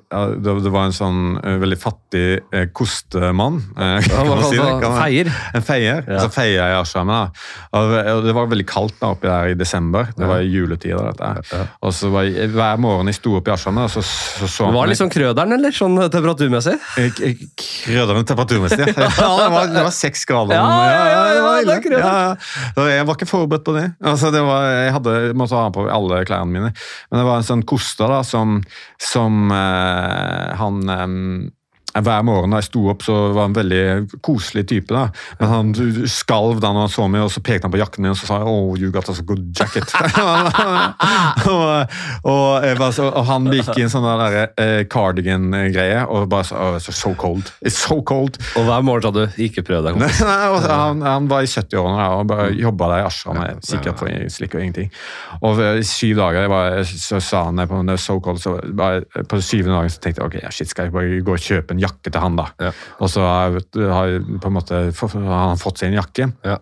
det 0.45 0.73
var 0.73 0.89
en 0.89 0.95
sånn 0.95 1.21
uh, 1.39 1.55
veldig 1.63 1.79
fattig 1.81 2.43
uh, 2.51 2.65
kostemann. 2.75 3.61
Uh, 3.79 4.01
si 4.49 4.59
en 4.59 4.97
feier? 4.99 5.31
En 5.55 5.65
feier. 5.65 6.03
Ja. 6.09 6.25
Så 6.25 6.33
feier 6.35 6.75
i 6.75 6.79
ashramet. 6.81 7.39
Og, 7.71 7.95
og, 8.01 8.25
det 8.27 8.35
var 8.37 8.51
veldig 8.51 8.67
kaldt 8.69 8.99
da 9.01 9.13
oppi 9.15 9.31
der 9.31 9.53
i 9.53 9.59
desember. 9.59 10.11
Det 10.17 10.27
var 10.29 10.43
i 10.43 10.51
juletida. 10.51 11.13
dette. 11.13 11.31
Ja. 11.53 11.63
Og 11.87 11.95
så 11.95 12.11
var 12.13 12.27
jeg, 12.27 12.51
Hver 12.53 12.83
morgen 12.83 13.13
jeg 13.13 13.21
sto 13.21 13.37
opp 13.39 13.49
i 13.51 13.55
ashramet, 13.55 13.93
så 13.95 14.03
så, 14.03 14.49
så 14.49 14.67
Det 14.67 14.75
var 14.75 14.91
litt 14.91 14.99
sånn 14.99 15.13
krøderen, 15.13 15.55
eller? 15.55 15.75
Sånn 15.77 15.95
temperaturmessig? 16.13 16.75
Krøderen 17.63 18.27
temperaturmessig, 18.27 18.83
ja. 18.91 19.09
det 19.13 19.49
var, 19.55 19.71
det 19.71 19.87
var 19.87 19.95
seks 19.95 20.27
grader. 20.29 20.57
Ja, 20.57 20.67
ja, 20.67 21.03
ja, 21.13 21.23
det 21.37 21.43
var, 21.47 21.61
det 21.63 22.03
var, 22.03 22.47
ja, 22.77 22.87
Jeg 22.97 23.07
var 23.09 23.19
ikke 23.19 23.31
forberedt 23.31 23.67
på 23.67 23.77
det. 23.77 23.87
Altså, 24.03 24.32
det 24.32 24.32
var, 24.41 24.69
jeg 24.73 24.95
hadde, 24.97 25.17
måtte 25.39 25.59
ha 25.59 25.73
på 25.75 25.85
alle 25.93 26.23
klærne 26.29 26.49
mine. 26.49 26.71
Men 27.11 27.21
det 27.21 27.27
var 27.29 27.41
en 27.41 27.49
sånn 27.51 27.67
koster 27.69 28.09
da, 28.09 28.23
som, 28.27 28.61
som 29.03 29.53
uh, 29.53 30.55
han 30.57 30.81
um, 30.89 31.51
hver 32.01 32.23
morgen 32.25 32.55
da 32.55 32.61
jeg 32.63 32.71
sto 32.71 32.87
opp, 32.93 33.05
så 33.05 33.15
var 33.35 33.47
han 33.47 33.53
en 33.53 33.59
veldig 33.59 34.21
koselig 34.25 34.65
type. 34.71 34.93
da. 34.95 35.09
Men 35.41 35.53
han 35.53 35.73
skalv 36.09 36.63
da 36.63 36.73
han 36.73 36.89
så 36.93 37.09
meg, 37.11 37.27
og 37.27 37.33
så 37.35 37.43
pekte 37.45 37.69
han 37.69 37.75
på 37.75 37.81
jakken 37.83 38.07
min 38.07 38.15
og 38.15 38.19
så 38.21 38.29
sa 38.31 38.39
oh, 38.49 38.73
you 38.79 38.93
got 38.95 39.09
a 39.13 39.17
good 39.27 39.45
jacket. 39.59 39.93
og, 41.53 41.93
og, 42.25 42.87
så, 42.95 43.09
og, 43.11 43.25
han 43.29 43.51
gikk 43.53 43.75
i 43.77 43.85
en 43.85 43.93
sånn 43.93 44.07
der 44.07 44.39
eh, 44.61 44.83
cardigan-greie 44.91 46.07
og 46.09 46.31
bare 46.33 46.49
sa 46.49 46.63
oh, 46.73 46.79
so 46.81 47.13
cold. 47.19 47.53
It's 47.61 47.77
so 47.77 48.01
cold. 48.09 48.41
Og 48.57 48.67
hver 48.69 48.87
morgen 48.87 49.07
sa 49.07 49.13
du 49.13 49.43
ikke 49.45 49.65
prøv 49.67 49.85
deg. 49.87 50.01
han, 50.73 51.05
han, 51.05 51.29
var 51.31 51.45
i 51.45 51.51
70-årene 51.51 52.09
og 52.17 52.27
bare 52.33 52.49
jobba 52.57 52.91
der 52.95 53.05
i 53.05 53.07
ashramet, 53.11 53.63
sikkert 53.69 54.01
for 54.01 54.33
slikk 54.33 54.57
og 54.57 54.65
ingenting. 54.65 54.91
Og 55.45 55.61
i 55.61 55.85
syv 55.87 56.19
dager 56.23 56.49
bare, 56.53 56.83
så 56.89 57.21
sa 57.23 57.45
han 57.51 57.61
på 57.69 57.83
so 58.01 58.19
cold, 58.23 58.41
så 58.43 58.57
bare, 58.77 59.05
på 59.29 59.41
syvende 59.45 59.77
dagen 59.77 59.93
så 59.93 60.03
tenkte 60.03 60.23
jeg 60.23 60.31
ok, 60.31 60.53
shit, 60.55 60.71
skal 60.73 60.89
jeg 60.89 60.95
bare 60.95 61.21
gå 61.25 61.37
og 61.37 61.43
kjøpe 61.43 61.77
en 61.77 61.82
jakke 61.83 62.13
til 62.13 62.23
han, 62.23 62.39
da. 62.39 62.49
Ja. 62.63 62.73
Og 63.03 63.11
så 63.13 63.25
har, 63.27 63.59
har, 63.93 64.19
måte, 64.53 64.85
har 64.93 65.43
han 65.49 65.61
fått 65.61 65.83
seg 65.83 65.93
en 65.93 66.01
jakke. 66.01 66.31
Ja. 66.47 66.59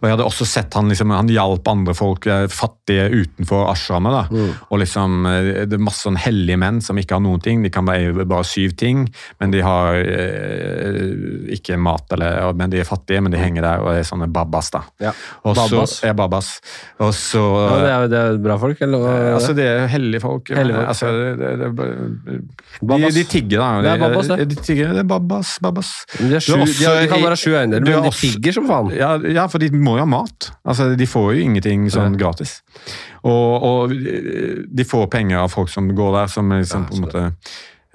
Og 0.00 0.06
jeg 0.06 0.16
hadde 0.16 0.26
også 0.26 0.46
sett 0.48 0.74
han 0.76 0.90
liksom, 0.90 1.12
han 1.14 1.30
hjalp 1.32 1.68
andre 1.70 1.94
folk, 1.96 2.26
eh, 2.30 2.46
fattige 2.52 3.08
utenfor 3.12 3.70
ashramet. 3.72 4.30
Mm. 4.30 4.50
Og 4.70 4.80
liksom, 4.82 5.26
eh, 5.26 5.66
Det 5.66 5.78
er 5.78 5.82
masse 5.82 6.06
sånn 6.06 6.18
hellige 6.20 6.58
menn 6.60 6.80
som 6.84 6.98
ikke 6.98 7.16
har 7.16 7.24
noen 7.24 7.42
ting. 7.42 7.62
De 7.62 7.70
kan 7.72 7.86
bare, 7.86 8.12
bare 8.24 8.46
syv 8.46 8.76
ting, 8.78 9.06
men 9.40 9.54
de 9.54 9.62
har 9.64 9.98
eh, 10.00 11.00
ikke 11.56 11.78
mat. 11.80 12.06
Eller, 12.16 12.52
men 12.56 12.72
de 12.72 12.80
er 12.80 12.88
fattige, 12.88 13.22
men 13.24 13.34
de 13.34 13.40
henger 13.40 13.66
der 13.66 13.84
og 13.84 13.92
er 13.94 14.06
sånne 14.06 14.28
babas. 14.32 14.70
da. 14.74 14.82
Ja. 15.00 15.12
babas. 15.44 15.98
Så, 15.98 16.06
ja, 16.06 16.14
babas. 16.16 16.52
Og 17.02 17.12
så, 17.16 17.42
ja, 17.42 17.76
det, 17.82 17.90
er, 17.90 18.08
det 18.12 18.20
er 18.22 18.40
bra 18.42 18.58
folk, 18.60 18.80
eller? 18.86 19.06
Eh, 19.10 19.34
altså, 19.36 19.54
det 19.56 19.66
er 19.68 19.86
hellige 19.92 20.22
folk. 20.24 20.50
Hellige 20.54 20.78
folk. 20.78 20.88
Altså, 20.88 21.12
det, 21.12 21.50
det, 21.60 21.70
de, 22.80 23.10
de, 23.18 23.24
tigger, 23.24 23.62
da. 23.62 23.70
Det 23.82 23.92
er 23.92 24.02
babas, 24.04 24.30
det. 24.30 24.48
De, 24.50 24.60
tigger, 24.68 24.94
det 24.96 25.04
er 25.04 25.10
babas. 25.10 25.56
babas. 25.62 25.92
De, 26.18 26.30
er 26.36 26.44
sju, 26.44 26.56
også, 26.60 26.94
de, 27.00 27.10
kan 27.10 27.24
være 27.24 27.40
sju 27.40 27.50
eiendeler, 27.54 27.86
men 27.86 28.08
de 28.08 28.14
tigger 28.16 28.56
som 28.56 28.68
faen. 28.70 28.92
Ja, 28.96 29.14
ja 29.38 29.46
for 29.50 29.55
de 29.62 29.70
må 29.74 29.96
jo 29.96 30.04
ha 30.04 30.08
mat. 30.10 30.50
Altså, 30.66 30.90
de 30.98 31.06
får 31.08 31.30
jo 31.34 31.46
ingenting 31.46 31.86
sånn 31.92 32.18
gratis. 32.20 32.58
Og, 33.22 33.64
og, 33.66 33.94
de 33.96 34.86
får 34.86 35.08
penger 35.12 35.40
av 35.42 35.54
folk 35.54 35.72
som 35.72 35.88
går 35.96 36.20
der, 36.20 36.30
som 36.32 36.52
liksom 36.54 36.86
på 36.90 36.98
en 36.98 37.06
måte 37.06 37.24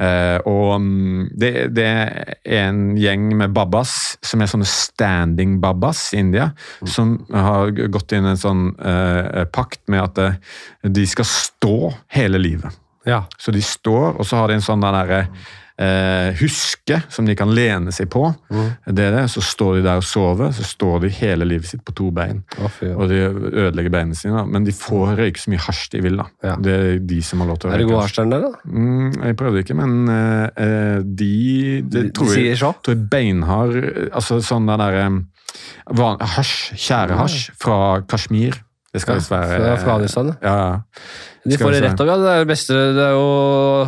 Uh, 0.01 0.39
Og 0.49 0.81
mm, 0.81 1.25
det, 1.38 1.51
det, 1.77 1.85
er 1.85 2.63
en 2.65 2.95
gjeng 2.97 3.27
med 3.38 3.53
babbas, 3.53 4.15
som 4.25 4.41
er 4.41 4.49
sånne 4.49 4.65
standing 4.65 5.59
babbas 5.61 6.07
i 6.15 6.21
India, 6.23 6.47
mm. 6.81 6.89
som 6.89 7.13
har 7.29 7.69
gått 7.93 8.15
inn 8.17 8.25
en 8.25 8.39
sånn 8.39 8.63
uh, 8.79 9.43
pakt 9.53 9.83
med 9.91 10.01
at 10.01 10.21
eh, 10.23 10.39
de 10.89 11.05
skal 11.05 11.27
stå 11.27 11.91
hele 12.17 12.41
livet. 12.41 12.79
Ja. 13.05 13.27
Så 13.38 13.53
de 13.53 13.61
står, 13.65 14.15
og 14.17 14.25
så 14.25 14.41
har 14.41 14.49
de 14.49 14.57
en 14.57 14.65
sånn 14.65 14.81
der 14.81 14.97
derre 14.97 15.21
eh, 15.81 16.37
huske 16.39 16.99
som 17.11 17.27
de 17.27 17.35
kan 17.37 17.51
lene 17.53 17.93
seg 17.95 18.09
på. 18.13 18.23
Mm. 18.51 18.69
Det 18.85 19.07
er 19.07 19.15
det. 19.15 19.25
Så 19.33 19.43
står 19.45 19.79
de 19.79 19.83
der 19.87 20.01
og 20.01 20.07
sover, 20.07 20.53
så 20.55 20.65
står 20.67 21.05
de 21.05 21.11
hele 21.21 21.47
livet 21.47 21.71
sitt 21.71 21.83
på 21.87 21.95
to 21.97 22.11
bein. 22.15 22.43
Oh, 22.61 22.79
og 22.93 23.11
de 23.11 23.21
ødelegger 23.25 23.93
beina 23.93 24.17
sine, 24.17 24.45
men 24.47 24.67
de 24.67 24.75
får 24.75 25.15
røyke 25.19 25.41
så 25.41 25.53
mye 25.53 25.65
hasj 25.65 25.83
de 25.95 26.03
vil. 26.05 26.21
da. 26.21 26.27
Ja. 26.51 26.55
Det 26.61 26.77
er 26.77 27.03
de 27.11 27.19
som 27.25 27.43
har 27.43 27.51
lov 27.51 27.61
til 27.61 27.71
å 27.71 27.73
røyke. 27.73 27.81
Er 27.81 27.85
det 27.85 27.91
god 27.91 28.03
hasj 28.05 28.21
der, 28.21 28.47
da? 28.47 28.53
Mm, 28.65 29.11
jeg 29.17 29.39
prøvde 29.41 29.65
ikke, 29.65 29.79
men 29.81 30.15
eh, 30.15 30.97
de, 31.03 31.35
det, 31.83 32.07
de, 32.07 32.15
tror, 32.15 32.33
jeg, 32.37 32.57
tror 32.61 32.95
jeg 32.95 33.05
beinhard 33.11 33.77
altså 34.11 34.41
sånn 34.45 34.69
der 34.69 34.81
derre 34.81 35.05
Hasj, 35.91 36.77
tjærehasj 36.79 37.49
fra 37.59 37.77
Kashmir. 38.07 38.55
Det 38.91 39.01
skal 39.03 39.19
visst 39.19 39.31
være 39.31 39.57
Fra 39.59 39.73
Afghanistan? 39.77 40.33
Ja, 40.43 40.55
ja. 40.55 40.79
De 41.43 41.57
får 41.57 41.73
det 41.73 41.81
rett 41.88 42.01
opp, 42.03 42.09
ja. 42.11 42.15
Det 42.22 42.34
er, 42.38 42.43
beste, 42.49 42.76
det 42.93 43.01
er 43.01 43.15
jo 43.15 43.30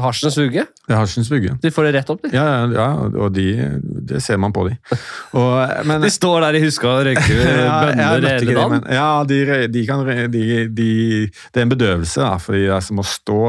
hasjens 0.02 0.38
vugge. 0.40 0.64
Det 0.88 0.96
er 0.96 0.98
hasjens 0.98 1.30
vugge. 1.30 1.54
De 1.62 1.72
får 1.74 1.86
det 1.86 1.92
rett 2.00 2.10
opp, 2.10 2.24
de. 2.24 2.32
Ja, 2.34 2.46
ja, 2.74 2.88
og 3.06 3.30
de, 3.36 3.46
det 4.10 4.22
ser 4.26 4.40
man 4.42 4.56
på 4.56 4.66
de. 4.68 4.74
Og, 5.38 5.54
men, 5.86 6.02
de 6.02 6.10
står 6.14 6.48
der 6.48 6.58
i 6.58 6.64
huska 6.64 6.90
og 6.90 7.06
røyker 7.08 7.44
ja, 7.68 7.76
bønner 7.86 8.26
hele 8.26 8.56
dagen? 8.58 8.88
Ja, 8.90 9.10
de, 9.30 9.40
de 9.74 9.84
kan, 9.86 10.02
de, 10.34 10.44
det 10.74 11.62
er 11.62 11.68
en 11.68 11.74
bedøvelse, 11.76 12.24
da, 12.24 12.40
for 12.42 12.58
de 12.58 12.82
som 12.84 13.04
å 13.04 13.06
stå 13.06 13.40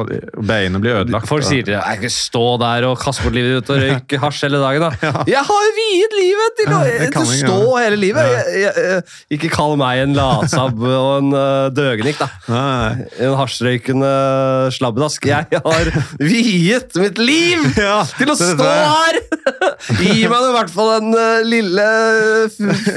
Beina 0.44 0.82
blir 0.82 1.00
ødelagt. 1.00 1.30
Folk 1.30 1.46
sier 1.46 1.64
til 1.64 1.78
deg 1.78 2.04
ikke 2.04 2.12
stå 2.12 2.44
der 2.60 2.88
og 2.90 2.98
kaste 3.00 3.24
bort 3.24 3.36
livet 3.38 3.56
ditt 3.56 3.72
og 3.72 3.80
røyke 3.82 4.20
hasj 4.26 4.48
hele 4.48 4.60
dagen. 4.62 4.84
da. 4.84 4.92
Ja. 5.04 5.20
Jeg 5.28 5.42
har 5.46 5.64
jo 5.64 5.72
viet 5.76 6.14
livet 6.16 6.54
til 6.58 6.70
å, 6.72 6.78
til 7.12 7.18
å 7.20 7.24
stå 7.28 7.56
hele 7.76 7.96
livet! 8.00 8.28
Jeg, 8.30 8.62
jeg, 8.62 8.84
jeg, 8.88 9.02
ikke 9.36 9.50
kall 9.52 9.74
meg 9.78 10.00
en 10.00 10.14
latsabb 10.16 10.80
og 10.80 11.10
en 11.18 11.34
uh, 11.36 11.66
døgnik, 11.74 12.16
da. 12.18 12.28
Nei. 12.50 13.04
En 13.26 13.36
hasjrøyker 13.38 13.93
røykende 13.94 14.72
slabbedask. 14.74 15.26
Jeg 15.26 15.46
har 15.64 15.90
viet 16.18 16.96
mitt 16.98 17.18
liv 17.18 17.62
ja, 17.78 18.02
til 18.18 18.32
å 18.32 18.36
stå 18.38 18.64
her! 18.64 19.20
Gi 20.00 20.26
meg 20.28 20.48
i 20.48 20.52
hvert 20.56 20.72
fall 20.72 20.92
den 20.98 21.14
uh, 21.14 21.44
lille 21.46 21.88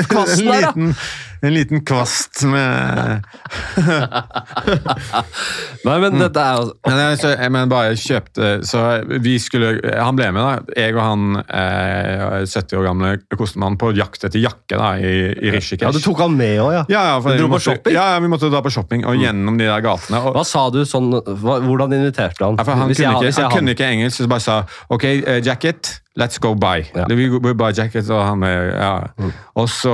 kvassen 0.09 0.51
her, 0.51 0.71
da 0.73 0.73
en 1.41 1.53
liten 1.53 1.85
kvast 1.85 2.43
med 2.49 3.21
Nei, 5.87 5.97
men 6.01 6.19
dette 6.19 6.41
er 6.41 6.55
jo 6.57 6.63
men 6.87 6.97
jeg, 7.01 7.17
så, 7.21 7.27
men 7.53 7.69
bare 7.71 7.95
kjøpte 7.99 8.43
Så 8.67 8.79
vi 9.23 9.39
skulle 9.41 9.67
Han 10.01 10.15
ble 10.17 10.31
med, 10.35 10.41
da. 10.41 10.47
Jeg 10.77 10.95
og 10.95 11.01
han 11.03 11.21
eh, 11.43 12.45
70 12.47 12.77
år 12.79 12.83
gamle 12.87 13.09
kostemann 13.37 13.77
på 13.79 13.87
jakt 13.97 14.23
etter 14.27 14.39
jakke 14.41 14.75
da, 14.79 14.87
i, 14.99 15.31
i 15.31 15.51
Rishikesh. 15.53 15.85
Ja, 15.85 15.91
Du 15.93 16.01
tok 16.03 16.19
han 16.25 16.33
med 16.37 16.59
òg, 16.63 16.71
ja? 16.73 16.83
Ja, 16.91 17.01
ja 17.11 17.17
du 17.21 17.43
dro 17.43 17.49
på 17.53 17.59
shopping? 17.67 17.93
Ja, 17.95 18.05
ja, 18.15 18.19
vi 18.23 18.29
måtte 18.31 18.49
dra 18.51 18.61
på 18.65 18.71
shopping 18.73 19.01
og 19.05 19.13
mm. 19.17 19.21
gjennom 19.25 19.55
de 19.59 19.65
der 19.69 19.81
gatene. 19.85 20.17
Og, 20.23 20.29
hva 20.37 20.45
sa 20.47 20.61
du 20.73 20.81
sånn 20.87 21.11
Hvordan 21.13 21.95
inviterte 21.97 22.37
du 22.39 22.43
han? 22.47 22.55
Ja, 22.59 22.67
han, 22.67 22.87
kunne, 22.87 22.97
ikke, 22.97 23.13
han, 23.13 23.31
han 23.37 23.55
kunne 23.55 23.77
ikke 23.77 23.91
engelsk, 23.91 24.23
så 24.23 24.29
bare 24.31 24.43
sa 24.43 24.59
OK, 24.93 25.05
uh, 25.27 25.39
jacket. 25.45 25.97
Let's 26.17 26.39
go 26.41 26.55
buy. 26.57 26.81
Ja. 26.95 27.05
We, 27.09 27.27
we 27.29 27.53
buy 27.53 27.71
jacket, 27.77 28.09
og 28.09 28.23
han, 28.25 28.41
ja. 28.41 28.93
Mm. 29.21 29.33
og 29.61 29.69
så, 29.69 29.93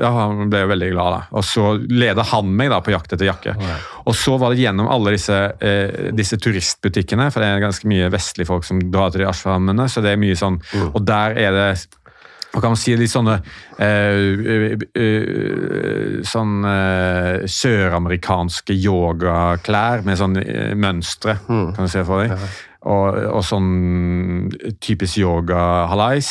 ja, 0.00 0.10
han 0.16 0.50
ble 0.50 0.64
veldig 0.72 0.88
glad. 0.96 1.14
da. 1.14 1.20
Og 1.38 1.46
så 1.46 1.76
leda 1.86 2.24
han 2.32 2.50
meg 2.58 2.72
da 2.72 2.80
på 2.82 2.90
jakt 2.94 3.14
etter 3.14 3.28
jakke. 3.28 3.54
Oh, 3.54 3.68
ja. 3.68 3.76
Og 4.10 4.18
så 4.18 4.34
var 4.40 4.50
det 4.50 4.64
gjennom 4.64 4.90
alle 4.90 5.14
disse, 5.14 5.38
eh, 5.62 6.10
disse, 6.16 6.40
turistbutikkene, 6.42 7.28
for 7.30 7.44
det 7.44 7.52
er 7.52 7.62
ganske 7.62 7.86
mye 7.90 8.10
vestlige 8.10 8.50
folk 8.50 8.66
som 8.66 8.82
drar 8.90 9.14
til 9.14 9.22
de 9.22 9.30
ashramene. 9.30 9.86
så 9.88 10.02
det 10.02 10.16
er 10.16 10.20
mye 10.20 10.38
sånn, 10.38 10.58
mm. 10.58 10.90
Og 10.90 11.02
der 11.06 11.38
er 11.38 11.54
det 11.54 11.70
hva 12.50 12.58
kan 12.58 12.72
man 12.72 12.78
si, 12.80 12.96
litt 12.98 13.12
sånne 13.12 13.36
eh, 13.78 14.72
eh, 14.98 16.16
sånn 16.26 16.64
eh, 16.66 17.44
søramerikanske 17.46 18.74
yogaklær 18.74 20.02
med 20.06 20.18
sånn 20.18 20.34
eh, 20.42 20.72
mønstre, 20.74 21.36
mm. 21.46 21.68
kan 21.76 21.86
du 21.86 21.92
se 21.92 22.02
for 22.08 22.24
deg. 22.24 22.50
Og, 22.80 23.16
og 23.36 23.42
sånn 23.44 24.48
typisk 24.80 25.18
yoga-hallais. 25.20 26.30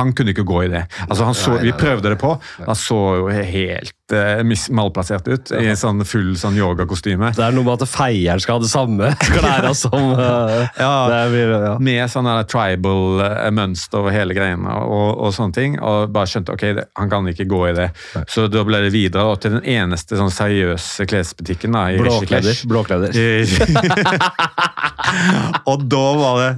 Han 0.00 0.10
kunne 0.16 0.34
ikke 0.34 0.46
gå 0.46 0.64
i 0.64 0.72
det. 0.72 0.82
Altså, 1.06 1.28
så, 1.38 1.58
vi 1.62 1.70
prøvde 1.78 2.10
det 2.10 2.18
på. 2.18 2.32
Han 2.66 2.78
så 2.78 2.98
jo 3.20 3.28
helt 3.30 3.94
uh, 4.12 4.42
malplassert 4.74 5.28
ut 5.28 5.52
i 5.54 5.66
en 5.70 5.78
sånn 5.78 6.02
full 6.08 6.34
sånn 6.38 6.58
yogakostyme. 6.58 7.30
Det 7.36 7.44
er 7.46 7.54
noe 7.54 7.66
med 7.66 7.84
at 7.84 7.90
feieren 7.90 8.42
skal 8.42 8.58
ha 8.58 8.64
det 8.64 8.70
samme 8.72 9.12
klærne 9.36 9.72
som 9.78 10.10
uh, 10.18 10.66
ja, 10.78 11.22
blir, 11.30 11.54
ja. 11.54 11.76
Med 11.78 12.10
sånn 12.10 12.30
tribal 12.50 13.22
uh, 13.22 13.46
mønster 13.54 14.02
over 14.02 14.14
hele 14.14 14.34
greiene 14.36 14.76
og, 14.82 15.08
og, 15.14 15.30
sånne 15.36 15.54
ting. 15.56 15.78
Og 15.78 16.10
bare 16.14 16.30
skjønte 16.30 16.56
ok, 16.56 16.66
det, 16.80 16.88
han 16.98 17.12
kan 17.12 17.30
ikke 17.30 17.48
gå 17.50 17.62
i 17.70 17.74
det. 17.78 17.88
Så 18.32 18.48
da 18.50 18.66
ble 18.66 18.82
det 18.86 18.92
videre 18.94 19.26
og 19.30 19.38
til 19.44 19.58
den 19.58 19.66
eneste 19.76 20.18
sånn 20.18 20.34
seriøse 20.34 21.06
klesbutikken 21.06 21.78
da, 21.78 21.88
i 21.94 22.02
Blåkleder. 22.02 22.62
Blåkleder. 22.66 23.14
og 25.70 25.86
da 25.90 26.04
var 26.18 26.42
det 26.42 26.50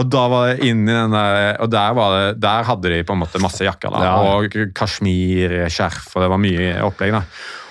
og 0.00 0.12
da 0.12 0.26
var 0.32 0.50
det 0.50 0.68
inn 0.68 0.84
i 0.86 0.92
den 0.92 1.14
der 1.14 1.58
Og 1.62 1.70
der, 1.72 1.96
var 1.96 2.14
det, 2.16 2.28
der 2.42 2.68
hadde 2.68 2.92
de 2.92 3.02
på 3.06 3.16
en 3.16 3.22
måte 3.22 3.40
masse 3.42 3.64
jakker. 3.64 3.92
da, 3.92 4.04
ja. 4.06 4.36
Og 4.36 4.56
kasjmirskjerf, 4.76 6.14
og 6.14 6.24
det 6.24 6.30
var 6.32 6.40
mye 6.42 6.70
opplegg. 6.86 7.18
da. 7.18 7.24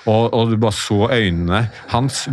Og, 0.10 0.34
og, 0.34 0.50
du 0.50 0.58
bare 0.58 0.74
så 0.74 1.06
øynene 1.14 1.60
hans 1.92 2.24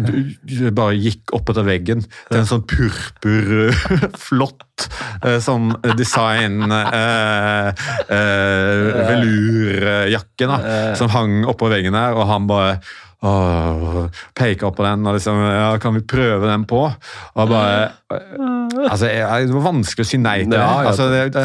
bare 0.77 0.95
gikk 0.97 1.35
opp 1.37 1.51
etter 1.53 1.67
veggen 1.67 2.01
til 2.07 2.39
en 2.39 2.49
sånn 2.49 2.65
purpur, 2.69 3.75
flott 4.29 4.87
eh, 5.21 5.37
sånn 5.45 5.75
design 5.99 6.65
eh, 6.73 7.69
eh, 8.17 9.03
velurjakke 9.11 10.49
da, 10.49 10.59
som 10.99 11.13
hang 11.13 11.43
oppå 11.51 11.69
veggen 11.73 11.99
der, 11.99 12.17
og 12.17 12.31
han 12.33 12.49
bare 12.49 12.79
peker 13.19 14.71
på 14.71 14.85
den 14.87 15.07
og 15.09 15.17
liksom 15.17 15.41
ja, 15.43 15.71
Kan 15.83 15.97
vi 15.97 16.05
prøve 16.07 16.47
den 16.47 16.65
på? 16.71 16.85
Og 16.87 17.51
bare 17.51 17.89
altså, 18.13 19.09
Det 19.09 19.51
var 19.51 19.65
vanskelig 19.65 20.07
å 20.07 20.09
si 20.09 20.21
nei 20.23 20.37
til 20.45 20.55
det. 20.55 20.61
Altså, 20.63 21.09
det, 21.11 21.25
det 21.35 21.43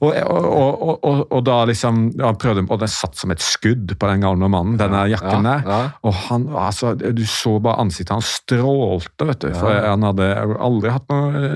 og, 0.00 0.16
og, 0.16 0.96
og, 0.96 1.20
og, 1.28 1.42
da 1.44 1.58
liksom 1.68 2.06
ja, 2.16 2.32
prøvde, 2.32 2.64
Og 2.70 2.80
den 2.80 2.92
satt 2.92 3.20
som 3.20 3.34
et 3.34 3.44
skudd 3.44 3.92
på 4.00 4.10
den 4.10 4.24
gamle 4.24 4.48
mannen, 4.48 4.80
denne 4.80 5.04
jakken 5.12 5.44
der. 5.44 5.92
Og 6.08 6.16
han, 6.30 6.48
altså, 6.56 6.94
Du 6.96 7.24
så 7.28 7.58
bare 7.60 7.84
ansiktet 7.84 8.16
hans 8.16 8.34
strålte, 8.40 9.28
vet 9.28 9.44
du. 9.44 9.52
For 9.60 9.76
han 9.76 10.08
hadde 10.08 10.32
aldri 10.56 10.96
hatt 10.96 11.08
noe 11.12 11.46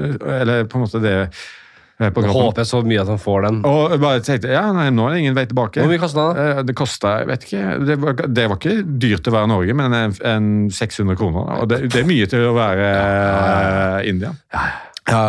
Eller 0.42 0.68
på 0.68 0.76
en 0.76 0.84
måte 0.84 1.00
det 1.04 1.18
på 1.98 2.24
kroppen. 2.24 2.34
Håper 2.34 2.64
jeg 2.64 2.70
så 2.70 2.80
mye 2.86 3.02
at 3.04 3.10
han 3.12 3.20
får 3.22 3.44
den. 3.46 3.60
Og 3.70 3.96
bare 4.02 4.22
tenkte, 4.26 4.50
ja, 4.50 4.64
nei, 4.74 4.88
Nå 4.94 5.06
er 5.06 5.14
det 5.14 5.20
ingen 5.24 5.36
vei 5.36 5.46
tilbake. 5.50 5.82
Hvor 5.82 5.92
mye 5.92 6.02
kosta 6.02 6.26
det? 6.34 6.46
Eh, 6.46 6.62
det 6.66 6.76
kosta, 6.78 7.12
jeg 7.22 7.30
vet 7.30 7.46
ikke, 7.46 7.66
det 7.84 7.98
var, 8.02 8.16
det 8.24 8.48
var, 8.50 8.58
ikke 8.58 8.96
dyrt 9.04 9.30
å 9.30 9.36
være 9.36 9.50
Norge, 9.52 9.76
men 9.78 9.98
en, 9.98 10.16
en 10.26 10.48
600 10.74 11.20
kroner. 11.20 11.52
Og 11.60 11.70
det, 11.70 11.84
det, 11.86 12.02
er 12.02 12.10
mye 12.10 12.30
til 12.30 12.48
å 12.48 12.56
være 12.56 12.88
ja, 12.88 13.06
ja, 14.02 14.18
ja. 14.26 14.66
Ja, 15.04 15.24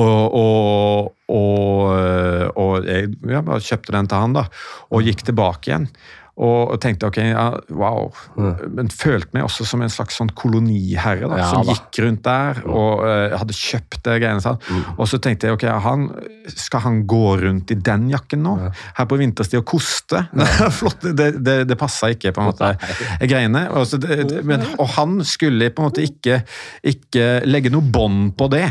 og, 0.00 0.36
og, 0.40 1.10
og, 1.28 2.54
og 2.56 2.86
jeg 2.88 3.10
ja, 3.28 3.42
bare 3.44 3.60
kjøpte 3.60 3.92
den 3.92 4.08
til 4.08 4.22
han, 4.22 4.36
da, 4.38 4.46
og 4.88 5.04
gikk 5.04 5.26
tilbake 5.28 5.68
igjen. 5.68 5.90
Og 6.40 6.76
tenkte 6.80 7.08
ok, 7.10 7.18
ja, 7.32 7.46
wow. 7.74 8.08
Men 8.38 8.88
følte 8.92 9.34
meg 9.36 9.44
også 9.44 9.66
som 9.68 9.82
en 9.84 9.92
slags 9.92 10.16
sånn 10.20 10.30
koloniherre 10.38 11.28
da, 11.28 11.40
ja, 11.42 11.48
som 11.50 11.66
da. 11.66 11.74
gikk 11.74 12.00
rundt 12.04 12.22
der 12.24 12.62
og 12.64 13.02
uh, 13.04 13.34
hadde 13.40 13.56
kjøpt 13.56 13.98
det 14.06 14.16
greiene. 14.22 14.40
Sånn. 14.44 14.60
Mm. 14.70 14.86
Og 14.94 15.10
så 15.10 15.20
tenkte 15.20 15.50
jeg 15.50 15.58
ok, 15.58 15.66
han, 15.84 16.06
skal 16.54 16.84
han 16.86 17.02
gå 17.10 17.34
rundt 17.42 17.74
i 17.74 17.78
den 17.90 18.08
jakken 18.12 18.44
nå? 18.46 18.54
Ja. 18.62 18.72
Her 19.00 19.10
på 19.10 19.20
vinterstid 19.20 19.60
og 19.60 19.66
koste? 19.68 20.22
Flott, 20.78 21.04
det, 21.04 21.32
det, 21.44 21.58
det 21.68 21.78
passa 21.80 22.12
ikke, 22.14 22.32
på 22.36 22.44
en 22.44 22.50
måte, 22.52 22.72
greiene. 23.20 23.66
Det, 24.00 24.40
men, 24.46 24.64
og 24.78 24.94
han 24.96 25.20
skulle 25.28 25.68
på 25.74 25.84
en 25.84 25.90
måte 25.90 26.06
ikke, 26.06 26.40
ikke 26.86 27.28
legge 27.48 27.74
noe 27.74 27.84
bånd 27.84 28.32
på 28.38 28.48
det. 28.54 28.68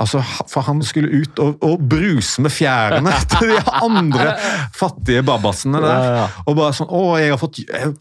Altså, 0.00 0.22
For 0.48 0.64
han 0.64 0.80
skulle 0.86 1.10
ut 1.22 1.40
og, 1.44 1.58
og 1.66 1.82
bruse 1.90 2.40
med 2.40 2.52
fjærene 2.54 3.12
til 3.34 3.52
de 3.52 3.60
andre 3.84 4.32
fattige 4.76 5.22
babasene 5.26 5.82
der. 5.84 6.38
Og 6.46 6.56
bare 6.56 6.72
sånn 6.76 6.88
Å, 6.88 7.04
jeg 7.20 7.34
har 7.34 7.40
fått, 7.40 7.62
jeg 7.68 7.92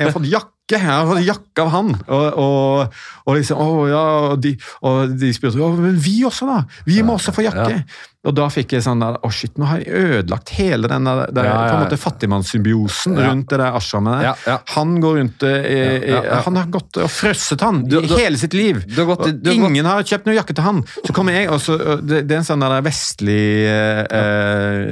har 0.00 0.14
fått 0.16 0.30
jakke! 0.32 0.50
Jeg 0.70 0.80
har 0.80 1.08
fått 1.08 1.24
jakke 1.26 1.64
av 1.64 1.72
han! 1.72 1.90
Og, 2.06 2.38
og, 2.38 3.00
og 3.26 3.36
liksom, 3.36 3.58
å 3.60 3.88
ja, 3.90 4.04
og 4.30 4.38
de, 4.44 4.54
og 4.88 5.16
de 5.20 5.32
spurte 5.34 5.60
å, 5.60 5.72
men 5.76 5.98
vi 6.00 6.22
også, 6.28 6.48
da! 6.48 6.62
Vi 6.86 7.02
må 7.04 7.18
også 7.18 7.34
få 7.34 7.44
jakke! 7.44 7.82
Og 8.22 8.30
da 8.38 8.44
fikk 8.54 8.76
jeg 8.76 8.84
sånn 8.84 9.00
der, 9.02 9.16
å 9.26 9.28
shit, 9.34 9.56
nå 9.58 9.66
har 9.66 9.80
jeg 9.82 10.20
ødelagt 10.20 10.52
hele 10.54 10.86
den 10.86 11.08
der, 11.08 11.24
der 11.34 11.46
ja, 11.48 11.54
ja, 11.66 11.78
måte 11.80 11.96
fattigmannssymbiosen 11.98 13.16
ja. 13.18 13.24
rundt 13.26 13.48
det 13.50 13.58
der 13.58 13.74
ashramet 13.74 14.22
der. 14.22 14.60
Han 14.76 14.92
går 15.02 15.16
rundt 15.18 15.42
i, 15.48 15.50
i, 15.50 16.20
Han 16.46 16.58
har 16.60 16.68
gått 16.70 17.00
og 17.02 17.10
frosset 17.10 17.64
han 17.66 17.82
du, 17.82 17.98
du, 17.98 18.14
hele 18.14 18.38
sitt 18.38 18.54
liv. 18.54 18.78
Du, 18.86 19.02
du, 19.02 19.50
ingen 19.50 19.88
har 19.90 20.06
kjøpt 20.06 20.30
noe 20.30 20.36
jakke 20.38 20.54
til 20.54 20.62
han. 20.68 20.84
Så 21.02 21.10
kommer 21.16 21.34
jeg, 21.34 21.50
og 21.50 21.58
så, 21.64 21.74
det, 21.98 22.22
det, 22.28 22.36
er 22.36 22.38
en 22.44 22.46
sånn 22.46 22.62
der 22.62 22.86
vestlig 22.86 23.66
eh, 23.66 24.06
eh, 24.20 24.86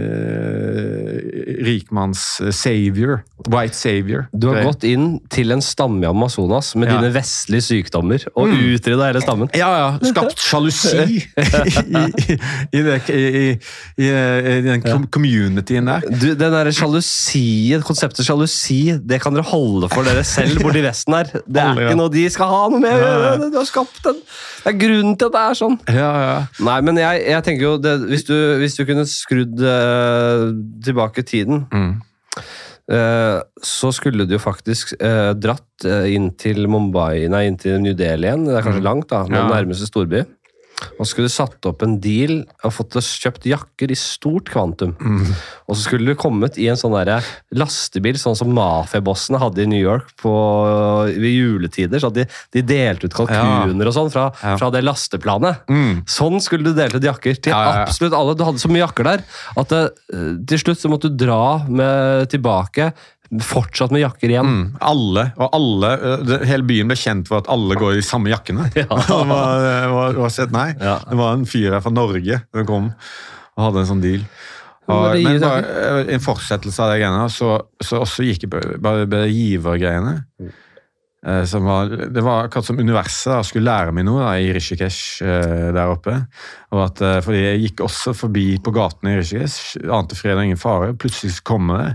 rikmanns-savior. 1.70 3.22
White 3.47 3.78
savior. 3.78 4.26
Du 4.34 4.51
har 4.51 4.66
gått 4.66 4.82
inn 4.90 5.20
til 5.30 5.55
en 5.55 5.60
stamme 5.65 6.05
i 6.05 6.09
Amazonas 6.09 6.73
med 6.78 6.91
dine 6.91 7.11
vestlige 7.15 7.66
sykdommer 7.66 8.24
og 8.35 8.51
mm. 8.51 8.61
utrydda 8.74 9.11
hele 9.11 9.23
stammen. 9.24 9.51
Ja, 9.57 9.70
ja. 9.77 9.89
Skapt 10.11 10.41
sjalusi 10.43 10.91
i, 11.11 12.81
i, 12.81 12.82
i 13.20 13.47
i, 14.01 14.62
den 14.65 14.82
ja. 14.85 14.97
communityen 15.12 15.89
der. 15.89 16.05
Du, 16.09 16.28
den 16.35 16.55
der 16.55 16.70
sjalusi, 16.74 17.77
Konseptet 17.87 18.27
sjalusi 18.27 18.81
det 19.01 19.20
kan 19.23 19.35
dere 19.37 19.47
holde 19.51 19.91
for 19.93 20.07
dere 20.07 20.24
selv 20.27 20.61
borti 20.62 20.82
Vesten 20.85 21.16
her. 21.16 21.31
Det 21.45 21.62
er 21.62 21.82
ikke 21.85 21.99
noe 21.99 22.12
de 22.12 22.27
skal 22.32 22.51
ha 22.51 22.62
noe 22.73 22.82
med. 22.82 23.47
Du 23.51 23.59
har 23.61 23.69
skapt 23.69 24.03
den. 24.07 24.20
Det 24.65 24.74
er 24.74 24.78
grunnen 24.81 25.16
til 25.19 25.31
at 25.31 25.37
det 25.37 25.43
er 25.43 25.59
sånn. 25.59 25.78
Ja, 25.89 26.11
ja. 26.24 26.37
Nei, 26.66 26.78
men 26.87 27.01
jeg, 27.01 27.24
jeg 27.31 27.47
tenker 27.47 27.66
jo 27.66 27.74
det, 27.81 27.97
hvis, 28.11 28.27
du, 28.28 28.37
hvis, 28.61 28.77
du, 28.78 28.85
kunne 28.89 29.07
skrudd 29.09 29.62
uh, 29.65 30.51
tilbake 30.85 31.24
tiden 31.27 31.65
mm. 31.73 31.93
Uh, 32.93 33.41
så 33.65 33.93
skulle 33.97 34.27
du 34.29 34.37
jo 34.37 34.43
faktisk 34.43 34.95
uh, 34.99 35.33
dratt 35.39 35.87
inn 36.11 36.29
til 36.37 36.67
Mumbai, 36.69 37.25
nei, 37.33 37.47
inn 37.49 37.57
til 37.61 37.79
New 37.81 37.95
Delhi 37.97 38.29
igjen. 38.29 38.45
Det 38.45 38.59
er 38.59 38.67
kanskje 38.67 38.83
mm. 38.83 38.89
langt, 38.91 39.09
da, 39.09 39.23
men 39.31 39.41
ja. 39.41 39.47
nærmeste 39.49 39.89
storby. 39.89 40.27
Og 40.97 41.05
så 41.05 41.11
skulle 41.12 41.31
du 41.31 41.35
satt 41.35 41.69
opp 41.69 41.85
en 41.85 41.98
deal 42.02 42.43
og 42.65 42.74
fått 42.74 42.98
kjøpt 43.01 43.47
jakker 43.51 43.93
i 43.93 43.98
stort 43.98 44.51
kvantum. 44.52 44.94
Mm. 45.01 45.32
Og 45.69 45.77
så 45.77 45.85
skulle 45.85 46.12
du 46.12 46.19
kommet 46.19 46.59
i 46.61 46.69
en 46.70 46.78
sånn 46.78 46.97
der 46.97 47.27
lastebil, 47.57 48.19
sånn 48.20 48.39
som 48.39 48.52
mafiabossene 48.57 49.40
hadde 49.43 49.65
i 49.65 49.70
New 49.70 49.81
York 49.81 50.12
på, 50.20 50.32
ved 51.11 51.31
juletider. 51.35 52.02
så 52.02 52.12
de, 52.15 52.27
de 52.55 52.65
delte 52.66 53.09
ut 53.09 53.16
kalkuner 53.16 53.85
ja. 53.85 53.90
og 53.90 53.97
sånn 53.97 54.12
fra, 54.12 54.28
ja. 54.43 54.57
fra, 54.61 54.73
det 54.74 54.85
lasteplanet. 54.86 55.65
Mm. 55.70 56.02
Sånn 56.11 56.40
skulle 56.44 56.70
du 56.70 56.77
delt 56.77 56.97
ut 56.97 57.09
jakker 57.11 57.39
til 57.39 57.55
ja, 57.55 57.85
absolutt 57.85 58.16
alle. 58.16 58.36
Du 58.39 58.47
hadde 58.47 58.62
så 58.62 58.73
mye 58.73 58.85
jakker 58.85 59.09
der 59.12 59.24
at 59.61 59.73
det, 59.73 59.86
eh, 60.15 60.35
til 60.51 60.65
slutt 60.65 60.82
så 60.82 60.90
måtte 60.93 61.11
du 61.11 61.19
dra 61.24 61.43
med, 61.69 62.28
tilbake 62.32 62.90
Fortsatt 63.31 63.93
med 63.94 64.02
jakker 64.02 64.32
igjen. 64.32 64.47
Mm, 64.47 64.62
alle. 64.82 65.27
Og 65.39 65.52
alle, 65.55 65.90
det, 66.27 66.40
hele 66.51 66.66
byen 66.66 66.90
ble 66.90 66.97
kjent 66.98 67.28
for 67.31 67.44
at 67.44 67.51
alle 67.52 67.77
går 67.78 68.01
i 68.01 68.07
samme 68.07 68.32
jakkene. 68.32 68.70
Ja. 68.81 68.86
det, 69.07 69.19
var, 69.31 69.66
var, 69.93 70.16
var 70.24 70.32
sett, 70.35 70.55
nei. 70.55 70.73
Ja. 70.81 70.97
det 71.07 71.19
var 71.20 71.36
en 71.36 71.47
fyr 71.47 71.77
her 71.77 71.85
fra 71.85 71.93
Norge 71.94 72.40
som 72.51 72.66
kom 72.66 72.89
og 72.90 73.66
hadde 73.66 73.82
en 73.82 73.90
sånn 73.90 74.02
deal. 74.02 74.24
Og, 74.90 75.20
men 75.23 75.39
bare, 75.43 76.07
en 76.11 76.23
fortsettelse 76.24 76.82
av 76.82 76.94
de 76.94 77.02
greiene, 77.02 77.28
så, 77.31 77.52
så 77.85 78.01
også 78.02 78.27
gikk 78.27 78.47
jeg 78.47 78.81
bare 78.82 79.27
givergreiene. 79.31 80.16
Eh, 81.26 81.60
var, 81.60 81.86
det 81.86 82.20
var 82.20 82.44
akkurat 82.44 82.64
som 82.64 82.78
universet 82.78 83.28
da, 83.28 83.42
skulle 83.44 83.68
lære 83.68 83.92
meg 83.92 84.06
noe 84.09 84.22
da, 84.22 84.30
i 84.40 84.55
Rishikesh 84.56 85.20
eh, 85.20 85.66
der 85.76 85.92
oppe. 85.92 86.14
Og 86.72 86.80
at, 86.86 87.02
eh, 87.05 87.18
fordi 87.20 87.42
Jeg 87.42 87.60
gikk 87.64 87.82
også 87.84 88.14
forbi 88.16 88.47
på 88.64 88.72
gatene 88.72 89.12
i 89.12 89.18
Rishikesh, 89.18 89.76
ante 89.92 90.16
fred 90.16 90.38
og 90.38 90.48
ingen 90.48 90.60
fare. 90.60 90.94
Plutselig 90.97 91.42
kommer 91.44 91.82
det 91.82 91.92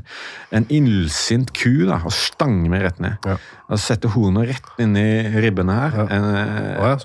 en 0.60 0.70
illsint 0.70 1.50
ku 1.58 1.88
da, 1.90 2.04
og 2.06 2.14
stanger 2.14 2.70
meg 2.70 2.86
rett 2.86 3.02
ned. 3.02 3.18
Ja. 3.26 3.40
Og 3.66 3.82
Setter 3.82 4.14
hornet 4.14 4.52
rett 4.52 4.82
inn 4.84 4.94
i 5.00 5.10
ribbene 5.42 5.74
her. 5.74 5.98
Ja. 6.04 6.08
En, 6.20 6.28
oh, 6.30 6.90
ja, 6.92 6.98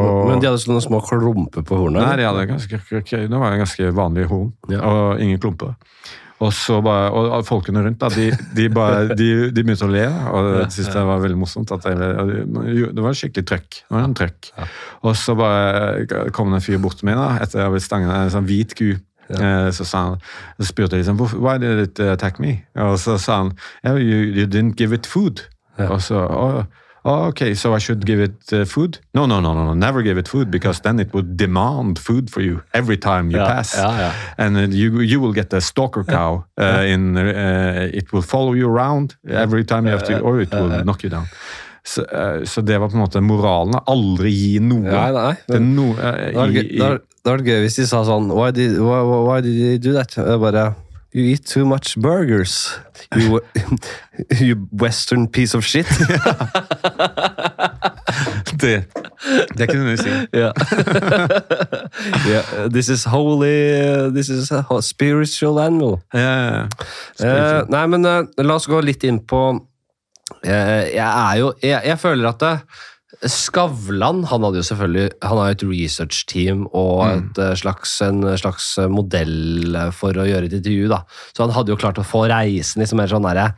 og, 0.00 0.30
Men 0.30 0.40
de 0.40 0.48
hadde 0.48 0.64
sånne 0.64 0.80
små 0.80 1.04
klumper 1.04 1.60
på 1.60 1.82
hornet? 1.82 2.00
Nei, 2.00 2.22
de 2.22 2.30
hadde 2.30 2.48
ganske, 2.54 2.80
det 2.80 3.28
var 3.36 3.52
en 3.52 3.66
ganske 3.66 3.92
vanlig 3.92 4.30
horn, 4.32 4.54
og 4.80 5.20
ingen 5.20 5.42
klumper. 5.42 5.76
Og 6.44 6.52
så 6.52 6.82
bare, 6.84 7.08
og 7.16 7.46
folkene 7.48 7.80
rundt 7.86 8.00
da, 8.02 8.10
de, 8.12 8.26
de, 8.56 8.66
bare, 8.72 9.14
de, 9.16 9.28
de 9.56 9.62
begynte 9.64 9.86
å 9.86 9.92
le, 9.92 10.04
og 10.04 10.48
jeg 10.50 10.66
syntes 10.74 10.90
det 10.92 11.04
var 11.08 11.22
veldig 11.22 11.38
morsomt. 11.40 11.72
jeg, 11.72 12.88
Det 12.92 13.04
var 13.06 13.16
skikkelig 13.16 13.46
trøkk. 13.48 13.68
Det 13.80 13.96
var 13.96 14.04
en 14.04 14.16
trøkk. 14.18 14.50
Og 15.00 15.16
så 15.16 15.36
bare 15.38 16.28
kom 16.36 16.52
det 16.52 16.60
en 16.60 16.66
fyr 16.66 16.82
bort 16.82 17.00
til 17.00 17.08
meg 17.08 17.16
da, 17.16 17.30
etter 17.40 17.62
jeg 17.62 17.64
hadde 17.64 17.76
blitt 17.78 17.86
stanget, 17.88 18.12
en 18.12 18.34
sånn 18.36 18.50
hvit 18.50 18.76
ku. 18.76 18.90
Ja. 19.26 19.38
Eh, 19.40 19.68
så, 19.74 19.86
sa 19.88 20.02
han, 20.04 20.20
så 20.60 20.68
spurte 20.68 20.98
jeg 20.98 21.06
liksom, 21.06 21.24
why 21.42 21.56
did 21.58 21.80
it 21.82 22.00
attack 22.04 22.36
me? 22.42 22.60
Og 22.78 22.98
så 23.02 23.16
sa 23.18 23.40
han 23.40 23.56
you, 23.98 24.20
you 24.36 24.44
didn't 24.46 24.76
give 24.78 24.94
it 24.94 25.08
food. 25.08 25.46
Ja. 25.80 25.88
Og 25.94 26.04
så, 26.04 26.20
oh, 26.20 26.62
oh, 27.06 27.28
okay, 27.28 27.54
so 27.54 27.74
I 27.74 27.78
should 27.78 28.04
give 28.04 28.20
it 28.20 28.52
uh, 28.52 28.64
food? 28.64 28.98
No, 29.14 29.26
no, 29.26 29.40
no, 29.40 29.54
no, 29.54 29.74
never 29.74 30.02
give 30.02 30.18
it 30.18 30.28
food 30.28 30.50
because 30.50 30.80
then 30.80 30.98
it 30.98 31.12
would 31.14 31.36
demand 31.36 31.98
food 31.98 32.30
for 32.30 32.42
you 32.42 32.62
every 32.74 32.98
time 32.98 33.30
you 33.30 33.38
pass. 33.38 33.74
And 34.38 34.56
uh, 34.56 34.60
you, 34.68 35.00
you 35.00 35.20
will 35.20 35.32
get 35.32 35.52
a 35.52 35.60
stalker 35.60 36.04
cow 36.04 36.44
uh, 36.58 36.84
in, 36.86 37.16
uh, 37.16 37.88
it 37.92 38.12
will 38.12 38.22
follow 38.22 38.52
you 38.52 38.68
around 38.68 39.16
every 39.28 39.64
time 39.64 39.86
you 39.86 39.92
have 39.92 40.04
to, 40.04 40.20
or 40.20 40.40
it 40.40 40.52
will 40.52 40.84
knock 40.84 41.02
you 41.02 41.10
down. 41.10 41.26
Så, 41.86 42.02
uh, 42.02 42.44
så, 42.44 42.60
det 42.60 42.78
var 42.78 42.88
på 42.88 42.96
en 42.96 43.00
måte 43.04 43.20
moralen. 43.22 43.76
Aldri 43.86 44.32
gi 44.34 44.56
noe. 44.58 44.82
Nei, 44.90 45.10
nei. 45.14 45.34
Det, 45.46 45.60
no, 45.62 45.92
uh, 45.94 46.16
det 46.34 46.82
hadde 46.82 46.98
vært 47.22 47.46
gøy 47.46 47.60
hvis 47.62 47.78
de 47.78 47.86
sa 47.86 48.00
sånn 48.06 48.26
Why 48.34 48.50
did, 48.50 48.74
why, 48.82 49.04
why 49.06 49.38
did 49.44 49.54
you 49.54 49.78
do 49.78 49.94
that? 49.94 50.16
Bare 50.42 50.72
You 51.16 51.24
eat 51.24 51.46
too 51.46 51.64
much 51.64 51.96
burgers. 51.96 52.78
You, 53.16 53.40
you 54.38 54.68
western 54.70 55.28
piece 55.28 55.54
of 55.54 55.64
shit. 55.64 55.86
det, 58.60 58.84
det 59.56 59.68
kunne 59.70 59.90
du 59.90 59.96
si. 59.96 60.10
Yeah. 60.34 60.52
yeah. 62.28 62.68
This 62.68 62.88
is 62.88 63.04
holy 63.04 64.10
This 64.12 64.28
is 64.28 64.52
a 64.52 64.82
spiritual 64.82 65.58
animal. 65.58 66.02
Yeah, 66.12 66.68
uh, 67.24 67.64
nei, 67.68 67.86
men 67.86 68.04
uh, 68.04 68.28
la 68.44 68.54
oss 68.60 68.68
gå 68.68 68.80
litt 68.84 69.04
inn 69.08 69.24
på 69.24 69.40
uh, 69.56 70.84
Jeg 70.92 71.00
er 71.00 71.36
jo 71.40 71.52
Jeg, 71.62 71.80
jeg 71.80 71.98
føler 71.98 72.28
at 72.28 72.44
det, 72.44 72.60
Skavlan 73.30 74.24
han 74.26 74.42
hadde 74.42 74.58
jo 74.58 74.64
selvfølgelig 74.66 75.04
han 75.22 75.38
har 75.38 75.52
et 75.54 75.62
research-team 75.62 76.64
og 76.66 77.04
mm. 77.06 77.12
et 77.12 77.38
mm. 77.38 77.58
slags, 77.60 77.92
en 78.02 78.24
slags 78.34 78.64
modell 78.90 79.76
for 79.94 80.18
å 80.18 80.24
gjøre 80.26 80.48
et 80.48 80.56
intervju. 80.58 80.88
da. 80.90 80.98
Så 81.30 81.44
han 81.44 81.54
hadde 81.54 81.70
jo 81.70 81.78
klart 81.78 82.00
å 82.02 82.04
få 82.06 82.24
reisen 82.26 82.82
liksom 82.82 82.98
mer 82.98 83.10
sånn 83.12 83.28
der, 83.28 83.54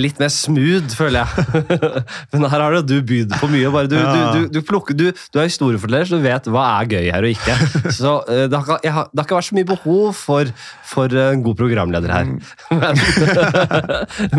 litt 0.00 0.18
mer 0.18 0.32
smooth, 0.34 0.90
føler 0.98 1.22
jeg. 1.22 1.68
Men 2.34 2.48
her 2.50 2.64
har 2.64 2.76
du 2.82 2.96
bydd 3.06 3.36
på 3.38 3.50
mye. 3.52 3.70
bare 3.70 3.90
Du, 3.92 3.94
ja. 4.00 4.10
du, 4.10 4.18
du, 4.34 4.58
du, 4.58 4.60
plukker, 4.66 4.98
du, 4.98 5.06
du 5.14 5.40
er 5.40 5.46
historieforteller, 5.46 6.10
så 6.10 6.18
du 6.18 6.26
vet 6.26 6.50
hva 6.50 6.66
er 6.80 6.90
gøy 6.96 7.12
her 7.14 7.28
og 7.28 7.36
ikke. 7.36 7.56
Så 7.96 8.16
det, 8.26 8.50
har, 8.50 8.82
jeg, 8.82 8.90
det, 8.90 8.92
har, 8.96 9.24
ikke 9.24 9.38
vært 9.38 9.48
så 9.48 9.56
mye 9.56 9.68
behov 9.70 10.18
for, 10.18 10.50
for 10.90 11.16
en 11.22 11.46
god 11.46 11.56
programleder 11.62 12.12
her. 12.12 12.28
Mm. 12.34 12.42
Men, 12.82 12.98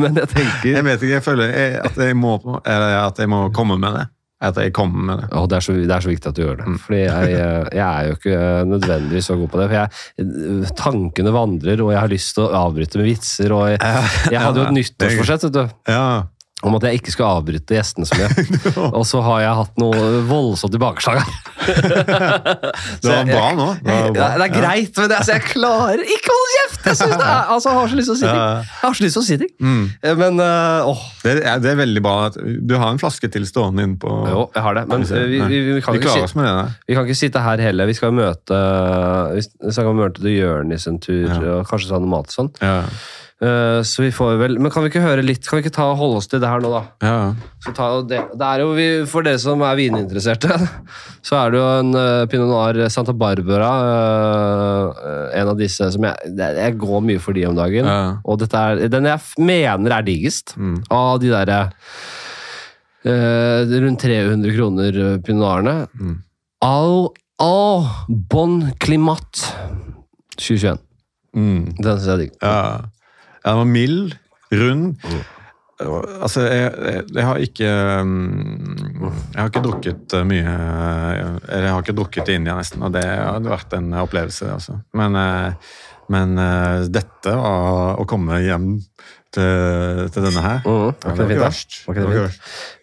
men, 0.02 0.18
jeg 0.20 0.30
tenker 0.32 0.70
Jeg 0.70 0.84
vet 0.86 1.02
ikke, 1.02 1.16
jeg 1.16 1.24
føler 1.26 1.56
at 1.88 1.98
jeg 2.02 2.16
må, 2.18 2.36
at 2.68 3.20
jeg 3.20 3.30
må 3.32 3.48
komme 3.56 3.80
med 3.82 3.96
det 3.98 4.06
at 4.38 4.58
jeg 4.62 4.74
kommer 4.76 5.06
med 5.08 5.22
det. 5.24 5.28
Oh, 5.34 5.48
det, 5.50 5.58
er 5.58 5.66
så, 5.66 5.74
det 5.74 5.94
er 5.94 6.04
så 6.04 6.12
viktig 6.12 6.30
at 6.30 6.38
du 6.38 6.44
gjør 6.44 6.60
det. 6.60 6.68
Mm. 6.70 6.80
Fordi 6.84 7.00
jeg, 7.02 7.38
jeg, 7.74 7.88
er 7.88 8.08
jo 8.08 8.18
ikke 8.20 8.40
nødvendigvis 8.70 9.30
så 9.32 9.38
god 9.40 9.52
på 9.54 9.62
det. 9.62 9.68
for 9.72 9.78
jeg, 9.80 10.72
Tankene 10.78 11.34
vandrer, 11.34 11.82
og 11.82 11.94
jeg 11.96 12.02
har 12.04 12.12
lyst 12.12 12.36
til 12.38 12.46
å 12.46 12.52
avbryte 12.68 13.02
med 13.02 13.10
vitser. 13.10 13.56
og 13.56 13.72
Jeg, 13.74 13.82
jeg 14.30 14.44
hadde 14.44 14.62
jo 14.62 14.68
et 14.68 14.78
nyttårsforsett. 14.78 15.48
vet 15.48 15.58
du. 15.58 15.64
Ja. 15.90 16.08
Om 16.66 16.74
at 16.74 16.88
jeg 16.88 16.98
ikke 16.98 17.12
skulle 17.14 17.30
avbryte 17.38 17.76
gjestene 17.76 18.08
så 18.10 18.18
mye. 18.18 18.46
Og 18.98 19.04
så 19.06 19.20
har 19.22 19.42
jeg 19.44 19.58
hatt 19.60 19.76
noe 19.78 20.22
voldsomt 20.26 20.74
tilbakeslag 20.74 21.20
her. 21.22 21.36
det 23.04 23.12
var 23.12 23.28
bra 23.30 23.44
nå. 23.54 23.68
Det, 23.84 23.94
var 23.94 24.16
bra. 24.16 24.30
det 24.42 24.48
er 24.48 24.54
greit, 24.56 24.98
men 24.98 25.12
det, 25.12 25.20
altså, 25.20 25.36
jeg 25.36 25.46
klarer 25.52 26.02
ikke 26.02 26.34
å 26.34 26.40
holde 26.40 26.56
kjeft! 26.56 26.88
Jeg, 26.88 27.12
er, 27.14 27.22
altså, 27.54 27.70
jeg 27.70 27.78
har 27.78 27.92
så 27.92 28.00
lyst 28.00 28.10
til 28.10 28.16
å 28.16 28.18
si 28.18 28.26
ting. 28.26 28.40
Jeg 28.42 28.82
har 28.88 28.98
så 28.98 29.06
lyst 29.06 29.20
til 29.20 29.22
å 29.22 29.28
si 29.28 29.38
ting. 29.44 29.52
Mm. 29.62 29.84
Eh, 30.02 30.18
men 30.24 30.42
uh, 30.42 30.90
åh. 30.90 31.04
Det, 31.22 31.36
er, 31.36 31.62
det, 31.62 31.70
er, 31.76 31.78
veldig 31.84 32.04
bra. 32.08 32.16
Du 32.42 32.74
har 32.74 32.90
en 32.90 33.04
flaske 33.04 33.30
til 33.38 33.46
stående 33.50 33.86
inne 33.86 34.02
på 34.02 34.16
Jo, 34.32 34.48
jeg 34.56 34.66
har 34.66 34.80
det. 34.80 34.86
Men 34.90 35.06
vi, 35.06 35.22
vi, 35.36 35.44
vi, 35.54 35.62
vi, 35.76 35.86
kan, 35.86 36.00
ikke 36.02 36.16
si, 36.16 36.42
det, 36.42 36.58
vi 36.90 36.98
kan 36.98 37.06
ikke 37.06 37.20
sitte 37.22 37.46
her 37.46 37.66
heller. 37.68 37.92
Vi 37.92 38.00
skal 38.00 38.18
møte 38.18 38.64
Vi 39.36 39.46
skal 39.78 39.94
møte 39.94 40.34
Jonis 40.34 40.90
en 40.90 40.98
tur, 41.06 41.30
ja. 41.30 41.40
og 41.60 41.70
kanskje 41.70 41.94
ta 41.94 42.02
noe 42.02 42.16
mat 42.18 42.34
og 42.34 42.40
sånn. 42.40 42.54
Ja. 42.66 42.82
Uh, 43.38 43.84
så 43.86 44.02
vi 44.02 44.08
får 44.10 44.40
vel 44.40 44.56
Men 44.58 44.72
kan 44.74 44.82
vi 44.82 44.90
ikke 44.90 45.04
høre 45.04 45.22
litt? 45.22 45.46
Kan 45.46 45.60
vi 45.60 45.68
ikke 45.68 45.76
ta 45.76 45.92
og 45.92 46.00
holde 46.00 46.22
oss 46.24 46.30
til 46.30 46.40
det 46.42 46.50
her 46.50 46.64
nå, 46.64 46.72
da? 46.74 46.80
Ja. 47.06 47.18
Det, 48.10 48.22
det, 48.34 48.48
er 48.48 48.64
jo 48.64 48.72
vi, 48.74 48.88
For 49.06 49.28
dere 49.28 49.38
som 49.42 49.62
er 49.62 49.78
vininteresserte, 49.78 50.58
så 51.28 51.38
er 51.44 51.54
det 51.54 51.60
jo 51.60 51.68
en 51.84 51.92
uh, 51.94 52.26
Pinot 52.32 52.50
Noir 52.50 52.82
Santa 52.90 53.14
Barbara. 53.14 53.70
Uh, 54.98 55.30
en 55.38 55.54
av 55.54 55.60
disse 55.60 55.92
som 55.94 56.10
jeg 56.10 56.34
Jeg 56.34 56.80
går 56.82 57.06
mye 57.12 57.22
for 57.22 57.38
de 57.38 57.46
om 57.46 57.54
dagen. 57.58 57.86
Ja. 57.86 58.18
Og 58.26 58.42
dette 58.42 58.58
er 58.58 58.90
den 58.90 59.12
jeg 59.12 59.46
mener 59.52 60.00
er 60.00 60.10
diggest 60.10 60.56
mm. 60.58 60.82
av 60.90 61.22
de 61.22 61.34
derre 61.36 61.62
rundt 63.08 64.02
300 64.04 64.52
kroner 64.52 64.98
Pinot 65.24 65.40
Noirene. 65.46 65.76
Mm. 65.96 66.18
Au, 66.66 67.14
au, 67.40 67.86
bon 68.34 68.60
climat 68.82 69.46
2021. 70.42 70.82
Mm. 71.38 71.66
Den 71.78 71.86
syns 71.86 72.08
jeg 72.08 72.16
er 72.16 72.24
digg. 72.26 72.38
Ja. 72.42 72.97
Den 73.44 73.60
var 73.62 73.68
mild, 73.70 74.16
rund. 74.52 74.96
Mm. 75.04 75.26
Altså, 75.78 76.42
jeg, 76.50 76.72
jeg, 76.74 77.02
jeg, 77.14 77.26
har 77.28 77.42
ikke 77.44 77.72
mm, 78.02 79.02
Jeg 79.36 79.38
har 79.38 79.52
ikke 79.52 79.62
drukket 79.62 80.16
eh, 80.18 80.24
mye 80.26 80.54
Eller 80.56 81.68
jeg 81.68 81.76
har 81.76 81.84
ikke 81.84 81.96
drukket 82.00 82.32
i 82.32 82.38
India, 82.40 82.56
nesten, 82.58 82.82
og 82.82 82.96
det 82.96 83.04
hadde 83.06 83.52
vært 83.52 83.76
en 83.78 83.92
opplevelse. 84.02 84.50
Altså. 84.56 84.80
Men, 84.98 85.18
eh, 85.22 85.76
men 86.14 86.34
eh, 86.42 86.88
dette 86.90 87.36
var 87.38 88.02
å 88.02 88.08
komme 88.10 88.40
hjem 88.42 88.72
til, 89.38 90.08
til 90.16 90.26
denne 90.26 90.42
her. 90.42 90.66
Mm, 90.66 90.98
det 91.04 91.14
var 91.14 91.32
ikke 91.36 91.46
verst. 91.46 91.78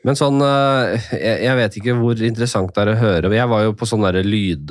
Men 0.06 0.20
sånn 0.20 0.38
jeg, 0.44 1.36
jeg, 1.48 1.58
vet 1.58 1.78
ikke 1.80 1.98
hvor 1.98 2.24
interessant 2.30 2.74
det 2.76 2.84
er 2.84 2.92
å 2.92 2.98
høre. 3.00 3.34
Jeg 3.34 3.50
var 3.56 3.66
jo 3.66 3.74
på 3.74 3.90
sånn 3.90 4.06
derre 4.06 4.22
lyd 4.22 4.70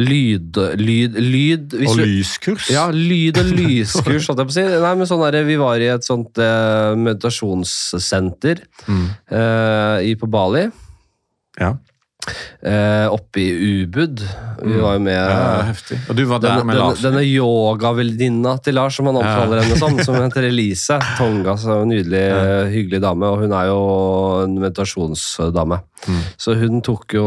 lyd, 0.00 0.58
lyd, 0.80 1.18
lyd 1.20 1.74
Og 1.84 1.98
lyskurs? 2.00 2.68
Ja, 2.72 2.88
lyd- 2.90 3.38
og 3.40 3.50
lyskurs, 3.60 4.28
holdt 4.30 4.42
jeg 4.42 4.50
på 4.50 4.54
å 4.54 4.56
si. 4.56 4.66
Nei, 4.84 4.94
men 4.98 5.10
sånn 5.10 5.22
der, 5.24 5.40
Vi 5.46 5.58
var 5.60 5.82
i 5.82 5.90
et 5.92 6.06
sånt 6.06 6.40
eh, 6.42 6.92
meditasjonssenter 6.98 8.64
mm. 8.88 9.04
eh, 9.38 10.14
på 10.18 10.30
Bali. 10.30 10.66
Ja. 11.60 11.74
Eh, 12.64 13.06
oppe 13.12 13.40
i 13.42 13.82
Ubud. 13.82 14.22
Vi 14.64 14.76
var 14.80 14.96
jo 14.96 15.02
med 15.04 15.18
ja, 15.18 15.64
heftig. 15.68 15.98
Og 16.08 16.16
du 16.16 16.24
var 16.30 16.40
der 16.40 16.54
denne, 16.54 16.68
med 16.70 16.78
Lars? 16.80 17.02
Denne, 17.02 17.20
denne 17.20 17.28
yogavenninna 17.28 18.54
til 18.64 18.78
Lars, 18.78 18.96
som 18.96 19.10
han 19.10 19.18
omtaler 19.20 19.60
henne 19.62 19.78
som, 19.80 19.98
som 20.06 20.16
heter 20.16 20.48
Elise. 20.48 20.98
Tonga, 21.18 21.56
så 21.60 21.82
nydelig, 21.88 22.22
ja. 22.30 22.62
hyggelig 22.72 23.02
dame. 23.04 23.28
Og 23.28 23.44
hun 23.44 23.56
er 23.56 23.68
jo 23.68 23.80
en 24.44 24.56
meditasjonsdame. 24.62 25.82
Mm. 26.04 26.22
Så 26.40 26.56
hun 26.60 26.80
tok 26.84 27.16
jo 27.16 27.26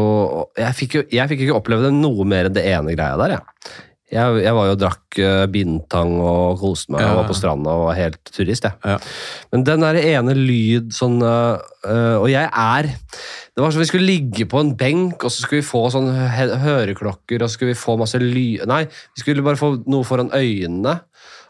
jeg 0.58 0.74
fikk, 0.78 0.98
jo 0.98 1.04
jeg 1.14 1.30
fikk 1.30 1.46
ikke 1.46 1.58
oppleve 1.58 1.88
det 1.88 1.94
noe 1.96 2.26
mer 2.28 2.48
enn 2.48 2.56
det 2.56 2.66
ene 2.70 2.94
greia 2.98 3.18
der, 3.20 3.38
jeg. 3.38 3.76
Jeg, 4.08 4.38
jeg, 4.40 4.52
var 4.56 4.68
jo 4.70 4.72
og 4.72 4.80
drakk 4.80 5.18
uh, 5.20 5.44
bindtang 5.52 6.14
og 6.24 6.62
koste 6.62 6.94
meg 6.94 7.02
ja. 7.04 7.10
og 7.10 7.18
var 7.20 7.26
på 7.28 7.36
stranda 7.36 7.74
og 7.76 7.88
var 7.90 7.98
helt 7.98 8.30
turist. 8.32 8.64
Jeg. 8.64 8.78
Ja. 8.80 8.96
Men 9.52 9.66
den 9.68 9.84
der 9.84 9.98
ene 10.00 10.36
lyd 10.38 10.94
sånn 10.96 11.18
uh, 11.20 11.60
Og 12.16 12.28
jeg 12.32 12.48
er 12.48 12.88
Det 12.88 13.60
var 13.60 13.74
som 13.74 13.82
vi 13.82 13.88
skulle 13.90 14.08
ligge 14.08 14.46
på 14.48 14.62
en 14.62 14.72
benk, 14.80 15.20
og 15.20 15.32
så 15.34 15.44
skulle 15.44 15.60
vi 15.60 15.68
få 15.68 15.84
sånn 15.92 16.08
høreklokker, 16.64 17.42
og 17.42 17.50
så 17.50 17.58
skulle 17.58 17.74
vi 17.74 17.82
få 17.82 17.98
masse 18.00 18.20
lyd 18.22 18.64
Nei, 18.70 18.84
vi 18.88 19.24
skulle 19.24 19.44
bare 19.44 19.60
få 19.60 19.74
noe 19.90 20.08
foran 20.08 20.32
øynene. 20.32 20.98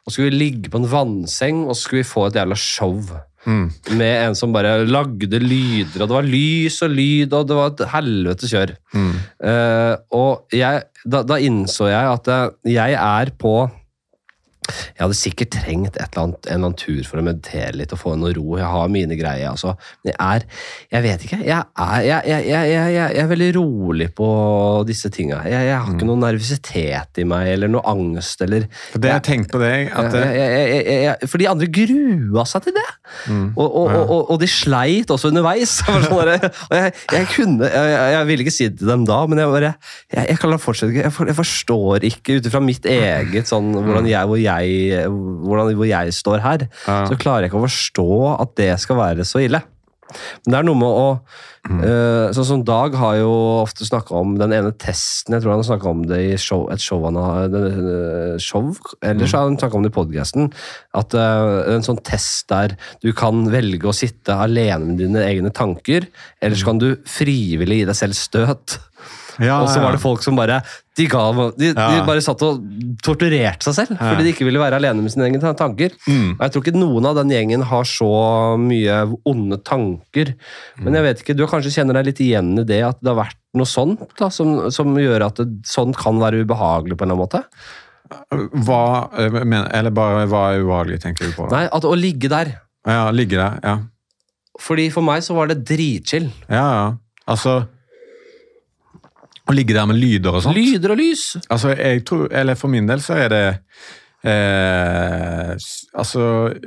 Og 0.02 0.10
så 0.10 0.16
skulle 0.16 0.32
vi 0.32 0.40
ligge 0.40 0.70
på 0.72 0.80
en 0.80 0.88
vannseng, 0.88 1.66
og 1.66 1.76
så 1.76 1.82
skulle 1.84 2.02
vi 2.02 2.10
få 2.10 2.26
et 2.30 2.38
jævla 2.40 2.56
show. 2.58 2.96
Mm. 3.46 3.66
Med 3.98 4.14
en 4.26 4.36
som 4.38 4.52
bare 4.52 4.82
lagde 4.88 5.40
lyder, 5.40 6.02
og 6.02 6.08
det 6.08 6.16
var 6.16 6.26
lys 6.26 6.80
og 6.84 6.90
lyd, 6.92 7.32
og 7.32 7.46
det 7.48 7.58
var 7.58 7.72
et 7.72 7.84
helvete 7.92 8.50
kjør. 8.50 8.74
Mm. 8.94 9.12
Uh, 9.44 9.94
og 10.18 10.56
jeg, 10.56 10.82
da, 11.04 11.22
da, 11.22 11.38
innså 11.38 11.90
jeg 11.90 12.10
at 12.16 12.32
jeg 12.68 12.96
er 12.98 13.32
på 13.38 13.54
jeg 14.68 15.02
hadde 15.02 15.18
sikkert 15.18 15.52
trengt 15.58 15.96
et 15.96 16.04
eller 16.04 16.24
annet, 16.26 16.40
en 16.46 16.54
eller 16.54 16.70
annen 16.70 16.78
tur 16.78 17.02
for 17.08 17.20
å 17.20 17.24
meditere 17.26 17.76
litt 17.78 17.94
og 17.96 18.02
få 18.02 18.14
noe 18.20 18.34
ro. 18.36 18.46
Jeg 18.60 18.68
har 18.68 18.92
mine 18.92 19.18
greier. 19.18 19.50
altså. 19.52 19.74
Men 20.04 20.12
jeg 20.12 20.18
er 20.28 20.46
Jeg 20.92 21.04
vet 21.04 21.24
ikke. 21.26 21.40
Jeg 21.44 21.58
er, 21.58 22.00
jeg, 22.06 22.46
jeg, 22.48 22.92
jeg 22.94 23.22
er 23.22 23.30
veldig 23.32 23.50
rolig 23.58 24.10
på 24.16 24.28
disse 24.88 25.10
tinga. 25.14 25.42
Jeg, 25.48 25.72
har 25.72 25.88
ikke 25.88 26.06
mm. 26.06 26.10
noe 26.12 26.22
nervøsitet 26.26 27.22
i 27.22 27.26
meg 27.28 27.52
eller 27.54 27.72
noe 27.72 27.84
angst 27.88 28.42
eller 28.44 28.66
For 28.92 29.02
det 29.02 29.12
jeg 29.12 29.24
tenkte 29.26 29.38
tenkt 29.38 29.54
på 29.54 29.60
deg 29.62 29.92
at 29.94 31.24
For 31.28 31.40
de 31.40 31.48
andre 31.50 31.68
grua 31.72 32.44
seg 32.48 32.66
til 32.66 32.76
det. 32.76 32.86
Mm. 33.28 33.46
Og, 33.56 33.66
og, 33.66 33.92
og, 33.98 34.30
og, 34.32 34.36
de 34.42 34.48
sleit 34.50 35.10
også 35.12 35.30
underveis. 35.32 35.78
og 36.12 36.76
jeg, 36.76 37.26
kunne 37.32 37.68
jeg, 37.68 38.26
ville 38.28 38.44
ikke 38.44 38.54
si 38.54 38.68
det 38.68 38.80
til 38.82 38.90
dem 38.90 39.06
da, 39.08 39.20
men 39.28 39.40
jeg 39.42 39.52
bare 39.52 39.72
Jeg, 40.12 40.38
kan 40.40 40.56
fortsette 40.60 40.92
ikke 40.92 41.26
Jeg 41.30 41.36
forstår 41.38 42.06
ikke 42.08 42.38
ut 42.38 42.48
ifra 42.48 42.60
mitt 42.64 42.86
eget 42.88 43.48
sånn 43.50 43.70
hvordan 43.74 44.08
jeg, 44.08 44.28
hvor 44.28 44.40
jeg 44.40 44.57
jeg, 44.64 45.08
hvordan, 45.08 45.74
hvor 45.78 45.88
jeg 45.88 46.14
står 46.16 46.44
her, 46.44 46.68
ja. 46.86 47.00
så 47.08 47.18
klarer 47.20 47.46
jeg 47.46 47.52
ikke 47.52 47.60
å 47.62 47.66
forstå 47.66 48.08
at 48.36 48.54
det 48.60 48.72
skal 48.82 49.00
være 49.00 49.26
så 49.28 49.44
ille. 49.44 49.62
Men 50.44 50.52
det 50.52 50.58
er 50.58 50.66
noe 50.66 50.78
med 50.78 50.88
å 50.88 51.08
mm. 51.68 51.80
uh, 51.82 52.26
Sånn 52.36 52.46
som 52.48 52.64
Dag 52.66 52.94
har 52.96 53.18
jo 53.20 53.32
ofte 53.60 53.86
snakka 53.86 54.16
om 54.16 54.36
den 54.40 54.54
ene 54.56 54.72
testen. 54.80 55.36
Jeg 55.36 55.44
tror 55.44 55.54
han 55.54 55.62
har 55.62 55.68
snakka 55.68 55.90
om 55.90 56.04
det 56.08 56.20
i 56.24 56.38
show, 56.40 56.64
et 56.72 56.82
show 56.82 57.04
han 57.04 57.18
har 57.20 57.52
uh, 57.52 58.38
show, 58.40 58.70
Eller 59.02 59.20
mm. 59.20 59.34
har 59.34 59.44
han 59.50 59.58
snakka 59.60 59.78
om 59.78 59.84
det 59.84 59.92
i 59.92 59.96
podkasten. 59.98 60.50
At 60.98 61.16
uh, 61.18 61.74
en 61.74 61.84
sånn 61.84 62.00
test 62.06 62.48
der 62.52 62.78
du 63.04 63.10
kan 63.16 63.46
velge 63.52 63.90
å 63.90 63.96
sitte 63.96 64.36
alene 64.36 64.92
med 64.92 65.02
dine 65.02 65.24
egne 65.26 65.52
tanker, 65.54 66.08
eller 66.40 66.56
så 66.56 66.64
mm. 66.64 66.70
kan 66.70 66.82
du 66.82 66.88
frivillig 67.08 67.82
gi 67.82 67.88
deg 67.90 68.00
selv 68.00 68.18
støt. 68.18 68.78
Ja, 69.42 69.60
og 69.62 69.68
så 69.70 69.80
var 69.82 69.94
det 69.94 70.02
folk 70.02 70.22
som 70.24 70.38
bare 70.38 70.60
de, 70.98 71.06
ga, 71.10 71.22
de, 71.54 71.70
de, 71.76 71.98
bare 72.06 72.22
satt 72.24 72.42
og 72.42 72.62
torturerte 73.06 73.68
seg 73.68 73.76
selv 73.76 74.00
fordi 74.00 74.26
de 74.26 74.32
ikke 74.34 74.46
ville 74.48 74.60
være 74.60 74.80
alene 74.80 75.04
med 75.04 75.12
sine 75.14 75.28
egne 75.28 75.52
tanker. 75.58 75.94
Mm. 76.08 76.32
Og 76.34 76.42
Jeg 76.42 76.54
tror 76.54 76.64
ikke 76.64 76.78
noen 76.78 77.06
av 77.06 77.18
den 77.20 77.32
gjengen 77.32 77.64
har 77.70 77.86
så 77.88 78.10
mye 78.60 79.00
onde 79.28 79.60
tanker. 79.66 80.34
Men 80.82 80.98
jeg 80.98 81.06
vet 81.06 81.22
ikke, 81.22 81.36
du 81.38 81.44
kanskje 81.50 81.74
kjenner 81.76 82.00
deg 82.00 82.10
litt 82.10 82.22
igjen 82.24 82.54
i 82.58 82.66
det 82.66 82.80
at 82.88 82.98
det 83.02 83.12
har 83.12 83.20
vært 83.22 83.38
noe 83.58 83.68
sånt 83.68 84.02
da, 84.18 84.30
som, 84.34 84.56
som, 84.74 84.96
gjør 84.98 85.28
at 85.28 85.38
det, 85.42 85.60
sånt 85.68 85.98
kan 85.98 86.18
være 86.20 86.42
ubehagelig 86.42 86.98
på 86.98 87.06
en 87.06 87.12
eller 87.12 87.18
annen 87.18 87.24
måte? 87.26 87.44
Hva, 88.64 88.82
eller 89.20 89.92
bare 89.94 90.26
hva 90.30 90.44
er 90.50 90.64
ubehagelig, 90.64 91.02
tenker 91.04 91.28
du 91.28 91.36
på? 91.36 91.46
da? 91.46 91.60
Nei, 91.60 91.64
at 91.78 91.86
Å 91.86 91.96
ligge 91.98 92.30
der. 92.32 92.54
Ja, 92.88 93.08
ligge 93.14 93.38
der, 93.38 93.58
ja. 93.62 93.78
Fordi 94.58 94.88
For 94.90 95.06
meg 95.06 95.22
så 95.22 95.36
var 95.36 95.50
det 95.50 95.60
dritchill. 95.68 96.32
Ja, 96.50 96.64
ja. 96.66 96.86
Altså 97.28 97.60
å 99.48 99.54
ligge 99.56 99.76
der 99.76 99.88
med 99.88 99.98
lyder 99.98 100.36
og 100.36 100.44
sånt. 100.44 100.58
Lyder 100.58 100.94
og 100.94 101.00
lys. 101.00 101.24
Altså, 101.48 101.72
jeg 101.76 102.04
tror, 102.08 102.28
eller 102.34 102.58
For 102.58 102.72
min 102.72 102.88
del 102.88 103.02
så 103.04 103.16
er 103.16 103.32
det 103.32 103.44
eh, 104.28 105.54
Altså, 105.98 106.24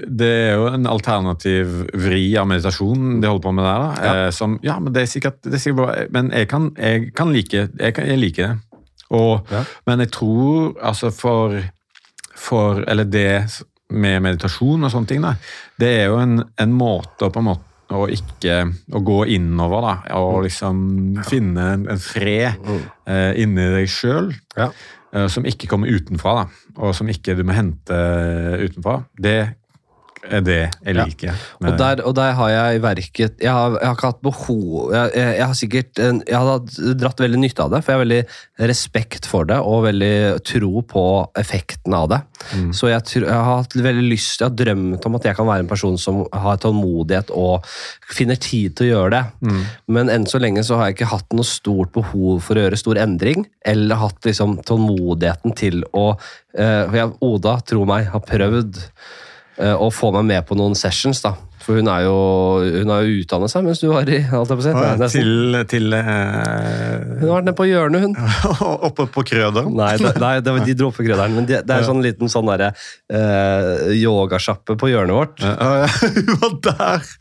det 0.08 0.32
er 0.32 0.58
jo 0.58 0.68
en 0.72 0.90
alternativ 0.90 1.78
vri 1.94 2.26
av 2.40 2.49
meditasjon 2.49 3.22
de 3.22 3.30
holder 3.30 3.45
på 3.45 3.56
med 3.58 3.68
der. 3.68 3.86
da. 3.86 3.91
Ja. 3.94 4.16
Eh, 4.26 4.32
som, 4.36 4.58
ja, 4.66 4.80
men 4.82 4.95
det 4.95 5.06
er 5.06 5.14
sikkert, 5.14 5.41
det 5.45 5.60
er 5.60 5.64
sikkert 5.64 5.82
bra. 5.84 5.95
Men 6.18 6.34
jeg 6.36 6.49
kan, 6.52 6.72
jeg 6.78 7.12
kan 7.18 7.34
like 7.34 7.68
jeg, 7.70 7.95
kan, 7.98 8.10
jeg 8.10 8.22
liker 8.22 8.48
det. 8.48 8.84
Og, 9.12 9.52
ja. 9.52 9.66
Men 9.90 10.06
jeg 10.06 10.14
tror 10.16 10.78
altså 10.80 11.10
for, 11.12 11.58
for 12.40 12.80
Eller 12.88 13.03
det 13.03 13.34
med 13.91 14.22
meditasjon 14.24 14.88
og 14.88 14.91
sånne 14.94 15.10
ting, 15.10 15.20
da, 15.20 15.34
det 15.76 15.90
er 15.99 16.06
jo 16.14 16.22
en, 16.22 16.38
en 16.64 16.72
måte 16.72 17.28
å 17.28 17.34
på 17.34 17.41
en 17.41 17.49
måte 17.49 17.70
og 17.92 18.12
ikke 18.14 18.64
å 18.96 19.04
gå 19.06 19.20
innover 19.36 19.86
da, 19.86 19.94
og 20.20 20.42
liksom 20.48 20.82
ja. 21.18 21.28
finne 21.28 21.68
en, 21.76 21.86
en 21.92 22.02
fred 22.02 22.58
mm. 22.64 22.82
eh, 23.12 23.30
inni 23.44 23.70
deg 23.76 23.92
sjøl. 23.92 24.32
Ja. 24.58 24.72
Eh, 25.12 25.28
som 25.32 25.48
ikke 25.48 25.68
kommer 25.72 25.92
utenfra, 25.92 26.42
da, 26.42 26.76
og 26.80 26.96
som 26.96 27.10
ikke 27.12 27.36
du 27.36 27.44
må 27.48 27.56
hente 27.58 27.98
utenfra. 28.62 29.02
Det 29.20 29.40
det 30.22 30.60
jeg 30.85 30.95
liker. 30.95 31.31
Ja. 31.31 31.35
Og, 31.65 31.77
der, 31.80 32.02
og, 32.06 32.14
der, 32.15 32.35
har 32.38 32.49
jeg 32.53 32.81
verket 32.84 33.41
jeg 33.41 33.52
har, 33.52 33.77
jeg 33.80 33.88
har 33.89 33.95
ikke 33.98 34.11
hatt 34.11 34.22
behov 34.22 34.93
jeg, 34.93 35.14
jeg, 35.18 35.31
jeg, 35.38 35.45
har 35.45 35.57
sikkert 35.57 36.02
jeg 36.02 36.38
har 36.38 36.93
dratt 37.02 37.23
veldig 37.23 37.39
nytte 37.41 37.65
av 37.65 37.72
det, 37.73 37.81
for 37.81 37.91
jeg 37.91 37.98
har 37.98 38.03
veldig 38.06 38.68
respekt 38.72 39.27
for 39.30 39.49
det 39.49 39.57
og 39.65 39.88
veldig 39.88 40.14
tro 40.45 40.84
på 40.85 41.06
effekten 41.41 41.95
av 41.98 42.10
det. 42.11 42.19
Mm. 42.53 42.69
Så 42.76 42.91
jeg, 42.91 43.06
jeg, 43.18 43.30
har 43.30 43.61
hatt 43.64 43.76
veldig 43.76 44.06
lyst 44.06 44.41
Jeg 44.41 44.49
har 44.49 44.57
drømt 44.57 45.07
om 45.07 45.18
at 45.18 45.26
jeg 45.30 45.38
kan 45.38 45.49
være 45.49 45.65
en 45.65 45.72
person 45.72 45.98
som 46.02 46.22
har 46.34 46.61
tålmodighet 46.61 47.34
og 47.38 47.65
finner 48.11 48.39
tid 48.41 48.77
til 48.77 48.89
å 48.89 48.91
gjøre 48.91 49.15
det. 49.15 49.23
Mm. 49.48 49.64
Men 49.98 50.14
enn 50.14 50.30
så 50.30 50.41
lenge 50.41 50.64
så 50.68 50.77
har 50.77 50.89
jeg 50.89 50.99
ikke 50.99 51.11
hatt 51.15 51.38
noe 51.38 51.48
stort 51.48 51.93
behov 51.98 52.43
for 52.45 52.57
å 52.57 52.65
gjøre 52.65 52.80
stor 52.80 53.02
endring, 53.02 53.45
eller 53.65 54.02
hatt 54.02 54.22
liksom 54.27 54.60
tålmodigheten 54.68 55.57
til 55.57 55.81
å 55.98 56.11
uh, 56.14 57.18
Oda, 57.22 57.57
tro 57.68 57.85
meg, 57.89 58.10
har 58.14 58.23
prøvd 58.26 58.80
eh, 59.62 59.76
få 59.94 60.12
meg 60.16 60.28
med 60.28 60.48
på 60.48 60.58
noen 60.60 60.76
sessions. 60.78 61.22
da. 61.24 61.36
For 61.62 61.78
hun 61.78 61.90
er 61.92 62.06
jo 62.08 62.16
hun 62.82 62.92
har 62.94 63.04
jo 63.06 63.22
utdannet 63.22 63.52
seg 63.54 63.66
mens 63.66 63.82
du 63.84 63.88
var 63.92 64.10
i 64.10 64.20
alt 64.24 64.50
jeg 64.52 64.62
på. 64.62 64.84
Nei. 65.02 65.10
Til, 65.14 65.58
til 65.70 65.94
eh, 65.98 67.20
Hun 67.22 67.28
har 67.28 67.36
vært 67.38 67.48
nede 67.50 67.56
på 67.58 67.68
hjørnet, 67.70 68.06
hun. 68.06 68.16
Oppe 68.90 69.06
på 69.14 69.24
krøderen. 69.30 69.74
Nei, 69.78 69.94
det, 70.02 70.14
nei 70.22 70.34
det, 70.44 70.56
de 70.68 70.76
dro 70.80 70.90
opp 70.92 70.98
på 71.00 71.06
krøderen. 71.06 71.36
Men 71.38 71.48
det, 71.50 71.62
det 71.70 71.78
er 71.78 71.86
sånn 71.88 72.02
liten 72.04 72.32
sånn 72.32 72.50
derre 72.50 72.72
eh, 73.12 73.92
yogasjappe 74.00 74.78
på 74.82 74.90
hjørnet 74.92 75.18
vårt. 75.18 75.44
Ja, 75.46 75.72
ja, 75.84 75.90
Hun 76.18 76.40
var 76.42 76.58
der! 76.68 77.12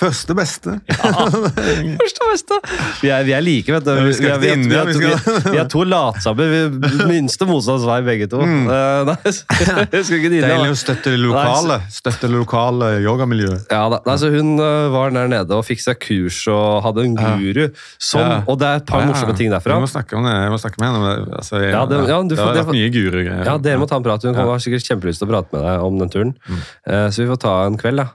Første 0.00 0.36
beste. 0.38 0.76
Første 0.90 2.30
beste! 2.30 2.60
Vi 3.00 3.12
er, 3.12 3.24
vi 3.28 3.36
er 3.36 3.44
like, 3.44 3.72
vet 3.72 3.88
du. 3.88 3.92
Vi, 4.04 4.14
vi 4.20 4.30
er- 4.30 4.40
vi, 4.40 4.52
vi 4.68 4.76
er, 4.78 4.92
vi, 4.92 5.14
vi 5.54 5.60
er 5.62 5.68
to 5.70 5.84
latsabber. 5.88 6.56
Minste 7.10 7.48
motstands 7.48 7.86
vei, 7.88 8.00
begge 8.06 8.28
to. 8.32 8.42
Eh, 8.44 9.08
nei, 9.08 9.18
jeg 9.30 10.04
skulle 10.04 10.20
ikke 10.20 10.34
dine. 10.36 10.44
Deilig 10.46 10.74
å 10.74 10.80
støtte 10.80 11.16
lokale, 11.20 11.80
støtte 11.92 12.28
lokale 12.30 12.70
lokale 12.70 12.98
yogamiljøet. 13.30 13.66
Ja, 13.70 13.88
da, 13.92 13.98
altså 14.10 14.30
Hun 14.34 14.58
øh, 14.60 14.92
var 14.92 15.10
der 15.14 15.28
nede 15.30 15.56
og 15.56 15.64
fikk 15.64 15.80
seg 15.84 15.98
kurs 16.02 16.40
og 16.50 16.82
hadde 16.84 17.04
en 17.06 17.16
guru. 17.16 17.68
Som, 17.98 18.20
Ja. 18.20 18.42
Og 18.46 18.58
det 18.60 18.66
er 18.68 18.76
et 18.82 18.86
par 18.86 19.04
morsomme 19.06 19.36
ting 19.38 19.50
derfra. 19.52 19.74
Vi 19.78 19.80
må 19.86 19.90
snakke 19.90 20.16
om 20.16 20.24
det. 20.24 20.32
Jeg 20.34 20.50
må 20.50 20.58
snakke 20.60 20.80
med 20.82 20.88
henne. 20.90 21.36
Altså, 21.38 21.56
jeg, 21.62 21.70
Ja, 21.72 21.84
det- 21.86 22.08
ja, 22.08 22.22
du 22.22 22.28
det 22.34 22.38
har 22.38 22.54
vært 22.54 22.72
mye 22.74 22.90
guru-greier. 22.90 23.44
Ja, 23.46 23.56
Dere 23.58 23.78
må 23.78 23.88
ta 23.88 23.96
en 23.96 24.02
prat. 24.02 24.22
Hun 24.22 24.34
har 24.34 24.58
sikkert 24.58 24.84
kjempelyst 24.86 25.18
til 25.22 25.28
å 25.28 25.30
prate 25.30 25.52
med 25.52 25.62
deg 25.62 25.80
om 25.82 25.98
den 25.98 26.08
turen. 26.08 26.34
Eh, 26.86 27.08
Så 27.10 27.22
vi 27.24 27.28
får 27.30 27.40
ta 27.40 27.66
en 27.66 27.76
kveld, 27.78 27.96
da. 27.96 28.08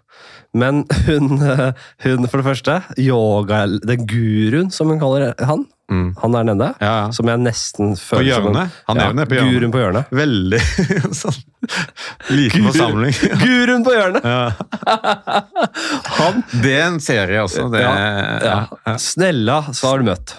Men 0.54 0.86
hun, 1.08 1.40
øh, 1.42 1.74
hun 2.04 2.28
for 2.28 2.38
det 2.42 2.46
første 2.46 2.84
yoga, 2.98 3.66
Den 3.86 4.06
guruen, 4.08 4.72
som 4.72 4.88
hun 4.88 5.00
kaller 5.00 5.34
han, 5.44 5.66
Mm. 5.92 6.16
han 6.18 6.32
der 6.34 6.44
nede, 6.48 6.68
Ja, 6.82 6.94
ja. 7.06 7.12
som 7.14 7.28
jeg 7.30 7.38
nesten 7.46 7.92
føler 8.00 8.24
på 8.24 8.50
hjørnet? 8.50 8.72
Han 8.88 8.98
er 8.98 9.06
ja, 9.06 9.12
nede 9.14 9.28
på 9.30 9.36
hjørnet. 9.38 9.54
Guruen 9.54 9.74
på 9.76 9.82
hjørnet. 9.84 10.08
Veldig 10.18 10.62
sånn 11.22 11.38
liten 12.34 12.66
forsamling. 12.66 13.14
Guruen 13.44 13.86
på 13.86 13.94
hjørnet! 13.94 14.26
Ja. 14.26 14.40
Han 16.18 16.42
Det 16.64 16.74
er 16.74 16.88
en 16.90 17.00
serie 17.04 17.44
også. 17.44 17.68
Det, 17.74 17.84
ja, 17.86 18.66
ja. 18.82 18.98
Snella, 19.02 19.60
så 19.78 19.92
har 19.94 20.02
du 20.02 20.10
møtt. 20.10 20.36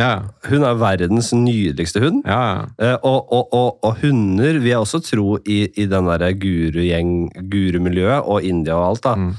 ja. 0.00 0.10
Hun 0.50 0.64
er 0.64 0.78
verdens 0.80 1.32
nydeligste 1.36 2.00
hund. 2.04 2.22
ja, 2.28 2.40
ja. 2.40 2.68
Eh, 2.80 2.96
og, 3.00 3.32
og, 3.32 3.48
og, 3.56 3.78
og 3.84 3.98
hunder 4.04 4.58
vil 4.60 4.70
jeg 4.74 4.78
også 4.84 5.00
tro 5.04 5.38
i, 5.44 5.62
i 5.80 5.86
den 5.90 6.08
der 6.12 6.28
gurugjeng, 6.40 7.12
gurumiljøet 7.52 8.24
og 8.28 8.42
India 8.44 8.76
og 8.76 8.90
alt, 8.92 9.04
da, 9.08 9.16
Mm. 9.16 9.34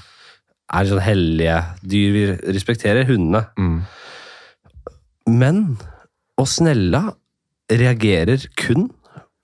er 0.73 0.85
sånn 0.88 1.01
hellige 1.03 1.55
dyr. 1.83 2.11
Vi 2.15 2.25
respekterer 2.55 3.05
hundene. 3.09 3.45
Mm. 3.59 3.81
Men 5.30 5.77
og 6.39 6.48
Snella 6.49 7.03
reagerer 7.72 8.43
kun 8.60 8.89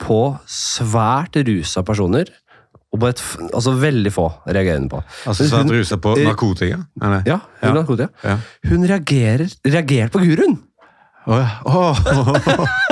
på 0.02 0.20
svært 0.50 1.38
rusa 1.48 1.84
personer. 1.86 2.30
Og 2.94 3.02
på 3.02 3.10
et, 3.12 3.22
altså 3.52 3.74
veldig 3.78 4.12
få 4.16 4.28
reagerer 4.48 4.80
hun 4.80 4.90
på. 4.90 5.02
Altså 5.28 5.48
Svært 5.50 5.72
rusa 5.74 5.98
på 6.02 6.14
narkotika? 6.22 6.78
Eller? 7.02 7.24
Ja, 7.28 7.40
hun, 7.62 7.68
Ja. 7.70 7.74
narkotika. 7.76 8.08
Ja. 8.24 8.38
hun 8.70 8.86
reagerer, 8.88 9.48
reagerer 9.68 10.10
på 10.14 10.20
guruen! 10.24 10.58
Oh, 11.28 11.36
ja. 11.36 11.50
Åh. 11.66 12.00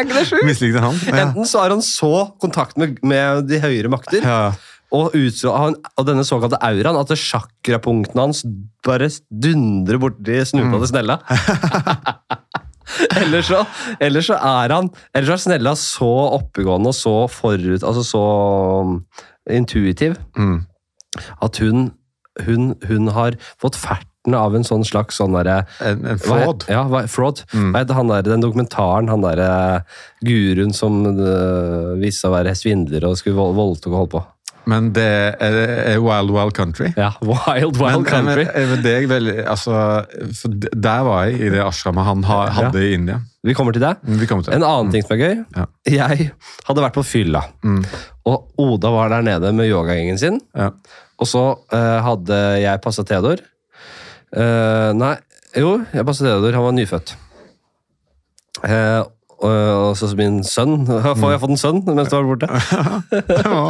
Er 0.00 0.06
ikke 0.06 0.16
det 0.16 0.26
sjukt? 0.30 0.46
Mislikte 0.48 0.80
han? 0.80 0.96
Ja. 1.10 1.16
Enten 1.26 1.44
så 1.44 1.60
har 1.60 1.74
han 1.74 1.82
så 1.84 2.08
kontakt 2.40 2.78
med, 2.80 2.96
med 3.04 3.42
de 3.50 3.58
høyere 3.60 3.90
makter, 3.92 4.24
Ja. 4.24 4.52
Og, 4.90 5.12
han, 5.14 5.76
og 5.96 6.06
denne 6.08 6.24
såkalte 6.26 6.58
auraen, 6.66 6.98
at 6.98 7.12
det 7.12 7.18
chakrapunktene 7.22 8.24
hans 8.26 8.40
bare 8.86 9.06
dundrer 9.30 10.00
borti 10.02 10.40
snuta 10.48 10.72
Mm. 10.72 10.80
til 10.80 10.90
Snella. 10.90 11.18
eller, 13.20 13.42
så, 13.46 13.60
eller 14.02 14.24
så 14.24 14.34
er 14.34 14.72
han 14.74 14.88
Eller 15.14 15.28
så 15.30 15.36
er 15.36 15.42
Snella 15.44 15.74
så 15.78 16.08
oppegående 16.40 16.90
og 16.90 16.96
så 16.98 17.12
forut 17.30 17.84
Altså 17.86 18.02
så 18.06 18.22
um, 18.82 18.96
intuitiv 19.50 20.16
Mm. 20.38 20.64
at 21.42 21.58
hun, 21.58 21.90
hun, 22.46 22.74
hun 22.86 23.08
har 23.14 23.34
fått 23.60 23.74
ferten 23.78 24.34
av 24.36 24.54
en 24.54 24.62
sånn 24.66 24.84
slags 24.86 25.16
sånn 25.18 25.34
derre 25.34 25.64
En, 25.82 26.04
en 26.06 26.20
hva 26.22 26.36
fraud. 26.44 26.66
Ja, 26.70 26.84
hva, 26.86 27.00
fraud. 27.10 27.40
Mm. 27.54 27.72
Hva 27.74 27.82
han 27.96 28.10
der, 28.12 28.22
den 28.28 28.44
dokumentaren, 28.44 29.08
han 29.10 29.24
derre 29.24 29.48
guruen 30.22 30.74
som 30.76 31.00
uh, 31.08 31.96
viste 31.98 32.22
seg 32.26 32.30
å 32.30 32.34
være 32.36 32.52
svindler 32.58 33.06
og 33.08 33.16
skulle 33.18 33.48
voldta 33.56 33.90
og 33.90 33.96
holde 33.96 34.12
på. 34.14 34.22
Men 34.70 34.90
det 34.94 35.06
er, 35.42 35.98
Wild 36.02 36.30
Wild 36.34 36.54
Country. 36.56 36.90
Ja, 36.98 37.10
Wild 37.24 37.78
Wild 37.80 38.04
Men, 38.04 38.06
Country. 38.08 38.44
Men, 38.46 38.82
det 38.84 38.92
er 38.96 39.06
veldig, 39.10 39.34
altså, 39.50 39.74
der 40.76 41.04
var 41.08 41.26
jeg, 41.28 41.40
i 41.40 41.50
det 41.56 41.62
ashramet 41.64 42.06
han 42.06 42.24
ha, 42.28 42.38
hadde 42.60 42.82
i 42.86 42.92
India. 42.98 43.18
Vi 43.46 43.54
kommer 43.56 43.74
til 43.74 43.82
det. 43.82 43.94
Vi 44.04 44.28
kommer 44.30 44.44
til 44.46 44.52
det. 44.52 44.58
En 44.60 44.66
annen 44.68 44.92
ting 44.94 45.04
som 45.06 45.16
er 45.16 45.22
gøy. 45.22 45.38
Ja. 45.56 45.66
Jeg 45.90 46.30
hadde 46.68 46.84
vært 46.84 46.98
på 46.98 47.04
fylla, 47.08 47.42
Mm. 47.66 47.80
og 48.30 48.60
Oda 48.60 48.90
var 48.94 49.08
der 49.14 49.24
nede 49.26 49.52
med 49.56 49.70
yogagjengen 49.70 50.20
sin. 50.20 50.40
Ja. 50.54 50.70
Og 51.20 51.28
så 51.28 51.42
uh, 51.72 51.98
hadde 52.04 52.36
jeg 52.62 52.80
passa 52.84 53.04
Theodor. 53.08 53.40
Uh, 54.36 54.92
nei, 54.96 55.14
jo, 55.58 55.78
jeg 55.92 56.06
passa 56.06 56.28
Theodor. 56.28 56.54
Han 56.56 56.68
var 56.68 56.76
nyfødt. 56.76 57.16
Eh, 58.60 59.00
og 59.40 59.80
og 59.90 59.96
så 59.98 60.08
min 60.18 60.40
sønn. 60.44 60.84
Jeg 60.90 61.16
jeg 61.16 61.40
fått 61.42 61.54
en 61.54 61.60
sønn 61.60 61.80
mens 61.88 62.10
du 62.10 62.16
var 62.16 62.28
borte? 62.28 62.48
Ja, 63.46 63.62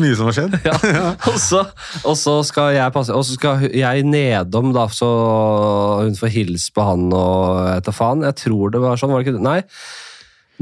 mye 0.00 0.16
som 0.18 0.30
har 0.30 0.36
skjedd. 0.36 0.56
Ja. 0.66 1.12
Og, 1.30 1.38
så, 1.40 1.62
og 2.02 2.16
så 2.18 2.34
skal 2.46 2.74
jeg 2.76 2.92
passe 2.94 3.14
Og 3.14 3.24
så 3.26 3.36
skal 3.38 3.64
jeg 3.70 4.04
nedom, 4.08 4.72
da, 4.74 4.88
så 4.92 5.08
hun 6.02 6.18
får 6.18 6.34
hilse 6.34 6.74
på 6.74 6.84
han 6.86 7.06
og 7.14 7.62
etter 7.76 7.94
faen. 7.94 8.26
Jeg 8.26 8.38
tror 8.42 8.74
det 8.74 8.82
var 8.82 9.00
sånn, 9.00 9.14
var 9.14 9.22
det 9.22 9.30
ikke? 9.32 9.44
Nei. 9.44 9.60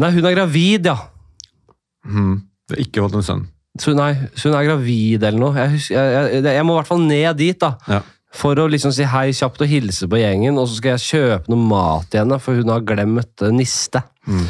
Nei, 0.01 0.13
hun 0.15 0.29
er 0.29 0.37
gravid, 0.37 0.89
ja. 0.89 0.97
Mm. 2.09 2.41
Det 2.69 2.77
har 2.77 2.87
ikke 2.87 3.05
fått 3.07 3.19
en 3.19 3.27
sønn. 3.27 3.45
Så, 3.81 3.95
nei, 3.97 4.13
så 4.37 4.51
hun 4.51 4.59
er 4.59 4.69
gravid 4.69 5.23
eller 5.25 5.41
noe. 5.41 5.57
Jeg, 5.57 5.79
husker, 5.79 5.97
jeg, 5.97 6.33
jeg, 6.37 6.57
jeg 6.59 6.67
må 6.69 6.75
i 6.75 6.81
hvert 6.81 6.93
fall 6.93 7.07
ned 7.09 7.41
dit, 7.41 7.57
da. 7.61 7.75
Ja. 7.89 8.03
For 8.33 8.57
å 8.57 8.69
liksom 8.73 8.95
si 8.97 9.05
hei 9.09 9.27
kjapt 9.37 9.61
og 9.65 9.69
hilse 9.69 10.09
på 10.09 10.21
gjengen, 10.21 10.57
og 10.61 10.69
så 10.69 10.79
skal 10.79 10.95
jeg 10.95 11.05
kjøpe 11.05 11.53
noe 11.53 11.69
mat 11.69 12.09
til 12.13 12.23
henne, 12.23 12.39
for 12.41 12.57
hun 12.57 12.73
har 12.73 12.85
glemt 12.89 13.45
eh, 13.45 13.53
niste. 13.53 14.01
Mm. 14.29 14.47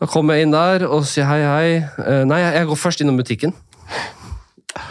Da 0.00 0.06
kommer 0.12 0.36
jeg 0.36 0.46
inn 0.46 0.52
der 0.56 0.84
og 0.90 1.06
sier 1.08 1.24
hei, 1.28 1.40
hei. 1.44 1.70
Eh, 2.04 2.24
Nei, 2.28 2.42
jeg 2.44 2.68
går 2.68 2.76
først 2.82 3.00
innom 3.04 3.16
butikken. 3.20 3.54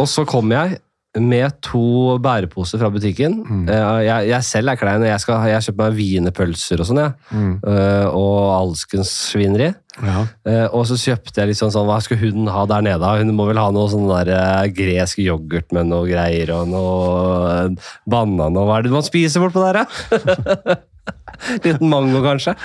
Og 0.01 0.07
så 0.09 0.25
kommer 0.27 0.57
jeg 0.65 0.81
med 1.15 1.53
to 1.63 2.17
bæreposer 2.19 2.81
fra 2.81 2.89
butikken. 2.91 3.37
Mm. 3.47 3.67
Jeg, 4.03 4.25
jeg 4.33 4.43
selv 4.43 4.73
er 4.73 4.79
klein, 4.81 5.05
jeg, 5.07 5.21
skal, 5.23 5.45
jeg 5.47 5.55
har 5.55 5.63
kjøpt 5.63 5.77
meg 5.79 5.93
wienerpølser 5.95 6.81
og 6.83 6.89
sånn, 6.89 6.99
jeg. 7.05 7.13
Mm. 7.31 7.53
Eh, 7.71 8.07
Og 8.09 8.39
alskens 8.57 9.13
svineri. 9.29 9.69
Ja. 10.03 10.25
Eh, 10.43 10.65
og 10.75 10.83
så 10.89 10.97
kjøpte 10.99 11.39
jeg 11.39 11.53
litt 11.53 11.59
sånn, 11.61 11.71
sånn 11.71 11.85
Hva 11.87 12.01
skulle 12.03 12.33
hun 12.33 12.49
ha 12.51 12.65
der 12.67 12.83
nede? 12.83 13.13
Hun 13.21 13.31
må 13.37 13.45
vel 13.47 13.61
ha 13.61 13.69
noe 13.71 13.87
sånn 13.93 14.09
der 14.09 14.33
eh, 14.35 14.65
gresk 14.75 15.21
yoghurt 15.23 15.71
med 15.77 15.87
noe 15.87 16.03
greier 16.09 16.51
og 16.57 16.67
noe 16.67 17.53
eh, 17.61 17.93
banan 18.11 18.59
og 18.59 18.67
Hva 18.67 18.81
er 18.81 18.89
det 18.89 18.91
man 18.97 19.05
spiser 19.07 19.45
bortpå 19.45 19.63
der, 19.69 19.85
da? 19.85 20.75
Liten 21.63 21.87
mango, 21.93 22.19
kanskje. 22.25 22.57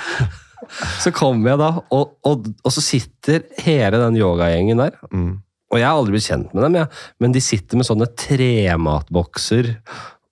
Så 1.00 1.12
kommer 1.16 1.54
jeg 1.54 1.60
da, 1.62 1.70
og, 1.96 2.16
og, 2.26 2.50
og 2.64 2.74
så 2.74 2.84
sitter 2.84 3.46
hele 3.64 4.00
den 4.02 4.18
yogagjengen 4.20 4.82
der. 4.82 4.98
Mm. 5.12 5.38
Og 5.70 5.78
jeg 5.78 5.86
har 5.86 5.98
aldri 5.98 6.16
blitt 6.16 6.26
kjent 6.26 6.54
med 6.54 6.64
dem, 6.66 6.80
ja. 6.80 6.86
men 7.22 7.34
de 7.34 7.42
sitter 7.44 7.78
med 7.78 7.86
sånne 7.86 8.08
trematbokser 8.18 9.70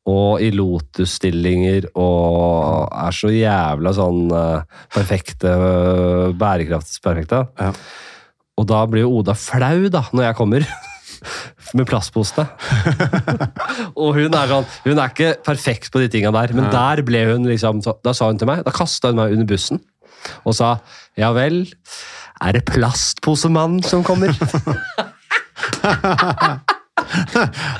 og 0.08 0.42
i 0.42 0.48
lotusstillinger 0.54 1.90
og 2.00 2.88
er 2.88 3.14
så 3.14 3.30
jævla 3.32 3.92
sånn 3.96 4.22
eh, 4.32 4.78
perfekte, 4.94 5.52
uh, 5.52 6.30
bærekraftsperfekte. 6.38 7.42
Ja. 7.60 7.72
Og 8.58 8.66
da 8.70 8.82
blir 8.90 9.04
jo 9.04 9.18
Oda 9.20 9.36
flau, 9.38 9.90
da, 9.92 10.06
når 10.10 10.30
jeg 10.30 10.38
kommer. 10.38 10.68
Med 11.76 11.84
plastposene. 11.90 12.46
og 14.00 14.14
hun 14.16 14.32
er 14.38 14.48
sånn 14.48 14.68
Hun 14.84 15.00
er 15.02 15.10
ikke 15.10 15.32
perfekt 15.44 15.90
på 15.92 16.00
de 16.00 16.06
tinga 16.12 16.30
der, 16.32 16.54
men 16.56 16.70
der 16.72 17.02
ble 17.04 17.24
hun 17.32 17.44
liksom 17.44 17.82
Da 17.82 18.14
sa 18.14 18.30
hun 18.30 18.38
til 18.38 18.48
meg, 18.48 18.62
da 18.64 18.72
kasta 18.72 19.10
hun 19.10 19.18
meg 19.18 19.34
under 19.34 19.48
bussen 19.50 19.82
og 20.44 20.56
sa 20.56 20.76
ja 21.18 21.32
vel, 21.34 21.64
er 22.38 22.54
det 22.54 22.64
plastposemannen 22.70 23.82
som 23.82 24.04
kommer? 24.06 24.34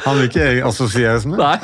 Han 0.05 0.19
vil 0.19 0.27
ikke 0.29 0.45
assosieres 0.67 1.27
med? 1.29 1.41
Nei. 1.41 1.57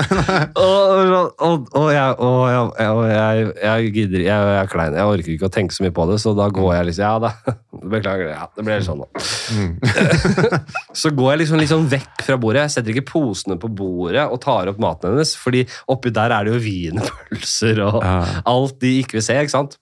Og, 0.60 1.30
og, 1.38 1.68
og, 1.72 1.88
jeg, 1.92 2.16
og, 2.18 2.40
jeg, 2.50 2.88
og 2.90 3.04
jeg, 3.08 3.52
jeg 3.62 3.92
gidder 3.94 4.24
jeg, 4.24 4.48
jeg 4.50 4.60
er 4.60 4.70
klein. 4.70 4.96
Jeg 4.98 5.12
orker 5.14 5.32
ikke 5.34 5.48
å 5.48 5.54
tenke 5.54 5.76
så 5.76 5.84
mye 5.84 5.94
på 5.94 6.06
det, 6.10 6.18
så 6.22 6.34
da 6.36 6.48
går 6.54 6.70
jeg 6.76 6.88
liksom 6.90 7.04
Ja 7.04 7.14
da, 7.22 7.30
beklager 7.94 8.28
det. 8.28 8.34
Ja, 8.34 8.48
det 8.56 8.66
ble 8.66 8.78
sånn, 8.86 9.04
da. 9.04 10.60
så 11.00 11.12
går 11.14 11.32
jeg 11.32 11.42
liksom 11.44 11.64
sånn 11.74 11.88
vekk 11.94 12.26
fra 12.26 12.38
bordet. 12.40 12.66
Jeg 12.66 12.76
setter 12.76 12.94
ikke 12.94 13.08
posene 13.14 13.58
på 13.60 13.70
bordet 13.70 14.26
og 14.28 14.42
tar 14.44 14.70
opp 14.72 14.82
maten 14.82 15.14
hennes, 15.14 15.34
fordi 15.38 15.64
oppi 15.90 16.12
der 16.14 16.34
er 16.34 16.46
det 16.46 16.54
jo 16.54 16.62
wienerpølser 16.64 17.82
og 17.86 18.02
alt 18.04 18.78
de 18.82 18.98
ikke 19.02 19.20
vil 19.20 19.26
se, 19.26 19.40
ikke 19.40 19.56
sant? 19.56 19.78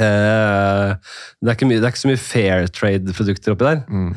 Eh, 0.00 0.94
det, 1.40 1.48
er 1.48 1.56
ikke 1.56 1.68
mye, 1.70 1.80
det 1.80 1.88
er 1.88 1.92
ikke 1.94 2.04
så 2.04 2.10
mye 2.10 2.22
fair 2.22 2.66
trade-produkter 2.74 3.54
oppi 3.54 3.68
der. 3.68 3.84
Mm. 3.88 4.14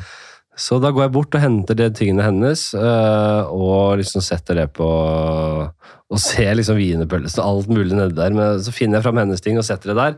Så 0.58 0.80
da 0.82 0.90
går 0.90 1.06
jeg 1.06 1.14
bort 1.14 1.36
og 1.38 1.42
henter 1.44 1.78
de 1.78 1.86
tingene 1.94 2.24
hennes, 2.26 2.68
eh, 2.74 3.42
og 3.54 4.00
liksom 4.00 4.24
setter 4.24 4.58
det 4.58 4.70
på 4.74 4.88
Og 6.08 6.16
ser 6.22 6.54
liksom 6.56 6.78
wienerpølsene 6.80 7.44
og 7.44 7.58
alt 7.58 7.68
mulig 7.68 7.92
nedi 7.92 8.16
der. 8.16 8.32
Men 8.32 8.62
så 8.64 8.72
finner 8.72 8.98
jeg 8.98 9.04
fram 9.04 9.18
hennes 9.20 9.44
ting 9.44 9.58
og 9.60 9.66
setter 9.66 9.92
det 9.92 9.98
der. 9.98 10.14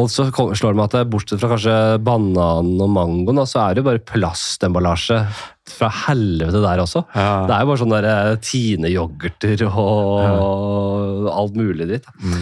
Og 0.00 0.08
så 0.08 0.24
slår 0.32 0.72
det 0.72 0.78
meg 0.78 0.94
at 0.96 1.10
bortsett 1.12 1.40
fra 1.40 1.50
kanskje 1.52 1.74
bananen 2.02 2.80
og 2.80 2.90
mangoen, 2.90 3.38
så 3.46 3.60
er 3.60 3.74
det 3.74 3.82
jo 3.82 3.88
bare 3.90 4.02
plastemballasje 4.08 5.18
fra 5.68 5.90
helvete 6.08 6.62
der 6.64 6.80
også. 6.82 7.04
Ja. 7.12 7.44
Det 7.46 7.54
er 7.54 7.62
jo 7.62 7.70
bare 7.70 7.82
sånne 7.82 8.00
eh, 8.02 8.30
Tine-yoghurter 8.42 9.66
og 9.68 10.22
ja. 10.24 11.34
alt 11.36 11.58
mulig 11.60 11.90
dritt. 11.90 12.08
Mm. 12.18 12.40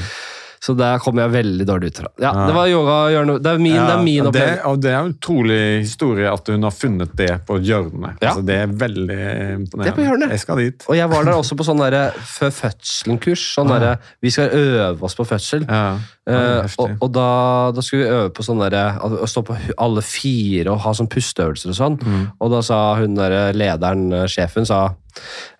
Så 0.60 0.74
der 0.76 1.00
kom 1.00 1.16
jeg 1.16 1.32
veldig 1.32 1.64
dårlig 1.64 1.88
ut 1.88 1.98
fra. 2.02 2.10
Ja. 2.20 2.30
Det 2.44 2.52
var 2.52 2.68
yogahjørnet. 2.68 3.38
Det 3.40 3.52
er 3.54 3.62
min, 3.64 3.72
ja, 3.72 3.84
det 3.88 3.94
er 3.94 4.02
min 4.04 4.26
opplevelse. 4.28 4.64
Og 4.68 4.82
det 4.84 4.90
er 4.92 4.98
en 4.98 5.14
utrolig 5.14 5.60
historie 5.86 6.28
at 6.28 6.50
hun 6.52 6.66
har 6.68 6.74
funnet 6.76 7.14
det 7.16 7.30
på 7.48 7.56
hjørnet. 7.64 8.20
Ja. 8.20 8.34
Altså, 8.34 8.44
det 8.44 8.58
er 8.66 8.74
veldig 8.82 9.16
imponerende. 9.16 9.86
Det 9.86 9.88
er 9.88 9.96
på 9.96 10.04
hjørnet. 10.04 10.34
Jeg 10.36 10.44
skal 10.44 10.60
dit. 10.60 10.84
Og 10.84 10.98
jeg 10.98 11.12
var 11.14 11.24
der 11.24 11.40
også 11.40 11.56
på 11.56 11.64
sånn 11.64 11.80
derre 11.80 12.02
før 12.34 12.52
fødselen-kurs. 12.58 13.46
Sånn 13.56 13.72
derre 13.72 13.96
Vi 14.20 14.34
skal 14.36 14.52
øve 14.60 15.08
oss 15.08 15.16
på 15.16 15.24
fødsel. 15.32 15.64
Ja. 15.64 15.96
Uh, 16.30 16.68
og, 16.78 16.92
og 17.00 17.08
da, 17.16 17.28
da, 17.74 17.82
skulle 17.82 18.04
vi 18.04 18.12
øve 18.12 18.28
på 18.36 18.44
sånn 18.46 18.60
derre 18.60 18.82
Å 19.00 19.26
stå 19.26 19.40
på 19.48 19.56
alle 19.82 20.02
fire 20.04 20.70
og 20.70 20.84
ha 20.84 20.92
sånn 20.94 21.08
pusteøvelser 21.10 21.72
og 21.72 21.78
sånn. 21.80 21.96
Mm. 22.04 22.26
Og 22.36 22.52
da 22.52 22.60
sa 22.68 22.82
hun 23.00 23.16
der 23.16 23.56
lederen, 23.56 24.10
eh, 24.12 24.28
sjefen, 24.28 24.68
sa 24.68 24.90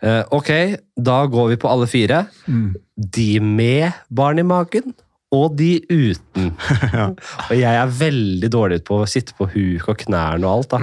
uh, 0.05 0.23
Ok, 0.37 0.51
da 0.97 1.23
går 1.31 1.55
vi 1.55 1.61
på 1.61 1.71
alle 1.71 1.89
fire. 1.91 2.25
Mm. 2.47 2.75
De 2.97 3.31
med 3.41 4.03
barn 4.09 4.43
i 4.43 4.47
magen 4.47 4.95
og 5.31 5.57
de 5.59 5.77
uten. 5.91 6.53
ja. 6.97 7.09
Og 7.49 7.57
jeg 7.59 7.81
er 7.83 7.99
veldig 8.01 8.51
dårlig 8.53 8.81
på 8.87 9.03
å 9.03 9.09
sitte 9.11 9.37
på 9.39 9.49
huk 9.53 9.91
og 9.93 10.01
knærne 10.07 10.47
og 10.47 10.65
alt. 10.65 10.75
da. 10.75 10.81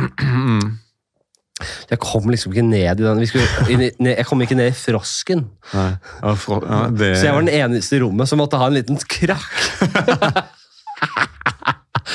Jeg 1.89 1.99
kom 2.03 2.29
liksom 2.29 2.53
ikke 2.53 2.67
ned 2.67 3.01
i 3.01 3.03
den 3.03 3.23
skulle, 3.25 3.89
Jeg 3.97 4.25
kom 4.29 4.41
ikke 4.45 4.59
ned 4.59 4.71
i 4.71 4.77
frosken. 4.77 5.47
Ja, 5.73 5.95
det... 6.93 7.15
Så 7.17 7.25
jeg 7.27 7.33
var 7.33 7.43
den 7.43 7.55
eneste 7.55 7.97
i 7.97 8.03
rommet 8.03 8.29
som 8.29 8.39
måtte 8.41 8.59
ha 8.61 8.69
en 8.69 8.77
liten 8.77 9.01
krakk. 9.09 9.57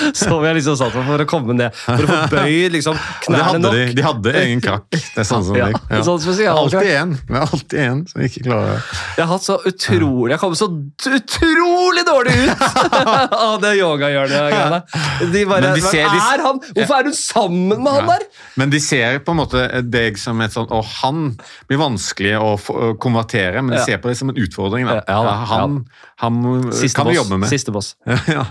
Som 0.23 0.45
jeg 0.45 0.59
liksom 0.59 0.77
satt 0.79 0.95
for 0.95 1.25
å 1.25 1.27
komme 1.29 1.57
ned. 1.57 1.75
For 1.85 2.05
å 2.05 2.09
få 2.09 2.19
bøyd 2.33 2.75
liksom, 2.77 2.99
knærne 3.27 3.61
nok. 3.63 3.77
De, 3.77 3.85
de, 3.97 4.05
hadde 4.07 4.35
egen 4.43 4.63
krakk. 4.65 4.87
Det 5.15 5.23
er 5.23 5.29
sånn 5.29 5.45
som 5.47 5.57
ja, 5.59 5.69
ja. 5.69 6.03
Sånn 6.05 6.21
alltid 6.53 6.89
én. 6.89 7.15
alltid 7.37 7.79
en 7.83 8.01
som 8.09 8.23
ikke 8.25 8.45
klarer 8.47 8.79
Jeg 9.17 9.23
har 9.23 9.31
hatt 9.31 9.45
så 9.45 9.57
utrolig 9.69 10.33
Jeg 10.33 10.41
kom 10.41 10.55
så 10.57 10.69
utrolig 10.71 12.05
dårlig 12.09 12.35
ut 12.47 12.65
av 13.47 13.59
det 13.63 13.75
yogahjørnet. 13.79 14.97
De 15.33 15.45
bare 15.49 15.75
de 15.77 15.85
ser, 15.85 16.09
er 16.09 16.45
han? 16.47 16.61
Hvorfor 16.73 16.97
er 16.99 17.11
hun 17.11 17.17
sammen 17.17 17.83
med 17.83 17.91
han 17.93 18.11
der? 18.11 18.27
Men 18.61 18.73
de 18.73 18.81
ser 18.83 19.21
på 19.25 19.35
en 19.35 19.41
måte 19.43 19.65
deg 19.85 20.19
som 20.21 20.41
et 20.45 20.55
sånn 20.55 20.71
Og 20.73 20.85
han 21.03 21.33
blir 21.71 21.81
vanskelig 21.81 22.35
å, 22.41 22.55
konvertere, 23.03 23.63
men 23.63 23.77
de 23.77 23.85
ser 23.85 24.01
på 24.03 24.11
det 24.11 24.17
som 24.19 24.31
en 24.33 24.39
utfordring. 24.39 24.89
Da. 24.89 25.03
han, 25.51 25.83
han 26.23 26.43
kan 26.73 27.09
vi 27.09 27.17
jobbe 27.17 27.39
med. 27.39 27.51
Siste 27.53 27.75
boss. 27.75 27.95
ja. 28.31 28.47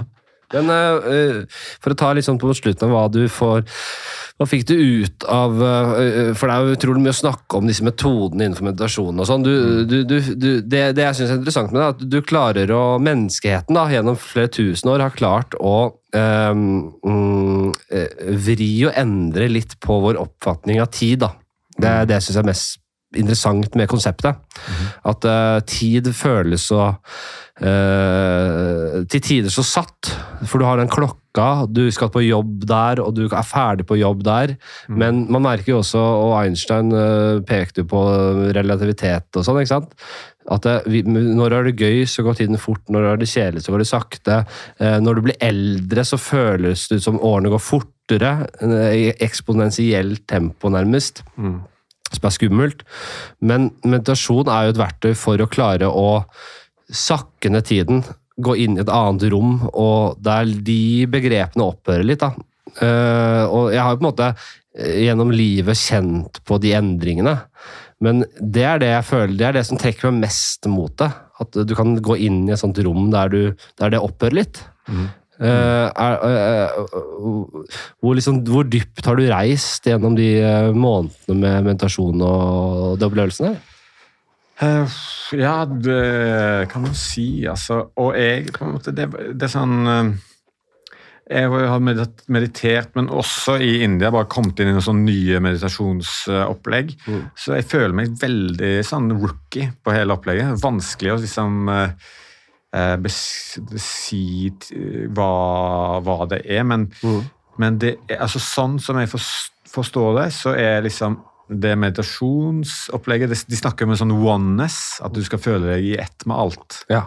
Men 0.55 0.71
uh, 0.71 1.43
for 1.81 1.93
å 1.93 1.99
ta 1.99 2.11
litt 2.15 2.27
sånn 2.27 2.39
på 2.41 2.51
slutten 2.57 2.89
av 2.89 2.95
hva 2.95 3.05
du 3.11 3.21
får 3.31 3.63
Hva 4.39 4.47
fikk 4.49 4.65
du 4.71 4.73
ut 4.75 5.25
av 5.29 5.55
uh, 5.61 6.31
For 6.37 6.47
det 6.47 6.55
er 6.55 6.65
jo 6.65 6.77
utrolig 6.77 7.03
mye 7.05 7.15
å 7.15 7.19
snakke 7.21 7.59
om 7.59 7.69
disse 7.69 7.85
metodene 7.85 8.47
innenfor 8.47 8.67
meditasjon 8.69 9.21
og 9.21 9.29
sånn. 9.29 9.45
Du, 9.45 9.53
det, 9.87 10.21
det, 10.67 10.83
jeg 11.05 11.19
syns 11.19 11.29
er 11.29 11.39
interessant 11.39 11.71
med 11.71 11.81
det, 11.81 11.85
er 11.85 11.95
at 11.95 12.05
du 12.15 12.19
klarer 12.25 12.75
å 12.75 12.83
Menneskeheten 13.01 13.77
da, 13.77 13.87
gjennom 13.91 14.19
flere 14.19 14.51
tusen 14.51 14.91
år 14.91 15.05
har 15.05 15.15
klart 15.15 15.55
å 15.57 15.75
um, 16.13 17.71
vri 18.45 18.71
og 18.87 18.97
endre 18.99 19.47
litt 19.51 19.77
på 19.83 19.99
vår 20.05 20.19
oppfatning 20.21 20.81
av 20.83 20.91
tid. 20.93 21.23
da. 21.23 21.33
Det, 21.77 21.93
det 22.11 22.21
syns 22.21 22.37
jeg 22.37 22.43
er 22.43 22.51
mest 22.51 22.81
interessant 23.17 23.75
med 23.75 23.89
konseptet. 23.91 24.35
Mm. 24.35 24.85
At 25.11 25.25
uh, 25.27 25.59
tid 25.67 26.07
føles 26.15 26.61
så 26.71 26.81
uh, 26.91 26.97
Til 29.11 29.21
tider 29.21 29.51
så 29.53 29.63
satt. 29.65 30.13
For 30.47 30.59
du 30.59 30.65
har 30.67 30.77
den 30.79 30.91
klokka, 30.91 31.65
du 31.69 31.91
skal 31.93 32.11
på 32.11 32.25
jobb 32.25 32.65
der, 32.67 33.01
og 33.03 33.15
du 33.15 33.25
er 33.27 33.47
ferdig 33.47 33.85
på 33.87 33.99
jobb 33.99 34.23
der. 34.27 34.47
Mm. 34.87 34.97
Men 35.03 35.13
man 35.31 35.45
merker 35.45 35.75
jo 35.75 35.79
også, 35.83 36.01
og 36.01 36.37
Einstein 36.41 36.91
uh, 36.95 37.43
pekte 37.47 37.81
jo 37.83 37.91
på 37.91 38.01
relativitet 38.55 39.27
og 39.35 39.47
sånn, 39.47 39.61
ikke 39.61 39.75
sant. 39.75 39.91
At 40.51 40.65
det, 40.65 41.03
når 41.05 41.53
er 41.53 41.67
det 41.67 41.77
gøy, 41.77 41.99
så 42.09 42.23
går 42.25 42.39
tiden 42.39 42.57
fort. 42.57 42.81
Når 42.89 43.11
er 43.11 43.17
det 43.21 43.29
kjedelig, 43.29 43.61
så 43.61 43.75
går 43.75 43.83
det 43.83 43.91
sakte. 43.91 44.39
når 45.05 45.15
du 45.15 45.21
blir 45.27 45.37
eldre, 45.37 46.01
så 46.01 46.17
føles 46.17 46.87
det 46.89 46.97
ut 46.97 47.05
som 47.05 47.21
årene 47.21 47.51
går 47.53 47.61
fortere. 47.61 48.31
I 48.97 49.13
eksponentielt 49.21 50.25
tempo, 50.25 50.73
nærmest. 50.73 51.21
Mm 51.37 51.59
som 52.11 52.27
er 52.27 52.35
skummelt. 52.35 52.85
Men 53.39 53.71
meditasjon 53.83 54.51
er 54.51 54.67
jo 54.67 54.75
et 54.75 54.81
verktøy 54.81 55.13
for 55.17 55.41
å 55.41 55.49
klare 55.51 55.89
å 55.89 56.23
sakke 56.91 57.51
ned 57.51 57.67
tiden, 57.69 58.03
gå 58.41 58.55
inn 58.59 58.77
i 58.77 58.83
et 58.83 58.91
annet 58.91 59.29
rom, 59.31 59.59
og 59.71 60.17
der 60.23 60.49
de 60.65 61.07
begrepene 61.11 61.67
opphører 61.67 62.07
litt. 62.07 62.23
da. 62.23 62.33
Uh, 62.79 63.45
og 63.51 63.71
jeg 63.73 63.83
har 63.83 63.93
jo 63.93 63.99
på 63.99 64.05
en 64.05 64.07
måte 64.07 64.27
eh, 64.31 64.99
gjennom 65.07 65.31
livet 65.35 65.79
kjent 65.79 66.39
på 66.47 66.59
de 66.63 66.75
endringene. 66.77 67.35
Men 68.01 68.23
det 68.39 68.63
er 68.65 68.81
det 68.81 68.91
jeg 68.95 69.07
føler, 69.11 69.33
det 69.37 69.47
er 69.47 69.57
det 69.59 69.65
som 69.67 69.79
trekker 69.79 70.09
meg 70.09 70.27
mest 70.27 70.65
mot 70.71 70.93
det. 70.97 71.11
At 71.41 71.57
du 71.67 71.73
kan 71.77 71.93
gå 72.01 72.17
inn 72.25 72.43
i 72.47 72.53
et 72.55 72.61
sånt 72.61 72.79
rom 72.85 73.11
der, 73.13 73.29
du, 73.29 73.67
der 73.81 73.93
det 73.93 74.01
opphører 74.01 74.39
litt. 74.41 74.61
Mm. 74.89 75.09
Uh, 75.41 75.89
er, 75.97 76.19
uh, 76.21 77.61
hvor, 77.97 78.13
liksom, 78.13 78.43
hvor, 78.45 78.67
dypt 78.69 79.07
har 79.09 79.17
du 79.17 79.25
reist 79.31 79.87
gjennom 79.89 80.13
de 80.13 80.29
månedene 80.77 81.39
med 81.41 81.69
meditasjon 81.71 82.21
og 82.21 82.99
de 83.01 83.07
opplevelsene? 83.07 83.55
Uh, 84.61 84.85
ja, 85.33 85.55
det 85.65 86.67
kan 86.69 86.85
man 86.85 86.93
si, 86.97 87.47
altså. 87.49 87.87
Og 87.97 88.13
jeg 88.19 88.51
på 88.53 88.67
en 88.67 88.75
måte, 88.75 88.93
det, 88.93 89.09
det 89.33 89.47
er 89.47 89.53
sånn 89.55 89.79
Jeg 91.31 91.49
har 91.49 91.81
meditert, 91.81 92.93
men 92.93 93.09
også 93.09 93.57
i 93.65 93.79
India 93.81 94.13
bare 94.13 94.29
kommet 94.29 94.61
inn 94.61 94.69
i 94.69 94.75
noen 94.75 94.85
sånne 94.91 95.07
nye 95.09 95.41
meditasjonsopplegg. 95.41 96.97
Mm. 97.07 97.21
Så 97.33 97.57
jeg 97.57 97.69
føler 97.71 97.97
meg 97.97 98.13
veldig 98.21 98.73
sånn 98.85 99.09
rookie 99.15 99.71
på 99.81 99.95
hele 99.95 100.19
opplegget. 100.19 100.59
Vanskelig 100.61 101.15
å 101.15 101.21
liksom 101.23 101.71
si 102.71 104.51
hva, 105.11 105.31
hva, 106.05 106.17
det 106.31 106.41
er. 106.45 106.63
Men, 106.67 106.87
mm. 107.03 107.21
men 107.59 107.79
det, 107.81 107.97
altså, 108.15 108.39
sånn 108.39 108.77
som 108.79 108.99
jeg 109.01 109.11
forstår 109.11 110.21
det, 110.21 110.29
så 110.35 110.55
er 110.55 110.85
liksom 110.85 111.19
det 111.51 111.73
meditasjonsopplegget 111.75 113.33
De 113.49 113.57
snakker 113.59 113.83
om 113.83 113.91
en 113.91 113.99
sånn 113.99 114.13
oneness, 114.15 115.01
at 115.03 115.11
du 115.15 115.19
skal 115.25 115.41
føle 115.43 115.73
deg 115.73 115.89
i 115.89 115.97
ett 115.99 116.23
med 116.29 116.37
alt. 116.45 116.79
Ja. 116.91 117.05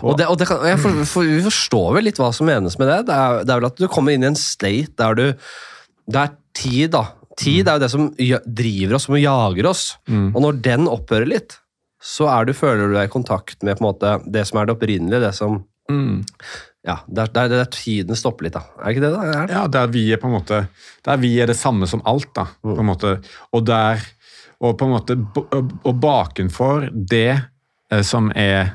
Og, 0.00 0.14
det, 0.16 0.28
og 0.30 0.38
det 0.40 0.46
kan, 0.48 0.62
for, 0.80 1.02
for, 1.08 1.26
Vi 1.28 1.42
forstår 1.44 1.90
vel 1.98 2.08
litt 2.08 2.20
hva 2.20 2.30
som 2.32 2.48
menes 2.48 2.78
med 2.80 2.88
det. 2.88 3.00
Det 3.10 3.18
er, 3.18 3.42
det 3.42 3.50
er, 3.50 3.58
vel 3.58 3.68
at 3.68 3.82
du 3.82 3.90
kommer 3.90 4.14
inn 4.14 4.24
i 4.24 4.30
en 4.30 4.38
state 4.38 4.94
der 5.00 5.18
du 5.18 5.26
Det 6.06 6.22
er 6.22 6.32
tid, 6.54 6.94
da. 6.94 7.04
Tid 7.34 7.64
mm. 7.64 7.68
er 7.68 7.74
jo 7.74 7.82
det 7.82 7.90
som 7.92 8.08
driver 8.62 8.96
oss, 8.96 9.08
som 9.08 9.18
jager 9.18 9.68
oss. 9.68 9.84
Mm. 10.06 10.28
Og 10.30 10.40
når 10.46 10.62
den 10.64 10.90
opphører 10.90 11.28
litt, 11.28 11.58
så 12.04 12.28
er 12.28 12.48
du, 12.48 12.52
føler 12.56 12.90
du 12.90 12.98
deg 12.98 13.08
i 13.08 13.12
kontakt 13.12 13.64
med 13.64 13.80
måte, 13.84 14.18
det 14.28 14.44
som 14.48 14.60
er 14.60 14.68
det 14.68 14.76
opprinnelige, 14.76 15.22
det 15.24 15.32
som 15.36 15.62
mm. 15.90 16.20
Ja, 16.84 16.98
der, 17.08 17.30
der, 17.32 17.48
der, 17.48 17.68
tiden 17.72 18.16
stopper 18.16 18.44
litt, 18.44 18.58
da. 18.58 18.60
Er 18.76 18.84
det 18.84 18.90
ikke 18.92 19.04
det? 19.06 19.12
da? 19.14 19.20
Det? 19.24 19.54
Ja, 19.54 19.62
der 19.72 19.92
vi 19.92 20.02
er 20.12 20.20
på 20.20 20.28
en 20.28 20.34
måte 20.36 20.58
Der 21.06 21.20
vi 21.22 21.30
er 21.40 21.48
det 21.48 21.56
samme 21.56 21.88
som 21.88 22.02
alt, 22.04 22.28
da. 22.36 22.44
Mm. 22.60 22.74
på 22.74 22.82
en 22.82 22.88
måte. 22.90 23.12
Og 23.56 23.64
der 23.64 24.04
Og 24.60 24.76
på 24.78 24.84
en 24.84 24.92
måte 24.92 25.16
Og 25.80 25.94
bakenfor 26.02 26.90
det 26.92 27.40
eh, 27.90 28.02
som 28.04 28.28
er 28.36 28.74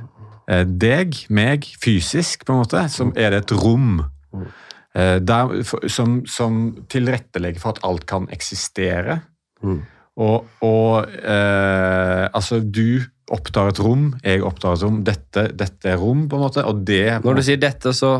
eh, 0.49 0.65
deg, 0.65 1.19
meg, 1.29 1.69
fysisk, 1.83 2.45
på 2.45 2.55
en 2.55 2.63
måte, 2.63 2.81
som 2.89 3.13
er 3.15 3.33
det 3.33 3.43
et 3.43 3.53
rom. 3.61 4.01
Mm. 4.33 4.49
Eh, 4.95 5.15
der, 5.21 5.53
som, 5.87 6.19
som, 6.25 6.59
tilrettelegger 6.89 7.61
for 7.61 7.77
at 7.77 7.83
alt 7.85 8.07
kan 8.09 8.25
eksistere. 8.33 9.19
Mm. 9.61 9.81
Og, 10.19 10.47
og 10.65 11.09
eh, 11.21 12.25
altså, 12.33 12.59
du 12.59 13.05
opptar 13.33 13.71
et 13.71 13.79
rom, 13.83 14.11
jeg 14.23 14.43
opptar 14.45 14.77
et 14.77 14.85
rom. 14.85 14.99
Dette, 15.07 15.47
dette 15.57 15.91
er 15.91 15.99
rom, 16.01 16.27
på 16.29 16.37
en 16.37 16.45
måte. 16.47 16.65
og 16.65 16.83
det... 16.87 17.19
Når 17.25 17.39
du 17.39 17.45
sier 17.45 17.61
dette, 17.61 17.93
så 17.95 18.13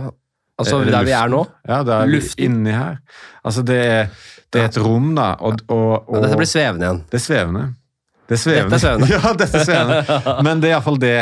Altså 0.60 0.82
der 0.84 1.06
vi 1.08 1.14
er 1.16 1.30
nå? 1.32 1.46
Ja, 1.70 1.78
det 1.88 1.94
er 1.96 2.10
luften. 2.12 2.44
inni 2.44 2.74
her. 2.76 2.98
Altså, 3.48 3.62
det 3.64 3.78
er, 3.80 4.10
det 4.52 4.60
er 4.60 4.66
et 4.68 4.80
rom, 4.84 5.14
da. 5.16 5.30
Og, 5.40 5.62
og, 5.72 6.10
og, 6.10 6.18
dette 6.20 6.40
blir 6.40 6.50
svevende 6.50 6.88
igjen. 6.88 7.00
Det 7.08 7.16
er 7.16 7.24
svevende. 7.24 7.62
Det 8.30 8.36
er 8.38 8.42
svevende. 8.44 8.78
Dette 8.78 8.78
er 8.78 8.84
svevende. 8.84 9.08
ja, 9.16 9.30
dette 9.40 9.58
er 9.58 9.64
svevende. 9.66 10.42
Men 10.46 10.60
det 10.62 10.70
er 10.70 10.76
iallfall 10.76 11.00
det, 11.02 11.14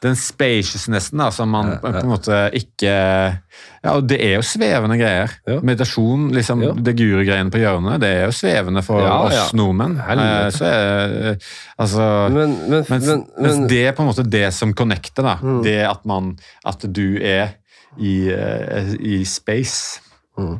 den 0.00 0.14
spaciousnessen 0.16 1.20
da, 1.20 1.26
som 1.34 1.50
man 1.52 1.74
på 1.82 1.90
en 1.92 2.08
måte 2.08 2.38
ikke 2.56 2.94
Ja, 2.94 3.92
og 3.92 4.06
det 4.08 4.16
er 4.24 4.38
jo 4.38 4.44
svevende 4.48 4.96
greier. 4.96 5.34
Ja. 5.44 5.58
Meditasjon, 5.60 6.30
liksom, 6.32 6.62
ja. 6.64 6.72
det 6.86 6.94
guru-greiene 6.96 7.52
på 7.52 7.60
hjørnet, 7.60 8.00
det 8.00 8.12
er 8.16 8.24
jo 8.30 8.32
svevende 8.32 8.80
for 8.86 9.04
ja, 9.04 9.18
oss 9.26 9.52
nordmenn. 9.56 9.98
Eh, 10.00 10.48
så 10.56 10.70
er, 10.70 11.36
altså, 11.76 12.06
men, 12.32 12.56
men, 12.62 12.78
mens, 12.80 13.10
men, 13.10 13.26
mens, 13.44 13.60
det 13.68 13.82
er 13.90 13.98
på 13.98 14.06
en 14.06 14.08
måte 14.08 14.24
det 14.24 14.46
som 14.56 14.72
connecter, 14.72 15.20
da. 15.26 15.36
Mm. 15.44 15.60
Det 15.68 15.78
at, 15.90 16.00
man, 16.08 16.32
at 16.64 16.88
du 16.88 17.20
er 17.20 17.58
i, 18.00 18.16
uh, 18.32 18.94
i 19.04 19.20
space. 19.28 20.00
Mm. 20.40 20.56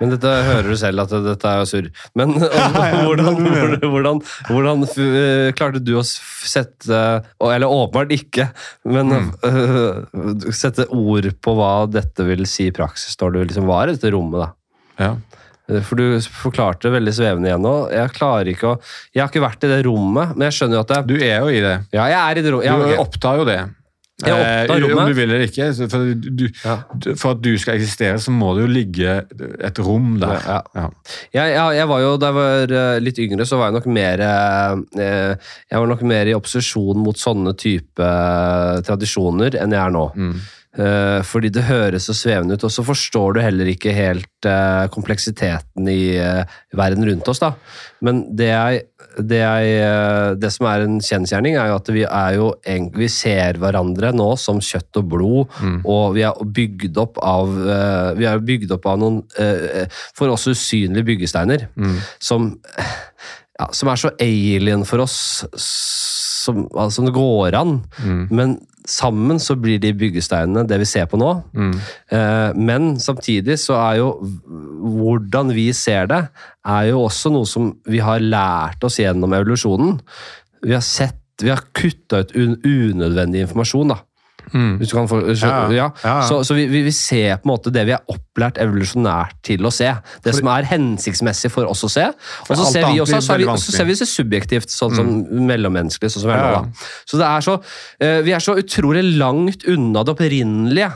Men 0.00 0.12
dette 0.12 0.28
hører 0.28 0.68
du 0.68 0.76
selv 0.78 1.04
at 1.06 1.12
dette 1.24 1.52
er 1.52 1.68
surr. 1.68 1.88
Men 2.18 2.34
hvordan, 3.06 3.40
hvordan, 3.80 4.20
hvordan, 4.50 4.84
eh, 5.06 5.52
klarte 5.56 5.80
du 5.80 5.94
å 6.00 6.04
sette 6.04 7.00
Eller 7.40 7.66
åpenbart 7.66 8.12
ikke, 8.16 8.50
men 8.88 9.14
mm. 9.14 9.30
uh, 9.46 10.52
sette 10.62 10.88
ord 10.92 11.30
på 11.40 11.56
hva 11.56 11.72
dette 11.90 12.26
vil 12.28 12.44
si 12.50 12.68
i 12.70 12.76
praksis 12.76 13.16
når 13.20 13.34
du 13.34 13.40
liksom 13.46 13.70
var 13.70 13.88
i 13.88 13.96
dette 13.96 14.12
rommet? 14.12 14.44
da? 14.44 14.52
Ja. 15.00 15.14
Eh, 15.70 15.82
for 15.82 15.98
du 15.98 16.20
forklarte 16.42 16.92
veldig 16.92 17.14
svevende 17.14 17.50
igjen 17.50 17.64
nå. 17.64 17.74
Jeg 17.94 18.14
klarer 18.16 18.52
ikke 18.52 18.74
å 18.74 18.76
Jeg 19.14 19.24
har 19.24 19.32
ikke 19.32 19.44
vært 19.44 19.66
i 19.66 19.72
det 19.72 19.80
rommet, 19.86 20.36
men 20.36 20.48
jeg 20.48 20.58
skjønner 20.60 20.78
jo 20.78 20.84
at 20.84 20.92
det 20.92 21.02
Du 21.08 21.16
er 21.16 21.40
jo 21.40 21.50
i 21.50 21.64
det. 21.64 21.76
Ja, 21.96 22.06
jeg 22.12 22.20
er 22.20 22.40
i 22.40 22.46
det 22.46 22.54
rommet. 22.54 22.68
Ja, 22.68 22.78
okay. 22.78 22.94
Du 22.94 23.04
opptar 23.06 23.40
jo 23.40 23.48
det. 23.48 23.60
Opptar. 24.16 24.80
Om 24.96 25.10
du 25.10 25.12
vil 25.12 25.28
eller 25.28 25.42
ikke. 25.44 25.66
For, 25.92 26.12
du, 26.16 26.46
ja. 26.48 26.76
for, 27.20 27.34
at 27.34 27.42
du 27.44 27.50
skal 27.60 27.76
eksistere, 27.76 28.16
så 28.22 28.32
må 28.32 28.54
det 28.56 28.62
jo 28.64 28.70
ligge 28.72 29.16
et 29.68 29.80
rom 29.84 30.14
der. 30.22 30.38
Ja, 30.40 30.60
ja. 30.78 30.86
Jeg, 31.36 31.56
jeg, 31.76 31.88
var 31.90 32.00
jo, 32.00 32.14
Da 32.22 32.30
jeg 32.30 32.38
var 32.38 32.72
eh, 32.80 33.00
litt 33.04 33.20
yngre, 33.20 33.44
så 33.48 33.60
var 33.60 33.68
jeg 33.68 33.76
nok 33.76 33.88
mer 33.92 34.22
eh, 34.24 35.50
Jeg 35.68 35.82
var 35.82 35.90
nok 35.92 36.06
mer 36.08 36.30
i 36.30 36.36
opposisjon 36.36 37.02
mot 37.04 37.20
sånne 37.20 37.52
type 37.60 38.08
tradisjoner 38.88 39.60
enn 39.60 39.76
jeg 39.76 39.82
er 39.82 39.92
nå. 39.92 40.06
Mm. 40.16 40.36
Uh, 40.76 41.22
fordi 41.24 41.48
det 41.48 41.64
høres 41.64 42.04
så 42.04 42.12
svevende 42.16 42.56
ut, 42.56 42.64
og 42.66 42.72
så 42.72 42.82
forstår 42.84 43.36
du 43.36 43.40
heller 43.40 43.68
ikke 43.72 43.94
helt 43.96 44.48
uh, 44.48 44.84
kompleksiteten 44.92 45.88
i 45.88 46.18
uh, 46.20 46.42
verden 46.76 47.06
rundt 47.08 47.30
oss. 47.32 47.40
da. 47.40 47.54
Men 48.04 48.20
det, 48.36 48.50
jeg, 48.50 48.82
det, 49.16 49.38
jeg, 49.40 50.34
det, 50.42 50.50
som 50.52 50.68
er 50.68 50.84
en 50.84 50.98
kjensgjerning, 51.00 51.56
er 51.56 51.70
jo 51.70 51.78
at 51.78 51.88
vi, 51.96 52.04
er 52.04 52.36
jo, 52.36 52.50
vi 52.92 53.08
ser 53.08 53.56
hverandre 53.62 54.12
nå 54.12 54.28
som 54.40 54.60
kjøtt 54.60 55.00
og 55.00 55.08
blod, 55.14 55.56
mm. 55.56 55.80
og 55.88 56.18
vi 56.18 56.26
er 56.28 56.44
bygd 56.60 57.00
opp 57.00 57.22
av, 57.24 57.56
vi 58.18 58.28
er 58.28 58.44
bygd 58.44 58.76
opp 58.76 58.90
av 58.92 59.00
noen 59.00 59.22
for 60.16 60.28
oss 60.34 60.44
usynlige 60.52 61.08
byggesteiner 61.08 61.70
mm. 61.72 61.96
som, 62.20 62.50
ja, 63.56 63.70
som 63.72 63.88
er 63.88 64.04
så 64.04 64.12
alien 64.20 64.84
for 64.88 65.06
oss 65.06 65.16
som, 66.46 66.64
altså, 66.72 67.04
det 67.06 67.14
går 67.16 67.58
an. 67.58 67.78
Mm. 68.00 68.24
Men 68.30 68.56
sammen 68.86 69.40
så 69.42 69.56
blir 69.58 69.80
de 69.82 69.92
byggesteinene 69.98 70.66
det 70.70 70.78
vi 70.80 70.88
ser 70.88 71.08
på 71.10 71.18
nå. 71.20 71.32
Mm. 71.56 71.74
Eh, 72.14 72.50
men 72.70 72.88
samtidig 73.02 73.58
så 73.62 73.78
er 73.80 74.00
jo 74.00 74.10
hvordan 74.96 75.52
vi 75.56 75.68
ser 75.76 76.08
det, 76.10 76.22
er 76.66 76.90
jo 76.92 77.04
også 77.04 77.32
noe 77.34 77.48
som 77.50 77.72
vi 77.90 78.02
har 78.02 78.22
lært 78.22 78.86
oss 78.86 79.00
gjennom 79.02 79.34
evolusjonen. 79.36 79.98
Vi 80.66 80.74
har 80.74 80.84
sett, 80.86 81.18
vi 81.42 81.52
har 81.52 81.64
kutta 81.76 82.22
ut 82.22 82.36
unødvendig 82.36 83.44
informasjon. 83.46 83.94
da. 83.94 84.00
Mm. 84.52 84.76
Hvis 84.78 84.90
du 84.92 84.96
kan 84.96 85.08
få, 85.10 85.20
så, 85.34 85.48
ja, 85.48 85.62
ja. 85.74 85.86
Ja, 86.04 86.16
så, 86.28 86.38
så 86.46 86.54
vi, 86.54 86.66
vi, 86.70 86.92
ser 86.94 87.40
på 87.40 87.48
en 87.48 87.52
måte 87.52 87.72
det 87.74 87.86
vi 87.88 87.94
er 87.96 88.12
opplært 88.12 88.60
evolusjonært 88.62 89.40
til 89.46 89.66
å 89.66 89.72
se. 89.74 89.88
Det 90.22 90.30
for, 90.30 90.40
som 90.40 90.52
er 90.52 90.68
hensiktsmessig 90.70 91.50
for 91.54 91.70
oss 91.70 91.82
å 91.86 91.90
se. 91.92 92.06
Og 92.46 92.52
så 92.52 92.68
ser 92.70 92.86
vi 92.90 93.02
også, 93.02 93.20
så, 93.24 93.38
vi, 93.40 93.48
så 93.48 93.74
ser 93.74 93.88
vi 93.88 93.98
det 93.98 94.10
subjektivt, 94.10 94.70
sånn 94.72 94.94
som 94.98 95.10
mm. 95.24 95.42
mellommenneskelig. 95.50 96.12
sånn 96.14 96.26
som 96.26 96.32
vi 96.32 96.38
er 96.38 96.60
nå. 96.60 96.86
Så 97.08 97.20
det 97.20 97.32
er 97.32 97.48
så, 97.48 97.58
uh, 97.58 98.20
vi 98.26 98.36
er 98.36 98.46
så 98.46 98.56
utrolig 98.60 99.04
langt 99.16 99.66
unna 99.72 100.06
det 100.06 100.16
opprinnelige. 100.16 100.92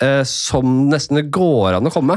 Uh, 0.00 0.22
som 0.24 0.86
nesten 0.88 1.18
det 1.18 1.26
går 1.28 1.74
an 1.76 1.84
å 1.84 1.92
komme. 1.92 2.14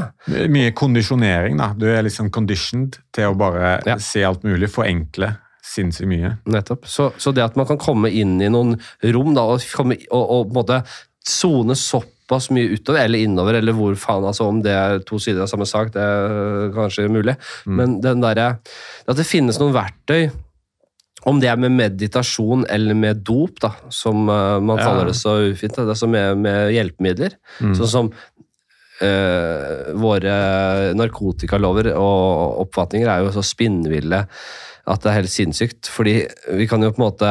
Mye 0.48 0.72
kondisjonering. 0.72 1.58
da. 1.60 1.74
Du 1.76 1.84
er 1.92 2.06
liksom 2.06 2.30
conditioned 2.32 2.96
til 3.12 3.28
å 3.28 3.36
bare 3.36 3.98
se 4.00 4.24
alt 4.24 4.46
mulig, 4.46 4.70
forenkle 4.72 5.34
sinnssykt 5.64 6.10
mye. 6.10 6.34
Nettopp. 6.50 6.86
Så, 6.90 7.10
så, 7.16 7.32
det 7.34 7.44
at 7.44 7.58
man 7.58 7.68
kan 7.68 7.80
komme 7.80 8.12
inn 8.12 8.36
i 8.42 8.50
noen 8.52 8.76
rom 9.14 9.34
da, 9.36 9.46
og, 9.54 9.64
komme, 9.76 9.98
og, 10.10 10.24
og 10.24 10.48
på 10.48 10.52
en 10.52 10.58
måte 10.60 10.80
sone 11.24 11.76
såpass 11.78 12.50
mye 12.52 12.76
utover 12.76 13.04
eller 13.06 13.24
innover, 13.24 13.58
eller 13.60 13.76
hvor 13.76 13.96
faen, 13.98 14.26
altså 14.28 14.48
om 14.50 14.60
det 14.64 14.74
er 14.76 15.04
to 15.08 15.20
sider 15.22 15.44
av 15.44 15.52
samme 15.52 15.68
sak, 15.68 15.94
det 15.94 16.04
er 16.04 16.72
kanskje 16.76 17.08
mulig. 17.12 17.36
Mm. 17.64 17.78
Men 17.80 18.00
den 18.04 18.24
der, 18.24 18.42
at 18.60 19.20
det 19.20 19.28
finnes 19.28 19.60
noen 19.60 19.76
verktøy 19.76 20.28
om 21.24 21.38
det 21.40 21.48
er 21.48 21.56
med 21.60 21.72
meditasjon 21.72 22.66
eller 22.72 22.96
med 22.98 23.22
dop, 23.24 23.56
da, 23.64 23.72
som 23.88 24.26
uh, 24.28 24.60
man 24.60 24.76
ja. 24.76 24.84
kaller 24.84 25.08
det 25.08 25.16
så 25.16 25.38
ufint. 25.48 25.78
Det 25.78 25.94
er 25.94 25.96
som 25.96 26.12
med, 26.12 26.42
med 26.44 26.74
hjelpemidler. 26.74 27.38
Mm. 27.64 27.72
Sånn 27.78 27.92
som 27.94 28.10
uh, 28.12 29.94
våre 30.04 30.36
narkotikalover 30.98 31.94
og 31.96 32.60
oppfatninger 32.66 33.08
er 33.08 33.24
jo 33.24 33.32
så 33.38 33.46
spinnville 33.46 34.24
at 34.84 35.00
det 35.00 35.10
er 35.10 35.16
helt 35.22 35.32
sinnssykt. 35.32 35.88
Fordi 35.88 36.14
vi 36.58 36.66
kan 36.68 36.82
jo 36.84 36.90
på 36.92 37.00
en 37.00 37.06
måte, 37.06 37.30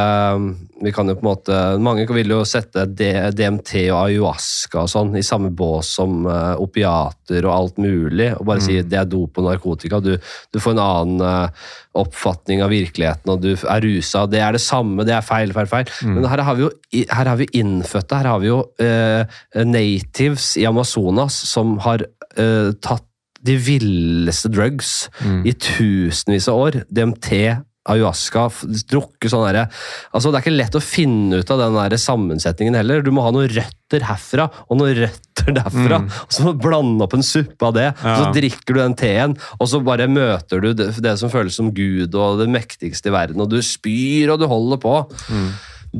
vi 0.81 0.93
kan 0.95 1.09
jo 1.09 1.15
på 1.19 1.23
en 1.23 1.29
måte 1.29 1.59
Mange 1.83 2.07
vil 2.09 2.33
jo 2.33 2.41
sette 2.49 2.85
DMT 2.89 3.73
og 3.93 3.99
ayahuasca 3.99 4.83
og 4.83 4.89
sånn 4.89 5.13
i 5.19 5.25
samme 5.25 5.51
bås 5.53 5.91
som 5.99 6.25
uh, 6.25 6.55
opiater 6.61 7.45
og 7.45 7.53
alt 7.53 7.79
mulig, 7.83 8.31
og 8.37 8.47
bare 8.49 8.63
mm. 8.63 8.65
si 8.65 8.79
det 8.81 8.99
er 8.99 9.09
dop 9.09 9.37
og 9.37 9.47
narkotika. 9.47 10.01
Du, 10.03 10.15
du 10.17 10.61
får 10.63 10.75
en 10.75 10.83
annen 10.83 11.23
uh, 11.23 11.69
oppfatning 12.01 12.63
av 12.65 12.73
virkeligheten, 12.73 13.35
og 13.35 13.45
du 13.45 13.53
er 13.53 13.85
rusa. 13.85 14.25
Det 14.29 14.41
er 14.41 14.57
det 14.57 14.63
samme, 14.65 15.05
det 15.05 15.13
er 15.13 15.25
feil, 15.25 15.53
feil, 15.53 15.69
feil. 15.69 15.93
Mm. 16.01 16.17
Men 16.17 16.29
her 16.33 16.45
har 16.47 16.57
vi 16.57 16.67
jo 16.67 16.73
her 17.13 17.29
har 17.29 17.37
vi 17.39 17.49
innfødte. 17.57 18.17
Her 18.21 18.33
har 18.33 18.41
vi 18.41 18.49
jo 18.49 18.63
uh, 18.81 19.39
natives 19.65 20.55
i 20.61 20.67
Amazonas 20.69 21.37
som 21.53 21.77
har 21.85 22.07
tatt 22.33 23.05
de 23.43 23.57
villeste 23.59 24.51
drugs 24.51 24.95
mm. 25.19 25.43
i 25.49 25.53
tusenvis 25.53 26.49
av 26.51 26.65
år. 26.65 26.81
DMT, 26.87 27.31
ayahuasca, 27.83 28.45
drukket 28.87 29.31
sånn 29.31 29.43
derre 29.43 29.65
altså, 30.15 30.29
Det 30.31 30.37
er 30.37 30.43
ikke 30.45 30.53
lett 30.55 30.77
å 30.77 30.81
finne 30.83 31.41
ut 31.41 31.49
av 31.51 31.59
den 31.59 31.75
der 31.75 31.95
sammensetningen 31.99 32.77
heller. 32.79 33.03
Du 33.03 33.11
må 33.15 33.25
ha 33.25 33.33
noen 33.35 33.51
røtter 33.51 34.05
herfra 34.07 34.47
og 34.67 34.79
noen 34.79 34.95
røtter 35.01 35.51
derfra. 35.57 35.99
Mm. 36.05 36.07
og 36.07 36.35
Så 36.35 36.45
må 36.45 36.53
du 36.53 36.63
blande 36.63 37.07
opp 37.07 37.17
en 37.17 37.27
suppe 37.27 37.67
av 37.67 37.75
det, 37.75 37.89
ja. 37.91 38.15
så 38.19 38.29
drikker 38.35 38.77
du 38.77 38.79
den 38.79 38.97
teen, 38.99 39.35
og 39.59 39.69
så 39.69 39.81
bare 39.83 40.07
møter 40.11 40.63
du 40.63 40.71
det, 40.77 40.93
det, 41.03 41.17
som 41.19 41.31
føles 41.33 41.59
som 41.59 41.73
Gud 41.75 42.15
og 42.15 42.39
det 42.39 42.47
mektigste 42.53 43.11
i 43.11 43.15
verden, 43.15 43.43
og 43.43 43.51
du 43.51 43.59
spyr 43.65 44.31
og 44.33 44.39
du 44.39 44.47
holder 44.51 44.79
på. 44.83 44.95
Mm. 45.27 45.49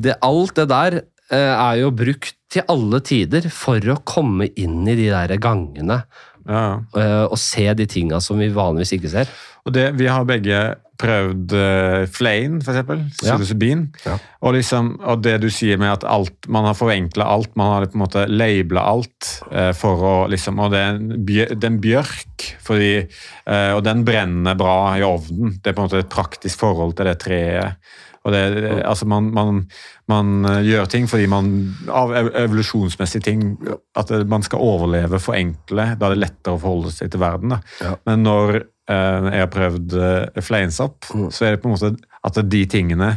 Det, 0.07 0.15
alt 0.25 0.55
det 0.57 0.69
der 0.71 1.01
eh, 1.03 1.51
er 1.51 1.81
jo 1.83 1.91
brukt 1.95 2.37
til 2.53 2.63
alle 2.69 3.01
tider 3.03 3.49
for 3.51 3.81
å 3.91 3.99
komme 4.07 4.47
inn 4.55 4.85
i 4.87 4.95
de 4.95 5.09
der 5.11 5.35
gangene 5.41 6.03
ja. 6.47 6.63
Uh, 6.95 7.25
og 7.29 7.37
se 7.39 7.65
de 7.77 7.87
tinga 7.89 8.19
som 8.23 8.41
vi 8.41 8.51
vanligvis 8.53 8.95
ikke 8.97 9.11
ser. 9.11 9.31
Og 9.63 9.75
det, 9.75 9.93
Vi 9.95 10.09
har 10.11 10.25
begge 10.27 10.63
prøvd 10.99 11.53
uh, 11.55 12.03
Flane, 12.11 12.59
f.eks. 12.61 13.17
Psilocybin. 13.17 13.87
Ja. 14.05 14.17
Og, 14.43 14.53
liksom, 14.57 14.93
og 15.01 15.23
det 15.25 15.37
du 15.43 15.49
sier 15.53 15.79
med 15.81 15.93
at 15.95 16.05
alt, 16.07 16.47
man 16.51 16.67
har 16.67 16.77
forenkla 16.77 17.27
alt, 17.35 17.53
man 17.59 17.71
har 17.71 17.87
på 17.87 17.97
en 17.97 18.03
måte 18.03 18.25
labela 18.29 18.85
alt 18.91 19.31
uh, 19.51 19.71
for 19.77 20.03
å 20.03 20.13
liksom 20.31 20.61
Og 20.63 20.73
det 20.73 20.83
er 20.83 20.93
en, 20.93 21.11
bjør, 21.27 21.55
det 21.55 21.67
er 21.67 21.73
en 21.73 21.81
bjørk, 21.83 22.47
fordi, 22.63 22.93
uh, 23.47 23.71
og 23.77 23.83
den 23.87 24.05
brenner 24.07 24.59
bra 24.59 24.77
i 24.99 25.05
ovnen. 25.07 25.57
Det 25.59 25.71
er 25.71 25.77
på 25.77 25.83
en 25.83 25.89
måte 25.89 26.03
et 26.03 26.13
praktisk 26.13 26.63
forhold 26.63 26.97
til 26.99 27.09
det 27.09 27.19
treet. 27.23 27.79
Og 28.23 28.31
det, 28.31 28.43
altså 28.87 29.07
man, 29.09 29.31
man, 29.35 29.63
man, 30.07 30.45
eh, 30.47 30.61
gjør 30.63 30.87
ting 30.91 31.09
fordi 31.11 31.25
man 31.27 31.49
Av 31.91 32.13
evolusjonsmessige 32.15 33.25
ting 33.25 33.41
At 33.99 34.13
man 34.31 34.45
skal 34.45 34.63
overleve, 34.63 35.19
forenkle. 35.19 35.89
Da 35.99 36.07
er 36.07 36.15
det 36.15 36.21
lettere 36.23 36.55
å 36.55 36.61
forholde 36.61 36.93
seg 36.95 37.11
til 37.11 37.23
verden. 37.23 37.57
Ja. 37.83 37.97
Men 38.07 38.23
når 38.23 38.55
eh, 38.61 39.29
jeg 39.29 39.43
har 39.43 39.51
prøvd 39.53 39.99
eh, 39.99 40.41
fleinsopp, 40.43 41.11
mm. 41.11 41.29
så 41.35 41.47
er 41.47 41.55
det 41.55 41.63
på 41.63 41.69
en 41.69 41.75
måte 41.75 41.93
at 42.23 42.39
de 42.47 42.63
tingene 42.71 43.11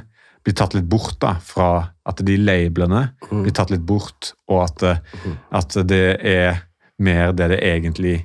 blir 0.47 0.55
tatt 0.55 0.77
litt 0.77 0.87
bort 0.87 1.19
da, 1.23 1.35
fra 1.43 1.70
at 2.07 2.23
de 2.27 2.37
labelene 2.39 3.09
mm. 3.27 3.43
blir 3.43 3.55
tatt 3.55 3.73
litt 3.74 3.83
bort, 3.87 4.33
og 4.51 4.62
at, 4.62 4.85
eh, 4.87 5.23
mm. 5.27 5.37
at 5.59 5.78
det 5.91 6.05
er 6.23 6.62
mer 7.03 7.35
det 7.37 7.51
det 7.53 7.61
egentlig 7.66 8.20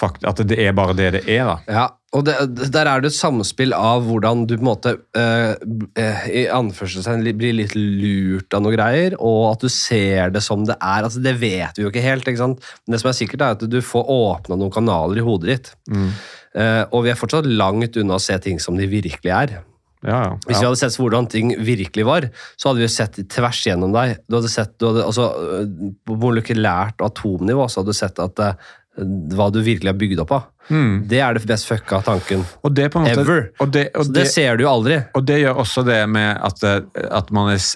At 0.00 0.40
det 0.48 0.58
er 0.62 0.76
bare 0.76 0.96
det 0.96 1.10
det 1.18 1.24
er. 1.28 1.44
da. 1.48 1.56
Ja, 1.68 1.86
og 2.16 2.24
det, 2.26 2.34
Der 2.72 2.88
er 2.90 3.02
det 3.02 3.12
et 3.12 3.16
samspill 3.18 3.74
av 3.76 4.02
hvordan 4.08 4.42
du 4.48 4.56
på 4.56 4.64
en 4.64 4.70
måte 4.70 4.94
uh, 4.98 5.52
uh, 5.54 6.24
i 6.26 6.46
anførselstegn 6.50 7.22
blir 7.38 7.54
litt 7.54 7.76
lurt 7.78 8.56
av 8.56 8.64
noe 8.64 8.74
greier, 8.74 9.14
og 9.18 9.52
at 9.52 9.66
du 9.66 9.70
ser 9.70 10.34
det 10.34 10.42
som 10.42 10.66
det 10.66 10.76
er. 10.80 11.06
altså 11.06 11.22
Det 11.22 11.36
vet 11.38 11.78
vi 11.78 11.86
jo 11.86 11.92
ikke 11.92 12.04
helt. 12.04 12.26
ikke 12.26 12.42
sant? 12.42 12.68
Men 12.84 12.96
det 12.96 13.02
som 13.04 13.12
er 13.12 13.18
sikkert, 13.20 13.46
er 13.46 13.58
at 13.58 13.66
du 13.70 13.80
får 13.84 14.10
åpna 14.10 14.58
noen 14.58 14.74
kanaler 14.74 15.22
i 15.22 15.26
hodet 15.26 15.52
ditt. 15.52 15.74
Mm. 15.90 16.12
Uh, 16.50 16.84
og 16.90 17.04
vi 17.06 17.12
er 17.12 17.18
fortsatt 17.18 17.46
langt 17.46 17.98
unna 18.00 18.18
å 18.18 18.22
se 18.22 18.38
ting 18.42 18.58
som 18.62 18.78
de 18.78 18.90
virkelig 18.90 19.36
er. 19.36 19.60
Ja, 20.00 20.16
ja. 20.24 20.28
Hvis 20.48 20.62
vi 20.62 20.64
hadde 20.64 20.80
sett 20.80 20.96
hvordan 20.96 21.26
ting 21.28 21.50
virkelig 21.60 22.06
var, 22.08 22.26
så 22.56 22.70
hadde 22.70 22.80
vi 22.80 22.88
sett 22.88 23.18
tvers 23.30 23.58
gjennom 23.66 23.92
deg. 23.92 24.16
Du 24.24 24.38
hadde 24.38 24.50
sett, 24.50 24.72
du 24.80 24.86
hadde, 24.88 25.04
altså, 25.04 25.26
På 26.08 26.16
molekylært 26.22 27.04
atomnivå 27.04 27.68
så 27.68 27.82
hadde 27.82 27.92
du 27.92 27.98
sett 27.98 28.22
at 28.24 28.40
hva 28.98 29.46
du 29.54 29.60
virkelig 29.64 29.92
er 29.92 29.98
bygd 29.98 30.22
opp 30.24 30.32
av. 30.34 30.48
Mm. 30.70 30.94
Det 31.10 31.20
er 31.22 31.34
det 31.34 31.44
best 31.48 31.66
fucka 31.66 32.00
tanken 32.06 32.42
måte, 33.02 33.22
ever. 33.22 33.46
Og 33.62 33.70
det, 33.74 33.84
og 33.94 34.10
det, 34.10 34.22
det, 34.22 34.26
ser 34.30 34.58
du 34.58 34.64
jo 34.66 34.70
aldri. 34.70 34.98
Og 35.18 35.24
det 35.26 35.40
gjør 35.42 35.62
også 35.62 35.84
det 35.86 36.00
med 36.10 36.30
at, 36.36 36.64
at, 36.64 37.30
er, 37.30 37.70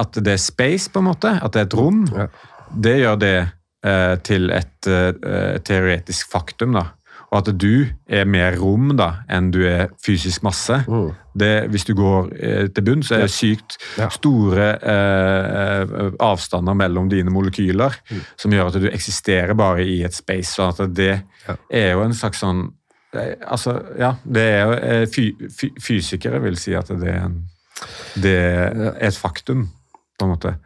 at, 0.00 0.20
det 0.20 0.36
er 0.36 0.40
space, 0.40 0.92
på 0.92 1.02
en 1.02 1.10
måte. 1.10 1.32
At 1.40 1.56
det 1.56 1.64
er 1.64 1.70
et 1.70 1.78
rom. 1.80 2.04
Ja. 2.16 2.28
Det 2.70 2.96
gjør 3.00 3.18
det 3.20 3.36
eh, 3.40 4.14
til 4.26 4.52
et 4.54 4.90
eh, 4.90 5.58
teoretisk 5.66 6.32
faktum. 6.32 6.76
da. 6.78 6.86
Og 7.30 7.36
at 7.38 7.50
du 7.62 7.86
er 8.10 8.26
mer 8.26 8.56
rom 8.58 8.90
da, 8.98 9.22
enn 9.30 9.52
du 9.54 9.60
er 9.68 9.92
fysisk 10.02 10.42
masse. 10.42 10.80
Mm. 10.90 11.12
Det, 11.38 11.50
hvis 11.70 11.86
du 11.86 11.92
går 11.94 12.32
eh, 12.34 12.64
til 12.74 12.86
bunn, 12.88 13.04
så 13.06 13.16
er 13.16 13.22
det 13.28 13.34
sykt 13.34 13.76
ja. 14.00 14.08
store 14.10 14.66
eh, 14.82 15.94
avstander 16.26 16.74
mellom 16.74 17.06
dine 17.12 17.30
molekyler 17.30 17.94
mm. 18.10 18.24
som 18.34 18.56
gjør 18.56 18.72
at 18.72 18.80
du 18.82 18.88
eksisterer 18.90 19.54
bare 19.58 19.86
i 19.86 20.00
et 20.06 20.16
space. 20.16 20.56
sånn 20.56 20.74
at 20.74 20.82
det 20.96 21.12
ja. 21.46 21.56
er 21.70 21.92
jo 21.92 22.02
en 22.08 22.16
slags 22.18 22.42
sånn 22.42 22.66
eh, 23.14 23.36
Altså, 23.46 23.76
ja, 23.98 24.16
det 24.26 24.46
er 24.48 24.60
jo 24.64 24.74
eh, 24.90 25.06
fy, 25.10 25.30
fy, 25.54 25.70
Fysikere 25.78 26.42
vil 26.42 26.58
si 26.58 26.74
at 26.74 26.90
det 26.90 27.14
er, 27.14 27.28
en, 27.28 27.40
det 28.18 28.36
er 28.42 28.90
et 29.06 29.22
faktum, 29.22 29.68
på 30.18 30.26
en 30.26 30.34
måte. 30.34 30.56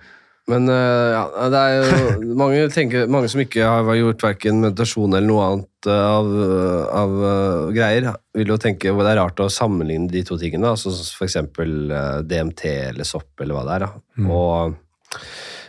Men 0.51 0.69
uh, 0.69 1.09
ja, 1.15 1.47
det 1.53 1.61
er 1.61 1.77
jo 1.79 2.35
mange, 2.41 2.67
tenker, 2.73 3.07
mange 3.09 3.31
som 3.33 3.41
ikke 3.41 3.65
har 3.65 3.97
gjort 3.97 4.27
verken 4.27 4.61
meditasjon 4.61 5.17
eller 5.17 5.29
noe 5.29 5.47
annet 5.47 5.89
uh, 5.89 6.03
av, 6.19 6.29
av 7.01 7.15
uh, 7.17 7.73
greier, 7.73 8.11
vil 8.37 8.53
jo 8.53 8.61
tenke 8.61 8.93
det 8.93 9.09
er 9.15 9.21
rart 9.23 9.41
å 9.41 9.49
sammenligne 9.53 10.11
de 10.13 10.25
to 10.27 10.37
tingene. 10.41 10.75
Altså 10.75 10.93
F.eks. 10.93 11.41
Uh, 11.57 12.21
DMT 12.29 12.67
eller 12.91 13.09
sopp 13.09 13.41
eller 13.41 13.57
hva 13.57 13.65
det 13.69 13.79
er. 13.79 13.87
Mm. 14.21 14.31
Og 14.35 14.79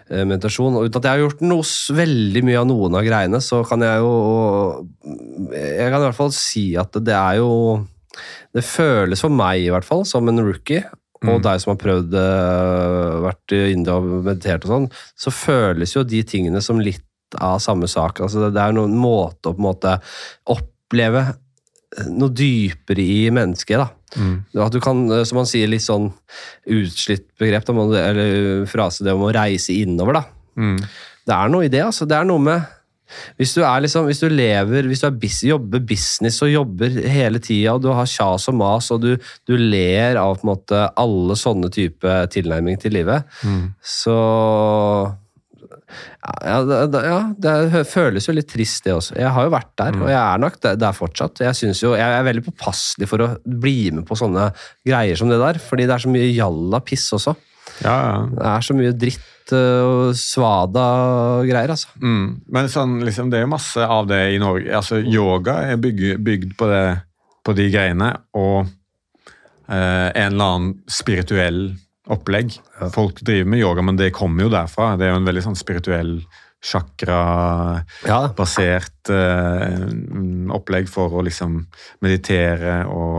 meditasjon. 0.06 0.76
Og 0.78 0.86
uten 0.86 1.00
at 1.00 1.08
jeg 1.08 1.16
har 1.16 1.24
gjort 1.24 1.40
noe, 1.48 1.66
veldig 1.98 2.44
mye 2.46 2.60
av 2.60 2.68
noen 2.70 3.00
av 3.00 3.08
greiene, 3.08 3.40
så 3.42 3.64
kan 3.66 3.82
jeg 3.82 4.04
jo 4.04 4.12
Jeg 5.56 5.88
kan 5.90 5.98
i 5.98 6.06
hvert 6.06 6.20
fall 6.20 6.36
si 6.36 6.68
at 6.78 7.00
det 7.02 7.16
er 7.16 7.40
jo 7.40 7.50
Det 8.54 8.62
føles 8.62 9.24
for 9.24 9.34
meg 9.34 9.64
i 9.64 9.72
hvert 9.74 9.88
fall 9.88 10.06
som 10.06 10.30
en 10.30 10.44
rookie 10.46 10.84
og 11.26 11.40
mm. 11.40 11.44
deg 11.48 11.62
som 11.62 11.74
har 11.74 11.82
prøvd 11.82 12.16
uh, 12.20 13.24
vært 13.26 13.56
i 13.58 13.62
India 13.74 13.98
og 14.00 14.26
meditert 14.26 14.68
og 14.68 14.74
sånn, 14.74 14.88
så 15.18 15.34
føles 15.34 15.96
jo 15.96 16.06
de 16.08 16.22
tingene 16.28 16.62
som 16.64 16.82
litt 16.82 17.04
av 17.42 17.60
samme 17.64 17.90
sak. 17.92 18.22
Altså, 18.24 18.50
det 18.54 18.62
er 18.62 18.76
noen 18.76 18.96
måte 19.00 19.52
å 19.52 19.56
på 19.56 19.62
en 19.62 19.68
måte 19.70 19.98
oppleve 20.54 21.26
noe 22.12 22.34
dypere 22.36 23.02
i 23.02 23.30
mennesket. 23.34 23.80
da. 23.80 23.88
Mm. 24.20 24.38
At 24.64 24.76
du 24.76 24.80
kan, 24.84 25.04
eh, 25.12 25.24
som 25.24 25.40
man 25.42 25.50
sier, 25.50 25.68
litt 25.72 25.86
sånn 25.86 26.12
utslitt 26.68 27.28
begrep, 27.40 27.70
eller 27.70 28.66
frase, 28.70 29.04
det 29.04 29.14
om 29.14 29.28
å 29.28 29.34
reise 29.34 29.74
innover. 29.74 30.14
da. 30.14 30.24
Mm. 30.58 30.78
Det 31.26 31.36
er 31.36 31.50
noe 31.50 31.66
i 31.66 31.70
det. 31.70 31.84
altså. 31.84 32.06
Det 32.06 32.18
er 32.18 32.26
noe 32.26 32.40
med 32.40 32.62
hvis 33.40 33.56
du, 33.56 33.62
liksom, 33.62 34.08
hvis 34.10 34.22
du 34.24 34.30
lever, 34.32 34.88
hvis 34.90 35.04
du 35.04 35.20
bis, 35.22 35.42
jobber 35.46 35.84
business 35.86 36.42
og 36.46 36.54
jobber 36.54 36.96
hele 37.12 37.42
tida, 37.44 37.76
og 37.76 37.84
du 37.86 37.92
har 37.94 38.10
kjas 38.10 38.50
og 38.52 38.58
mas, 38.60 38.90
og 38.94 39.04
du, 39.04 39.12
du 39.48 39.56
ler 39.60 40.20
av 40.22 40.42
måte 40.48 40.88
alle 41.00 41.38
sånne 41.40 41.72
type 41.74 42.18
tilnærming 42.34 42.82
til 42.82 42.98
livet, 42.98 43.28
mm. 43.46 43.62
så 43.82 44.18
ja 46.46 46.58
det, 46.66 47.02
ja, 47.06 47.18
det, 47.38 47.84
føles 47.88 48.26
jo 48.28 48.34
litt 48.36 48.50
trist, 48.50 48.84
det 48.88 48.96
også. 48.96 49.16
Jeg 49.20 49.32
har 49.36 49.46
jo 49.46 49.54
vært 49.54 49.72
der, 49.78 49.96
mm. 49.96 50.04
og 50.04 50.10
jeg 50.12 50.20
er 50.20 50.42
nok 50.42 50.58
der, 50.64 50.80
der 50.82 50.96
fortsatt. 50.98 51.42
Jeg, 51.46 51.74
jo, 51.78 51.94
jeg 51.98 52.18
er 52.18 52.26
veldig 52.26 52.46
påpasselig 52.48 53.10
for 53.10 53.24
å 53.24 53.28
bli 53.46 53.92
med 53.94 54.08
på 54.08 54.18
sånne 54.20 54.50
greier 54.88 55.20
som 55.20 55.32
det 55.32 55.40
der, 55.42 55.62
fordi 55.62 55.86
det 55.86 55.96
er 55.96 56.06
så 56.06 56.12
mye 56.12 56.32
jalla 56.34 56.82
piss 56.86 57.06
også. 57.16 57.36
Ja, 57.84 57.96
ja. 57.96 58.20
Det 58.32 58.46
er 58.52 58.62
så 58.66 58.74
mye 58.78 58.94
dritt 58.96 59.54
og 59.54 60.16
svada-greier, 60.18 61.70
altså. 61.76 61.90
Mm. 62.02 62.28
Men 62.56 62.70
sånn, 62.72 62.94
liksom, 63.06 63.30
det 63.32 63.38
er 63.40 63.44
jo 63.46 63.54
masse 63.54 63.82
av 63.98 64.04
det 64.10 64.24
i 64.34 64.40
Norge. 64.42 64.70
Altså, 64.74 64.96
yoga 65.02 65.54
er 65.70 65.76
bygd, 65.82 66.04
bygd 66.26 66.52
på, 66.60 66.66
det, 66.72 66.86
på, 67.46 67.50
de 67.58 67.66
greiene, 67.74 68.10
og 68.38 68.58
eh, 68.66 70.10
en 70.10 70.32
eller 70.32 70.46
annen 70.46 70.72
spirituell 70.90 71.62
opplegg. 72.12 72.50
Ja. 72.80 72.86
Folk 72.94 73.16
driver 73.26 73.48
med 73.54 73.62
yoga, 73.62 73.82
men 73.86 74.00
det 74.00 74.18
kommer 74.18 74.40
jo 74.46 74.54
derfra. 74.54 74.86
Det 74.98 75.06
er 75.08 75.12
jo 75.14 75.22
en 75.22 75.30
veldig 75.30 75.46
sånn 75.50 75.60
spirituell 75.60 76.14
chakra-basert 76.66 79.04
eh, 79.14 79.84
opplegg 80.56 80.86
for 80.90 81.10
å 81.14 81.22
liksom 81.26 81.52
meditere 82.06 82.74
og, 82.90 83.18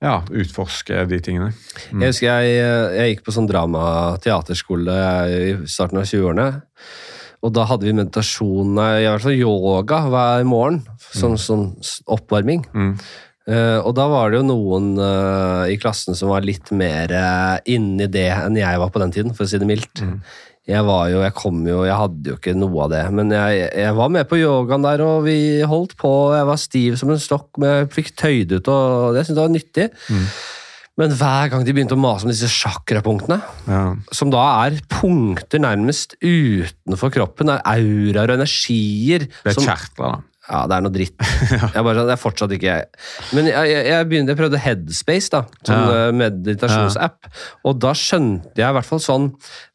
ja, 0.02 0.18
utforske 0.34 1.06
de 1.10 1.22
tingene. 1.24 1.52
Mm. 1.92 2.04
Jeg 2.04 2.14
husker 2.14 2.28
jeg, 2.28 2.60
jeg, 2.98 3.14
gikk 3.14 3.26
på 3.28 3.36
sånn 3.36 3.50
drama-teaterskole 3.50 5.00
i 5.30 5.56
starten 5.70 6.02
av 6.02 6.08
20-årene. 6.10 6.48
Og 7.42 7.54
da 7.54 7.66
hadde 7.70 7.88
vi 7.88 7.96
meditasjon, 7.98 8.76
i 8.78 9.08
hvert 9.08 9.24
fall 9.24 9.38
yoga, 9.38 10.04
hver 10.10 10.46
morgen. 10.50 10.82
Som 11.12 11.36
mm. 11.36 11.42
sånn 11.42 11.68
oppvarming. 12.10 12.66
Mm. 12.74 12.96
Uh, 13.50 13.80
og 13.82 13.96
da 13.98 14.06
var 14.06 14.30
det 14.30 14.38
jo 14.38 14.46
noen 14.46 14.92
uh, 15.02 15.66
i 15.66 15.78
klassen 15.82 16.14
som 16.16 16.30
var 16.30 16.46
litt 16.46 16.70
mer 16.78 17.10
uh, 17.10 17.56
inni 17.66 18.06
det 18.06 18.28
enn 18.36 18.60
jeg 18.60 18.78
var 18.78 18.92
på 18.94 19.02
den 19.02 19.14
tiden, 19.16 19.34
for 19.34 19.48
å 19.48 19.50
si 19.50 19.60
det 19.62 19.70
mildt. 19.70 20.04
Mm 20.06 20.22
jeg 20.70 20.86
var 20.86 21.08
jo, 21.10 21.22
jeg 21.24 21.34
kom 21.34 21.62
jo, 21.66 21.82
jeg 21.88 21.98
hadde 21.98 22.32
jo 22.32 22.38
ikke 22.38 22.54
noe 22.54 22.86
av 22.86 22.92
det. 22.94 23.02
Men 23.18 23.34
jeg, 23.34 23.68
jeg 23.82 23.98
var 23.98 24.12
med 24.14 24.28
på 24.30 24.38
yogaen 24.38 24.86
der, 24.86 25.02
og 25.02 25.26
vi 25.26 25.36
holdt 25.68 25.96
på. 26.00 26.12
Jeg 26.36 26.48
var 26.48 26.62
stiv 26.62 26.98
som 27.02 27.14
en 27.14 27.22
stokk, 27.22 27.50
men 27.58 27.72
jeg 27.74 27.94
fikk 27.98 28.12
tøyd 28.22 28.54
ut, 28.60 28.70
og 28.70 29.18
det 29.18 29.26
syntes 29.26 29.40
jeg 29.40 29.42
var 29.42 29.56
nyttig. 29.56 29.88
Mm. 30.14 30.28
Men 31.02 31.14
hver 31.18 31.50
gang 31.50 31.64
de 31.66 31.74
begynte 31.74 31.96
å 31.98 32.02
mase 32.02 32.28
om 32.28 32.32
disse 32.34 32.50
sjakrapunktene, 32.52 33.40
ja. 33.66 33.84
som 34.14 34.30
da 34.34 34.44
er 34.68 34.78
punkter 34.92 35.64
nærmest 35.64 36.14
utenfor 36.22 37.14
kroppen, 37.16 37.50
er 37.50 37.64
auraer 37.66 38.36
og 38.36 38.42
energier 38.44 39.26
Det 39.26 39.56
er 39.56 39.58
kjertler, 39.58 40.20
da. 40.20 40.31
Ja, 40.50 40.64
det 40.66 40.74
er 40.74 40.82
noe 40.84 40.94
dritt. 40.94 41.14
Jeg 41.76 41.84
bare, 41.86 42.04
det 42.08 42.14
er 42.16 42.20
fortsatt 42.20 42.54
ikke 42.56 42.72
jeg. 42.72 42.88
Men 43.38 43.46
jeg, 43.48 43.68
jeg, 43.70 43.84
jeg, 43.92 44.06
begynte, 44.10 44.34
jeg 44.34 44.40
prøvde 44.40 44.62
Headspace, 44.64 45.30
da, 45.34 45.42
sånn 45.68 45.84
ja. 45.86 46.00
Eh, 46.08 46.14
meditasjonsapp. 46.18 47.30
Og 47.70 47.78
da 47.84 47.92
skjønte 47.98 48.58
jeg 48.58 48.66
i 48.66 48.76
hvert 48.78 48.88
fall 48.88 49.02
sånn 49.04 49.28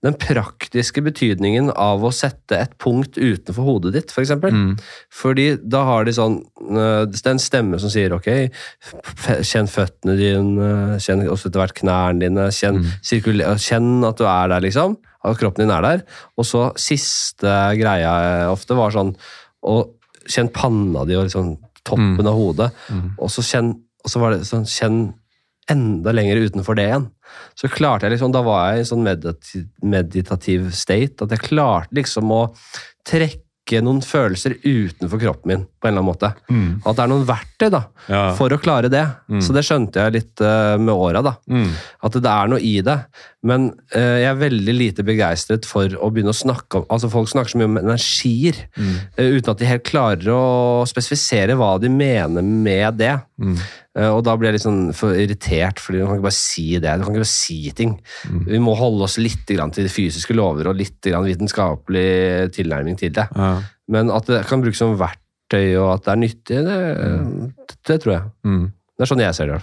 den 0.04 0.16
praktiske 0.18 1.04
betydningen 1.06 1.70
av 1.70 2.02
å 2.02 2.10
sette 2.14 2.58
et 2.64 2.74
punkt 2.82 3.14
utenfor 3.14 3.68
hodet 3.68 3.94
ditt, 3.94 4.10
f.eks. 4.10 4.16
For 4.16 4.26
eksempel. 4.26 4.56
mm. 4.56 4.74
Fordi 5.14 5.46
da 5.62 5.84
har 5.86 6.08
de 6.08 6.16
sånn 6.16 6.40
eh, 6.66 7.02
Det 7.06 7.22
er 7.22 7.34
en 7.36 7.42
stemme 7.42 7.80
som 7.82 7.92
sier 7.92 8.16
ok, 8.16 8.30
kjenn 9.46 9.70
føttene 9.70 10.16
dine, 10.18 10.70
kjenn 11.02 11.26
også 11.30 11.50
etter 11.50 11.62
hvert 11.62 11.78
knærne 11.78 12.24
dine, 12.26 12.48
kjenn, 12.54 12.82
mm. 12.82 13.52
kjenn 13.62 13.92
at 14.08 14.18
du 14.18 14.26
er 14.26 14.50
der, 14.50 14.66
liksom. 14.66 14.98
At 15.26 15.38
kroppen 15.38 15.64
din 15.64 15.74
er 15.74 15.86
der. 15.86 16.06
Og 16.38 16.46
så 16.46 16.68
siste 16.80 17.54
greia 17.78 18.50
ofte 18.50 18.76
var 18.78 18.94
sånn 18.94 19.14
og 19.66 19.94
kjenn 20.30 20.50
panna 20.54 21.04
di 21.08 21.16
og 21.18 21.28
liksom 21.28 21.54
toppen 21.86 22.18
mm. 22.18 22.26
av 22.26 22.36
hodet. 22.36 22.70
Mm. 22.90 23.06
Og, 23.16 23.30
så 23.32 23.44
kjenn, 23.46 23.72
og 24.04 24.12
så 24.12 24.22
var 24.22 24.34
det 24.34 24.46
sånn 24.48 24.66
Kjenn 24.68 25.00
enda 25.70 26.12
lenger 26.14 26.44
utenfor 26.46 26.78
det 26.78 26.86
igjen. 26.86 27.08
Så 27.58 27.70
klarte 27.72 28.06
jeg 28.06 28.14
liksom, 28.14 28.30
Da 28.34 28.42
var 28.46 28.68
jeg 28.68 28.78
i 28.78 28.84
en 28.84 28.90
sånn 28.92 29.06
meditativ, 29.82 30.68
state 30.76 31.26
at 31.26 31.34
jeg 31.34 31.42
klarte 31.48 31.96
liksom 31.98 32.30
å 32.34 32.42
trekke 33.06 33.45
vekke 33.66 33.82
noen 33.82 34.00
følelser 34.02 34.56
utenfor 34.62 35.18
kroppen 35.18 35.50
min. 35.50 35.64
på 35.66 35.88
en 35.88 35.92
eller 35.92 36.02
annen 36.02 36.08
måte. 36.08 36.32
Mm. 36.48 36.82
At 36.86 36.96
det 36.96 37.02
er 37.02 37.10
noen 37.10 37.26
verktøy 37.26 37.70
da, 37.70 37.82
ja. 38.08 38.22
for 38.34 38.50
å 38.50 38.58
klare 38.58 38.88
det. 38.88 39.04
Mm. 39.28 39.40
Så 39.42 39.52
det 39.54 39.64
skjønte 39.66 40.02
jeg 40.02 40.14
litt 40.14 40.42
uh, 40.42 40.76
med 40.78 40.94
åra. 40.94 41.34
Mm. 41.46 41.70
At 42.02 42.18
det 42.22 42.32
er 42.32 42.50
noe 42.50 42.60
i 42.60 42.80
det. 42.82 42.96
Men 43.46 43.68
uh, 43.94 44.16
jeg 44.22 44.30
er 44.30 44.40
veldig 44.40 44.74
lite 44.74 45.04
begeistret 45.06 45.66
for 45.66 45.90
å 45.98 46.10
begynne 46.10 46.34
å 46.34 46.36
snakke 46.36 46.80
om 46.80 46.86
altså 46.90 47.10
Folk 47.10 47.30
snakker 47.30 47.52
så 47.52 47.60
mye 47.60 47.70
om 47.70 47.78
energier 47.80 48.58
uh, 48.78 49.20
uten 49.20 49.52
at 49.52 49.60
de 49.60 49.70
helt 49.70 49.86
klarer 49.86 50.30
å 50.32 50.86
spesifisere 50.88 51.58
hva 51.58 51.76
de 51.82 51.90
mener 51.92 52.46
med 52.46 53.02
det. 53.02 53.14
Eh, 53.96 54.10
og 54.12 54.22
da 54.26 54.34
blir 54.36 54.50
jeg 54.50 54.58
litt 54.58 54.66
sånn 54.66 54.82
for 54.96 55.16
irritert, 55.16 55.80
fordi 55.80 56.00
du 56.00 56.06
kan 56.06 56.18
ikke 56.18 56.28
bare 56.28 56.38
si 56.38 56.66
det. 56.76 56.96
Du 56.98 57.06
kan 57.06 57.14
ikke 57.14 57.24
bare 57.24 57.32
si 57.32 57.58
ting. 57.76 57.96
Mm. 58.28 58.42
Vi 58.50 58.62
må 58.62 58.76
holde 58.78 59.06
oss 59.08 59.16
litt 59.22 59.46
til 59.48 59.62
de 59.62 59.88
fysiske 59.92 60.36
lover 60.36 60.70
og 60.70 60.78
litt 60.78 61.08
vitenskapelig 61.08 62.08
tilnærming 62.56 62.98
til 63.00 63.14
det. 63.16 63.28
Ja. 63.32 63.52
Men 63.92 64.12
at 64.12 64.28
det 64.28 64.44
kan 64.50 64.64
brukes 64.64 64.82
som 64.82 64.96
verktøy, 65.00 65.76
og 65.80 65.94
at 65.94 66.06
det 66.06 66.12
er 66.12 66.22
nyttig, 66.22 66.62
det, 66.66 66.80
mm. 67.22 67.76
det 67.88 68.00
tror 68.02 68.18
jeg. 68.18 68.32
Mm. 68.48 68.64
Det 68.96 69.04
er 69.04 69.12
sånn 69.12 69.24
jeg 69.24 69.38
ser 69.38 69.54
det. 69.54 69.60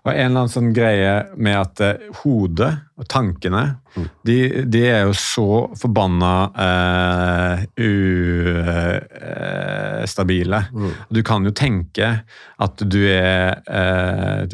Og 0.00 0.10
en 0.12 0.30
eller 0.30 0.40
annen 0.40 0.52
sånn 0.52 0.72
greie 0.76 1.14
med 1.36 1.56
at 1.60 1.80
uh, 1.84 1.98
hodet 2.22 2.70
og 3.00 3.08
tankene 3.10 3.64
mm. 3.96 4.06
de, 4.28 4.36
de, 4.68 4.82
er 4.88 5.02
jo 5.08 5.14
så 5.16 5.48
forbanna 5.80 6.32
eh, 6.66 7.62
ustabile. 10.04 10.60
Uh, 10.68 10.80
mm. 10.84 10.92
Du 11.16 11.20
kan 11.26 11.44
jo 11.48 11.52
tenke 11.56 12.08
at 12.60 12.84
du 12.84 13.00
er 13.08 13.60
uh, 13.64 14.44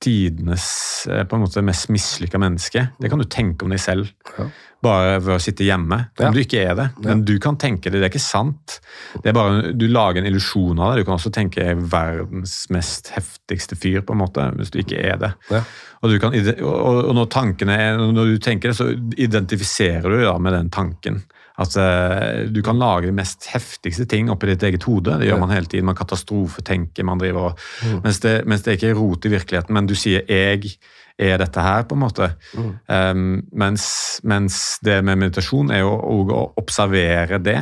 tidenes 0.00 0.66
på 1.06 1.36
en 1.36 1.44
måte 1.44 1.62
mest 1.64 1.90
mislykka 1.92 2.40
menneske. 2.40 2.86
Det 3.00 3.10
kan 3.12 3.20
du 3.20 3.28
tenke 3.28 3.66
om 3.66 3.72
deg 3.74 3.82
selv. 3.82 4.10
Ja 4.38 4.48
bare 4.84 5.18
ved 5.20 5.34
å 5.34 5.42
sitte 5.42 5.66
hjemme. 5.66 5.98
Om 6.16 6.26
ja. 6.26 6.30
du 6.32 6.40
ikke 6.40 6.62
er 6.64 6.76
det. 6.78 6.86
Men 7.04 7.24
du 7.28 7.34
kan 7.42 7.58
tenke 7.60 7.90
det. 7.90 8.00
Det 8.00 8.08
er 8.08 8.12
ikke 8.12 8.22
sant. 8.22 8.78
Det 9.20 9.32
er 9.32 9.36
bare, 9.36 9.74
Du 9.76 9.86
lager 9.90 10.22
en 10.22 10.30
illusjon 10.30 10.80
av 10.80 10.94
det. 10.94 11.02
Du 11.02 11.08
kan 11.08 11.18
også 11.18 11.32
tenke 11.34 11.66
verdens 11.76 12.62
mest 12.72 13.12
heftigste 13.14 13.76
fyr, 13.76 14.00
på 14.06 14.16
en 14.16 14.22
måte, 14.22 14.46
hvis 14.56 14.72
du 14.72 14.80
ikke 14.82 15.00
er 15.04 15.20
det. 15.20 15.32
Ja. 15.52 15.62
Og, 16.00 16.14
kan, 16.20 16.32
og, 16.64 17.10
når, 17.12 17.26
tankene 17.28 17.76
er, 17.76 17.98
når 18.00 18.32
du 18.32 18.38
tenker 18.40 18.70
det, 18.70 18.78
så 18.78 18.88
identifiserer 19.20 20.08
du 20.08 20.22
da 20.22 20.38
med 20.40 20.56
den 20.56 20.70
tanken. 20.72 21.20
At 21.60 21.74
uh, 21.76 22.46
du 22.48 22.62
kan 22.64 22.80
lage 22.80 23.10
de 23.10 23.16
mest 23.16 23.50
heftigste 23.52 24.06
ting 24.08 24.30
oppi 24.32 24.48
ditt 24.48 24.64
eget 24.64 24.86
hode. 24.88 25.18
Det 25.20 25.28
gjør 25.28 25.42
man 25.42 25.52
hele 25.52 25.68
tiden. 25.68 25.90
Man 25.90 25.98
katastrofetenker. 25.98 27.04
man 27.04 27.20
driver 27.20 27.50
og, 27.50 27.60
mm. 27.84 28.00
mens, 28.06 28.22
det, 28.24 28.34
mens 28.48 28.64
det 28.64 28.78
ikke 28.78 28.94
er 28.94 28.96
rot 28.96 29.28
i 29.28 29.34
virkeligheten. 29.34 29.76
Men 29.76 29.90
du 29.90 29.94
sier 29.98 30.24
'jeg' 30.24 30.78
er 31.20 31.36
dette 31.36 31.60
her, 31.60 31.84
på 31.84 31.96
en 31.98 32.00
måte. 32.00 32.30
Mm. 32.56 32.70
Um, 32.88 33.42
mens, 33.52 33.84
mens, 34.24 34.78
det 34.80 35.02
med 35.04 35.20
meditasjon 35.20 35.70
er 35.70 35.82
jo 35.84 35.92
å 35.92 36.40
observere 36.56 37.38
det, 37.44 37.58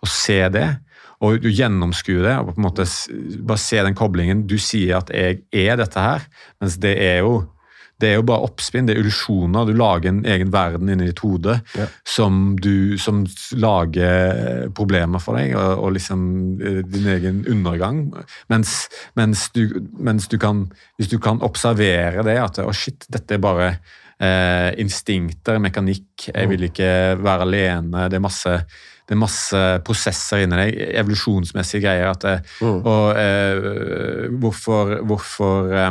og 0.00 0.08
se 0.08 0.38
det. 0.54 0.68
Og 1.20 1.42
du 1.42 1.50
gjennomskuer 1.50 2.22
det, 2.22 2.36
og 2.38 2.54
på 2.54 2.60
en 2.60 2.68
måte 2.68 2.86
bare 3.42 3.60
se 3.60 3.82
den 3.82 3.98
koblingen. 3.98 4.46
Du 4.46 4.58
sier 4.58 5.02
at 5.02 5.10
'jeg 5.10 5.42
er 5.50 5.76
dette 5.76 5.98
her', 5.98 6.28
mens 6.60 6.78
det 6.78 6.96
er 7.02 7.18
jo 7.26 7.50
det 8.00 8.10
er 8.10 8.18
jo 8.18 8.26
bare 8.26 8.46
oppspinn, 8.48 8.88
det 8.88 8.96
er 8.96 9.02
illusjoner. 9.02 9.68
Du 9.68 9.74
lager 9.76 10.10
en 10.10 10.22
egen 10.28 10.52
verden 10.54 10.90
inni 10.92 11.10
ditt 11.10 11.22
hode 11.24 11.58
ja. 11.76 11.86
som, 12.08 12.56
du, 12.60 12.96
som 13.00 13.22
lager 13.60 14.68
problemer 14.76 15.22
for 15.22 15.38
deg, 15.38 15.54
og, 15.58 15.84
og, 15.84 15.94
liksom 15.96 16.22
eh, 16.58 16.82
din 16.88 17.08
egen 17.14 17.42
undergang. 17.50 18.04
Mens, 18.52 18.84
mens, 19.18 19.48
du, 19.56 19.80
mens, 19.98 20.28
du, 20.30 20.38
kan 20.40 20.68
Hvis 20.98 21.10
du 21.12 21.18
kan 21.22 21.42
observere 21.44 22.24
det, 22.26 22.38
at 22.40 22.62
å 22.62 22.72
shit, 22.76 23.06
dette 23.12 23.36
er 23.36 23.42
bare 23.42 23.72
eh, 23.72 24.70
instinkter, 24.80 25.60
mekanikk, 25.62 26.30
jeg 26.30 26.50
vil 26.50 26.70
ikke 26.70 26.92
være 27.20 27.48
alene, 27.48 28.08
det 28.08 28.20
er 28.20 28.24
masse 28.24 28.56
det 29.10 29.16
er 29.16 29.24
masse 29.24 29.60
prosesser 29.82 30.44
inni 30.44 30.54
deg, 30.54 30.76
evolusjonsmessige 31.00 31.82
greier. 31.82 32.12
At 32.12 32.22
det, 32.22 32.34
mm. 32.62 32.76
Og 32.86 33.18
eh, 33.18 34.28
hvorfor, 34.38 34.92
hvorfor 35.02 35.72
eh, 35.74 35.88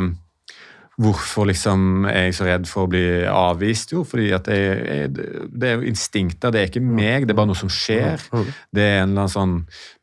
Hvorfor 1.00 1.48
liksom 1.48 2.06
er 2.10 2.28
jeg 2.28 2.36
så 2.36 2.46
redd 2.48 2.66
for 2.68 2.86
å 2.86 2.90
bli 2.90 3.04
avvist? 3.24 3.94
Jo, 3.94 4.02
fordi 4.06 4.30
at 4.36 4.48
det, 4.50 5.08
det 5.48 5.70
er 5.70 5.78
jo 5.78 5.88
instinkter. 5.88 6.52
Det 6.52 6.60
er 6.60 6.70
ikke 6.70 6.84
meg, 6.84 7.26
det 7.26 7.34
er 7.34 7.38
bare 7.38 7.50
noe 7.50 7.58
som 7.58 7.70
skjer. 7.72 8.22
Det 8.70 8.84
er 8.84 9.00
en 9.00 9.14
eller 9.14 9.24
annen 9.24 9.32
sånn, 9.32 9.54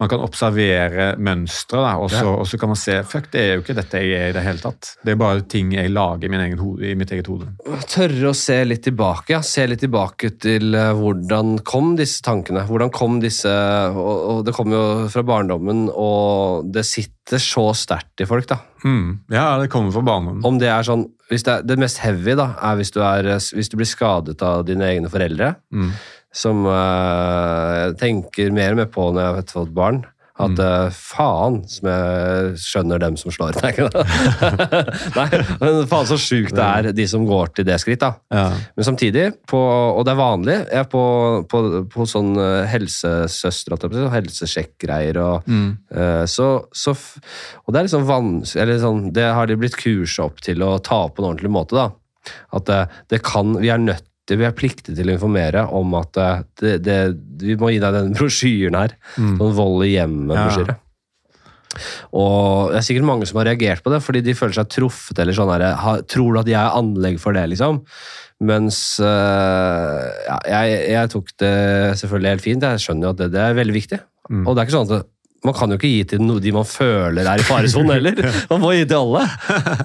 Man 0.01 0.11
kan 0.11 0.23
observere 0.25 1.09
mønstre, 1.21 1.83
og, 2.01 2.13
og, 2.13 2.45
så 2.49 2.59
kan 2.59 2.73
man 2.73 2.79
se 2.79 2.97
Fuck, 3.07 3.29
det 3.33 3.43
er 3.43 3.53
jo 3.55 3.63
ikke 3.63 3.77
dette 3.77 4.01
jeg 4.01 4.17
er 4.17 4.31
i 4.31 4.35
det 4.35 4.45
hele 4.45 4.63
tatt. 4.63 4.93
Det 5.05 5.13
er 5.13 5.19
bare 5.21 5.45
ting 5.49 5.73
jeg 5.75 5.93
lager 5.93 6.27
i, 6.27 6.31
min 6.33 6.57
hode, 6.59 6.87
i 6.89 6.95
mitt 6.97 7.13
eget 7.13 7.29
hode. 7.31 7.51
Tørre 7.89 8.31
å 8.31 8.37
se 8.37 8.59
litt 8.65 8.85
tilbake. 8.87 9.35
ja. 9.35 9.43
Se 9.45 9.67
litt 9.67 9.83
tilbake 9.83 10.33
til 10.41 10.75
uh, 10.75 10.91
hvordan 10.97 11.59
kom 11.67 11.93
disse 11.99 12.25
tankene? 12.25 12.65
Hvordan 12.67 12.91
kom 12.93 13.21
disse 13.23 13.53
og, 13.93 14.15
og 14.31 14.41
det 14.47 14.55
kommer 14.57 14.77
jo 14.77 15.11
fra 15.13 15.23
barndommen, 15.27 15.87
og 15.93 16.67
det 16.73 16.85
sitter 16.87 17.15
sitter 17.27 17.43
så 17.43 17.73
sterkt 17.75 18.21
i 18.23 18.25
folk, 18.27 18.47
da. 18.47 18.61
Mm. 18.83 19.19
Ja, 19.33 19.57
det 19.61 19.71
kommer 19.73 19.93
fra 19.95 20.03
barndommen. 20.05 20.43
Om 20.45 20.59
det 20.61 20.69
er 20.71 20.85
sånn 20.85 21.07
det, 21.29 21.41
er, 21.43 21.63
det, 21.67 21.79
mest 21.81 21.99
heavy 21.99 22.37
da, 22.39 22.51
er 22.63 22.77
hvis 22.79 22.93
du, 22.95 23.01
er 23.03 23.27
hvis 23.35 23.71
du, 23.71 23.75
blir 23.79 23.89
skadet 23.89 24.39
av 24.45 24.63
dine 24.67 24.87
egne 24.87 25.11
foreldre. 25.11 25.55
Mm. 25.75 25.89
Som 26.35 26.67
uh, 26.67 27.73
jeg 27.81 27.97
tenker 27.99 28.53
mer 28.55 28.75
og 28.75 28.81
mer 28.81 28.91
på 28.93 29.09
når 29.11 29.23
jeg 29.23 29.35
har 29.35 29.49
fått 29.51 29.73
barn. 29.75 30.03
At 30.37 30.53
mm. 30.53 30.59
uh, 30.61 30.93
faen 30.93 31.55
som 31.69 31.87
jeg 31.89 32.57
skjønner 32.61 33.01
dem 33.01 33.15
som 33.17 33.33
slår. 33.33 33.57
Nei, 33.63 33.71
Nei 35.17 35.25
men 35.63 35.79
faen 35.89 36.09
så 36.09 36.17
sjukt 36.21 36.53
det 36.57 36.65
er, 36.65 36.89
de 36.93 37.07
som 37.09 37.25
går 37.25 37.55
til 37.57 37.65
det 37.67 37.79
skritt. 37.81 38.03
da. 38.03 38.13
Ja. 38.33 38.45
Men 38.77 38.85
samtidig, 38.85 39.25
på, 39.49 39.57
og 39.57 40.05
det 40.05 40.13
er 40.13 40.19
vanlig, 40.19 40.57
jeg 40.59 40.83
er 40.83 40.89
på, 40.91 41.03
på, 41.49 41.61
på 41.89 42.05
sånn 42.09 42.37
eh, 42.41 42.67
helsesøster, 42.69 43.87
helsesjekkgreier 44.13 45.21
og 45.23 45.47
mm. 45.49 45.69
uh, 45.97 46.23
så, 46.29 46.49
så, 46.69 46.93
Og 47.65 47.73
det 47.73 47.79
er 47.79 47.89
liksom 47.89 48.05
vanskelig 48.07 48.77
sånn, 48.83 49.07
Det 49.15 49.25
har 49.33 49.49
de 49.49 49.57
blitt 49.59 49.77
kursa 49.79 50.27
opp 50.29 50.43
til 50.45 50.61
å 50.65 50.75
ta 50.83 51.07
på 51.09 51.23
en 51.23 51.31
ordentlig 51.31 51.53
måte. 51.53 51.77
da. 51.77 51.89
At 52.53 52.69
det, 52.69 52.83
det 53.13 53.23
kan, 53.25 53.57
Vi 53.63 53.73
er 53.73 53.81
nødt 53.81 54.05
vi 54.35 54.47
er 54.47 54.57
pliktige 54.57 54.97
til 54.97 55.11
å 55.11 55.15
informere 55.15 55.63
om 55.77 55.95
at 55.99 56.19
eh, 56.19 56.43
det, 56.59 56.73
det, 56.83 56.97
vi 57.43 57.55
må 57.59 57.71
gi 57.71 57.79
deg 57.83 57.95
den 57.95 58.13
brosjyren 58.17 58.79
her. 58.81 58.97
Mm. 59.15 59.37
Sånn 59.39 59.57
vold 59.61 59.87
i 59.87 59.93
hjemmet-brosjyre. 59.95 60.75
Ja. 60.75 60.83
Og 62.17 62.71
det 62.71 62.79
er 62.79 62.85
sikkert 62.87 63.05
mange 63.05 63.27
som 63.29 63.37
har 63.37 63.51
reagert 63.51 63.83
på 63.85 63.91
det, 63.93 63.99
fordi 64.01 64.23
de 64.25 64.35
føler 64.37 64.55
seg 64.57 64.69
truffet. 64.73 65.19
eller 65.21 65.35
sånn 65.37 65.51
her, 65.53 65.67
Tror 66.09 66.33
du 66.33 66.41
at 66.41 66.49
jeg 66.49 66.57
er 66.57 66.79
anlegg 66.79 67.19
for 67.21 67.37
det, 67.37 67.45
liksom? 67.53 67.83
Mens 68.47 68.99
øh, 69.01 70.01
ja, 70.27 70.37
jeg, 70.45 70.81
jeg, 70.93 71.09
tok 71.13 71.31
det 71.41 71.53
selvfølgelig 72.01 72.33
helt 72.35 72.45
fint. 72.45 72.65
Jeg 72.65 72.83
skjønner 72.83 73.07
jo 73.07 73.13
at 73.15 73.21
det, 73.21 73.29
det 73.33 73.43
er 73.43 73.57
veldig 73.57 73.77
viktig. 73.77 74.01
Mm. 74.29 74.43
Og 74.43 74.53
det 74.53 74.61
er 74.61 74.67
ikke 74.67 74.75
sånn 74.75 74.91
at 74.97 75.07
man 75.45 75.55
kan 75.55 75.71
jo 75.71 75.77
ikke 75.77 75.89
gi 75.91 76.03
til 76.11 76.29
de 76.41 76.53
man 76.55 76.67
føler 76.67 77.27
er 77.27 77.41
i 77.41 77.45
faresonen 77.45 77.93
heller. 77.97 78.21
Man 78.49 78.61
må 78.63 78.73
gi 78.75 78.85
til 78.89 78.99
alle. 78.99 79.23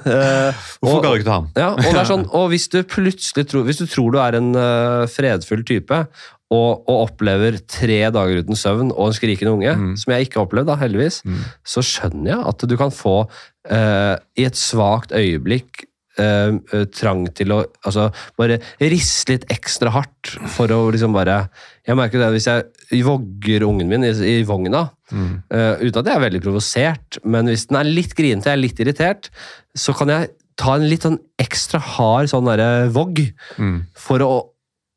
Uh, 0.06 0.62
Hvorfor 0.82 1.02
ga 1.04 1.10
du 1.10 1.20
ikke 1.20 1.28
til 1.28 1.34
ham? 1.34 1.48
Ja, 1.58 1.70
og, 1.74 1.82
det 1.88 2.00
er 2.02 2.08
sånn, 2.08 2.26
og 2.38 2.48
hvis 2.52 2.68
du 2.72 2.80
tror, 2.88 3.66
hvis 3.68 3.82
du, 3.82 3.86
tror 3.90 4.14
du 4.14 4.20
er 4.22 4.38
en 4.38 4.52
uh, 4.56 5.04
fredfull 5.10 5.64
type, 5.68 6.02
og, 6.52 6.82
og, 6.84 6.96
opplever 7.06 7.56
tre 7.64 8.02
dager 8.12 8.42
uten 8.44 8.58
søvn 8.58 8.90
og 8.92 9.06
en 9.08 9.16
skrikende 9.16 9.54
unge, 9.54 9.72
mm. 9.72 9.94
som 10.02 10.12
jeg 10.12 10.26
ikke 10.26 10.40
har 10.40 10.48
opplevd, 10.48 10.68
da, 10.68 10.76
heldigvis, 10.82 11.22
mm. 11.24 11.40
så 11.74 11.84
skjønner 11.86 12.34
jeg 12.34 12.42
at 12.52 12.66
du 12.68 12.76
kan 12.80 12.92
få, 12.92 13.16
uh, 13.72 14.14
i 14.36 14.46
et 14.48 14.60
svakt 14.60 15.16
øyeblikk, 15.16 15.86
Uh, 16.20 16.58
trang 16.92 17.22
til 17.32 17.54
å 17.54 17.62
altså, 17.88 18.10
bare 18.36 18.58
riste 18.82 19.32
litt 19.32 19.46
ekstra 19.48 19.88
hardt 19.94 20.34
for 20.52 20.68
å 20.68 20.90
liksom 20.92 21.14
bare 21.16 21.46
Jeg 21.88 21.96
merker 21.96 22.20
det 22.20 22.26
hvis 22.34 22.48
jeg 22.50 22.66
vogger 23.00 23.64
ungen 23.64 23.88
min 23.88 24.04
i, 24.04 24.12
i 24.28 24.44
vogna, 24.44 24.84
mm. 25.08 25.32
uh, 25.48 25.80
uten 25.80 26.02
at 26.02 26.10
jeg 26.10 26.18
er 26.18 26.24
veldig 26.26 26.42
provosert, 26.44 27.18
men 27.24 27.48
hvis 27.48 27.64
den 27.70 27.80
er 27.80 27.88
litt 27.88 28.12
grinete, 28.18 28.50
jeg 28.50 28.58
er 28.58 28.60
litt 28.60 28.82
irritert, 28.84 29.30
så 29.72 29.96
kan 29.96 30.12
jeg 30.12 30.30
ta 30.60 30.76
en 30.76 30.84
litt 30.84 31.06
sånn 31.06 31.16
ekstra 31.40 31.80
hard 31.80 32.28
sånn 32.28 32.50
derre 32.50 32.90
vogg 32.92 33.24
mm. 33.56 33.78
for 33.96 34.24
å 34.24 34.32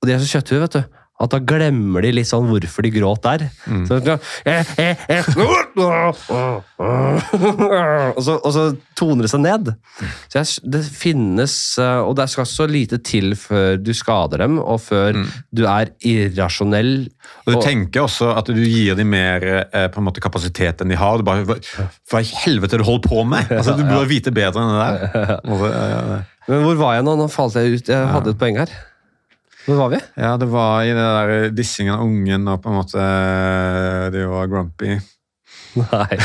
Og 0.03 0.09
de 0.09 0.13
er 0.13 0.19
så 0.19 0.35
kjøtthue, 0.35 0.59
vet 0.65 0.75
du 0.75 0.81
at 1.25 1.33
da 1.35 1.39
glemmer 1.43 2.05
de 2.05 2.11
litt 2.15 2.29
sånn 2.29 2.47
hvorfor 2.49 2.85
de 2.85 2.91
gråt 2.93 3.23
der. 3.25 3.45
Mm. 3.65 3.85
Så, 3.89 3.97
og, 8.15 8.21
så, 8.23 8.37
og, 8.37 8.51
så, 8.55 8.63
toner 8.95 9.25
det 9.25 9.31
seg 9.33 9.41
ned. 9.43 9.71
Så 10.31 10.39
jeg, 10.39 10.45
det 10.71 10.81
finnes 10.87 11.53
eh, 11.81 11.99
Og 12.05 12.13
det 12.15 12.27
skal 12.31 12.47
så 12.47 12.67
lite 12.69 12.99
til 13.03 13.35
før 13.39 13.75
du 13.81 13.91
skader 13.95 14.45
dem, 14.45 14.59
og 14.61 14.79
før 14.85 15.19
mm. 15.19 15.25
du 15.55 15.65
er 15.67 15.91
irrasjonell. 16.05 16.93
Og 17.45 17.51
Du 17.51 17.57
og, 17.57 17.63
tenker 17.65 18.05
også 18.05 18.31
at 18.37 18.47
du 18.51 18.61
gir 18.63 18.95
dem 18.97 19.11
mer 19.13 19.43
eh, 19.65 19.89
på 19.91 20.01
en 20.01 20.07
måte 20.07 20.23
kapasitet 20.23 20.81
enn 20.81 20.93
de 20.93 20.99
har. 20.99 21.19
Du 21.19 21.27
bare, 21.27 21.59
Hva 22.11 22.23
i 22.23 22.31
helvete 22.45 22.79
du 22.79 22.85
holder 22.87 23.09
på 23.09 23.25
med?! 23.27 23.51
Altså, 23.51 23.75
Du 23.75 23.83
burde 23.83 24.07
vite 24.15 24.31
bedre 24.35 24.63
enn 24.63 24.71
det 24.75 24.79
der. 24.85 26.25
Men 26.49 26.61
hvor 26.61 26.77
var 26.77 26.99
jeg 26.99 27.05
nå? 27.07 27.15
Nå 27.17 27.25
falt 27.33 27.57
jeg 27.57 27.79
ut. 27.79 27.87
Jeg 27.89 28.11
hadde 28.11 28.35
et 28.35 28.41
poeng 28.41 28.59
her. 28.61 28.73
Hvor 29.65 29.79
var 29.79 29.91
vi? 29.95 29.99
Ja, 30.21 30.35
Det 30.37 30.47
var 30.51 30.85
i 30.85 30.93
det 30.93 31.09
der 31.17 31.51
dissingen 31.55 31.97
av 31.97 32.05
ungen, 32.05 32.47
og 32.47 32.61
på 32.61 32.71
en 32.71 32.79
måte 32.79 33.09
de 34.13 34.25
var 34.29 34.49
grumpy. 34.51 34.99
Nei. 35.75 36.15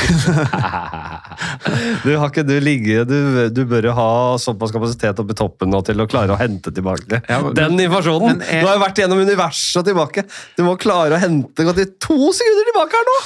du 2.04 2.12
har 2.14 2.28
ikke 2.28 2.44
du 2.46 2.52
ligget 2.62 3.08
du, 3.10 3.48
du, 3.50 3.64
bør 3.66 3.88
jo 3.88 3.94
ha 3.96 4.10
såpass 4.38 4.70
kapasitet 4.74 5.18
oppe 5.18 5.34
i 5.34 5.38
toppen 5.38 5.72
nå 5.72 5.80
til 5.86 5.98
å 5.98 6.06
klare 6.10 6.36
å 6.36 6.38
hente 6.38 6.70
tilbake 6.74 7.18
ja, 7.24 7.40
men, 7.42 7.56
den 7.58 7.82
informasjonen! 7.86 8.44
Jeg, 8.46 8.62
du 8.62 8.68
har 8.68 8.78
jo 8.78 8.84
vært 8.84 9.00
gjennom 9.02 9.22
universet 9.24 9.80
og 9.82 9.88
tilbake. 9.88 10.24
Du 10.54 10.62
må 10.66 10.76
klare 10.78 11.18
å 11.18 11.22
hente 11.22 11.66
gå 11.66 11.72
til 11.76 11.88
to 11.98 12.30
sekunder 12.36 12.70
tilbake 12.70 13.00
her 13.00 13.06
nå! 13.10 13.18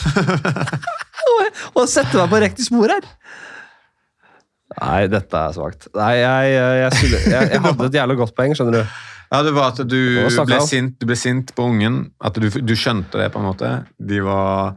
og 1.77 1.85
sette 1.93 2.17
meg 2.17 2.33
på 2.33 2.43
riktig 2.47 2.65
spor 2.71 2.95
her. 2.95 3.05
Nei, 4.75 5.03
dette 5.13 5.39
er 5.39 5.53
svakt. 5.55 5.87
Nei, 5.95 6.15
jeg, 6.19 6.55
jeg, 6.57 6.93
jeg, 7.05 7.51
jeg 7.53 7.61
hadde 7.69 7.91
et 7.91 7.99
jævlig 8.01 8.17
godt 8.25 8.35
poeng, 8.39 8.57
skjønner 8.57 8.81
du. 8.81 8.85
Ja, 9.31 9.43
det 9.43 9.55
var 9.57 9.73
at 9.73 9.81
du 9.89 10.01
ble, 10.47 10.61
sint, 10.67 10.97
du 11.01 11.09
ble 11.09 11.17
sint 11.19 11.53
på 11.57 11.67
ungen. 11.73 12.01
At 12.23 12.39
du, 12.39 12.49
du, 12.49 12.75
skjønte 12.79 13.19
det, 13.21 13.31
på 13.35 13.41
en 13.43 13.49
måte. 13.49 13.71
De 13.99 14.21
var 14.25 14.77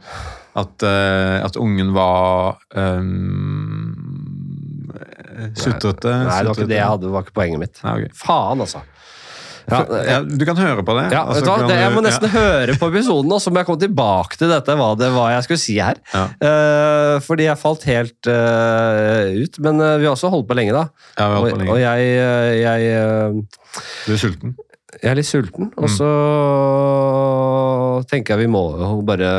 At, 0.57 0.81
uh, 0.81 1.45
at 1.45 1.57
ungen 1.61 1.91
var 1.93 2.57
um, 2.73 3.91
sutrete. 5.53 6.13
Nei, 6.25 6.39
det 6.41 6.49
var 6.49 6.55
ikke 6.55 6.69
det 6.71 6.79
jeg 6.79 6.89
hadde. 6.89 7.05
Det 7.05 7.13
var 7.13 7.27
ikke 7.27 7.37
poenget 7.37 7.61
mitt. 7.61 7.81
Nei, 7.85 7.93
okay. 7.99 8.15
Faen, 8.17 8.63
altså. 8.65 8.81
Ja, 9.67 9.81
ja, 10.07 10.21
du 10.23 10.45
kan 10.47 10.55
høre 10.59 10.83
på 10.87 10.93
det. 10.95 11.09
Ja, 11.11 11.25
altså, 11.27 11.41
du, 11.43 11.71
jeg 11.75 11.91
må 11.91 11.99
nesten 12.05 12.29
høre 12.31 12.77
på 12.79 12.87
episoden, 12.87 13.31
og 13.35 13.41
så 13.43 13.51
må 13.51 13.59
jeg 13.59 13.67
komme 13.67 13.81
tilbake 13.81 14.37
til 14.39 14.47
dette, 14.51 14.75
hva, 14.79 14.95
det, 14.99 15.09
hva 15.11 15.25
jeg 15.33 15.43
skulle 15.43 15.59
si 15.59 15.75
her. 15.83 15.99
Uh, 16.15 17.19
fordi 17.25 17.43
jeg 17.49 17.59
falt 17.59 17.83
helt 17.89 18.29
uh, 18.31 19.27
ut. 19.35 19.59
Men 19.65 19.81
uh, 19.83 19.97
vi 19.99 20.07
har 20.07 20.13
også 20.13 20.31
holdt 20.31 20.47
på 20.47 20.55
lenge, 20.55 20.71
da. 20.77 20.85
Ja, 21.17 21.27
vi 21.27 21.27
har 21.27 21.35
holdt 21.41 21.55
på 21.57 21.61
lenge. 21.63 21.73
Og, 21.73 21.75
og 21.75 21.81
jeg, 21.83 21.99
jeg 22.63 22.79
Du 24.07 24.11
er 24.15 24.21
sulten? 24.23 24.55
Jeg 25.01 25.09
er 25.11 25.17
litt 25.19 25.27
sulten. 25.27 25.67
Og 25.75 25.91
så 25.91 26.07
mm. 26.07 28.07
tenker 28.07 28.37
jeg 28.37 28.47
vi 28.47 28.53
må 28.55 28.63
bare 29.07 29.31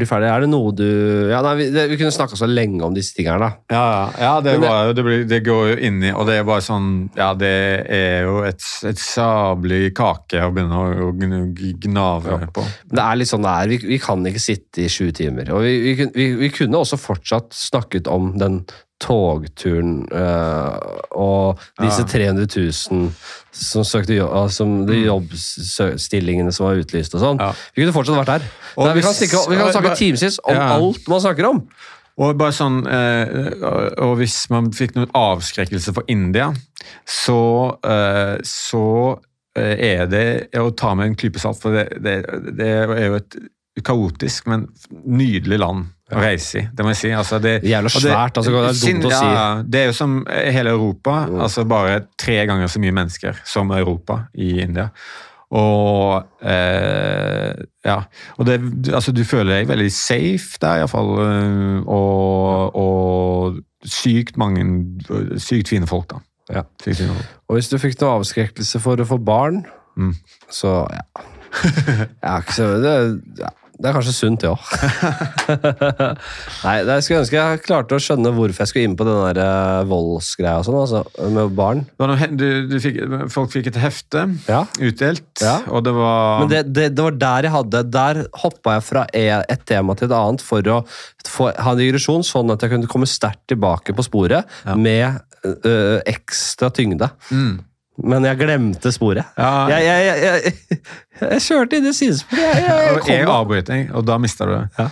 bli 0.00 0.08
ferdig. 0.08 0.28
Er 0.32 0.44
det 0.44 0.50
noe 0.52 0.72
du 0.76 0.86
Ja, 1.30 1.40
nei, 1.44 1.54
vi, 1.60 1.68
det, 1.74 1.86
vi 1.92 1.98
kunne 2.00 2.14
snakka 2.14 2.38
så 2.38 2.48
lenge 2.48 2.82
om 2.86 2.94
disse 2.96 3.16
tingene, 3.16 3.38
da. 3.42 3.50
Ja, 3.72 3.86
ja 4.20 4.32
det, 4.44 4.56
var, 4.62 4.92
det, 4.96 5.04
blir, 5.06 5.24
det, 5.28 5.40
går 5.46 5.72
jo 5.72 5.78
inn 5.88 6.00
i 6.04 6.12
Og 6.14 6.26
det 6.28 6.38
er 6.40 6.46
bare 6.48 6.64
sånn 6.64 6.90
Ja, 7.18 7.32
det 7.38 7.52
er 7.92 8.28
jo 8.28 8.42
et, 8.48 8.64
et 8.88 9.00
sabelig 9.00 9.92
kake 9.98 10.42
å 10.46 10.52
begynne 10.54 10.78
å, 10.78 11.08
å 11.08 11.12
gnave 11.82 12.38
ja. 12.38 12.50
på. 12.52 12.64
Det 12.92 13.02
er 13.02 13.18
litt 13.18 13.30
sånn 13.30 13.44
det 13.44 13.52
er. 13.52 13.72
Vi, 13.72 13.80
vi 13.94 13.98
kan 14.02 14.24
ikke 14.28 14.42
sitte 14.42 14.84
i 14.84 14.90
sju 14.92 15.10
timer. 15.16 15.52
Og 15.54 15.64
vi, 15.66 16.06
vi, 16.14 16.50
kunne 16.54 16.80
også 16.82 16.98
fortsatt 17.00 17.52
snakket 17.56 18.10
om 18.10 18.32
den 18.40 18.62
togturen 19.02 20.02
uh, 20.12 20.76
og 21.18 21.60
disse 21.80 22.04
ja. 22.04 22.10
300 22.32 22.46
000 22.46 23.08
som 23.52 23.86
søkte 23.86 24.16
jobb, 24.16 24.50
som 24.54 24.76
de 24.88 25.00
mm. 25.00 25.06
jobbstillingene 25.10 26.52
som 26.54 26.68
var 26.68 26.80
utlyst 26.80 27.16
og 27.18 27.24
sånn. 27.24 27.42
Ja. 27.42 27.50
Vi 27.74 27.82
kunne 27.82 27.96
fortsatt 27.96 28.20
vært 28.22 28.30
der. 28.36 28.46
Nei, 28.78 28.94
vi, 28.96 29.04
kan 29.04 29.16
stikke, 29.16 29.42
vi 29.50 29.58
kan 29.60 29.74
snakke 29.74 29.96
timevis 29.98 30.38
om 30.46 30.56
ja. 30.56 30.68
alt 30.78 31.10
man 31.12 31.24
snakker 31.24 31.50
om. 31.50 31.60
Og 32.22 32.36
bare 32.36 32.52
sånn, 32.52 32.82
eh, 32.92 33.52
og 34.04 34.18
hvis 34.20 34.36
man 34.52 34.68
fikk 34.76 34.92
noen 34.98 35.08
avskrekkelse 35.16 35.94
for 35.96 36.08
India 36.12 36.50
så, 37.08 37.42
uh, 37.80 38.36
så 38.44 38.86
er 39.56 40.06
det 40.08 40.26
å 40.60 40.70
ta 40.76 40.94
med 40.96 41.10
en 41.10 41.16
klype 41.18 41.40
salt, 41.40 41.60
for 41.60 41.76
det, 41.76 42.00
det, 42.04 42.20
det 42.56 42.68
er 42.72 43.08
jo 43.08 43.18
et 43.18 43.36
kaotisk, 43.80 44.46
men 44.52 44.66
nydelig 45.08 45.58
land 45.62 45.88
å 46.12 46.20
reise 46.20 46.60
i. 46.60 46.64
Det 46.68 46.84
må 46.84 46.92
jeg 46.92 47.00
si. 47.00 47.10
Altså, 47.16 47.38
det, 47.40 47.54
Jævla 47.64 47.92
svært. 47.92 48.36
altså, 48.36 48.52
det 48.52 48.60
er 48.60 48.80
dumt 48.82 49.08
å 49.08 49.12
si. 49.14 49.28
Ja, 49.32 49.44
det 49.64 49.80
er 49.80 49.90
jo 49.90 49.96
som 49.96 50.16
hele 50.28 50.74
Europa. 50.76 51.22
Mm. 51.30 51.40
altså 51.46 51.64
Bare 51.68 52.00
tre 52.20 52.42
ganger 52.48 52.68
så 52.68 52.82
mye 52.82 52.96
mennesker 53.00 53.40
som 53.48 53.72
Europa 53.72 54.24
i 54.34 54.58
India. 54.66 54.90
Og 55.52 56.46
eh, 56.48 57.52
ja, 57.84 57.98
og 58.40 58.46
det, 58.48 58.56
altså, 58.92 59.12
du 59.12 59.20
føler 59.28 59.58
deg 59.58 59.68
veldig 59.68 59.90
safe 59.92 60.60
der, 60.62 60.80
iallfall. 60.80 61.12
Eh, 61.26 61.80
og, 61.84 62.76
og 62.76 63.60
sykt 63.84 64.38
mange 64.40 64.64
Sykt 65.42 65.72
fine 65.72 65.88
folk, 65.90 66.08
da. 66.12 66.22
Ja. 66.60 66.64
Sykt 66.80 67.02
fine 67.02 67.16
folk. 67.16 67.36
Og 67.48 67.58
hvis 67.58 67.68
du 67.72 67.76
fikk 67.80 68.00
noe 68.00 68.20
avskrekkelse 68.20 68.80
for 68.80 69.00
å 69.00 69.08
få 69.08 69.20
barn, 69.20 69.64
mm. 69.96 70.14
så 70.52 70.82
ja. 70.92 71.04
ja, 72.24 72.38
det, 72.80 72.94
ja. 73.42 73.52
Det 73.82 73.90
er 73.90 73.96
kanskje 73.96 74.14
sunt, 74.14 74.40
det 74.42 74.46
ja. 74.46 74.54
òg. 74.54 74.60
Nei, 76.62 76.74
jeg 76.86 77.04
skulle 77.04 77.22
ønske 77.24 77.38
jeg 77.38 77.62
klarte 77.64 77.98
å 77.98 78.02
skjønne 78.02 78.30
hvorfor 78.36 78.62
jeg 78.62 78.70
skulle 78.70 78.86
inn 78.86 78.94
på 78.98 79.06
den 79.08 79.18
der 79.24 79.40
uh, 79.42 79.88
voldsgreia 79.90 80.60
og 80.60 80.68
sånn, 80.68 80.78
altså, 80.84 81.30
med 81.34 81.56
barn. 81.58 81.82
Du, 82.38 82.46
du 82.70 82.76
fikk, 82.82 83.00
folk 83.34 83.50
fikk 83.54 83.72
et 83.72 83.80
hefte 83.82 84.24
ja. 84.46 84.62
utdelt, 84.78 85.26
ja. 85.42 85.56
og 85.66 85.82
det 85.86 85.96
var 85.96 86.44
Men 86.44 86.52
det, 86.52 86.62
det, 86.70 86.86
det, 86.94 87.06
var 87.08 87.18
der 87.18 87.48
jeg 87.48 87.54
hadde 87.56 87.82
Der 87.92 88.20
hoppa 88.42 88.76
jeg 88.76 88.84
fra 88.86 89.02
e, 89.16 89.24
et 89.40 89.66
tema 89.68 89.96
til 89.98 90.08
et 90.08 90.16
annet 90.16 90.44
for 90.44 90.70
å 90.70 90.78
få, 91.26 91.50
ha 91.50 91.74
en 91.74 91.80
digresjon, 91.80 92.22
sånn 92.26 92.54
at 92.54 92.62
jeg 92.62 92.76
kunne 92.76 92.90
komme 92.90 93.10
sterkt 93.10 93.48
tilbake 93.50 93.96
på 93.96 94.06
sporet 94.06 94.46
ja. 94.62 94.78
med 94.78 95.18
ø, 95.42 95.74
ekstra 96.06 96.70
tyngde. 96.74 97.10
Mm. 97.34 97.58
Men 98.02 98.26
jeg 98.26 98.40
glemte 98.40 98.92
sporet. 98.94 99.28
Ja. 99.38 99.50
Jeg, 99.72 99.84
jeg, 99.86 100.22
jeg, 100.22 100.54
jeg, 101.22 101.42
kjørte 101.48 101.78
i 101.78 101.92
sidesporet. 101.96 102.40
Jeg, 102.42 102.64
jeg 102.66 103.26
avbrøt 103.26 103.36
avbryting, 103.36 103.92
og 103.96 104.06
da 104.08 104.18
mista 104.22 104.48
du 104.48 104.56
det. 104.56 104.64
Ja. 104.78 104.88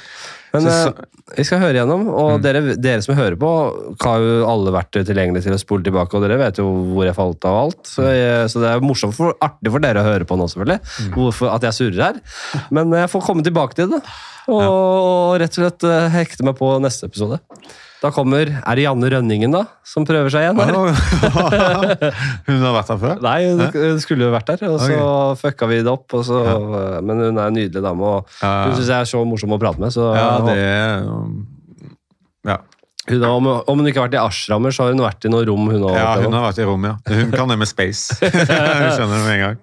Men 0.51 0.65
så, 0.65 0.70
så, 0.70 0.89
eh, 0.89 1.35
vi 1.37 1.45
skal 1.47 1.61
høre 1.62 1.78
gjennom, 1.78 2.09
og 2.11 2.31
mm. 2.32 2.43
dere, 2.43 2.62
dere, 2.74 3.03
som 3.05 3.15
hører 3.15 3.37
på, 3.39 3.51
har 4.03 4.24
jo 4.24 4.49
alle 4.51 4.73
vært 4.74 4.97
tilgjengelige 4.97 5.47
til 5.47 5.55
å 5.55 5.61
spole 5.62 5.87
tilbake, 5.87 6.16
og 6.16 6.24
dere 6.27 6.41
vet 6.41 6.59
jo 6.59 6.66
hvor 6.91 7.07
jeg 7.07 7.16
falt 7.19 7.47
av 7.47 7.59
alt. 7.61 7.82
Så, 7.87 8.07
mm. 8.07 8.51
så 8.51 8.65
det 8.65 8.73
er 8.73 8.82
morsomt 8.85 9.15
for, 9.16 9.37
artig 9.47 9.70
for 9.70 9.85
dere 9.85 10.03
å 10.03 10.09
høre 10.09 10.27
på 10.27 10.39
nå, 10.39 10.49
selvfølgelig, 10.51 10.81
mm. 11.07 11.12
hvorfor 11.19 11.55
at 11.55 11.69
jeg 11.69 11.78
surrer 11.78 12.03
her. 12.09 12.19
Men 12.74 12.99
jeg 12.99 13.12
får 13.12 13.27
komme 13.28 13.47
tilbake 13.47 13.78
til 13.78 13.95
det, 13.95 14.03
og, 14.51 14.65
og 14.65 15.39
rett 15.43 15.55
og 15.55 15.62
slett 15.62 15.87
eh, 15.87 16.11
hekte 16.16 16.47
meg 16.49 16.59
på 16.59 16.73
neste 16.82 17.07
episode. 17.11 17.39
Da 18.01 18.09
kommer 18.14 18.48
Er 18.48 18.78
det 18.78 18.85
Janne 18.86 19.10
Rønningen, 19.12 19.52
da? 19.52 19.66
Som 19.85 20.06
prøver 20.09 20.32
seg 20.32 20.47
igjen? 20.47 20.56
hun 22.47 22.64
har 22.64 22.74
vært 22.78 22.93
her 22.94 23.01
før? 23.02 23.20
Nei, 23.27 23.39
hun 23.74 24.01
skulle 24.01 24.24
jo 24.24 24.32
vært 24.32 24.55
der. 24.55 24.64
Og 24.70 24.81
så 24.81 24.97
okay. 24.97 25.40
fucka 25.43 25.68
vi 25.68 25.82
det 25.85 25.93
opp. 25.93 26.16
Så, 26.24 26.40
ja. 26.47 26.56
Men 27.05 27.20
hun 27.27 27.36
er 27.36 27.47
en 27.51 27.56
nydelig 27.59 27.85
dame, 27.85 28.12
og 28.16 28.35
hun 28.40 28.77
syns 28.78 28.89
jeg 28.89 28.97
er 28.97 29.10
så 29.12 29.22
morsom 29.28 29.56
å 29.56 29.60
prate 29.60 29.82
med. 29.82 29.93
Så, 29.93 30.09
ja, 30.16 30.28
det. 30.48 30.59
Ja. 32.48 32.60
Hun, 33.10 33.24
om, 33.27 33.47
om, 33.66 33.81
hun 33.81 33.89
ikke 33.90 34.01
har 34.01 34.09
vært 34.09 34.16
i 34.18 34.22
ashrammer, 34.22 34.72
så 34.74 34.86
har 34.86 34.94
hun 34.94 35.02
vært 35.05 35.27
i 35.27 35.32
noe 35.32 35.44
rom. 35.48 35.68
Hun, 35.72 35.89
ja, 35.93 36.14
hun 36.22 36.36
har 36.36 36.47
vært 36.48 36.60
i 36.62 36.68
rom, 36.68 36.89
ja. 36.89 36.97
Hun 37.10 37.32
kan 37.35 37.52
det 37.52 37.59
med 37.60 37.68
space. 37.68 38.16
hun 38.22 38.90
skjønner 38.94 39.16
det 39.16 39.24
med 39.27 39.35
en 39.35 39.44
gang. 39.44 39.60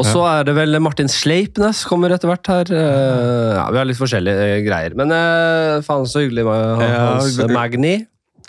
Og 0.00 0.08
så 0.08 0.22
er 0.26 0.48
det 0.48 0.54
vel 0.56 0.78
Martin 0.82 1.10
Sleipnes 1.10 1.84
kommer 1.88 2.14
etter 2.14 2.30
hvert 2.30 2.50
her. 2.50 2.72
Eh, 2.74 3.52
ja, 3.54 3.66
Vi 3.70 3.80
har 3.80 3.86
litt 3.86 4.00
forskjellige 4.00 4.48
eh, 4.48 4.62
greier. 4.66 4.96
Men 4.98 5.14
eh, 5.14 5.78
faen 5.86 6.08
så 6.10 6.24
hyggelig 6.24 6.46
med 6.48 6.64
Hans 6.82 7.38
ja, 7.38 7.48
Magni. 7.52 7.94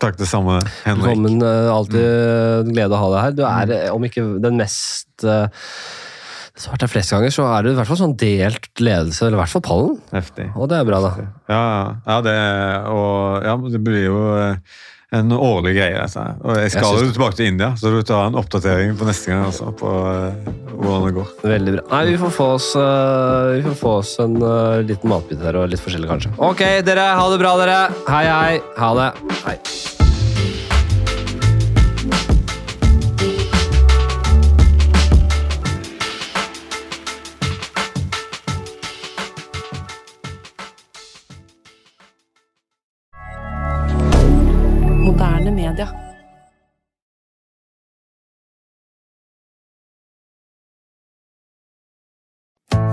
Takk, 0.02 0.18
det 0.20 0.28
samme, 0.28 0.58
Henrik. 0.84 1.06
Velkommen. 1.06 1.44
Alltid 1.72 2.72
glede 2.74 2.98
å 2.98 3.04
ha 3.04 3.12
deg 3.14 3.22
her. 3.22 3.36
Du 3.38 3.44
er, 3.48 3.76
om 3.94 4.08
ikke 4.08 4.26
den 4.44 4.58
mest 4.60 5.28
så 6.56 6.70
har 6.70 6.78
vært 6.78 6.86
her 6.86 6.92
flest 6.94 7.12
ganger, 7.12 7.32
så 7.36 7.46
er 7.52 7.66
det 7.66 7.72
i 7.74 7.78
hvert 7.78 7.90
fall 7.90 8.00
sånn 8.00 8.18
delt 8.20 8.70
ledelse, 8.80 9.26
eller 9.26 9.36
i 9.36 9.42
hvert 9.42 9.52
fall 9.52 9.64
pallen. 9.66 9.96
Heftig. 10.16 10.46
Og 10.56 10.70
det 10.72 10.78
er 10.80 10.86
bra, 10.88 11.02
da. 11.04 11.26
Ja, 11.52 11.64
ja 12.08 12.20
det, 12.24 12.36
og, 12.92 13.44
ja, 13.44 13.56
det 13.74 13.82
blir 13.84 14.06
jo 14.06 14.22
en 15.20 15.32
årlig 15.36 15.76
greie. 15.78 15.98
Altså. 16.02 16.28
Og 16.44 16.60
jeg 16.60 16.76
skal 16.76 17.00
jo 17.02 17.10
tilbake 17.16 17.40
til 17.40 17.50
India, 17.54 17.72
så 17.80 17.94
du 17.94 18.02
tar 18.06 18.30
en 18.30 18.38
oppdatering 18.40 18.96
på 19.00 19.08
neste 19.10 19.32
gang. 19.32 19.48
Altså, 19.50 19.72
på 19.80 19.90
uh, 19.90 20.54
hvordan 20.76 21.08
det 21.08 21.16
går. 21.18 21.34
Veldig 21.56 21.76
bra. 21.78 21.88
Nei, 21.96 22.04
Vi 22.12 22.22
får 22.22 22.38
få 22.38 22.52
oss, 22.60 22.70
uh, 22.80 23.66
får 23.72 23.82
få 23.82 23.98
oss 24.04 24.16
en 24.24 24.40
uh, 24.44 24.84
liten 24.86 25.12
matbit 25.12 25.44
her, 25.46 25.62
og 25.62 25.70
litt 25.72 25.84
forskjellig, 25.84 26.12
kanskje. 26.12 26.36
Ok, 26.38 26.64
dere. 26.88 27.12
Ha 27.20 27.28
det 27.34 27.44
bra, 27.44 27.58
dere. 27.64 27.84
Hei, 28.12 28.26
hei. 28.30 28.64
Ha 28.80 28.96
det. 29.02 29.12
Hei. 29.46 29.60